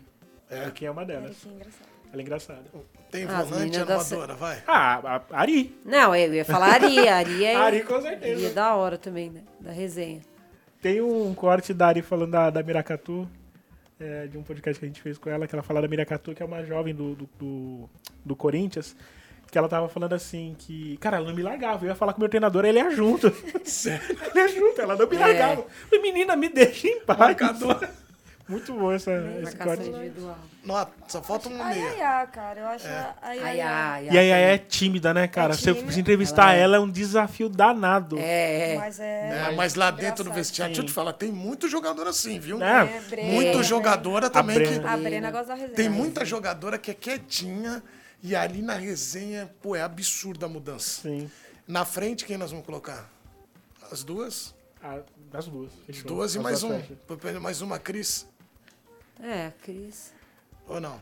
É. 0.50 0.60
A 0.60 0.64
Eriquinha 0.64 0.90
é 0.90 0.92
uma 0.92 1.06
delas. 1.06 1.38
Que 1.38 1.50
engraçado. 1.50 1.98
Ela 2.12 2.22
é 2.22 2.24
engraçada. 2.24 2.64
Tem 3.12 3.24
As 3.26 3.50
volante 3.50 3.66
meninas 3.66 3.88
da 3.88 3.96
armadora, 3.96 4.36
vai. 4.36 4.64
Ah, 4.66 5.22
a 5.32 5.40
Ari. 5.40 5.78
Não, 5.84 6.16
eu 6.16 6.34
ia 6.34 6.46
falar 6.46 6.76
Ari. 6.76 7.08
A 7.08 7.18
Ari 7.18 7.46
é... 7.46 7.56
A 7.56 7.64
Ari, 7.64 7.84
com 7.84 7.96
Ari 7.96 8.04
certeza. 8.04 8.48
é 8.48 8.50
da 8.52 8.76
hora 8.76 8.98
também, 8.98 9.30
né? 9.30 9.44
Da 9.60 9.72
resenha. 9.72 10.22
Tem 10.82 11.02
um 11.02 11.34
corte 11.34 11.74
da 11.74 11.88
Ari 11.88 12.02
falando 12.02 12.32
da, 12.32 12.50
da 12.50 12.64
Miracatu, 12.64 13.28
é, 14.00 14.28
de 14.28 14.38
um 14.38 14.44
podcast 14.44 14.80
que 14.80 14.86
a 14.86 14.88
gente 14.88 15.02
fez 15.02 15.18
com 15.18 15.30
ela, 15.30 15.48
que 15.48 15.56
ela 15.56 15.64
fala 15.64 15.82
da 15.82 15.88
Miracatu, 15.88 16.34
que 16.34 16.44
é 16.44 16.46
uma 16.46 16.64
jovem 16.64 16.94
do, 16.94 17.16
do, 17.16 17.30
do, 17.40 17.90
do 18.26 18.36
Corinthians, 18.36 18.96
que 19.52 19.58
ela 19.58 19.70
tava 19.70 19.88
falando 19.90 20.14
assim, 20.14 20.56
que, 20.60 20.98
cara, 20.98 21.18
ela 21.18 21.28
não 21.28 21.36
me 21.36 21.42
largava. 21.42 21.86
Eu 21.86 21.90
ia 21.90 21.96
falar 21.96 22.14
com 22.14 22.20
o 22.20 22.22
meu 22.22 22.30
treinador, 22.30 22.66
ele 22.66 22.80
ia 22.80 22.90
junto. 22.92 23.28
ele 23.56 24.40
ia 24.40 24.48
junto, 24.50 24.82
ela 24.82 24.96
não 24.96 25.08
me 25.08 25.16
É. 25.16 25.20
largava. 25.20 25.66
Falei, 25.90 26.02
menina, 26.02 26.36
me 26.36 26.50
deixa 26.50 26.88
em 26.88 27.00
paz. 27.02 27.18
Marcador. 27.20 27.88
Muito 28.50 28.74
bom 28.74 28.92
essa, 28.94 29.12
esse 29.12 29.56
Marcação 29.58 29.92
corte. 29.92 30.14
Não, 30.64 30.88
só 31.08 31.22
falta 31.22 31.50
um 31.50 31.62
A 31.62 31.66
meia. 31.66 31.80
Yaya, 31.90 32.28
cara, 32.28 32.60
eu 32.62 32.68
acho 32.68 32.88
É. 32.88 32.92
a 32.92 33.16
Ai, 33.22 33.38
Yaya. 33.40 33.70
ai, 33.70 34.06
E 34.10 34.18
aí 34.18 34.30
é 34.30 34.58
tímida, 34.58 35.14
né, 35.14 35.28
cara? 35.28 35.54
É 35.54 35.58
Você 35.58 35.74
tímida. 35.74 35.92
se 35.92 36.00
entrevistar 36.00 36.52
Ela 36.54 36.56
é. 36.56 36.62
ela 36.62 36.78
é 36.78 36.80
um 36.80 36.90
desafio 36.90 37.50
danado. 37.50 38.18
É, 38.18 38.74
é. 38.74 38.78
Mas 38.78 39.00
é. 39.00 39.50
É, 39.50 39.56
mas 39.56 39.76
lá 39.76 39.92
dentro 39.92 40.24
do 40.24 40.32
vestiário, 40.32 40.74
deixa 40.74 40.82
eu 40.82 40.86
te 40.88 40.94
falar, 40.94 41.14
tem 41.14 41.32
muito 41.32 41.68
jogador 41.68 42.08
assim, 42.08 42.40
viu? 42.40 42.62
É, 42.64 42.84
É, 42.98 43.02
Brena, 43.10 43.32
Muito 43.34 43.58
né? 43.58 43.64
jogadora 43.64 44.30
também 44.30 44.56
Brena. 44.58 44.80
que. 44.82 44.88
A 44.88 44.98
Brena 44.98 45.32
gosta 45.32 45.48
da 45.48 45.54
resenha. 45.56 45.76
Tem 45.76 45.90
muita 45.90 46.24
jogadora 46.24 46.78
que 46.78 46.92
é 46.92 46.94
quietinha 46.94 47.84
e 48.24 48.36
ali 48.36 48.62
na 48.62 48.74
resenha, 48.76 49.50
pô, 49.62 49.76
é 49.76 49.82
absurda 49.82 50.46
a 50.46 50.50
mudança. 50.50 51.02
Sim. 51.02 51.30
Na 51.68 51.84
frente, 51.84 52.24
quem 52.26 52.38
nós 52.38 52.52
vamos 52.52 52.66
colocar? 52.66 53.10
As 53.92 54.04
duas? 54.04 54.56
A- 54.82 55.00
as 55.34 55.48
duas. 55.48 55.70
As 55.82 55.86
fechou. 55.98 56.08
duas 56.08 56.34
e 56.36 56.40
mais 56.40 56.64
um. 56.64 56.80
Mais 57.42 57.62
uma 57.62 57.78
Cris? 57.78 58.26
É, 59.22 59.52
Cris. 59.64 60.14
Ou 60.68 60.80
não? 60.80 61.02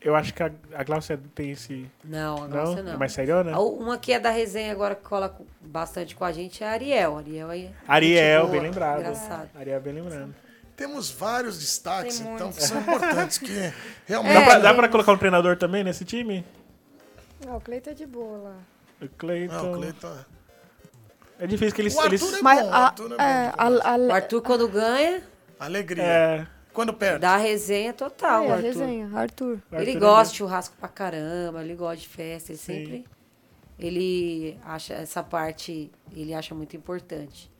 Eu 0.00 0.14
acho 0.14 0.32
que 0.34 0.42
a, 0.42 0.50
a 0.74 0.84
Glaucia 0.84 1.18
tem 1.34 1.50
esse. 1.50 1.90
Não, 2.04 2.44
a 2.44 2.48
Não? 2.48 2.56
nossa 2.64 2.82
não. 2.82 2.92
É 2.92 2.96
mais 2.96 3.12
seriona? 3.12 3.52
A- 3.54 3.60
Uma 3.60 3.98
que 3.98 4.12
é 4.12 4.20
da 4.20 4.30
resenha 4.30 4.70
agora 4.70 4.94
que 4.94 5.02
cola 5.02 5.28
com- 5.30 5.46
bastante 5.60 6.14
com 6.14 6.24
a 6.24 6.30
gente 6.32 6.62
é 6.62 6.68
a 6.68 6.72
Ariel. 6.72 7.16
Ariel 7.18 7.50
aí. 7.50 7.70
Ariel, 7.88 8.48
bem 8.48 8.60
lembrado. 8.60 9.00
Engraçado. 9.00 9.48
Ariel, 9.54 9.80
bem 9.80 9.94
lembrado. 9.94 10.34
Temos 10.76 11.10
vários 11.10 11.58
destaques, 11.58 12.20
Tem 12.20 12.34
então, 12.34 12.52
que 12.52 12.62
são 12.62 12.78
importantes, 12.80 13.38
que 13.38 13.50
É, 13.58 13.72
realmente... 14.06 14.34
Dá, 14.34 14.44
pra, 14.44 14.58
dá 14.58 14.74
pra 14.74 14.88
colocar 14.90 15.12
um 15.12 15.18
treinador 15.18 15.56
também 15.56 15.82
nesse 15.82 16.04
time? 16.04 16.44
Ah, 17.48 17.56
o 17.56 17.60
Cleiton 17.60 17.90
é 17.90 17.94
de 17.94 18.06
boa 18.06 18.36
lá. 18.38 18.56
O 19.00 19.08
Cleiton. 19.08 19.54
Não, 19.54 19.72
o 19.72 19.76
Cleiton... 19.78 20.16
É 21.38 21.46
difícil 21.46 21.74
que 21.74 21.82
eles. 21.82 21.94
O 21.94 22.00
Arthur 22.00 22.12
eles... 22.14 22.32
é 22.38 22.42
Mas 22.42 22.60
bom, 22.62 22.68
o 22.68 22.72
a, 22.74 22.78
Arthur 22.78 23.04
é 23.12 23.16
bom. 23.16 23.22
é, 23.22 23.52
a, 23.56 23.66
a, 23.92 23.96
O 23.98 24.12
Arthur, 24.12 24.42
quando 24.42 24.68
ganha, 24.68 25.22
Alegria. 25.58 26.02
É, 26.04 26.46
Quando 26.76 26.92
perde. 26.94 27.18
dá 27.20 27.36
resenha 27.36 27.92
total. 27.92 28.44
é, 28.44 28.50
Arthur. 28.52 28.62
resenha, 28.64 29.10
Arthur. 29.14 29.62
Ele 29.72 29.90
Arthur 29.92 29.98
gosta 30.00 30.28
é 30.28 30.32
de 30.32 30.36
churrasco 30.38 30.76
pra 30.78 30.88
caramba, 30.88 31.64
ele 31.64 31.74
gosta 31.74 31.96
de 31.96 32.08
festa, 32.08 32.52
ele 32.52 32.58
Sim. 32.58 32.64
sempre. 32.64 33.04
Ele 33.78 34.58
acha 34.64 34.94
essa 34.94 35.22
parte, 35.22 35.90
ele 36.14 36.32
acha 36.32 36.54
muito 36.54 36.76
importante. 36.76 37.50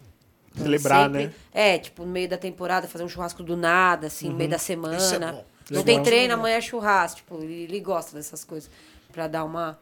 Então, 0.53 0.67
ele 0.67 0.79
Celebrar, 0.79 1.07
sempre- 1.11 1.27
né? 1.27 1.35
É, 1.53 1.79
tipo, 1.79 2.05
no 2.05 2.11
meio 2.13 2.29
da 2.29 2.39
temporada, 2.39 2.89
fazer 2.89 3.05
um 3.05 3.09
churrasco 3.09 3.43
do 3.43 3.57
nada, 3.57 4.07
assim, 4.07 4.29
no 4.31 4.37
meio 4.37 4.49
da 4.49 4.59
semana. 4.59 4.97
Isso 4.97 5.15
é 5.15 5.19
bom. 5.19 5.45
Não 5.69 5.79
Legal. 5.81 5.85
tem 5.85 6.03
treino, 6.03 6.35
amanhã 6.35 6.57
é 6.57 6.61
churrasco. 6.61 7.17
Tipo, 7.19 7.43
ele, 7.43 7.65
ele 7.65 7.81
gosta 7.81 8.15
dessas 8.17 8.45
coisas. 8.45 8.71
Pra 9.13 9.27
dar 9.29 9.45
uma. 9.45 9.79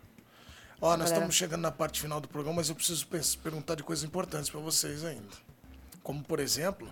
Ó, 0.80 0.89
nós 0.91 0.99
Galera. 0.99 1.14
estamos 1.16 1.35
chegando 1.35 1.61
na 1.61 1.70
parte 1.70 2.01
final 2.01 2.20
do 2.20 2.26
programa, 2.28 2.57
mas 2.57 2.68
eu 2.68 2.74
preciso 2.74 3.07
perguntar 3.43 3.74
de 3.74 3.82
coisas 3.82 4.05
importantes 4.05 4.49
para 4.51 4.61
vocês 4.61 5.05
ainda. 5.05 5.28
Como, 6.03 6.22
por 6.24 6.41
exemplo, 6.41 6.89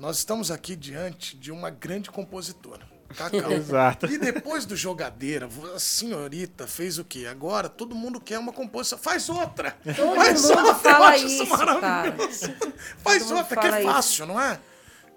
nós 0.00 0.16
estamos 0.16 0.50
aqui 0.50 0.74
diante 0.74 1.36
de 1.36 1.52
uma 1.52 1.68
grande 1.68 2.10
compositora, 2.10 2.88
Cacau. 3.14 3.52
Exato. 3.52 4.06
E 4.06 4.16
depois 4.16 4.64
do 4.64 4.74
Jogadeira, 4.74 5.46
a 5.76 5.78
senhorita 5.78 6.66
fez 6.66 6.98
o 6.98 7.04
quê? 7.04 7.26
Agora 7.30 7.68
todo 7.68 7.94
mundo 7.94 8.18
quer 8.18 8.38
uma 8.38 8.50
composição. 8.50 8.98
Faz 8.98 9.28
outra! 9.28 9.76
Todo 9.94 10.14
Faz 10.14 10.42
mundo 10.42 10.56
outra! 10.56 10.74
fala 10.74 10.98
eu 11.04 11.04
acho 11.04 11.26
isso, 11.26 11.46
maravilhoso. 11.46 12.54
Faz 12.96 13.24
Todo 13.24 13.36
outra, 13.36 13.60
que 13.60 13.66
é 13.66 13.80
isso. 13.80 13.92
fácil, 13.92 14.26
não 14.26 14.40
é? 14.40 14.58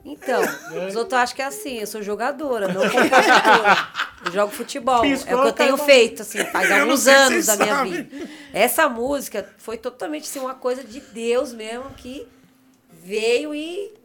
Então, 0.04 0.42
os 0.86 0.98
outros 0.98 1.14
acham 1.14 1.34
que 1.38 1.42
é 1.42 1.46
assim, 1.46 1.80
eu 1.80 1.88
sou 1.88 2.02
jogadora, 2.04 2.68
não 2.68 2.82
compositora. 2.82 3.88
Eu 4.26 4.32
jogo 4.34 4.52
futebol. 4.52 5.00
Piscou, 5.02 5.32
é 5.32 5.36
o 5.36 5.42
que 5.44 5.48
eu 5.48 5.54
tenho 5.54 5.78
feito, 5.78 6.24
assim, 6.24 6.44
faz 6.48 6.70
alguns 6.70 7.08
anos 7.08 7.46
da 7.46 7.56
minha 7.56 7.76
sabem. 7.76 8.04
vida. 8.04 8.30
Essa 8.52 8.90
música 8.90 9.50
foi 9.58 9.78
totalmente 9.78 10.24
assim, 10.24 10.40
uma 10.40 10.56
coisa 10.56 10.84
de 10.84 11.00
Deus 11.00 11.54
mesmo, 11.54 11.90
que 11.92 12.28
veio 12.92 13.56
e 13.56 14.03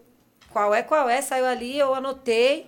qual 0.52 0.74
é, 0.74 0.82
qual 0.82 1.08
é, 1.08 1.20
saiu 1.20 1.46
ali, 1.46 1.78
eu 1.78 1.94
anotei. 1.94 2.66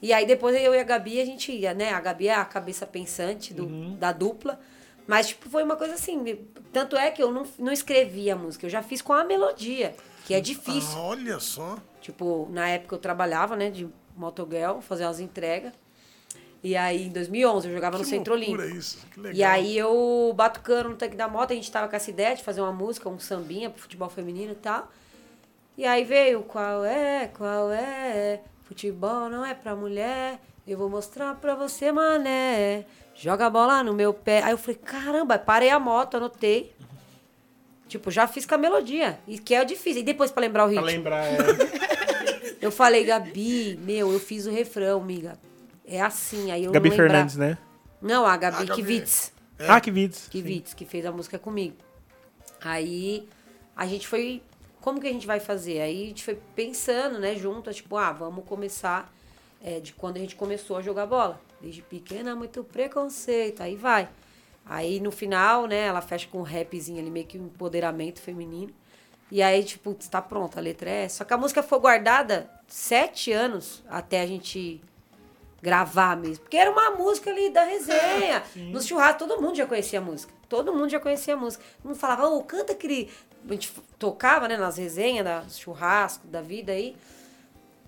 E 0.00 0.12
aí 0.12 0.26
depois 0.26 0.54
eu 0.60 0.74
e 0.74 0.78
a 0.80 0.82
Gabi, 0.84 1.20
a 1.20 1.24
gente 1.24 1.52
ia, 1.52 1.72
né? 1.72 1.92
A 1.92 2.00
Gabi 2.00 2.28
é 2.28 2.34
a 2.34 2.44
cabeça 2.44 2.86
pensante 2.86 3.54
do, 3.54 3.64
Uhum. 3.66 3.96
da 3.96 4.10
dupla. 4.12 4.58
Mas, 5.06 5.28
tipo, 5.28 5.48
foi 5.48 5.62
uma 5.62 5.76
coisa 5.76 5.94
assim. 5.94 6.38
Tanto 6.72 6.96
é 6.96 7.10
que 7.10 7.22
eu 7.22 7.30
não, 7.32 7.44
não 7.58 7.72
escrevi 7.72 8.30
a 8.30 8.36
música, 8.36 8.66
eu 8.66 8.70
já 8.70 8.82
fiz 8.82 9.00
com 9.02 9.12
a 9.12 9.24
melodia. 9.24 9.94
que 10.24 10.34
é 10.34 10.40
difícil. 10.40 10.96
Ah, 10.98 11.02
olha 11.02 11.40
só. 11.40 11.76
Tipo, 12.00 12.48
na 12.52 12.68
época 12.68 12.94
eu 12.94 12.98
trabalhava, 13.00 13.56
né, 13.56 13.70
de 13.70 13.88
motoguel, 14.16 14.80
fazia 14.80 15.06
umas 15.08 15.18
entregas. 15.18 15.72
E 16.62 16.76
aí, 16.76 17.08
em 17.08 17.10
2011, 17.10 17.66
eu 17.68 17.74
jogava 17.74 17.96
Que 17.96 18.04
no 18.04 18.08
Centro 18.08 18.34
Olímpico. 18.34 18.62
isso. 18.62 18.98
Que 19.12 19.18
legal. 19.18 19.34
E 19.36 19.42
aí 19.42 19.76
eu 19.76 20.32
batucando 20.36 20.90
no 20.90 20.94
tanque 20.96 21.16
da 21.16 21.26
moto, 21.26 21.50
a 21.50 21.54
gente 21.56 21.68
tava 21.72 21.88
com 21.88 21.96
essa 21.96 22.08
ideia 22.08 22.36
de 22.36 22.42
fazer 22.44 22.60
uma 22.60 22.70
música, 22.70 23.08
um 23.08 23.18
sambinha 23.18 23.68
pro 23.68 23.82
futebol 23.82 24.08
feminino 24.08 24.52
e 24.52 24.56
tal. 24.56 24.88
E 25.76 25.86
aí 25.86 26.04
veio, 26.04 26.42
qual 26.42 26.84
é, 26.84 27.28
qual 27.36 27.70
é, 27.72 28.40
futebol 28.64 29.28
não 29.30 29.44
é 29.44 29.54
pra 29.54 29.74
mulher, 29.74 30.38
eu 30.66 30.76
vou 30.76 30.88
mostrar 30.88 31.34
pra 31.36 31.54
você, 31.54 31.90
mané, 31.90 32.84
joga 33.14 33.46
a 33.46 33.50
bola 33.50 33.82
no 33.82 33.94
meu 33.94 34.12
pé. 34.12 34.42
Aí 34.42 34.52
eu 34.52 34.58
falei, 34.58 34.76
caramba, 34.84 35.38
parei 35.38 35.70
a 35.70 35.78
moto, 35.78 36.16
anotei. 36.18 36.74
Tipo, 37.88 38.10
já 38.10 38.26
fiz 38.26 38.46
com 38.46 38.54
a 38.54 38.58
melodia, 38.58 39.18
e 39.26 39.38
que 39.38 39.54
é 39.54 39.64
difícil. 39.64 40.00
E 40.00 40.04
depois 40.04 40.30
pra 40.30 40.40
lembrar 40.42 40.64
o 40.66 40.72
Pra 40.72 40.80
ritmo. 40.82 40.86
lembrar, 40.86 41.24
é, 41.26 41.36
Eu 42.60 42.70
falei, 42.70 43.04
Gabi, 43.04 43.76
meu, 43.82 44.12
eu 44.12 44.20
fiz 44.20 44.46
o 44.46 44.50
refrão, 44.50 45.00
amiga. 45.00 45.36
É 45.84 46.00
assim, 46.00 46.50
aí 46.52 46.64
eu 46.64 46.70
Gabi 46.72 46.90
não. 46.90 46.96
Fernandes, 46.96 47.36
né? 47.36 47.58
Não, 48.00 48.24
a 48.24 48.36
Gabi 48.36 48.56
A 48.56 48.64
Gabi. 48.66 48.72
Kivitz. 48.80 49.32
É. 49.58 49.66
Ah. 49.68 49.80
Kivitz, 49.80 50.74
que 50.74 50.84
fez 50.84 51.04
a 51.04 51.10
música 51.12 51.38
comigo. 51.38 51.76
Aí 52.62 53.28
a 53.76 53.84
gente 53.86 54.06
foi. 54.06 54.40
Como 54.82 55.00
que 55.00 55.06
a 55.06 55.12
gente 55.12 55.26
vai 55.26 55.40
fazer? 55.40 55.80
Aí 55.80 56.04
a 56.04 56.06
gente 56.08 56.24
foi 56.24 56.38
pensando, 56.54 57.18
né, 57.18 57.34
junto, 57.34 57.72
tipo, 57.72 57.96
ah, 57.96 58.12
vamos 58.12 58.44
começar 58.44 59.10
é, 59.64 59.80
de 59.80 59.94
quando 59.94 60.18
a 60.18 60.20
gente 60.20 60.36
começou 60.36 60.76
a 60.76 60.82
jogar 60.82 61.06
bola. 61.06 61.40
Desde 61.60 61.80
pequena, 61.80 62.34
muito 62.34 62.62
preconceito, 62.64 63.62
aí 63.62 63.76
vai. 63.76 64.08
Aí 64.66 65.00
no 65.00 65.10
final, 65.10 65.66
né, 65.66 65.86
ela 65.86 66.00
fecha 66.00 66.28
com 66.30 66.38
um 66.38 66.42
rapzinho 66.42 67.00
ali, 67.00 67.10
meio 67.10 67.26
que 67.26 67.38
um 67.38 67.46
empoderamento 67.46 68.20
feminino. 68.20 68.72
E 69.30 69.42
aí, 69.42 69.64
tipo, 69.64 69.94
tá 70.10 70.20
pronta, 70.20 70.58
a 70.58 70.62
letra 70.62 70.90
é. 70.90 71.08
Só 71.08 71.24
que 71.24 71.32
a 71.32 71.38
música 71.38 71.62
foi 71.62 71.78
guardada 71.78 72.50
sete 72.68 73.32
anos 73.32 73.82
até 73.88 74.20
a 74.20 74.26
gente 74.26 74.82
gravar 75.62 76.16
mesmo. 76.16 76.42
Porque 76.42 76.56
era 76.56 76.70
uma 76.70 76.90
música 76.90 77.30
ali 77.30 77.48
da 77.48 77.64
resenha. 77.64 78.42
no 78.70 78.82
churrasco, 78.82 79.20
todo 79.20 79.40
mundo 79.40 79.56
já 79.56 79.64
conhecia 79.64 80.00
a 80.00 80.02
música. 80.02 80.34
Todo 80.48 80.74
mundo 80.74 80.90
já 80.90 81.00
conhecia 81.00 81.34
a 81.34 81.36
música. 81.36 81.64
Mundo 81.82 81.96
falava, 81.96 82.26
ô, 82.26 82.42
canta 82.42 82.72
aquele. 82.72 83.08
A 83.48 83.52
gente 83.52 83.72
tocava, 83.98 84.48
né, 84.48 84.56
nas 84.56 84.76
resenhas, 84.76 85.24
da 85.24 85.42
churrasco, 85.48 86.26
da 86.26 86.40
vida 86.40 86.72
aí. 86.72 86.96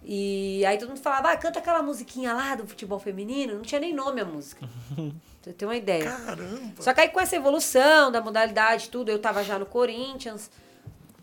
E 0.02 0.64
aí 0.66 0.76
todo 0.76 0.88
mundo 0.88 1.00
falava, 1.00 1.30
ah, 1.30 1.36
canta 1.36 1.58
aquela 1.58 1.82
musiquinha 1.82 2.34
lá 2.34 2.54
do 2.54 2.66
futebol 2.66 2.98
feminino. 2.98 3.54
Não 3.54 3.62
tinha 3.62 3.80
nem 3.80 3.94
nome 3.94 4.20
a 4.20 4.24
música. 4.24 4.68
pra 4.94 5.12
você 5.40 5.52
ter 5.52 5.64
uma 5.64 5.76
ideia. 5.76 6.10
Caramba. 6.10 6.82
Só 6.82 6.92
que 6.92 7.00
aí 7.00 7.08
com 7.08 7.20
essa 7.20 7.36
evolução 7.36 8.12
da 8.12 8.20
modalidade, 8.20 8.90
tudo, 8.90 9.10
eu 9.10 9.18
tava 9.18 9.42
já 9.42 9.58
no 9.58 9.64
Corinthians. 9.64 10.50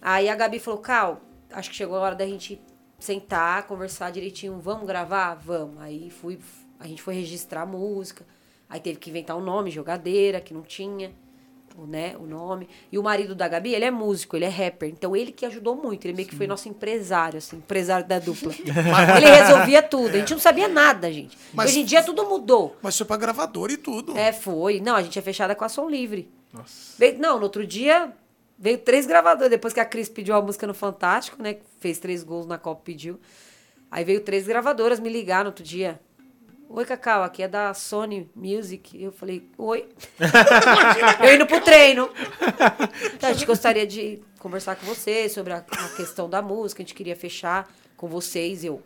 Aí 0.01 0.27
a 0.27 0.35
Gabi 0.35 0.59
falou, 0.59 0.79
Cal, 0.79 1.21
acho 1.51 1.69
que 1.69 1.75
chegou 1.75 1.97
a 1.97 2.01
hora 2.01 2.15
da 2.15 2.25
gente 2.25 2.59
sentar, 2.97 3.67
conversar 3.67 4.11
direitinho. 4.11 4.59
Vamos 4.59 4.87
gravar? 4.87 5.35
Vamos. 5.35 5.79
Aí 5.79 6.09
fui, 6.09 6.39
a 6.79 6.87
gente 6.87 7.01
foi 7.01 7.13
registrar 7.13 7.61
a 7.61 7.65
música. 7.65 8.25
Aí 8.67 8.79
teve 8.79 8.97
que 8.97 9.09
inventar 9.11 9.37
um 9.37 9.41
nome, 9.41 9.69
jogadeira, 9.69 10.41
que 10.41 10.53
não 10.53 10.63
tinha. 10.63 11.13
O, 11.77 11.85
né, 11.85 12.15
o 12.19 12.25
nome. 12.25 12.67
E 12.91 12.97
o 12.97 13.03
marido 13.03 13.33
da 13.33 13.47
Gabi, 13.47 13.73
ele 13.73 13.85
é 13.85 13.91
músico, 13.91 14.35
ele 14.35 14.45
é 14.45 14.49
rapper. 14.49 14.89
Então 14.89 15.15
ele 15.15 15.31
que 15.31 15.45
ajudou 15.45 15.75
muito. 15.75 16.05
Ele 16.05 16.13
meio 16.13 16.27
que 16.27 16.35
foi 16.35 16.45
nosso 16.47 16.67
empresário, 16.67 17.37
assim, 17.37 17.57
empresário 17.57 18.05
da 18.07 18.19
dupla. 18.19 18.51
ele 19.17 19.25
resolvia 19.29 19.81
tudo. 19.81 20.15
A 20.15 20.19
gente 20.19 20.33
não 20.33 20.39
sabia 20.39 20.67
nada, 20.67 21.11
gente. 21.11 21.37
Mas- 21.53 21.69
Hoje 21.71 21.79
em 21.81 21.85
dia 21.85 22.03
tudo 22.03 22.25
mudou. 22.27 22.75
Mas 22.81 22.97
foi 22.97 23.05
pra 23.07 23.17
gravador 23.17 23.71
e 23.71 23.77
tudo. 23.77 24.17
É, 24.17 24.31
foi. 24.33 24.79
Não, 24.81 24.95
a 24.95 25.01
gente 25.01 25.17
é 25.17 25.21
fechada 25.21 25.55
com 25.55 25.63
a 25.63 25.69
Som 25.69 25.89
Livre. 25.89 26.29
Nossa. 26.53 26.95
Veio- 26.97 27.17
não, 27.19 27.37
no 27.37 27.43
outro 27.43 27.65
dia 27.65 28.11
veio 28.59 28.77
três 28.77 29.05
gravadores. 29.05 29.49
Depois 29.49 29.73
que 29.73 29.79
a 29.79 29.85
Cris 29.85 30.09
pediu 30.09 30.35
a 30.35 30.41
música 30.41 30.67
no 30.67 30.73
Fantástico, 30.73 31.41
né? 31.41 31.57
Fez 31.79 31.97
três 31.99 32.23
gols 32.23 32.45
na 32.45 32.57
Copa, 32.57 32.81
pediu. 32.83 33.19
Aí 33.89 34.03
veio 34.03 34.21
três 34.21 34.45
gravadoras 34.47 34.99
me 34.99 35.09
ligar 35.09 35.43
no 35.43 35.49
outro 35.49 35.63
dia. 35.63 35.99
Oi, 36.73 36.85
Cacau, 36.85 37.21
aqui 37.21 37.43
é 37.43 37.49
da 37.49 37.73
Sony 37.73 38.29
Music. 38.33 39.01
Eu 39.01 39.11
falei, 39.11 39.45
oi. 39.57 39.89
eu 41.21 41.35
indo 41.35 41.45
pro 41.45 41.59
treino. 41.59 42.09
Então, 43.13 43.27
a 43.29 43.33
gente 43.33 43.45
gostaria 43.45 43.85
de 43.85 44.21
conversar 44.39 44.77
com 44.77 44.85
você 44.85 45.27
sobre 45.27 45.51
a, 45.51 45.57
a 45.57 45.89
questão 45.97 46.29
da 46.29 46.41
música. 46.41 46.81
A 46.81 46.85
gente 46.85 46.95
queria 46.95 47.15
fechar 47.15 47.69
com 47.97 48.07
vocês. 48.07 48.63
Eu, 48.63 48.81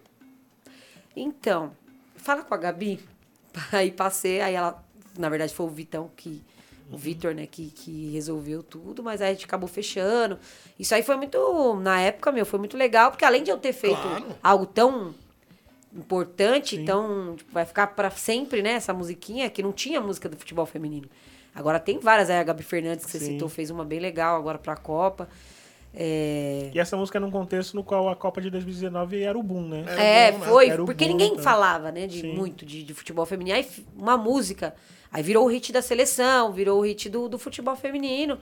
então, 1.15 1.73
fala 2.15 2.41
com 2.41 2.55
a 2.55 2.57
Gabi. 2.57 2.99
Aí 3.71 3.91
passei, 3.91 4.41
aí 4.41 4.55
ela, 4.55 4.83
na 5.17 5.29
verdade, 5.29 5.53
foi 5.53 5.65
o 5.67 5.69
Vitão 5.69 6.09
que. 6.17 6.43
O 6.91 6.97
Vitor, 6.97 7.33
né, 7.33 7.47
que, 7.47 7.71
que 7.71 8.11
resolveu 8.11 8.61
tudo, 8.61 9.01
mas 9.01 9.19
aí 9.19 9.29
a 9.29 9.33
gente 9.33 9.45
acabou 9.45 9.67
fechando. 9.67 10.37
Isso 10.77 10.93
aí 10.93 11.01
foi 11.01 11.15
muito. 11.15 11.75
Na 11.81 11.99
época, 11.99 12.31
meu, 12.31 12.45
foi 12.45 12.59
muito 12.59 12.77
legal, 12.77 13.09
porque 13.09 13.25
além 13.25 13.41
de 13.41 13.49
eu 13.49 13.57
ter 13.57 13.73
feito 13.73 13.99
Claro. 13.99 14.35
algo 14.43 14.67
tão 14.67 15.15
importante, 15.95 16.83
tão. 16.83 17.35
tipo, 17.35 17.51
vai 17.51 17.65
ficar 17.65 17.87
pra 17.87 18.09
sempre, 18.11 18.61
né, 18.61 18.73
essa 18.73 18.93
musiquinha, 18.93 19.49
que 19.49 19.63
não 19.63 19.71
tinha 19.71 19.99
música 20.01 20.27
do 20.29 20.37
futebol 20.37 20.65
feminino. 20.65 21.07
Agora 21.53 21.79
tem 21.79 21.99
várias, 21.99 22.29
aí 22.29 22.37
a 22.37 22.43
Gabi 22.43 22.63
Fernandes, 22.63 23.05
que 23.05 23.11
você 23.11 23.19
Sim. 23.19 23.25
citou, 23.33 23.47
fez 23.47 23.69
uma 23.69 23.85
bem 23.85 23.99
legal 23.99 24.35
agora 24.37 24.57
pra 24.57 24.75
Copa. 24.75 25.27
É, 25.97 26.71
E 26.73 26.79
essa 26.79 26.97
música 26.97 27.17
é 27.17 27.21
num 27.21 27.31
contexto 27.31 27.73
no 27.73 27.83
qual 27.83 28.09
a 28.09 28.15
Copa 28.15 28.41
de 28.41 28.49
2019 28.49 29.21
era 29.21 29.37
o 29.37 29.41
boom, 29.41 29.61
né? 29.69 29.85
Era 29.87 30.01
É, 30.03 30.31
bom, 30.33 30.39
né? 30.39 30.45
foi, 30.47 30.71
o 30.73 30.85
porque 30.85 31.05
boom, 31.05 31.11
ninguém 31.13 31.35
tá? 31.37 31.41
falava, 31.41 31.91
né, 31.91 32.05
de 32.05 32.19
Sim. 32.21 32.33
muito 32.35 32.65
de, 32.65 32.83
de 32.83 32.93
futebol 32.93 33.25
feminino. 33.25 33.55
Aí 33.55 33.65
uma 33.95 34.17
música, 34.17 34.75
aí 35.09 35.23
virou 35.23 35.45
o 35.45 35.47
hit 35.47 35.71
da 35.71 35.81
seleção, 35.81 36.51
virou 36.51 36.79
o 36.79 36.81
hit 36.85 37.07
do, 37.09 37.29
do 37.29 37.39
futebol 37.39 37.75
feminino. 37.77 38.37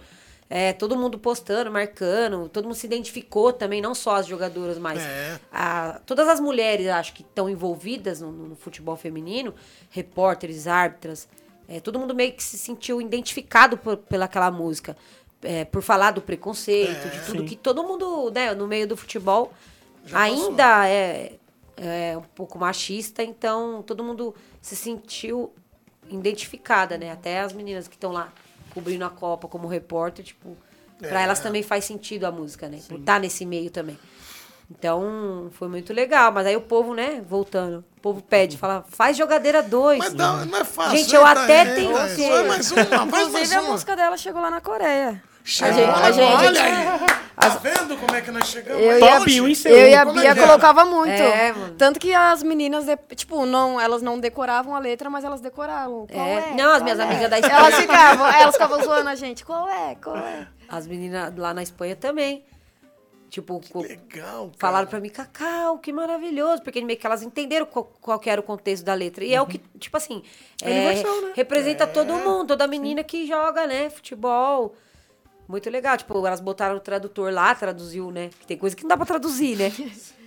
É, 0.56 0.72
todo 0.72 0.96
mundo 0.96 1.18
postando, 1.18 1.72
marcando, 1.72 2.48
todo 2.48 2.66
mundo 2.66 2.76
se 2.76 2.86
identificou 2.86 3.52
também, 3.52 3.82
não 3.82 3.96
só 3.96 4.18
as 4.18 4.28
jogadoras, 4.28 4.78
mas 4.78 5.02
É. 5.02 5.40
a- 5.52 6.00
todas 6.06 6.28
as 6.28 6.40
mulheres, 6.40 6.88
acho 6.90 7.12
que 7.14 7.24
estão 7.24 7.50
envolvidas 7.50 8.22
no, 8.22 8.32
no 8.32 8.56
futebol 8.56 8.96
feminino, 8.96 9.52
repórteres, 9.90 10.68
árbitras, 10.68 11.28
é, 11.68 11.80
todo 11.80 11.98
mundo 11.98 12.14
meio 12.14 12.34
que 12.34 12.44
se 12.44 12.56
sentiu 12.60 13.02
identificado 13.02 13.78
por, 13.80 13.98
pelaquela 13.98 14.52
música, 14.52 14.96
é, 15.42 15.66
por 15.66 15.82
falar 15.82 16.12
do 16.12 16.22
preconceito, 16.22 17.10
de 17.10 17.26
tudo 17.26 17.40
Sim. 17.40 17.46
que 17.48 17.56
todo 17.56 17.84
mundo, 17.84 18.30
né, 18.30 18.54
no 18.54 18.68
meio 18.68 18.88
do 18.88 18.96
futebol 18.96 19.52
ainda 20.14 20.88
é, 20.88 21.34
é 21.78 22.16
um 22.16 22.22
pouco 22.36 22.60
machista, 22.60 23.24
então 23.24 23.82
todo 23.82 24.04
mundo 24.04 24.36
se 24.62 24.76
sentiu 24.76 25.52
identificada, 26.12 26.96
né? 26.98 27.12
Até 27.12 27.40
as 27.40 27.54
meninas 27.54 27.88
que 27.88 27.96
estão 27.96 28.12
lá 28.12 28.32
cobrindo 28.74 29.06
a 29.06 29.10
Copa 29.10 29.48
como 29.48 29.68
repórter, 29.68 30.26
tipo, 30.26 30.58
pra 31.00 31.22
É. 31.22 31.24
elas 31.24 31.40
também 31.40 31.62
faz 31.64 31.86
sentido 31.86 32.26
a 32.26 32.32
música, 32.32 32.68
né? 32.68 32.80
Por 32.88 33.00
estar 33.00 33.20
nesse 33.20 33.46
meio 33.46 33.70
também. 33.70 33.98
Então, 34.72 35.50
foi 35.52 35.68
muito 35.68 35.94
legal. 35.94 36.32
Mas 36.32 36.48
aí 36.48 36.56
o 36.56 36.62
povo, 36.62 36.94
né, 36.96 37.22
voltando, 37.28 37.84
o 37.98 38.02
povo 38.02 38.22
pede, 38.22 38.58
fala, 38.58 38.84
faz 38.88 39.16
jogadeira 39.18 39.62
2. 39.62 40.00
Mas 40.00 40.14
não, 40.14 40.46
não 40.46 40.58
é 40.58 40.64
fácil. 40.64 40.98
Gente, 40.98 41.14
eu 41.14 41.28
Eita, 41.28 41.42
até 41.44 41.60
eita, 41.60 41.76
tentei. 42.08 42.28
Só 42.32 42.44
mais 42.48 42.72
uma, 42.72 42.86
faz 42.86 43.12
mais 43.12 43.28
Inclusive, 43.28 43.56
a 43.56 43.62
uma. 43.62 43.72
música 43.72 43.96
dela 43.96 44.18
chegou 44.18 44.42
lá 44.42 44.50
na 44.50 44.62
Coreia. 44.62 45.22
Chegou, 45.44 45.74
gente- 45.74 45.90
a 45.90 46.12
gente- 46.12 46.34
olha 46.48 46.64
aí. 46.64 47.24
Tá 47.36 47.50
vendo 47.58 47.98
como 47.98 48.16
é 48.16 48.22
que 48.22 48.32
nós 48.32 48.48
chegamos? 48.48 48.82
Eu 48.82 48.92
aí 48.92 49.00
e 49.00 49.04
a 49.04 49.16
hoje? 49.16 49.18
Top 49.20 49.42
1 49.42 49.48
em 49.48 49.56
Seul. 49.56 49.76
Eu 49.76 49.88
e 49.90 49.96
a 49.96 50.02
é 50.02 50.06
Bia 50.06 50.22
que 50.36 50.40
é? 50.40 50.44
colocava 50.46 50.86
muito. 50.86 51.10
É. 51.10 51.54
Tanto 51.78 52.00
que 52.00 52.14
as 52.14 52.44
meninas, 52.44 52.86
de- 52.86 52.96
tipo, 53.16 53.46
não, 53.46 53.80
elas 53.82 54.02
não 54.02 54.20
decoravam 54.20 54.76
a 54.76 54.80
letra, 54.80 55.10
mas 55.10 55.24
elas 55.26 55.42
decoravam. 55.42 56.08
Qual 56.08 56.26
É. 56.26 56.52
é? 56.52 56.54
Não, 56.54 56.72
as 56.74 56.82
minhas 56.84 57.00
é? 57.00 57.04
amigas 57.04 57.30
da 57.30 57.40
Espanha. 57.40 57.58
Elas 57.60 57.76
ficavam, 57.76 58.28
elas 58.28 58.56
ficavam 58.56 58.84
zoando 58.84 59.10
a 59.10 59.16
gente. 59.16 59.44
Qual 59.44 59.68
é? 59.68 59.96
Qual 59.96 60.16
é? 60.16 60.48
As 60.70 60.88
meninas 60.88 61.34
lá 61.36 61.54
na 61.54 61.64
Espanha 61.64 61.96
também. 61.96 62.46
Tipo, 63.30 63.60
co- 63.68 63.82
Legal, 63.82 64.46
cara. 64.46 64.52
Falaram 64.60 64.88
pra 64.88 65.00
mim, 65.00 65.10
Cacau, 65.10 65.80
que 65.80 65.92
maravilhoso, 65.92 66.62
porque 66.62 66.80
meio 66.82 67.00
que 67.00 67.06
elas 67.06 67.24
entenderam 67.24 67.66
qual, 67.66 67.92
qual 68.00 68.20
que 68.20 68.30
era 68.30 68.40
o 68.40 68.44
contexto 68.44 68.84
da 68.86 68.94
letra. 68.94 69.24
E 69.26 69.34
é 69.34 69.42
o 69.42 69.48
que, 69.48 69.58
tipo 69.80 69.98
assim, 69.98 70.22
é, 70.62 70.94
né? 70.94 71.04
representa 71.36 71.88
todo 71.88 72.14
mundo, 72.14 72.50
toda 72.50 72.68
menina 72.68 73.04
que 73.04 73.26
joga, 73.26 73.66
né, 73.66 73.90
futebol. 73.90 74.76
Muito 75.48 75.70
legal. 75.70 75.98
Tipo, 75.98 76.26
elas 76.26 76.40
botaram 76.40 76.76
o 76.76 76.80
tradutor 76.80 77.32
lá, 77.32 77.54
traduziu, 77.54 78.12
né? 78.12 78.30
Que 78.40 78.48
tem 78.48 78.58
coisa 78.58 78.76
que 78.76 78.84
não 78.84 78.90
dá 78.90 78.98
pra 78.98 79.06
traduzir, 79.06 79.58
né? 79.58 79.72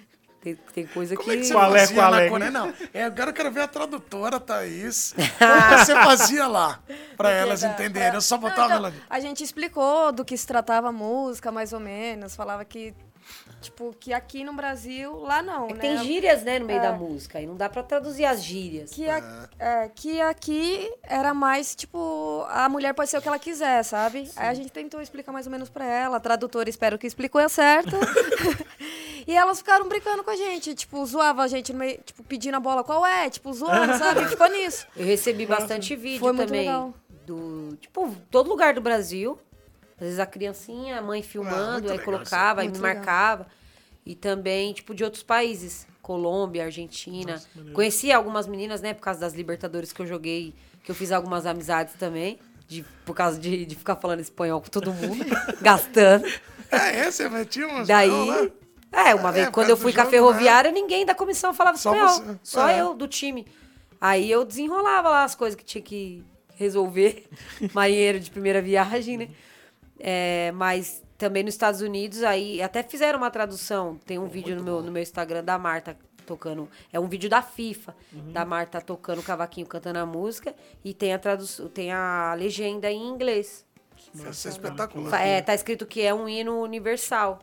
Tem, 0.47 0.55
tem 0.73 0.87
coisa 0.87 1.17
Como 1.17 1.33
é 1.33 1.37
que 1.39 1.45
você 1.45 1.53
Qual 1.53 1.75
é, 1.75 1.87
qual 1.89 2.39
na 2.39 2.47
é? 2.47 2.51
Não, 2.51 2.73
é, 2.95 3.03
agora 3.03 3.31
eu 3.31 3.35
quero 3.35 3.51
ver 3.51 3.63
a 3.63 3.67
tradutora, 3.67 4.39
Thaís. 4.39 5.13
Como 5.41 5.79
você 5.85 5.93
fazia 5.93 6.47
lá, 6.47 6.79
pra 7.17 7.33
elas 7.33 7.65
entenderem? 7.65 8.15
Eu 8.15 8.21
só 8.21 8.39
botava 8.39 8.69
Não, 8.69 8.77
ela... 8.77 8.89
então, 8.91 9.03
a 9.11 9.19
gente 9.19 9.43
explicou 9.43 10.13
do 10.13 10.25
que 10.25 10.37
se 10.37 10.47
tratava 10.47 10.91
a 10.91 10.93
música, 10.93 11.51
mais 11.51 11.73
ou 11.73 11.81
menos. 11.81 12.37
Falava 12.37 12.65
que, 12.65 12.95
tipo, 13.61 13.95
que 13.99 14.13
aqui 14.13 14.45
no 14.45 14.53
Brasil, 14.53 15.17
lá 15.21 15.43
não, 15.43 15.69
É 15.69 15.73
né? 15.75 15.79
tem 15.81 15.99
gírias, 16.05 16.43
né, 16.43 16.59
no 16.59 16.67
meio 16.67 16.79
É. 16.79 16.83
da 16.83 16.93
música. 16.93 17.41
E 17.41 17.47
não 17.47 17.57
dá 17.57 17.69
pra 17.69 17.83
traduzir 17.83 18.25
as 18.25 18.43
gírias. 18.43 18.91
Que, 18.91 19.09
a- 19.09 19.49
é, 19.59 19.89
que 19.95 20.21
aqui 20.21 20.91
era 21.03 21.33
mais, 21.35 21.75
tipo, 21.75 22.45
a 22.49 22.69
mulher 22.69 22.93
pode 22.95 23.11
ser 23.11 23.19
o 23.19 23.23
que 23.23 23.29
ela 23.29 23.39
quiser, 23.39 23.83
sabe? 23.83 24.31
Aí 24.37 24.49
a 24.49 24.55
gente 24.55 24.71
tentou 24.71 25.01
explicar 25.01 25.33
mais 25.33 25.47
ou 25.47 25.53
menos 25.53 25.69
pra 25.69 25.85
ela. 25.85 26.17
A 26.19 26.21
tradutora, 26.21 26.69
espero 26.71 26.99
que 26.99 27.07
explicou 27.07 27.47
certo. 27.49 27.91
e 29.27 29.35
elas 29.35 29.59
ficaram 29.59 29.89
brincando 29.89 30.23
com 30.23 30.31
a 30.31 30.37
gente, 30.37 30.75
tipo, 30.75 31.05
zoava 31.05 31.43
a 31.43 31.49
gente 31.49 31.73
no 31.73 31.79
meio, 31.79 31.99
tipo, 32.05 32.23
pedindo 32.23 32.57
a 32.57 32.61
bola, 32.61 32.85
qual 32.85 33.05
é? 33.05 33.29
Tipo, 33.31 33.53
zoando, 33.53 33.97
sabe? 33.99 34.27
Ficou 34.29 34.49
nisso. 34.49 34.87
Eu 34.97 35.05
recebi 35.07 35.47
bastante 35.47 35.97
vídeo 35.97 36.21
Foi 36.21 36.33
muito 36.33 36.49
também. 36.49 36.63
legal. 36.67 36.95
Do, 37.27 37.77
tipo, 37.81 38.15
todo 38.31 38.49
lugar 38.49 38.73
do 38.75 38.81
Brasil. 38.81 39.37
Às 39.99 40.05
vezes 40.05 40.19
a 40.19 40.27
criancinha, 40.27 40.99
a 40.99 41.03
mãe 41.03 41.23
filmando, 41.23 41.89
Ah, 41.89 41.93
aí 41.93 41.99
legal 41.99 42.05
colocava, 42.05 42.61
aí 42.61 42.69
me 42.69 42.79
marcava. 42.79 43.47
E 44.05 44.15
também, 44.15 44.73
tipo, 44.73 44.95
de 44.95 45.03
outros 45.03 45.23
países. 45.23 45.87
Colômbia, 46.03 46.65
Argentina. 46.65 47.43
Conheci 47.73 48.13
algumas 48.13 48.47
meninas, 48.47 48.81
né, 48.81 48.95
por 48.95 49.01
causa 49.03 49.19
das 49.21 49.35
Libertadores 49.35 49.93
que 49.93 50.01
eu 50.01 50.07
joguei, 50.07 50.55
que 50.85 50.91
eu 50.91 50.95
fiz 50.95 51.11
algumas 51.11 51.47
amizades 51.47 51.95
também. 51.95 52.39
De, 52.69 52.85
por 53.05 53.15
causa 53.15 53.39
de, 53.39 53.65
de 53.65 53.75
ficar 53.77 53.95
falando 53.97 54.21
espanhol 54.21 54.61
com 54.61 54.69
todo 54.69 54.93
mundo, 54.93 55.25
gastando. 55.63 56.27
É, 56.71 57.07
esse 57.07 57.23
é 57.23 57.29
metiu 57.29 57.69
umas 57.69 57.87
Daí. 57.87 58.11
né? 58.11 58.51
É, 58.93 59.15
uma 59.15 59.29
É, 59.29 59.33
vez, 59.33 59.47
por 59.47 59.53
quando 59.55 59.71
eu 59.71 59.77
fui 59.77 59.93
com 59.93 60.01
a 60.01 60.07
ferroviária, 60.07 60.71
ninguém 60.73 61.07
da 61.07 61.15
comissão 61.15 61.55
falava 61.55 61.77
Só 61.77 61.93
espanhol. 61.95 62.19
você. 62.35 62.39
Só 62.43 62.69
É. 62.69 62.81
eu, 62.81 62.93
do 62.95 63.07
time. 63.07 63.47
Aí 64.01 64.29
eu 64.31 64.45
desenrolava 64.45 65.09
lá 65.11 65.25
as 65.25 65.35
coisas 65.35 65.55
que 65.57 65.65
tinha 65.65 65.83
que 65.83 66.25
resolver. 66.57 67.27
Marinheiro 67.73 68.19
de 68.21 68.31
primeira 68.31 68.61
viagem, 68.61 69.17
né? 69.19 69.29
É, 69.99 70.53
mas 70.55 71.03
também 71.19 71.43
nos 71.43 71.55
Estados 71.55 71.81
Unidos, 71.81 72.23
aí 72.23 72.61
até 72.63 72.83
fizeram 72.83 73.19
uma 73.19 73.31
tradução. 73.31 73.97
Tem 74.07 74.19
um 74.19 74.27
vídeo 74.27 74.55
no 74.57 74.63
meu, 74.63 74.83
no 74.83 74.93
meu 74.93 75.03
Instagram 75.03 75.43
da 75.43 75.59
Marta 75.59 75.97
tocando. 76.27 76.69
É 76.93 76.99
um 77.01 77.07
vídeo 77.09 77.31
da 77.31 77.41
FIFA, 77.41 77.95
Uhum. 78.13 78.33
da 78.33 78.45
Marta 78.45 78.81
tocando 78.81 79.23
cavaquinho, 79.23 79.67
cantando 79.67 79.99
a 80.01 80.07
música. 80.07 80.55
E 80.85 80.93
tem 80.93 81.15
a, 81.15 81.19
tradução, 81.19 81.69
tem 81.69 81.93
a 81.93 82.35
legenda 82.37 82.91
em 82.91 83.07
inglês. 83.09 83.65
Isso 84.15 84.49
é 84.49 84.51
espetacular. 84.51 85.21
É, 85.27 85.41
tá 85.41 85.55
escrito 85.55 85.87
que 85.87 86.03
é 86.03 86.13
um 86.13 86.29
hino 86.29 86.61
universal 86.61 87.39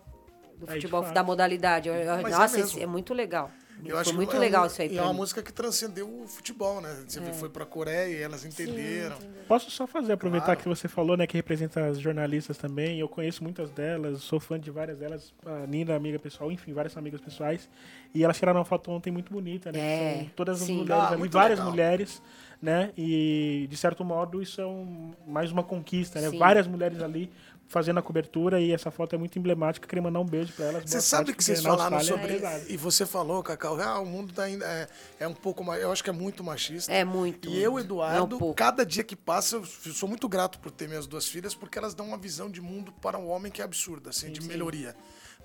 do 0.58 0.70
Aí, 0.70 0.80
de 0.80 0.88
futebol 0.88 1.02
da 1.14 1.24
modalidade. 1.24 1.90
Eu- 1.90 1.96
eu- 1.96 2.22
Mas 2.22 2.34
é 2.34 2.38
nossa, 2.38 2.60
esse 2.60 2.82
é 2.82 2.86
muito 2.86 3.14
legal. 3.14 3.50
Eu 3.86 3.98
acho 3.98 4.10
Foi 4.12 4.18
muito 4.18 4.36
é 4.36 4.40
legal 4.40 4.64
um- 4.64 4.68
isso 4.68 4.82
aí 4.82 4.98
é 4.98 5.02
uma 5.02 5.12
mim. 5.12 5.20
música 5.20 5.42
que 5.42 5.52
transcendeu 5.52 6.08
o 6.08 6.28
futebol, 6.28 6.80
né? 6.82 7.04
Você 7.08 7.22
foi 7.34 7.50
pra 7.50 7.66
Coreia 7.66 8.08
e 8.18 8.22
elas 8.22 8.46
entenderam. 8.46 9.18
Posso 9.48 9.70
só 9.72 9.86
fazer, 9.86 10.14
aproveitar 10.14 10.46
Claro. 10.48 10.60
que 10.62 10.68
você 10.70 10.88
falou, 10.88 11.18
né, 11.18 11.28
que 11.28 11.36
representa 11.36 11.86
as 11.86 12.00
jornalistas 12.00 12.58
também. 12.58 13.00
Eu 13.00 13.10
conheço 13.10 13.44
muitas 13.44 13.70
delas, 13.72 14.22
sou 14.22 14.40
fã 14.40 14.60
de 14.60 14.72
várias 14.72 14.98
delas. 14.98 15.34
A 15.46 15.68
Nina, 15.68 15.96
amiga 15.96 16.18
pessoal, 16.20 16.52
enfim, 16.52 16.74
várias 16.74 16.96
amigas 16.98 17.20
pessoais. 17.22 17.70
E 18.14 18.24
elas 18.24 18.38
tiraram 18.38 18.60
uma 18.60 18.66
foto 18.66 18.92
ontem 18.92 19.12
muito 19.12 19.32
bonita, 19.34 19.72
né? 19.72 19.80
É, 19.80 20.18
São 20.20 20.30
todas 20.36 20.62
as 20.62 20.68
sim. 20.68 20.78
mulheres 20.78 21.04
Ah, 21.04 21.10
ali, 21.14 21.28
várias 21.30 21.60
legal. 21.60 21.72
mulheres, 21.72 22.22
né? 22.62 22.92
E, 22.98 23.68
de 23.70 23.76
certo 23.78 24.06
modo, 24.06 24.42
isso 24.42 24.62
é 24.62 24.66
um- 24.66 25.14
mais 25.28 25.52
uma 25.52 25.64
conquista, 25.64 26.22
né? 26.22 26.30
Sim. 26.30 26.38
Várias 26.38 26.68
mulheres 26.68 27.02
ali 27.02 27.30
fazendo 27.68 28.00
a 28.00 28.02
cobertura 28.02 28.60
e 28.60 28.72
essa 28.72 28.92
foto 28.92 29.16
é 29.16 29.18
muito 29.18 29.38
emblemática. 29.40 29.88
Queria 29.88 30.02
mandar 30.02 30.20
um 30.20 30.26
beijo 30.26 30.54
pra 30.54 30.66
elas. 30.66 30.84
Você 30.84 30.98
Boa 30.98 31.02
sabe 31.02 31.34
que 31.34 31.44
vocês 31.44 31.62
falaram 31.62 32.00
sobre. 32.02 32.38
é. 32.38 32.66
E 32.70 32.78
você 32.78 33.06
falou, 33.06 33.42
Cacau, 33.42 33.80
ah, 33.82 34.00
o 34.00 34.06
mundo 34.06 34.34
tá 34.34 34.44
ainda. 34.44 34.66
É, 34.66 34.88
é 35.22 35.28
um 35.28 35.34
pouco 35.34 35.64
mais. 35.64 35.82
Eu 35.82 35.92
acho 35.92 36.04
que 36.04 36.10
é 36.10 36.14
muito 36.14 36.44
machista. 36.44 36.92
É 36.92 37.04
muito. 37.04 37.50
E 37.50 37.62
eu, 37.62 37.80
Eduardo, 37.80 38.38
pouco. 38.38 38.56
cada 38.56 38.86
dia 38.86 39.04
que 39.04 39.16
passa, 39.16 39.58
eu 39.58 39.66
sou 39.66 40.08
muito 40.08 40.28
grato 40.30 40.60
por 40.60 40.72
ter 40.72 40.88
minhas 40.88 41.08
duas 41.08 41.28
filhas, 41.28 41.56
porque 41.56 41.78
elas 41.78 41.94
dão 41.94 42.08
uma 42.08 42.18
visão 42.18 42.50
de 42.50 42.62
mundo 42.62 42.92
para 43.02 43.18
o 43.18 43.28
homem 43.28 43.52
que 43.52 43.62
é 43.62 43.66
absurda, 43.66 44.10
assim, 44.10 44.32
de 44.32 44.42
melhoria. 44.42 44.96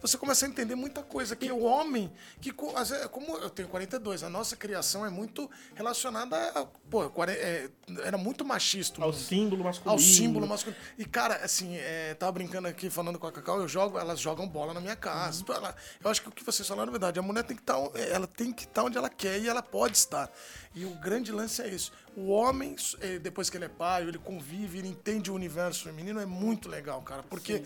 Você 0.00 0.16
começa 0.16 0.46
a 0.46 0.48
entender 0.48 0.74
muita 0.74 1.02
coisa, 1.02 1.34
que 1.34 1.50
o 1.50 1.62
homem, 1.64 2.12
que 2.40 2.52
vezes, 2.52 3.06
como 3.08 3.36
eu 3.38 3.50
tenho 3.50 3.68
42, 3.68 4.22
a 4.22 4.30
nossa 4.30 4.56
criação 4.56 5.04
é 5.04 5.10
muito 5.10 5.50
relacionada 5.74 6.36
a. 6.54 6.66
Pô, 6.90 7.10
é, 7.32 7.68
era 8.04 8.16
muito 8.16 8.44
machista. 8.44 9.02
Ao 9.02 9.12
símbolo 9.12 9.64
masculino. 9.64 9.92
Ao 9.92 9.98
símbolo 9.98 10.46
masculino. 10.46 10.80
E, 10.96 11.04
cara, 11.04 11.36
assim, 11.44 11.76
é, 11.76 12.14
tava 12.14 12.32
brincando 12.32 12.68
aqui, 12.68 12.88
falando 12.88 13.18
com 13.18 13.26
a 13.26 13.32
Cacau, 13.32 13.60
eu 13.60 13.68
jogo, 13.68 13.98
elas 13.98 14.20
jogam 14.20 14.46
bola 14.48 14.72
na 14.72 14.80
minha 14.80 14.96
casa. 14.96 15.44
Uhum. 15.48 15.54
Ela- 15.54 15.74
eu 16.02 16.10
acho 16.10 16.22
que 16.22 16.28
o 16.28 16.32
que 16.32 16.44
vocês 16.44 16.66
falaram 16.66 16.88
é 16.88 16.92
verdade. 16.92 17.18
A 17.18 17.22
mulher 17.22 17.42
tem 17.44 17.56
que 17.56 17.62
estar, 17.62 17.78
ela 18.10 18.26
tem 18.26 18.52
que 18.52 18.64
estar 18.64 18.84
onde 18.84 18.96
ela 18.96 19.10
quer 19.10 19.38
e 19.40 19.48
ela 19.48 19.62
pode 19.62 19.96
estar. 19.96 20.30
E 20.74 20.84
o 20.84 20.90
grande 20.96 21.32
lance 21.32 21.60
é 21.60 21.68
isso. 21.68 21.92
O 22.16 22.28
homem, 22.30 22.74
eh, 23.01 23.18
depois 23.18 23.48
que 23.48 23.56
ele 23.56 23.64
é 23.66 23.68
pai, 23.68 24.02
ele 24.02 24.18
convive, 24.18 24.78
ele 24.78 24.89
entende 24.89 25.30
o 25.30 25.35
universo 25.35 25.85
feminino, 25.85 26.18
é 26.20 26.26
muito 26.26 26.68
legal, 26.68 27.01
cara. 27.02 27.22
Porque 27.22 27.62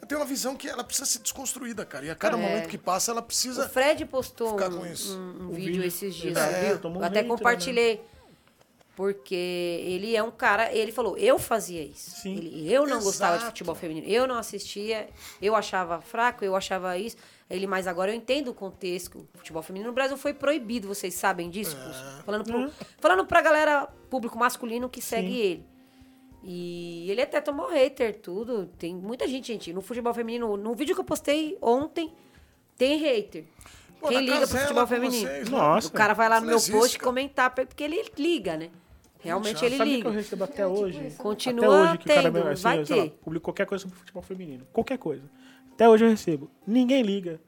eu 0.00 0.06
tenho 0.08 0.20
uma 0.20 0.26
visão 0.26 0.56
que 0.56 0.68
ela 0.68 0.82
precisa 0.82 1.04
ser 1.06 1.18
desconstruída, 1.18 1.84
cara. 1.84 2.06
E 2.06 2.10
a 2.10 2.14
cada 2.14 2.36
É. 2.36 2.40
momento 2.40 2.68
que 2.68 2.78
passa, 2.78 3.10
ela 3.10 3.20
O 3.20 3.24
precisa. 3.24 3.68
Fred 3.68 4.04
postou 4.06 4.50
ficar 4.52 4.70
um, 4.70 4.78
com 4.78 4.86
isso. 4.86 5.18
um- 5.18 5.42
um 5.44 5.48
O 5.48 5.52
vídeo 5.52 5.66
vídeo. 5.72 5.84
esses 5.84 6.14
dias, 6.14 6.36
É, 6.36 6.40
um 6.86 6.94
Eu 6.96 7.04
até 7.04 7.20
hater, 7.20 7.24
né? 7.24 8.00
Porque 9.00 9.34
ele 9.34 10.14
é 10.14 10.22
um 10.22 10.30
cara, 10.30 10.70
ele 10.74 10.92
falou, 10.92 11.16
eu 11.16 11.38
fazia 11.38 11.82
isso. 11.82 12.10
Sim. 12.10 12.36
Ele, 12.36 12.70
eu 12.70 12.86
não 12.86 13.00
gostava 13.00 13.32
de 13.32 13.44
Exato. 13.44 13.52
futebol 13.52 13.74
feminino, 13.74 14.06
eu 14.06 14.26
não 14.26 14.34
assistia, 14.34 15.08
eu 15.40 15.56
achava 15.56 16.02
fraco, 16.02 16.44
eu 16.44 16.54
achava 16.54 16.98
isso. 16.98 17.16
Ele, 17.48 17.66
mas 17.66 17.86
agora 17.86 18.10
eu 18.10 18.14
entendo 18.14 18.48
o 18.48 18.54
contexto. 18.54 19.26
O 19.34 19.38
futebol 19.38 19.62
feminino 19.62 19.88
no 19.88 19.94
Brasil 19.94 20.18
foi 20.18 20.34
proibido, 20.34 20.86
vocês 20.86 21.14
sabem 21.14 21.48
disso? 21.48 21.78
É. 21.78 22.22
Falando, 22.24 22.44
pro, 22.44 22.70
falando 22.98 23.24
pra 23.24 23.40
galera, 23.40 23.86
público 24.10 24.36
masculino 24.36 24.86
que 24.86 25.00
segue 25.00 25.34
ele. 25.34 25.66
E 26.44 27.10
ele 27.10 27.22
até 27.22 27.40
tomou 27.40 27.70
hater, 27.70 28.20
tudo. 28.20 28.66
Tem 28.78 28.94
muita 28.94 29.26
gente, 29.26 29.46
gente. 29.46 29.72
No 29.72 29.80
futebol 29.80 30.12
feminino, 30.12 30.58
no 30.58 30.74
vídeo 30.74 30.94
que 30.94 31.00
eu 31.00 31.06
postei 31.06 31.56
ontem, 31.62 32.12
tem 32.76 32.98
hater. 32.98 33.46
Pô, 33.98 34.08
Quem 34.08 34.26
liga 34.26 34.46
pro 34.46 34.58
futebol 34.58 34.86
feminino? 34.86 35.26
vocês, 35.26 35.48
né? 35.48 35.56
Nossa. 35.56 35.88
O 35.88 35.90
cara 35.90 36.12
vai 36.12 36.28
lá 36.28 36.38
no 36.38 36.48
meu 36.48 36.60
post 36.60 36.98
comentar, 36.98 37.54
porque 37.54 37.82
ele 37.82 38.04
liga, 38.18 38.58
né? 38.58 38.68
Realmente 39.22 39.64
ele 39.64 39.76
Sabe 39.76 39.90
o 39.90 39.92
que 39.92 39.96
liga. 39.98 40.08
eu 40.08 40.12
recebo 40.12 40.44
até 40.44 40.66
hoje? 40.66 41.14
Continua 41.18 41.66
até 41.66 41.68
hoje 41.90 41.98
que 41.98 42.04
o 42.10 42.14
cara 42.14 42.28
assim, 42.52 42.62
vai 42.62 42.84
sei 42.86 42.96
lá, 42.96 43.02
ter. 43.04 43.10
publica 43.22 43.44
qualquer 43.44 43.66
coisa 43.66 43.82
sobre 43.82 43.98
futebol 43.98 44.22
feminino. 44.22 44.66
Qualquer 44.72 44.98
coisa. 44.98 45.22
Até 45.74 45.88
hoje 45.88 46.04
eu 46.04 46.10
recebo. 46.10 46.50
Ninguém 46.66 47.02
liga. 47.02 47.40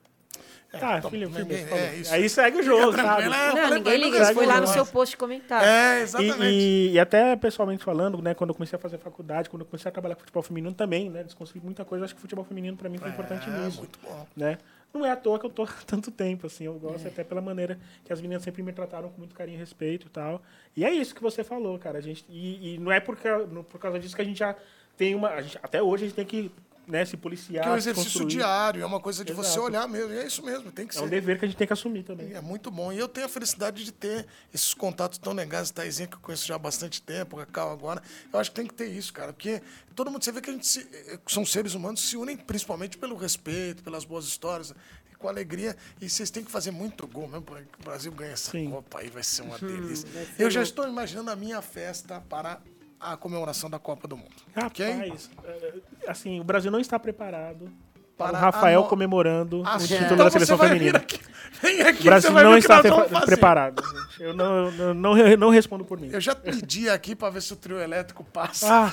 tá, 0.70 0.98
então, 0.98 1.10
filho, 1.10 1.28
filho, 1.30 1.44
ninguém- 1.44 1.66
falou. 1.66 1.84
é 1.84 1.96
isso. 1.96 2.14
Aí 2.14 2.28
segue 2.30 2.58
o 2.60 2.62
jogo, 2.62 2.92
Fica 2.92 3.02
sabe? 3.04 3.22
é. 3.24 3.28
Não, 3.28 3.74
ninguém 3.74 3.92
ele, 3.92 4.04
liga. 4.06 4.16
Ele 4.24 4.34
foi 4.34 4.46
lá 4.46 4.58
no 4.60 4.66
seu 4.66 4.86
post 4.86 5.16
comentar. 5.18 5.62
É, 5.62 5.98
E, 5.98 6.02
exatamente. 6.02 6.42
e- 6.44 6.90
e 6.92 6.98
até 6.98 7.36
pessoalmente 7.36 7.84
falando, 7.84 8.22
né, 8.22 8.32
quando 8.34 8.50
eu 8.50 8.54
comecei 8.54 8.78
a 8.78 8.80
fazer 8.80 8.96
faculdade, 8.98 9.50
quando 9.50 9.60
eu 9.62 9.66
comecei 9.66 9.88
a 9.88 9.92
trabalhar 9.92 10.14
com 10.14 10.20
futebol 10.22 10.42
feminino 10.42 10.72
também, 10.74 11.10
né, 11.10 11.24
desconstruí 11.24 11.60
muita 11.62 11.84
coisa, 11.84 12.06
acho 12.06 12.14
que 12.14 12.18
o 12.18 12.22
futebol 12.22 12.44
feminino 12.44 12.74
pra 12.76 12.88
mim 12.88 12.96
foi 12.96 13.10
importante 13.10 13.48
é, 13.50 13.52
nisso, 13.58 13.80
muito 13.80 13.98
bom. 14.02 14.26
né? 14.34 14.56
Não 14.92 15.06
é 15.06 15.10
à 15.10 15.16
toa 15.16 15.38
que 15.38 15.46
eu 15.46 15.50
tô 15.50 15.62
há 15.62 15.68
tanto 15.86 16.10
tempo, 16.10 16.46
assim, 16.46 16.64
eu 16.64 16.74
gosto 16.74 17.08
até 17.08 17.24
pela 17.24 17.40
maneira 17.40 17.78
que 18.04 18.12
as 18.12 18.20
meninas 18.20 18.42
sempre 18.42 18.62
me 18.62 18.72
trataram 18.72 19.08
com 19.08 19.18
muito 19.18 19.34
carinho 19.34 19.56
e 19.56 19.58
respeito 19.58 20.06
e 20.06 20.10
tal. 20.10 20.42
E 20.76 20.84
é 20.84 20.90
isso 20.92 21.14
que 21.14 21.22
você 21.22 21.42
falou, 21.42 21.78
cara, 21.78 21.98
a 21.98 22.00
gente, 22.02 22.24
e, 22.28 22.74
e 22.74 22.78
não 22.78 22.92
é 22.92 23.00
porque, 23.00 23.28
não- 23.50 23.64
por 23.64 23.78
causa 23.80 23.98
disso 23.98 24.14
que 24.14 24.20
a 24.22 24.24
gente 24.24 24.38
já 24.38 24.54
tem 24.96 25.14
uma, 25.14 25.40
gente- 25.40 25.58
até 25.62 25.82
hoje 25.82 26.04
a 26.04 26.06
gente 26.08 26.16
tem 26.16 26.26
que, 26.26 26.50
né, 26.86 27.04
se 27.04 27.16
policiar, 27.16 27.62
Que 27.62 27.68
é 27.68 27.72
um 27.72 27.76
exercício 27.76 28.10
construir. 28.20 28.28
diário, 28.36 28.82
é 28.82 28.86
uma 28.86 28.98
coisa 29.00 29.24
de 29.24 29.32
você 29.32 29.50
Exato. 29.50 29.62
olhar 29.66 29.88
mesmo. 29.88 30.12
E 30.12 30.18
é 30.18 30.26
isso 30.26 30.42
mesmo, 30.44 30.70
tem 30.72 30.86
que 30.86 30.96
É 30.96 31.00
um 31.00 31.04
ser. 31.04 31.10
dever 31.10 31.38
que 31.38 31.44
a 31.44 31.48
gente 31.48 31.56
tem 31.56 31.66
que 31.66 31.72
assumir 31.72 32.02
também. 32.02 32.32
É 32.34 32.40
muito 32.40 32.70
bom. 32.70 32.92
E 32.92 32.98
eu 32.98 33.08
tenho 33.08 33.26
a 33.26 33.28
felicidade 33.28 33.84
de 33.84 33.92
ter 33.92 34.26
esses 34.52 34.74
contatos 34.74 35.18
tão 35.18 35.32
legais. 35.32 35.70
Taizinha, 35.70 36.08
que 36.08 36.16
eu 36.16 36.20
conheço 36.20 36.46
já 36.46 36.56
há 36.56 36.58
bastante 36.58 37.00
tempo, 37.00 37.36
Cacau 37.36 37.70
agora. 37.72 38.02
Eu 38.32 38.38
acho 38.38 38.50
que 38.50 38.56
tem 38.56 38.66
que 38.66 38.74
ter 38.74 38.88
isso, 38.88 39.12
cara. 39.12 39.32
Porque 39.32 39.62
todo 39.94 40.10
mundo, 40.10 40.24
você 40.24 40.32
vê 40.32 40.40
que 40.40 40.50
a 40.50 40.52
gente 40.52 40.66
se- 40.66 40.88
eh, 40.92 41.18
são 41.26 41.44
seres 41.46 41.74
humanos 41.74 42.00
que 42.02 42.06
se 42.08 42.16
unem 42.16 42.36
principalmente 42.36 42.98
pelo 42.98 43.16
respeito, 43.16 43.82
pelas 43.82 44.04
boas 44.04 44.24
histórias, 44.26 44.74
e 45.12 45.14
com 45.14 45.28
alegria. 45.28 45.76
E 46.00 46.10
vocês 46.10 46.30
têm 46.30 46.42
que 46.44 46.50
fazer 46.50 46.72
muito 46.72 47.06
gol 47.06 47.28
mesmo, 47.28 47.42
para 47.42 47.60
que 47.62 47.80
o 47.80 47.84
Brasil 47.84 48.10
ganhe 48.12 48.32
essa 48.32 48.50
Sim. 48.50 48.70
Copa 48.70 48.98
aí, 48.98 49.08
vai 49.08 49.22
ser 49.22 49.42
uma 49.42 49.58
delícia. 49.58 50.08
vai 50.12 50.26
ser 50.26 50.42
Eu 50.42 50.50
já 50.50 50.62
estou 50.62 50.88
imaginando 50.88 51.30
a 51.30 51.36
minha 51.36 51.62
festa 51.62 52.20
para 52.28 52.60
a 53.02 53.16
comemoração 53.16 53.68
da 53.68 53.78
Copa 53.78 54.06
do 54.06 54.16
Mundo. 54.16 54.30
Rapaz, 54.54 55.30
é, 55.44 55.74
assim, 56.08 56.40
o 56.40 56.44
Brasil 56.44 56.70
não 56.70 56.78
está 56.80 56.98
preparado 56.98 57.70
para, 58.16 58.32
o 58.36 58.40
Rafael 58.40 58.84
a 58.84 58.88
comemorando 58.88 59.62
Ah, 59.66 59.76
o 59.76 59.80
sim. 59.80 59.88
título 59.88 60.04
Então 60.14 60.16
da 60.18 60.30
seleção 60.30 60.56
feminina. 60.58 60.98
aqui. 60.98 61.20
Vem 61.60 61.80
aqui, 61.82 62.00
O 62.00 62.04
Brasil 62.04 62.30
não 62.30 62.56
está 62.56 62.80
preparado. 63.24 63.82
gente. 63.84 64.22
Eu 64.22 64.34
não, 64.34 64.70
não, 64.72 64.94
não, 64.94 65.18
eu 65.18 65.36
não 65.38 65.50
respondo 65.50 65.84
por 65.84 65.98
mim. 65.98 66.10
Eu 66.12 66.20
já 66.20 66.34
pedi 66.34 66.88
aqui 66.88 67.14
para 67.16 67.30
ver 67.30 67.42
se 67.42 67.52
o 67.52 67.56
trio 67.56 67.78
elétrico 67.80 68.22
passa. 68.24 68.66
Ah, 68.86 68.90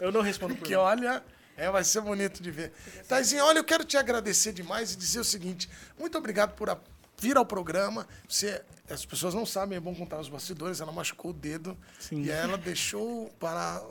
eu 0.00 0.10
não 0.10 0.20
respondo 0.22 0.54
por 0.54 0.64
Que 0.64 0.70
mim. 0.70 0.76
olha, 0.76 1.22
é, 1.56 1.70
vai 1.70 1.84
ser 1.84 2.00
bonito 2.00 2.42
de 2.42 2.50
ver. 2.50 2.72
Taizinha, 3.08 3.44
olha, 3.44 3.58
eu 3.58 3.64
quero 3.64 3.84
te 3.84 3.96
agradecer 3.96 4.52
demais 4.52 4.92
e 4.92 4.96
dizer 4.96 5.20
o 5.20 5.24
seguinte: 5.24 5.68
muito 5.98 6.16
obrigado 6.18 6.54
por 6.54 6.68
a- 6.70 6.78
vir 7.18 7.36
ao 7.36 7.44
programa. 7.46 8.06
Você, 8.28 8.62
as 8.90 9.04
pessoas 9.04 9.34
não 9.34 9.44
sabem, 9.46 9.76
é 9.76 9.80
bom 9.80 9.94
contar 9.94 10.18
os 10.20 10.28
bastidores. 10.28 10.80
Ela 10.80 10.92
machucou 10.92 11.30
o 11.30 11.34
dedo 11.34 11.76
Sim. 11.98 12.22
e 12.22 12.30
ela 12.30 12.56
deixou 12.58 13.30
para. 13.40 13.82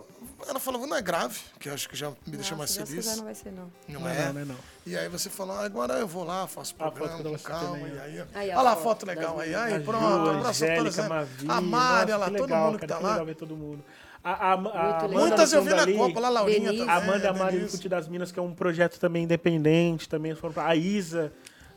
Ela 0.48 0.60
falou, 0.60 0.86
não 0.88 0.96
é 0.98 1.02
grave, 1.02 1.40
que 1.60 1.70
eu 1.70 1.74
acho 1.74 1.88
que 1.88 1.96
já 1.96 2.10
me 2.10 2.16
deixa 2.38 2.52
Não, 2.52 2.58
mais 2.58 2.76
feliz. 2.76 2.94
quiser, 2.94 3.16
não 3.18 3.24
vai 3.26 3.36
ser, 3.36 3.52
não. 3.52 3.72
Não, 3.88 4.00
Não, 4.02 4.10
é? 4.10 4.26
não, 4.28 4.34
não 4.34 4.42
é 4.42 4.46
não. 4.46 4.56
E 4.86 4.98
aí 4.98 5.08
você 5.08 5.30
falou, 5.30 5.56
ah, 5.56 5.64
agora 5.66 5.94
eu 5.96 6.08
vou 6.08 6.24
lá, 6.24 6.48
faço 6.48 6.74
A 6.80 6.86
foto 6.86 6.94
programa 6.96 7.24
com 7.24 7.38
calma. 7.44 7.78
também, 7.78 7.94
e 7.96 8.00
aí, 8.00 8.24
Aí, 8.34 8.52
a 8.52 8.56
olha 8.56 8.62
lá 8.64 8.74
a 8.74 8.76
foto 8.76 9.06
legal 9.06 9.40
aí. 9.40 9.54
Aí, 9.56 9.80
pronto, 9.82 10.02
Ju, 10.04 10.30
abraço 10.32 10.48
a 10.48 10.50
Angélica, 10.68 10.78
todas. 10.78 10.98
né? 10.98 11.08
Mavi, 11.08 11.46
A 11.48 11.62
Mari, 11.62 11.68
nossa, 11.72 12.04
olha 12.04 12.18
lá, 12.18 12.26
todo 12.26 12.42
legal, 12.42 12.66
mundo 12.68 12.80
que 12.80 12.88
cara, 12.88 12.94
tá 12.94 12.98
que 12.98 13.04
lá. 13.04 13.10
legal 13.12 13.26
ver 13.26 13.36
todo 13.36 13.56
mundo. 13.56 13.84
A, 14.24 14.32
a, 14.32 14.54
a, 14.54 14.58
Muito 14.58 14.76
Amanda 14.76 15.08
legal. 15.08 15.28
Muitas 15.28 15.54
eu 15.54 15.62
vi 15.64 15.70
na 15.70 15.76
Dali, 15.78 15.94
Copa, 15.98 16.20
lá 16.20 16.30
Laurinha 16.30 16.60
Denise. 16.72 16.78
também. 16.86 16.96
Amanda 16.96 17.28
a 17.28 17.32
Amari 17.32 17.52
do 17.52 17.58
Denise. 17.58 17.78
Fute 17.78 17.90
das 17.90 18.08
Minas, 18.08 18.32
que 18.32 18.40
é 18.40 18.42
um 18.42 18.54
projeto 18.56 19.00
também 19.00 19.24
independente, 19.24 20.10
também 20.10 20.34
foram 20.36 20.54
pra, 20.54 20.66
a 20.68 20.76
Isa. 20.76 21.32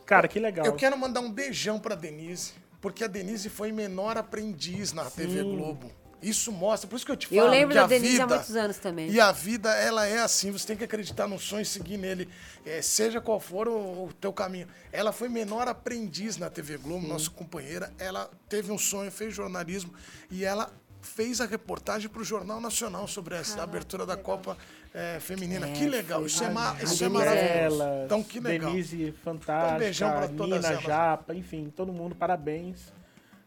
Cara, 0.09 0.27
que 0.27 0.41
legal. 0.41 0.65
Eu 0.65 0.73
quero 0.73 0.97
mandar 0.97 1.21
um 1.21 1.31
beijão 1.31 1.79
pra 1.79 1.95
Denise, 1.95 2.55
porque 2.81 3.05
a 3.05 3.07
Denise 3.07 3.51
foi 3.51 3.71
menor 3.71 4.17
aprendiz 4.17 4.91
na 4.95 5.05
TV 5.05 5.43
Globo. 5.43 5.93
Isso 6.23 6.51
mostra, 6.51 6.89
por 6.89 6.97
isso 6.97 7.05
que 7.05 7.13
eu 7.13 7.17
te 7.17 7.27
falo 7.27 7.41
Eu 7.43 7.47
lembro 7.47 7.69
que 7.69 7.75
da 7.75 7.85
a 7.85 7.87
Denise 7.87 8.13
vida, 8.13 8.25
há 8.25 8.27
muitos 8.27 8.57
anos 8.57 8.79
também. 8.79 9.11
E 9.11 9.21
a 9.21 9.31
vida, 9.31 9.71
ela 9.75 10.07
é 10.07 10.21
assim, 10.21 10.51
você 10.51 10.67
tem 10.67 10.77
que 10.79 10.83
acreditar 10.83 11.29
no 11.29 11.39
sonho 11.39 11.61
e 11.61 11.67
seguir 11.67 11.99
nele, 11.99 12.27
é, 12.65 12.81
seja 12.81 13.21
qual 13.21 13.39
for 13.39 13.69
o, 13.69 14.07
o 14.07 14.13
teu 14.19 14.33
caminho. 14.33 14.67
Ela 14.91 15.13
foi 15.13 15.29
menor 15.29 15.69
aprendiz 15.69 16.39
na 16.39 16.49
TV 16.49 16.79
Globo, 16.79 17.07
nossa 17.07 17.29
companheira, 17.29 17.93
ela 17.99 18.31
teve 18.49 18.73
um 18.73 18.79
sonho, 18.79 19.13
fez 19.13 19.35
jornalismo 19.35 19.93
e 20.31 20.43
ela 20.43 20.73
fez 21.03 21.41
a 21.41 21.47
reportagem 21.47 22.09
para 22.09 22.23
o 22.23 22.25
Jornal 22.25 22.61
Nacional 22.61 23.07
sobre 23.07 23.37
essa 23.37 23.63
abertura 23.63 24.05
da 24.05 24.17
Copa 24.17 24.57
é, 24.99 25.21
Feminina. 25.21 25.69
que 25.69 25.87
legal, 25.87 26.25
isso 26.27 26.43
é, 26.45 26.51
ma- 26.51 26.77
isso 26.83 27.05
é 27.05 27.09
maravilhoso. 27.09 27.83
Então, 28.07 28.23
que 28.23 28.41
legal. 28.41 28.71
Denise, 28.71 29.15
Então, 29.21 29.33
um 29.35 29.79
beijão 29.79 30.09
fantástica, 30.09 30.11
pra 30.11 30.29
todas 30.29 30.57
Nina, 30.65 30.69
elas. 30.73 30.83
Japa, 30.85 31.35
enfim, 31.35 31.73
todo 31.75 31.93
mundo, 31.93 32.15
parabéns. 32.15 32.93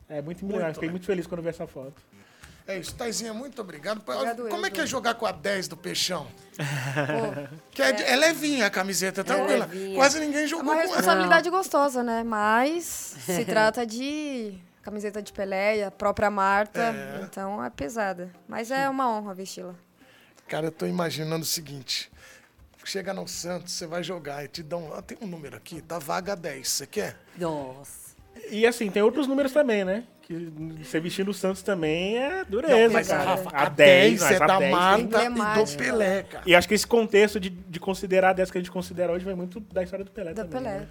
É 0.08 0.22
muito 0.22 0.44
milionário, 0.46 0.74
fiquei 0.74 0.88
legal. 0.88 0.94
muito 0.94 1.06
feliz 1.06 1.28
quando 1.28 1.42
vi 1.42 1.50
essa 1.50 1.66
foto. 1.68 2.02
É 2.68 2.78
isso, 2.78 2.94
Taizinha, 2.96 3.34
muito 3.34 3.60
obrigado. 3.62 4.02
Obrigado, 4.06 4.48
Como 4.48 4.66
é 4.66 4.68
Edu. 4.68 4.76
que 4.76 4.82
é 4.82 4.86
jogar 4.86 5.16
com 5.16 5.26
a 5.26 5.32
10 5.32 5.68
do 5.68 5.76
Peixão? 5.76 6.28
Pô, 6.56 7.50
Que 7.72 7.82
é, 7.82 7.92
de- 7.92 8.04
é 8.04 8.16
levinha 8.16 8.68
a 8.68 8.70
camiseta, 8.70 9.24
tranquila. 9.24 9.66
levinha. 9.66 9.96
Quase 9.96 10.20
ninguém 10.20 10.44
é 10.44 10.48
jogou 10.48 10.66
uma 10.66 10.74
com 10.74 10.80
ela. 10.80 10.88
responsabilidade 10.88 11.50
gostosa, 11.50 12.04
né? 12.04 12.24
Mas 12.24 12.84
se 13.26 13.44
trata 13.46 13.86
de 13.86 14.54
camiseta 14.84 15.22
de 15.22 15.34
Pelé, 15.34 15.84
a 15.86 15.92
própria 15.92 16.30
Marta, 16.30 16.94
então 17.24 17.64
é 17.64 17.70
pesada. 17.70 18.30
Mas 18.48 18.70
é 18.72 18.88
uma 18.88 19.10
honra 19.10 19.34
vesti-la. 19.34 19.74
Cara, 20.52 20.68
eu 20.68 20.72
tô 20.72 20.86
imaginando 20.86 21.44
o 21.44 21.48
seguinte. 21.48 22.12
Chega 22.84 23.14
no 23.14 23.26
Santos, 23.26 23.72
você 23.72 23.88
vai 23.88 24.04
jogar 24.04 24.44
e 24.44 24.50
te 24.50 24.62
dão. 24.62 24.92
Ah, 24.94 25.02
tem 25.02 25.18
um 25.22 25.26
número 25.26 25.56
aqui, 25.56 25.80
tá 25.80 25.98
vaga 25.98 26.36
10. 26.36 26.68
Você 26.68 26.86
quer? 26.86 27.16
Nossa. 27.38 28.12
E 28.50 28.68
assim, 28.68 28.92
tem 28.92 29.02
outros 29.02 29.28
números 29.28 29.54
também, 29.54 29.86
né? 29.86 30.04
Que 30.22 30.52
você 30.84 31.00
vestindo 31.00 31.32
o 31.32 31.34
Santos 31.34 31.62
também 31.62 32.18
é 32.18 32.44
dureza, 32.44 32.76
Não, 32.76 32.92
mas 32.92 33.08
cara. 33.08 33.24
Rafa, 33.24 33.50
a 33.50 33.62
a 33.68 33.70
10, 33.70 34.20
10 34.20 34.22
mas 34.22 34.32
é 34.32 34.44
a 34.44 34.48
da 34.48 34.60
10 34.60 34.72
Marta 34.74 35.02
e 35.02 35.04
do 35.06 35.18
Emblemática. 35.22 35.84
Pelé, 35.84 36.24
cara. 36.24 36.44
E 36.46 36.54
acho 36.54 36.68
que 36.68 36.74
esse 36.74 36.88
contexto 36.88 37.40
de, 37.40 37.50
de 37.50 37.80
considerar 37.80 38.32
a 38.32 38.34
10 38.34 38.52
que 38.52 38.58
a 38.58 38.62
gente 38.62 38.72
considera 38.72 39.14
hoje 39.14 39.24
vai 39.24 39.36
muito 39.36 39.62
da 39.62 39.84
história 39.84 40.04
do 40.04 40.12
Pelé 40.12 40.34
Da 40.34 40.44
também. 40.44 40.64
Pelé. 40.64 40.80
né? 40.80 40.88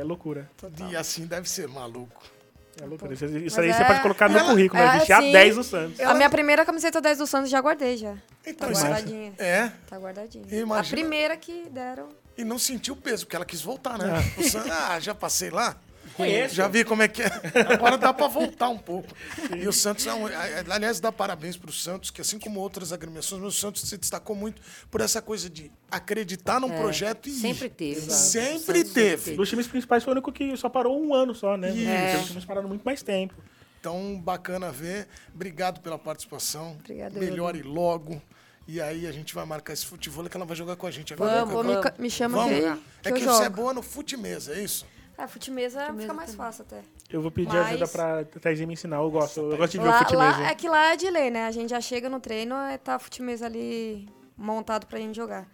É, 0.00 0.02
loucura. 0.02 0.50
E 0.90 0.96
assim 0.96 1.26
deve 1.26 1.50
ser 1.50 1.68
maluco. 1.68 2.31
É 2.80 2.86
loucura. 2.86 3.12
Isso, 3.12 3.24
isso 3.26 3.60
aí 3.60 3.72
você 3.72 3.82
é- 3.82 3.84
pode 3.84 4.00
colocar 4.00 4.28
no 4.28 4.38
ela- 4.38 4.48
currículo, 4.48 4.82
né? 4.82 4.88
é 4.88 4.92
Vestir 4.98 5.12
a 5.12 5.18
assim, 5.18 5.32
10 5.32 5.54
do 5.56 5.62
Santos. 5.64 6.00
A 6.00 6.14
minha 6.14 6.30
primeira 6.30 6.64
camiseta 6.64 7.00
10 7.00 7.18
do 7.18 7.26
Santos 7.26 7.50
já 7.50 7.60
guardei 7.60 7.96
já. 7.96 8.14
Então, 8.46 8.72
Tá 8.72 8.80
guardadinha. 8.80 9.32
É, 9.38 9.70
Tá 9.88 9.96
guardadinha. 9.98 10.44
Eu 10.50 10.60
imagino- 10.62 10.98
A 10.98 11.00
primeira 11.00 11.36
que 11.36 11.66
deram. 11.70 12.08
e 12.36 12.44
não 12.44 12.58
sentiu 12.58 12.96
peso, 12.96 13.26
porque 13.26 13.36
ela 13.36 13.44
quis 13.44 13.60
voltar, 13.60 13.98
né? 13.98 14.06
O 14.38 14.42
Santos, 14.42 14.70
ah, 14.70 14.98
já 14.98 15.14
passei 15.14 15.50
lá. 15.50 15.76
Conheço. 16.16 16.54
Já 16.54 16.68
vi 16.68 16.84
como 16.84 17.02
é 17.02 17.08
que 17.08 17.22
é. 17.22 17.30
Agora 17.74 17.96
dá 17.96 18.12
pra 18.12 18.28
voltar 18.28 18.68
um 18.68 18.78
pouco. 18.78 19.08
E 19.56 19.66
o 19.66 19.72
Santos, 19.72 20.06
é 20.06 20.12
um, 20.14 20.26
aliás, 20.70 21.00
dá 21.00 21.10
parabéns 21.10 21.56
pro 21.56 21.72
Santos, 21.72 22.10
que 22.10 22.20
assim 22.20 22.38
como 22.38 22.60
outras 22.60 22.92
agremiações, 22.92 23.40
mas 23.42 23.54
o 23.54 23.56
Santos 23.58 23.82
se 23.82 23.96
destacou 23.96 24.36
muito 24.36 24.60
por 24.90 25.00
essa 25.00 25.22
coisa 25.22 25.48
de 25.48 25.70
acreditar 25.90 26.60
num 26.60 26.70
projeto 26.70 27.28
e 27.28 27.32
sempre 27.32 27.68
teve. 27.68 28.00
Sempre 28.00 28.12
Santos 28.12 28.62
sempre 28.64 28.84
teve. 28.84 29.36
Dos 29.36 29.48
times 29.48 29.66
principais 29.66 30.02
foi 30.04 30.12
o 30.12 30.14
único 30.14 30.30
que 30.32 30.56
só 30.56 30.68
parou 30.68 31.00
um 31.02 31.14
ano 31.14 31.34
só, 31.34 31.56
né? 31.56 31.70
Isso. 31.70 32.22
Os 32.22 32.28
times 32.28 32.44
pararam 32.44 32.68
muito 32.68 32.82
mais 32.82 33.02
tempo. 33.02 33.34
Então, 33.80 34.20
bacana 34.20 34.70
ver. 34.70 35.08
Obrigado 35.34 35.80
pela 35.80 35.98
participação. 35.98 36.76
Obrigada, 36.80 37.18
Melhore 37.18 37.62
logo. 37.62 38.22
E 38.68 38.80
aí 38.80 39.08
a 39.08 39.12
gente 39.12 39.34
vai 39.34 39.44
marcar 39.44 39.72
esse 39.72 39.84
futebol 39.84 40.24
que 40.28 40.36
ela 40.36 40.46
vai 40.46 40.56
jogar 40.56 40.76
com 40.76 40.86
a 40.86 40.90
gente 40.90 41.12
agora. 41.12 41.44
Vamos, 41.44 41.74
Cacau? 41.82 42.00
me, 42.00 42.08
chama 42.08 42.38
Vamos. 42.38 42.60
que, 42.60 42.64
É 42.64 42.72
que 43.02 43.08
eu 43.08 43.14
que 43.14 43.24
jogo. 43.24 43.36
você 43.36 43.44
é 43.44 43.48
boa 43.48 43.74
no 43.74 43.82
fute-mesa, 43.82 44.54
é 44.54 44.62
isso? 44.62 44.86
É, 45.22 45.26
fute-mesa 45.28 45.78
fica 45.80 45.86
Fute-mesa 45.92 46.14
mais 46.14 46.30
também. 46.30 46.46
fácil 46.46 46.64
até. 46.68 46.80
Eu 47.10 47.22
vou 47.22 47.30
pedir 47.30 47.52
Mas- 47.54 47.66
ajuda 47.68 47.88
pra 47.88 48.24
Thaisinha 48.40 48.66
me 48.66 48.72
ensinar. 48.74 48.96
Eu 48.96 49.10
gosto. 49.10 49.40
Eu 49.40 49.56
gosto 49.56 49.72
de 49.72 49.78
ver 49.78 49.84
o 49.84 49.90
Lá, 49.90 49.98
fute 50.00 50.16
lá, 50.16 50.28
mesmo. 50.30 50.42
é 50.44 50.54
que 50.54 50.68
lá 50.68 50.92
é 50.92 50.96
de 50.96 51.10
lei, 51.10 51.30
né? 51.30 51.46
A 51.46 51.50
gente 51.50 51.70
já 51.70 51.80
chega 51.80 52.08
no 52.08 52.18
treino, 52.20 52.54
é 52.56 52.76
tá 52.78 52.98
fute-mesa 52.98 53.46
ali 53.46 54.08
montado 54.36 54.86
pra 54.86 54.98
gente 54.98 55.14
jogar. 55.14 55.46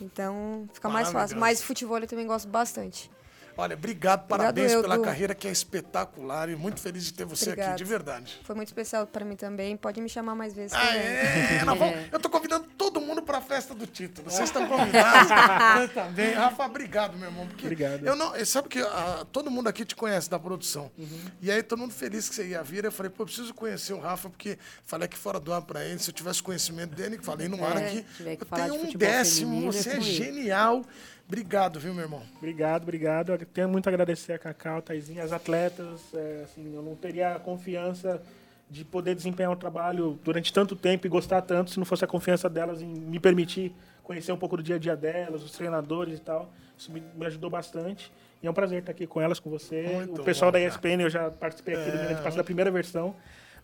Então 0.00 0.68
fica 0.72 0.88
mais 0.88 1.10
fácil. 1.10 1.38
Mas 1.38 1.62
futebol 1.62 1.98
eu 1.98 2.06
também 2.06 2.26
gosto 2.26 2.46
bastante. 2.48 3.10
Olha, 3.56 3.74
obrigado, 3.74 4.26
parabéns 4.26 4.72
eu, 4.72 4.82
pela 4.82 4.96
Du. 4.96 5.02
carreira 5.02 5.34
que 5.34 5.48
é 5.48 5.50
espetacular 5.50 6.48
e 6.48 6.56
muito 6.56 6.80
feliz 6.80 7.04
de 7.04 7.12
ter 7.14 7.24
você 7.24 7.50
aqui, 7.50 7.74
de 7.76 7.84
verdade. 7.84 8.38
Foi 8.44 8.54
muito 8.54 8.68
especial 8.68 9.06
pra 9.06 9.24
mim 9.24 9.36
também. 9.36 9.76
Pode 9.76 10.00
me 10.00 10.08
chamar 10.08 10.34
mais 10.34 10.52
vezes. 10.54 10.72
que 10.72 10.78
eu 10.78 10.90
Ah, 10.90 10.96
é, 10.96 11.64
nós 11.64 11.78
vamos- 11.78 11.96
eu 12.12 12.20
tô 12.20 12.28
convidando 12.28 12.66
todo 12.76 13.00
mundo 13.00 13.22
pra 13.22 13.40
festa 13.40 13.74
do 13.74 13.86
título. 13.86 14.30
Vocês 14.30 14.48
estão 14.48 14.66
convidados. 14.66 15.28
Você 15.80 15.88
também. 15.88 16.32
Rafa, 16.34 16.64
obrigado, 16.66 17.16
meu 17.16 17.28
irmão. 17.28 17.46
Porque 17.46 17.64
Obrigado. 17.66 18.04
Eu 18.06 18.14
não, 18.14 18.32
sabe 18.44 18.68
que 18.68 18.80
ah, 18.80 19.26
todo 19.32 19.50
mundo 19.50 19.68
aqui 19.68 19.84
te 19.84 19.96
conhece 19.96 20.28
da 20.28 20.38
produção. 20.38 20.90
Uhum. 20.98 21.20
E 21.40 21.50
aí, 21.50 21.62
todo 21.62 21.78
mundo 21.78 21.92
feliz 21.94 22.28
que 22.28 22.34
você 22.34 22.46
ia 22.48 22.62
vir. 22.62 22.84
Eu 22.84 22.92
falei, 22.92 23.10
pô, 23.10 23.22
eu 23.22 23.26
preciso 23.26 23.54
conhecer 23.54 23.92
o 23.94 23.98
Rafa, 24.00 24.28
porque 24.28 24.58
falei 24.84 25.06
aqui 25.06 25.16
fora 25.16 25.40
do 25.40 25.52
ar 25.52 25.62
pra 25.62 25.84
ele. 25.84 25.98
Se 25.98 26.10
eu 26.10 26.14
tivesse 26.14 26.42
conhecimento 26.42 26.94
dele, 26.94 27.18
falei 27.22 27.48
no 27.48 27.64
ar 27.64 27.76
É, 27.80 27.86
aqui. 27.86 28.04
tiver 28.16 28.36
que 28.36 28.42
Eu 28.42 28.48
tenho 28.48 28.74
um 28.74 28.92
décimo, 28.92 29.48
feminino, 29.50 29.72
você 29.72 29.90
é 29.90 29.96
é 29.96 30.00
genial. 30.00 30.84
Obrigado, 31.26 31.80
viu, 31.80 31.92
meu 31.92 32.04
irmão? 32.04 32.22
Obrigado, 32.36 32.82
obrigado. 32.84 33.36
Tenho 33.46 33.68
muito 33.68 33.88
a 33.88 33.90
agradecer 33.90 34.34
a 34.34 34.38
Cacau, 34.38 34.78
a 34.78 34.82
Taizinha, 34.82 35.24
as 35.24 35.32
atletas. 35.32 36.02
é, 36.14 36.42
assim, 36.44 36.72
eu 36.72 36.82
não 36.82 36.94
teria 36.94 37.34
a 37.34 37.38
confiança 37.38 38.22
de 38.70 38.84
poder 38.84 39.14
desempenhar 39.14 39.50
um 39.50 39.56
trabalho 39.56 40.18
durante 40.24 40.52
tanto 40.52 40.74
tempo 40.74 41.06
e 41.06 41.10
gostar 41.10 41.42
tanto 41.42 41.70
se 41.70 41.78
não 41.78 41.84
fosse 41.84 42.04
a 42.04 42.08
confiança 42.08 42.48
delas 42.48 42.80
em 42.82 42.86
me 42.86 43.18
permitir 43.18 43.72
conhecer 44.02 44.30
um 44.30 44.36
pouco 44.36 44.56
do 44.56 44.62
dia 44.62 44.76
a 44.76 44.78
dia 44.78 44.96
delas, 44.96 45.42
os 45.42 45.50
treinadores 45.50 46.18
e 46.18 46.20
tal. 46.20 46.52
Isso 46.78 46.92
me, 46.92 47.02
me 47.14 47.26
ajudou 47.26 47.50
bastante. 47.50 48.12
E 48.42 48.46
é 48.46 48.50
um 48.50 48.54
prazer 48.54 48.80
estar 48.80 48.92
aqui 48.92 49.06
com 49.06 49.20
elas, 49.20 49.40
com 49.40 49.50
você. 49.50 49.82
Muito 49.82 50.20
o 50.22 50.24
pessoal 50.24 50.52
bom, 50.52 50.58
da. 50.58 50.64
ESPN, 50.64 51.02
eu 51.02 51.10
já 51.10 51.30
participei 51.30 51.74
aqui 51.74 51.90
do 51.90 51.98
Grande 51.98 52.22
Passo 52.22 52.36
da 52.36 52.44
primeira 52.44 52.70
versão, 52.70 53.16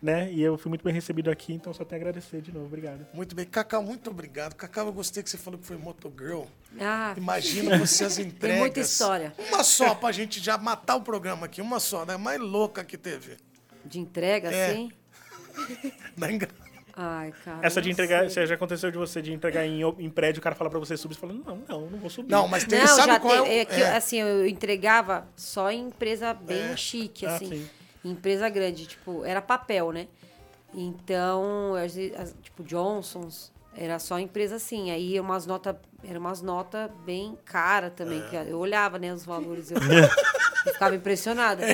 né? 0.03 0.31
E 0.33 0.43
eu 0.43 0.59
fui 0.59 0.69
muito 0.69 0.83
bem 0.85 0.93
recebido 0.93 1.31
aqui, 1.31 1.53
então 1.55 1.73
só 1.73 1.85
tenho 1.85 2.01
a 2.01 2.05
agradecer 2.05 2.41
de 2.41 2.53
novo. 2.53 2.67
Obrigado. 2.67 3.07
Muito 3.15 3.35
bem. 3.37 3.45
Cacau, 3.47 3.83
muito 3.83 4.11
obrigado. 4.11 4.55
Cacau, 4.55 4.87
eu 4.87 4.93
gostei 4.93 5.23
que 5.23 5.31
você 5.31 5.39
falou 5.39 5.59
que 5.61 5.67
foi 5.67 5.77
Motogirl. 5.77 6.43
Ah, 6.81 7.15
Imagina 7.17 7.79
você 7.87 8.05
as 8.05 8.19
entregas. 8.19 8.59
muita 8.59 8.81
história. 8.81 9.33
Uma 9.49 9.63
só 9.63 9.95
pra 9.95 10.11
gente 10.11 10.41
já 10.41 10.59
matar 10.59 10.97
o 10.97 11.03
programa 11.03 11.47
aqui. 11.47 11.63
Uma 11.63 11.79
só, 11.79 12.05
né? 12.05 12.17
Mais 12.17 12.41
louca 12.41 12.83
que 12.85 12.99
teve. 12.99 13.37
de 13.85 13.99
entrega, 14.01 14.51
É. 14.51 14.71
assim? 14.73 14.93
Da 16.17 16.31
engra- 16.33 16.49
Ai, 16.95 17.33
cara. 17.45 17.59
Essa 17.63 17.81
de 17.81 17.91
entregar, 17.91 18.29
sei. 18.31 18.47
já 18.47 18.55
aconteceu 18.55 18.91
de 18.91 18.99
você 18.99 19.23
de 19.23 19.33
entregar 19.33 19.65
em, 19.67 19.81
em 19.99 20.11
prédio, 20.11 20.41
o 20.41 20.43
cara 20.43 20.55
fala 20.55 20.69
pra 20.69 20.79
você 20.79 20.95
subir, 20.95 21.15
você 21.15 21.21
fala, 21.21 21.33
não, 21.33 21.63
não, 21.67 21.91
não 21.91 21.99
vou 21.99 22.11
subir. 22.11 22.31
Não, 22.31 22.47
mas 22.47 22.65
tem, 22.65 22.79
Não, 22.81 22.87
sabe 22.87 23.13
já 23.13 23.21
qual 23.21 23.35
é 23.35 23.41
o... 23.41 23.45
te- 23.45 23.51
é 23.51 23.65
que, 23.65 23.81
é. 23.81 23.97
assim, 23.97 24.19
eu 24.21 24.47
entregava 24.47 25.27
só 25.35 25.71
em 25.71 25.87
empresa 25.89 26.35
bem 26.35 26.73
É. 26.73 26.77
chique, 26.77 27.25
Ah, 27.25 27.37
assim. 27.37 27.49
sim. 27.49 27.71
Em 28.05 28.11
empresa 28.11 28.49
grande, 28.49 28.87
tipo, 28.87 29.25
era 29.25 29.41
papel, 29.41 29.93
né? 29.93 30.09
Então, 30.75 31.75
vezes, 31.95 32.19
as- 32.19 32.35
tipo, 32.43 32.63
Johnson's, 32.65 33.53
era 33.77 33.99
só 33.99 34.19
empresa 34.19 34.57
assim. 34.57 34.91
Aí 34.91 35.19
umas 35.21 35.47
notas, 35.47 35.77
era 36.03 36.19
umas 36.19 36.41
notas 36.43 36.91
bem 37.05 37.39
cara 37.45 37.91
também. 37.91 38.21
É. 38.21 38.29
que 38.29 38.37
eu 38.51 38.59
olhava, 38.59 38.99
né, 38.99 39.13
os 39.13 39.25
valores, 39.25 39.71
eu, 39.71 39.77
eu 40.67 40.73
ficava 40.73 40.95
impressionada. 40.95 41.65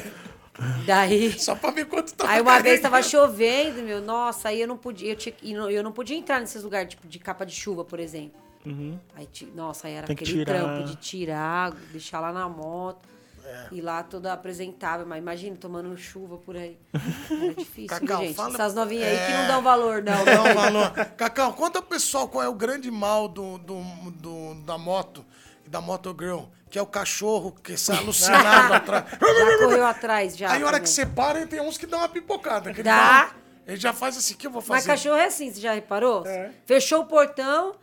Daí. 0.85 1.39
Só 1.39 1.55
pra 1.55 1.71
ver 1.71 1.87
quanto 1.87 2.13
tá 2.15 2.29
Aí 2.29 2.41
uma 2.41 2.61
vez 2.61 2.81
tava 2.81 3.01
chovendo, 3.03 3.81
meu, 3.83 4.01
nossa, 4.03 4.49
aí 4.49 4.61
eu 4.61 4.67
não 4.67 4.77
podia, 4.77 5.13
eu, 5.13 5.17
tinha, 5.17 5.35
eu 5.43 5.83
não 5.85 5.93
podia 5.93 6.17
entrar 6.17 6.41
nesses 6.41 6.63
lugares, 6.65 6.91
tipo, 6.91 7.07
de 7.07 7.19
capa 7.21 7.47
de 7.47 7.55
chuva, 7.55 7.85
por 7.85 8.01
exemplo. 8.01 8.41
Uhum. 8.67 8.99
Aí, 9.15 9.29
nossa, 9.55 9.87
aí 9.87 9.95
era 9.95 10.07
Tem 10.09 10.17
que 10.17 10.25
aquele 10.25 10.39
tirar. 10.45 10.59
trampo 10.61 10.85
de 10.89 10.97
tirar, 10.97 11.71
deixar 11.93 12.19
lá 12.21 12.33
na 12.33 12.49
moto. 12.49 13.09
É. 13.49 13.69
E 13.73 13.81
lá 13.81 14.03
toda 14.03 14.33
apresentável, 14.33 15.07
mas 15.07 15.19
imagina 15.19 15.57
tomando 15.57 15.97
chuva 15.97 16.37
por 16.37 16.57
aí. 16.57 16.79
Era 17.31 17.55
difícil, 17.55 17.89
Cacau, 17.89 18.21
gente? 18.23 18.35
fala- 18.35 18.55
Essas 18.55 18.75
novinhas 18.75 19.09
aí 19.09 19.17
que 19.27 19.33
É. 19.33 19.39
não 19.41 19.47
dão 19.49 19.63
valor, 19.63 20.03
não. 20.03 20.25
Não, 20.25 20.55
valor. 20.55 20.91
Cacau, 21.17 21.53
conta 21.55 21.81
pro 21.81 21.91
pessoal 21.91 22.29
qual 22.29 22.45
é 22.45 22.49
o 22.49 22.55
grande 22.55 22.91
mal 22.91 23.27
do, 23.29 23.57
do, 23.59 23.81
do- 24.13 24.55
da 24.65 24.77
moto 24.77 25.25
da 25.67 25.81
Motogirl, 25.83 26.45
que 26.71 26.79
é 26.79 26.83
o 26.83 26.87
cachorro 26.87 27.53
que 27.53 27.77
sai 27.77 27.99
alucinado 27.99 28.73
atrás. 28.75 29.05
Já 29.11 29.59
correu 29.59 29.85
atrás, 29.87 30.37
já. 30.37 30.51
Aí 30.53 30.63
a 30.63 30.67
hora 30.67 30.81
que 30.81 30.89
você 30.89 31.05
para, 31.05 31.47
tem 31.47 31.61
uns 31.61 31.77
que 31.77 31.87
dão 31.87 31.99
uma 31.99 32.09
pipocada. 32.09 32.73
que 32.73 32.81
ele 32.81 32.85
Dá. 32.85 33.29
fala- 33.29 33.35
Ele 33.67 33.77
já 33.77 33.93
faz 33.93 34.17
assim, 34.17 34.35
que 34.35 34.47
eu 34.47 34.51
vou 34.51 34.63
Mas 34.67 34.85
fazer? 34.85 34.87
cachorro 34.89 35.17
é 35.17 35.27
assim, 35.27 35.53
você 35.53 35.61
já 35.61 35.73
reparou? 35.75 36.27
É. 36.27 36.51
Fechou 36.65 37.01
o 37.03 37.05
portão, 37.07 37.75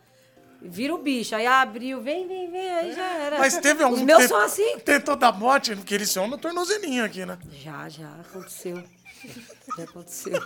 vira 0.68 0.94
o 0.94 0.98
bicho. 0.98 1.34
Aí 1.34 1.46
abriu, 1.46 2.00
vem, 2.00 2.26
vem, 2.26 2.50
vem, 2.50 2.70
aí 2.70 2.92
já 2.92 3.04
era. 3.14 3.38
Mas 3.38 3.56
teve 3.58 3.82
algum 3.82 3.96
Os 3.96 4.02
meus 4.02 4.22
que 4.22 4.28
são 4.28 4.40
assim. 4.40 4.78
tentou 4.80 5.16
dar 5.16 5.32
bote, 5.32 5.74
porque 5.74 5.94
eles 5.94 6.10
são 6.10 6.26
no 6.26 6.38
tornozelinho 6.38 7.04
aqui, 7.04 7.24
né? 7.24 7.38
Já, 7.52 7.88
já 7.88 8.08
aconteceu. 8.20 8.82
Já 9.76 9.84
aconteceu. 9.84 10.42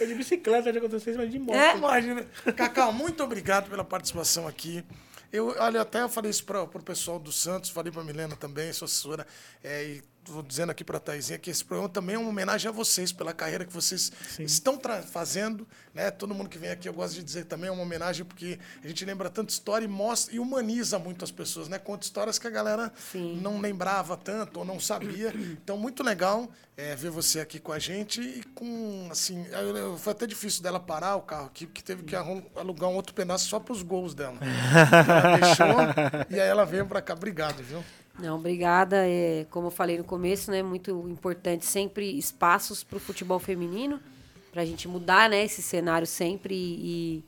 Eu 0.00 0.06
de 0.06 0.14
bicicleta 0.14 0.72
já 0.72 0.78
aconteceu 0.78 1.12
isso, 1.12 1.20
mas 1.20 1.30
de 1.30 1.38
moto. 1.38 1.56
É? 1.56 1.76
Imagina. 1.76 2.26
Cacau, 2.56 2.92
muito 2.92 3.22
obrigado 3.22 3.68
pela 3.68 3.84
participação 3.84 4.46
aqui. 4.46 4.84
Eu, 5.32 5.54
olha, 5.58 5.82
até 5.82 6.02
eu 6.02 6.08
falei 6.08 6.30
isso 6.30 6.44
para 6.44 6.62
o 6.62 6.82
pessoal 6.82 7.18
do 7.18 7.30
Santos, 7.30 7.68
falei 7.68 7.92
para 7.92 8.02
Milena 8.02 8.34
também, 8.34 8.72
sua 8.72 8.86
assessora, 8.86 9.26
é, 9.62 9.84
e 9.84 10.02
vou 10.28 10.42
dizendo 10.42 10.70
aqui 10.70 10.84
para 10.84 10.96
a 10.98 11.00
Taizinha 11.00 11.38
que 11.38 11.50
esse 11.50 11.64
programa 11.64 11.88
também 11.88 12.16
é 12.16 12.18
uma 12.18 12.28
homenagem 12.28 12.68
a 12.68 12.72
vocês, 12.72 13.12
pela 13.12 13.32
carreira 13.32 13.64
que 13.64 13.72
vocês 13.72 14.12
estão 14.38 14.76
tra- 14.76 15.02
fazendo. 15.02 15.66
Né? 15.94 16.10
Todo 16.10 16.34
mundo 16.34 16.48
que 16.48 16.58
vem 16.58 16.70
aqui, 16.70 16.88
eu 16.88 16.92
gosto 16.92 17.14
de 17.14 17.22
dizer 17.24 17.44
também, 17.46 17.68
é 17.68 17.72
uma 17.72 17.82
homenagem 17.82 18.24
porque 18.24 18.58
a 18.84 18.86
gente 18.88 19.04
lembra 19.04 19.28
tanta 19.28 19.52
história 19.52 19.84
e 19.84 19.88
mostra 19.88 20.34
e 20.34 20.38
humaniza 20.38 20.98
muito 20.98 21.24
as 21.24 21.30
pessoas, 21.30 21.68
né? 21.68 21.78
Conta 21.78 22.04
histórias 22.04 22.38
que 22.38 22.46
a 22.46 22.50
galera 22.50 22.92
Sim. 23.10 23.40
não 23.40 23.60
lembrava 23.60 24.16
tanto 24.16 24.58
ou 24.60 24.64
não 24.64 24.78
sabia. 24.78 25.32
Então, 25.68 25.76
muito 25.76 26.02
legal 26.02 26.48
é, 26.76 26.94
ver 26.94 27.10
você 27.10 27.40
aqui 27.40 27.58
com 27.58 27.72
a 27.72 27.78
gente 27.78 28.20
e 28.20 28.42
com, 28.54 29.08
assim, 29.10 29.44
eu- 29.48 29.98
foi 29.98 30.12
até 30.12 30.26
difícil 30.26 30.62
dela 30.62 30.78
parar 30.78 31.16
o 31.16 31.22
carro 31.22 31.46
aqui, 31.46 31.66
porque 31.66 31.82
teve 31.82 32.02
que 32.04 32.14
arrum- 32.14 32.42
alugar 32.56 32.88
um 32.90 32.94
outro 32.94 33.12
pedaço 33.14 33.48
só 33.48 33.58
para 33.58 33.72
os 33.72 33.82
gols 33.82 34.14
dela. 34.14 34.36
ela 35.08 35.36
deixou 35.38 36.26
e 36.30 36.40
aí 36.40 36.48
ela 36.48 36.64
veio 36.64 36.86
para 36.86 37.02
cá. 37.02 37.14
Obrigado, 37.14 37.62
viu? 37.62 37.82
Não, 38.18 38.36
obrigada. 38.36 39.06
É, 39.06 39.46
como 39.50 39.68
eu 39.68 39.70
falei 39.70 39.96
no 39.98 40.04
começo, 40.04 40.50
né, 40.50 40.62
muito 40.62 41.08
importante 41.08 41.64
sempre 41.64 42.18
espaços 42.18 42.82
para 42.82 42.96
o 42.96 43.00
futebol 43.00 43.38
feminino. 43.38 44.00
pra 44.50 44.64
gente 44.64 44.88
mudar, 44.88 45.28
né, 45.28 45.44
esse 45.44 45.62
cenário 45.62 46.06
sempre 46.06 46.54
e, 46.54 47.24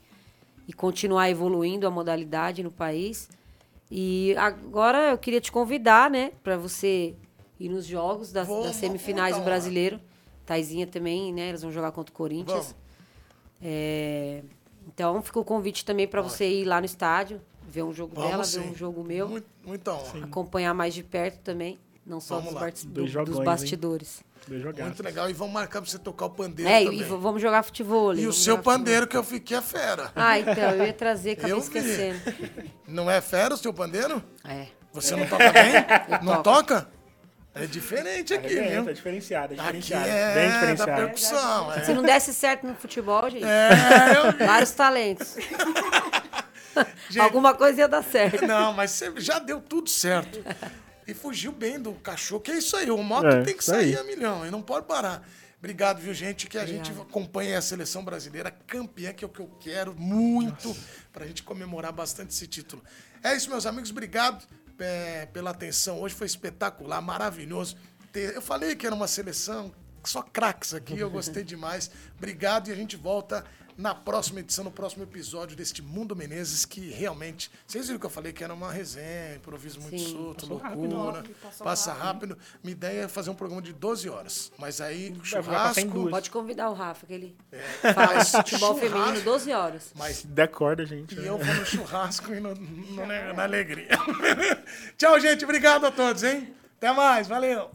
e 0.67 0.73
continuar 0.73 1.29
evoluindo 1.29 1.87
a 1.87 1.91
modalidade 1.91 2.61
no 2.63 2.71
país. 2.71 3.29
E 3.89 4.35
agora 4.37 5.11
eu 5.11 5.17
queria 5.17 5.39
te 5.39 5.51
convidar, 5.51 6.09
né, 6.09 6.31
para 6.43 6.57
você 6.57 7.15
ir 7.59 7.69
nos 7.69 7.85
jogos 7.85 8.31
das, 8.31 8.47
das 8.47 8.75
semifinais 8.75 9.37
do 9.37 9.43
brasileiro. 9.43 9.99
Taizinha 10.45 10.87
também, 10.87 11.31
né? 11.31 11.49
Eles 11.49 11.61
vão 11.61 11.71
jogar 11.71 11.91
contra 11.91 12.11
o 12.11 12.15
Corinthians. 12.15 12.75
É, 13.61 14.43
então 14.87 15.21
fica 15.21 15.39
o 15.39 15.45
convite 15.45 15.85
também 15.85 16.07
para 16.07 16.21
você 16.21 16.49
ir 16.49 16.65
lá 16.65 16.79
no 16.79 16.85
estádio, 16.85 17.39
ver 17.71 17.83
um 17.83 17.93
jogo 17.93 18.13
Vamos 18.15 18.29
dela, 18.31 18.43
sim. 18.43 18.59
ver 18.61 18.69
um 18.69 18.75
jogo 18.75 19.03
meu, 19.03 19.27
Muito, 19.29 19.47
muita 19.65 19.93
honra. 19.93 20.25
acompanhar 20.25 20.73
mais 20.73 20.93
de 20.93 21.01
perto 21.03 21.39
também, 21.39 21.79
não 22.05 22.19
só 22.19 22.39
Vamos 22.39 22.53
dos, 22.53 22.83
do- 22.85 23.07
jogões, 23.07 23.29
dos 23.29 23.37
hein? 23.39 23.43
bastidores. 23.45 24.23
Jogaços. 24.49 24.85
Muito 24.85 25.03
legal. 25.03 25.29
E 25.29 25.33
vamos 25.33 25.53
marcar 25.53 25.81
pra 25.81 25.89
você 25.89 25.99
tocar 25.99 26.25
o 26.25 26.29
pandeiro 26.31 26.69
É, 26.71 26.81
e, 26.81 26.85
também. 26.85 26.99
e 27.01 27.03
vamos 27.03 27.39
jogar 27.41 27.61
futebol. 27.61 28.15
E 28.15 28.25
o 28.25 28.33
seu 28.33 28.57
pandeiro 28.57 29.05
que 29.07 29.15
eu 29.15 29.23
fiquei 29.23 29.55
é 29.55 29.61
fera. 29.61 30.11
Ah, 30.15 30.39
então, 30.39 30.71
eu 30.71 30.85
ia 30.87 30.93
trazer, 30.93 31.31
acabei 31.33 31.51
Eu 31.51 31.59
vi. 31.61 31.63
esquecendo. 31.67 32.19
Não 32.87 33.09
é 33.09 33.21
fera 33.21 33.53
o 33.53 33.57
seu 33.57 33.71
pandeiro? 33.71 34.21
É. 34.43 34.65
Você 34.93 35.15
não 35.15 35.25
toca 35.27 35.51
bem? 35.53 35.71
Não 36.23 36.41
toco. 36.41 36.43
toca? 36.43 36.89
É 37.53 37.65
diferente 37.67 38.33
aqui, 38.33 38.57
É, 38.57 38.71
viu? 38.71 38.85
tá 38.85 38.91
diferenciado, 38.93 39.53
é 39.53 39.59
Aqui 39.59 39.79
diferenciado. 39.79 40.07
é 40.09 40.33
Bem 40.33 40.47
da 40.49 40.53
diferenciado. 40.55 41.01
percussão. 41.01 41.71
Se 41.85 41.91
É, 41.91 41.93
não 41.93 42.01
desse 42.03 42.33
certo 42.33 42.65
no 42.65 42.75
futebol, 42.75 43.29
gente, 43.29 43.43
é 43.45 43.69
eu 44.17 44.31
vi. 44.33 44.43
vários 44.45 44.71
talentos. 44.71 45.35
Gente, 47.09 47.19
Alguma 47.23 47.53
coisa 47.53 47.81
ia 47.81 47.87
dar 47.87 48.03
certo. 48.03 48.45
Não, 48.45 48.73
mas 48.73 48.91
você 48.91 49.11
já 49.17 49.39
deu 49.39 49.59
tudo 49.61 49.89
certo. 49.89 50.39
E 51.07 51.13
fugiu 51.13 51.51
bem 51.51 51.79
do 51.79 51.93
cachorro, 51.93 52.41
que 52.41 52.51
é 52.51 52.57
isso 52.57 52.75
aí. 52.77 52.89
O 52.91 52.97
moto 53.03 53.27
É, 53.27 53.43
tem 53.43 53.55
que 53.57 53.63
sair 53.63 53.95
aí. 53.95 53.97
a 53.97 54.03
milhão, 54.03 54.45
e 54.45 54.51
não 54.51 54.61
pode 54.61 54.85
parar. 54.85 55.27
Obrigado, 55.59 55.99
viu, 55.99 56.13
gente? 56.13 56.47
Que 56.47 56.57
a 56.57 56.65
gente 56.65 56.91
acompanhe 56.91 57.53
a 57.53 57.61
seleção 57.61 58.03
brasileira 58.03 58.49
campeã, 58.65 59.13
que 59.13 59.23
é 59.23 59.27
o 59.27 59.29
que 59.29 59.39
eu 59.41 59.47
quero 59.59 59.93
muito, 59.95 60.75
pra 61.13 61.25
gente 61.27 61.43
comemorar 61.43 61.91
bastante 61.91 62.33
esse 62.33 62.47
título. 62.47 62.83
É 63.23 63.35
isso, 63.35 63.49
meus 63.49 63.65
amigos. 63.67 63.91
Obrigado 63.91 64.43
é, 64.79 65.27
pela 65.27 65.51
atenção. 65.51 65.99
Hoje 65.99 66.15
foi 66.15 66.25
espetacular, 66.25 66.99
maravilhoso. 67.01 67.77
Eu 68.13 68.41
falei 68.41 68.75
que 68.75 68.85
era 68.87 68.95
uma 68.95 69.07
seleção 69.07 69.71
só 70.03 70.23
craques 70.23 70.73
aqui, 70.73 70.97
eu 70.97 71.11
gostei 71.11 71.43
demais. 71.45 71.91
Obrigado 72.17 72.69
e 72.69 72.71
a 72.71 72.75
gente 72.75 72.95
volta 72.97 73.45
na 73.81 73.95
próxima 73.95 74.39
edição, 74.41 74.63
no 74.63 74.71
próximo 74.71 75.01
episódio 75.03 75.57
deste 75.57 75.81
Mundo 75.81 76.15
Menezes, 76.15 76.65
que 76.65 76.91
realmente. 76.91 77.49
Vocês 77.65 77.87
viram 77.87 77.99
que 77.99 78.05
eu 78.05 78.09
falei 78.11 78.31
que 78.31 78.43
era 78.43 78.53
uma 78.53 78.71
resenha, 78.71 79.35
improviso 79.35 79.81
muito 79.81 79.97
Sim. 79.97 80.11
solto, 80.13 80.45
loucura. 80.45 81.11
rápido. 81.19 81.35
Passa 81.63 81.91
rápido. 81.91 82.37
Minha 82.63 82.73
ideia 82.73 83.01
é 83.03 83.07
fazer 83.07 83.31
um 83.31 83.33
programa 83.35 83.61
de 83.61 83.73
12 83.73 84.07
horas. 84.07 84.51
Mas 84.59 84.79
aí, 84.79 85.15
churrasco. 85.23 86.09
Pode 86.11 86.29
convidar 86.29 86.69
o 86.69 86.73
Rafa, 86.73 87.07
que 87.07 87.13
ele 87.13 87.35
É, 87.51 87.63
mas 87.95 88.29
futebol 88.31 88.75
churrasco- 88.79 88.97
feminino 88.99 89.21
12 89.25 89.51
horas. 89.51 89.91
Mas 89.95 90.17
Se 90.17 90.27
der 90.27 90.47
corda, 90.49 90.85
gente. 90.85 91.15
e 91.15 91.25
eu 91.25 91.39
vou 91.39 91.55
no 91.55 91.65
churrasco 91.65 92.31
e 92.33 92.39
no- 92.39 92.53
no- 92.53 93.05
na 93.35 93.43
alegria. 93.43 93.89
Tchau, 94.95 95.19
gente. 95.19 95.43
Obrigado 95.43 95.85
a 95.87 95.91
todos, 95.91 96.21
hein? 96.23 96.53
Até 96.77 96.91
mais. 96.93 97.27
Valeu. 97.27 97.71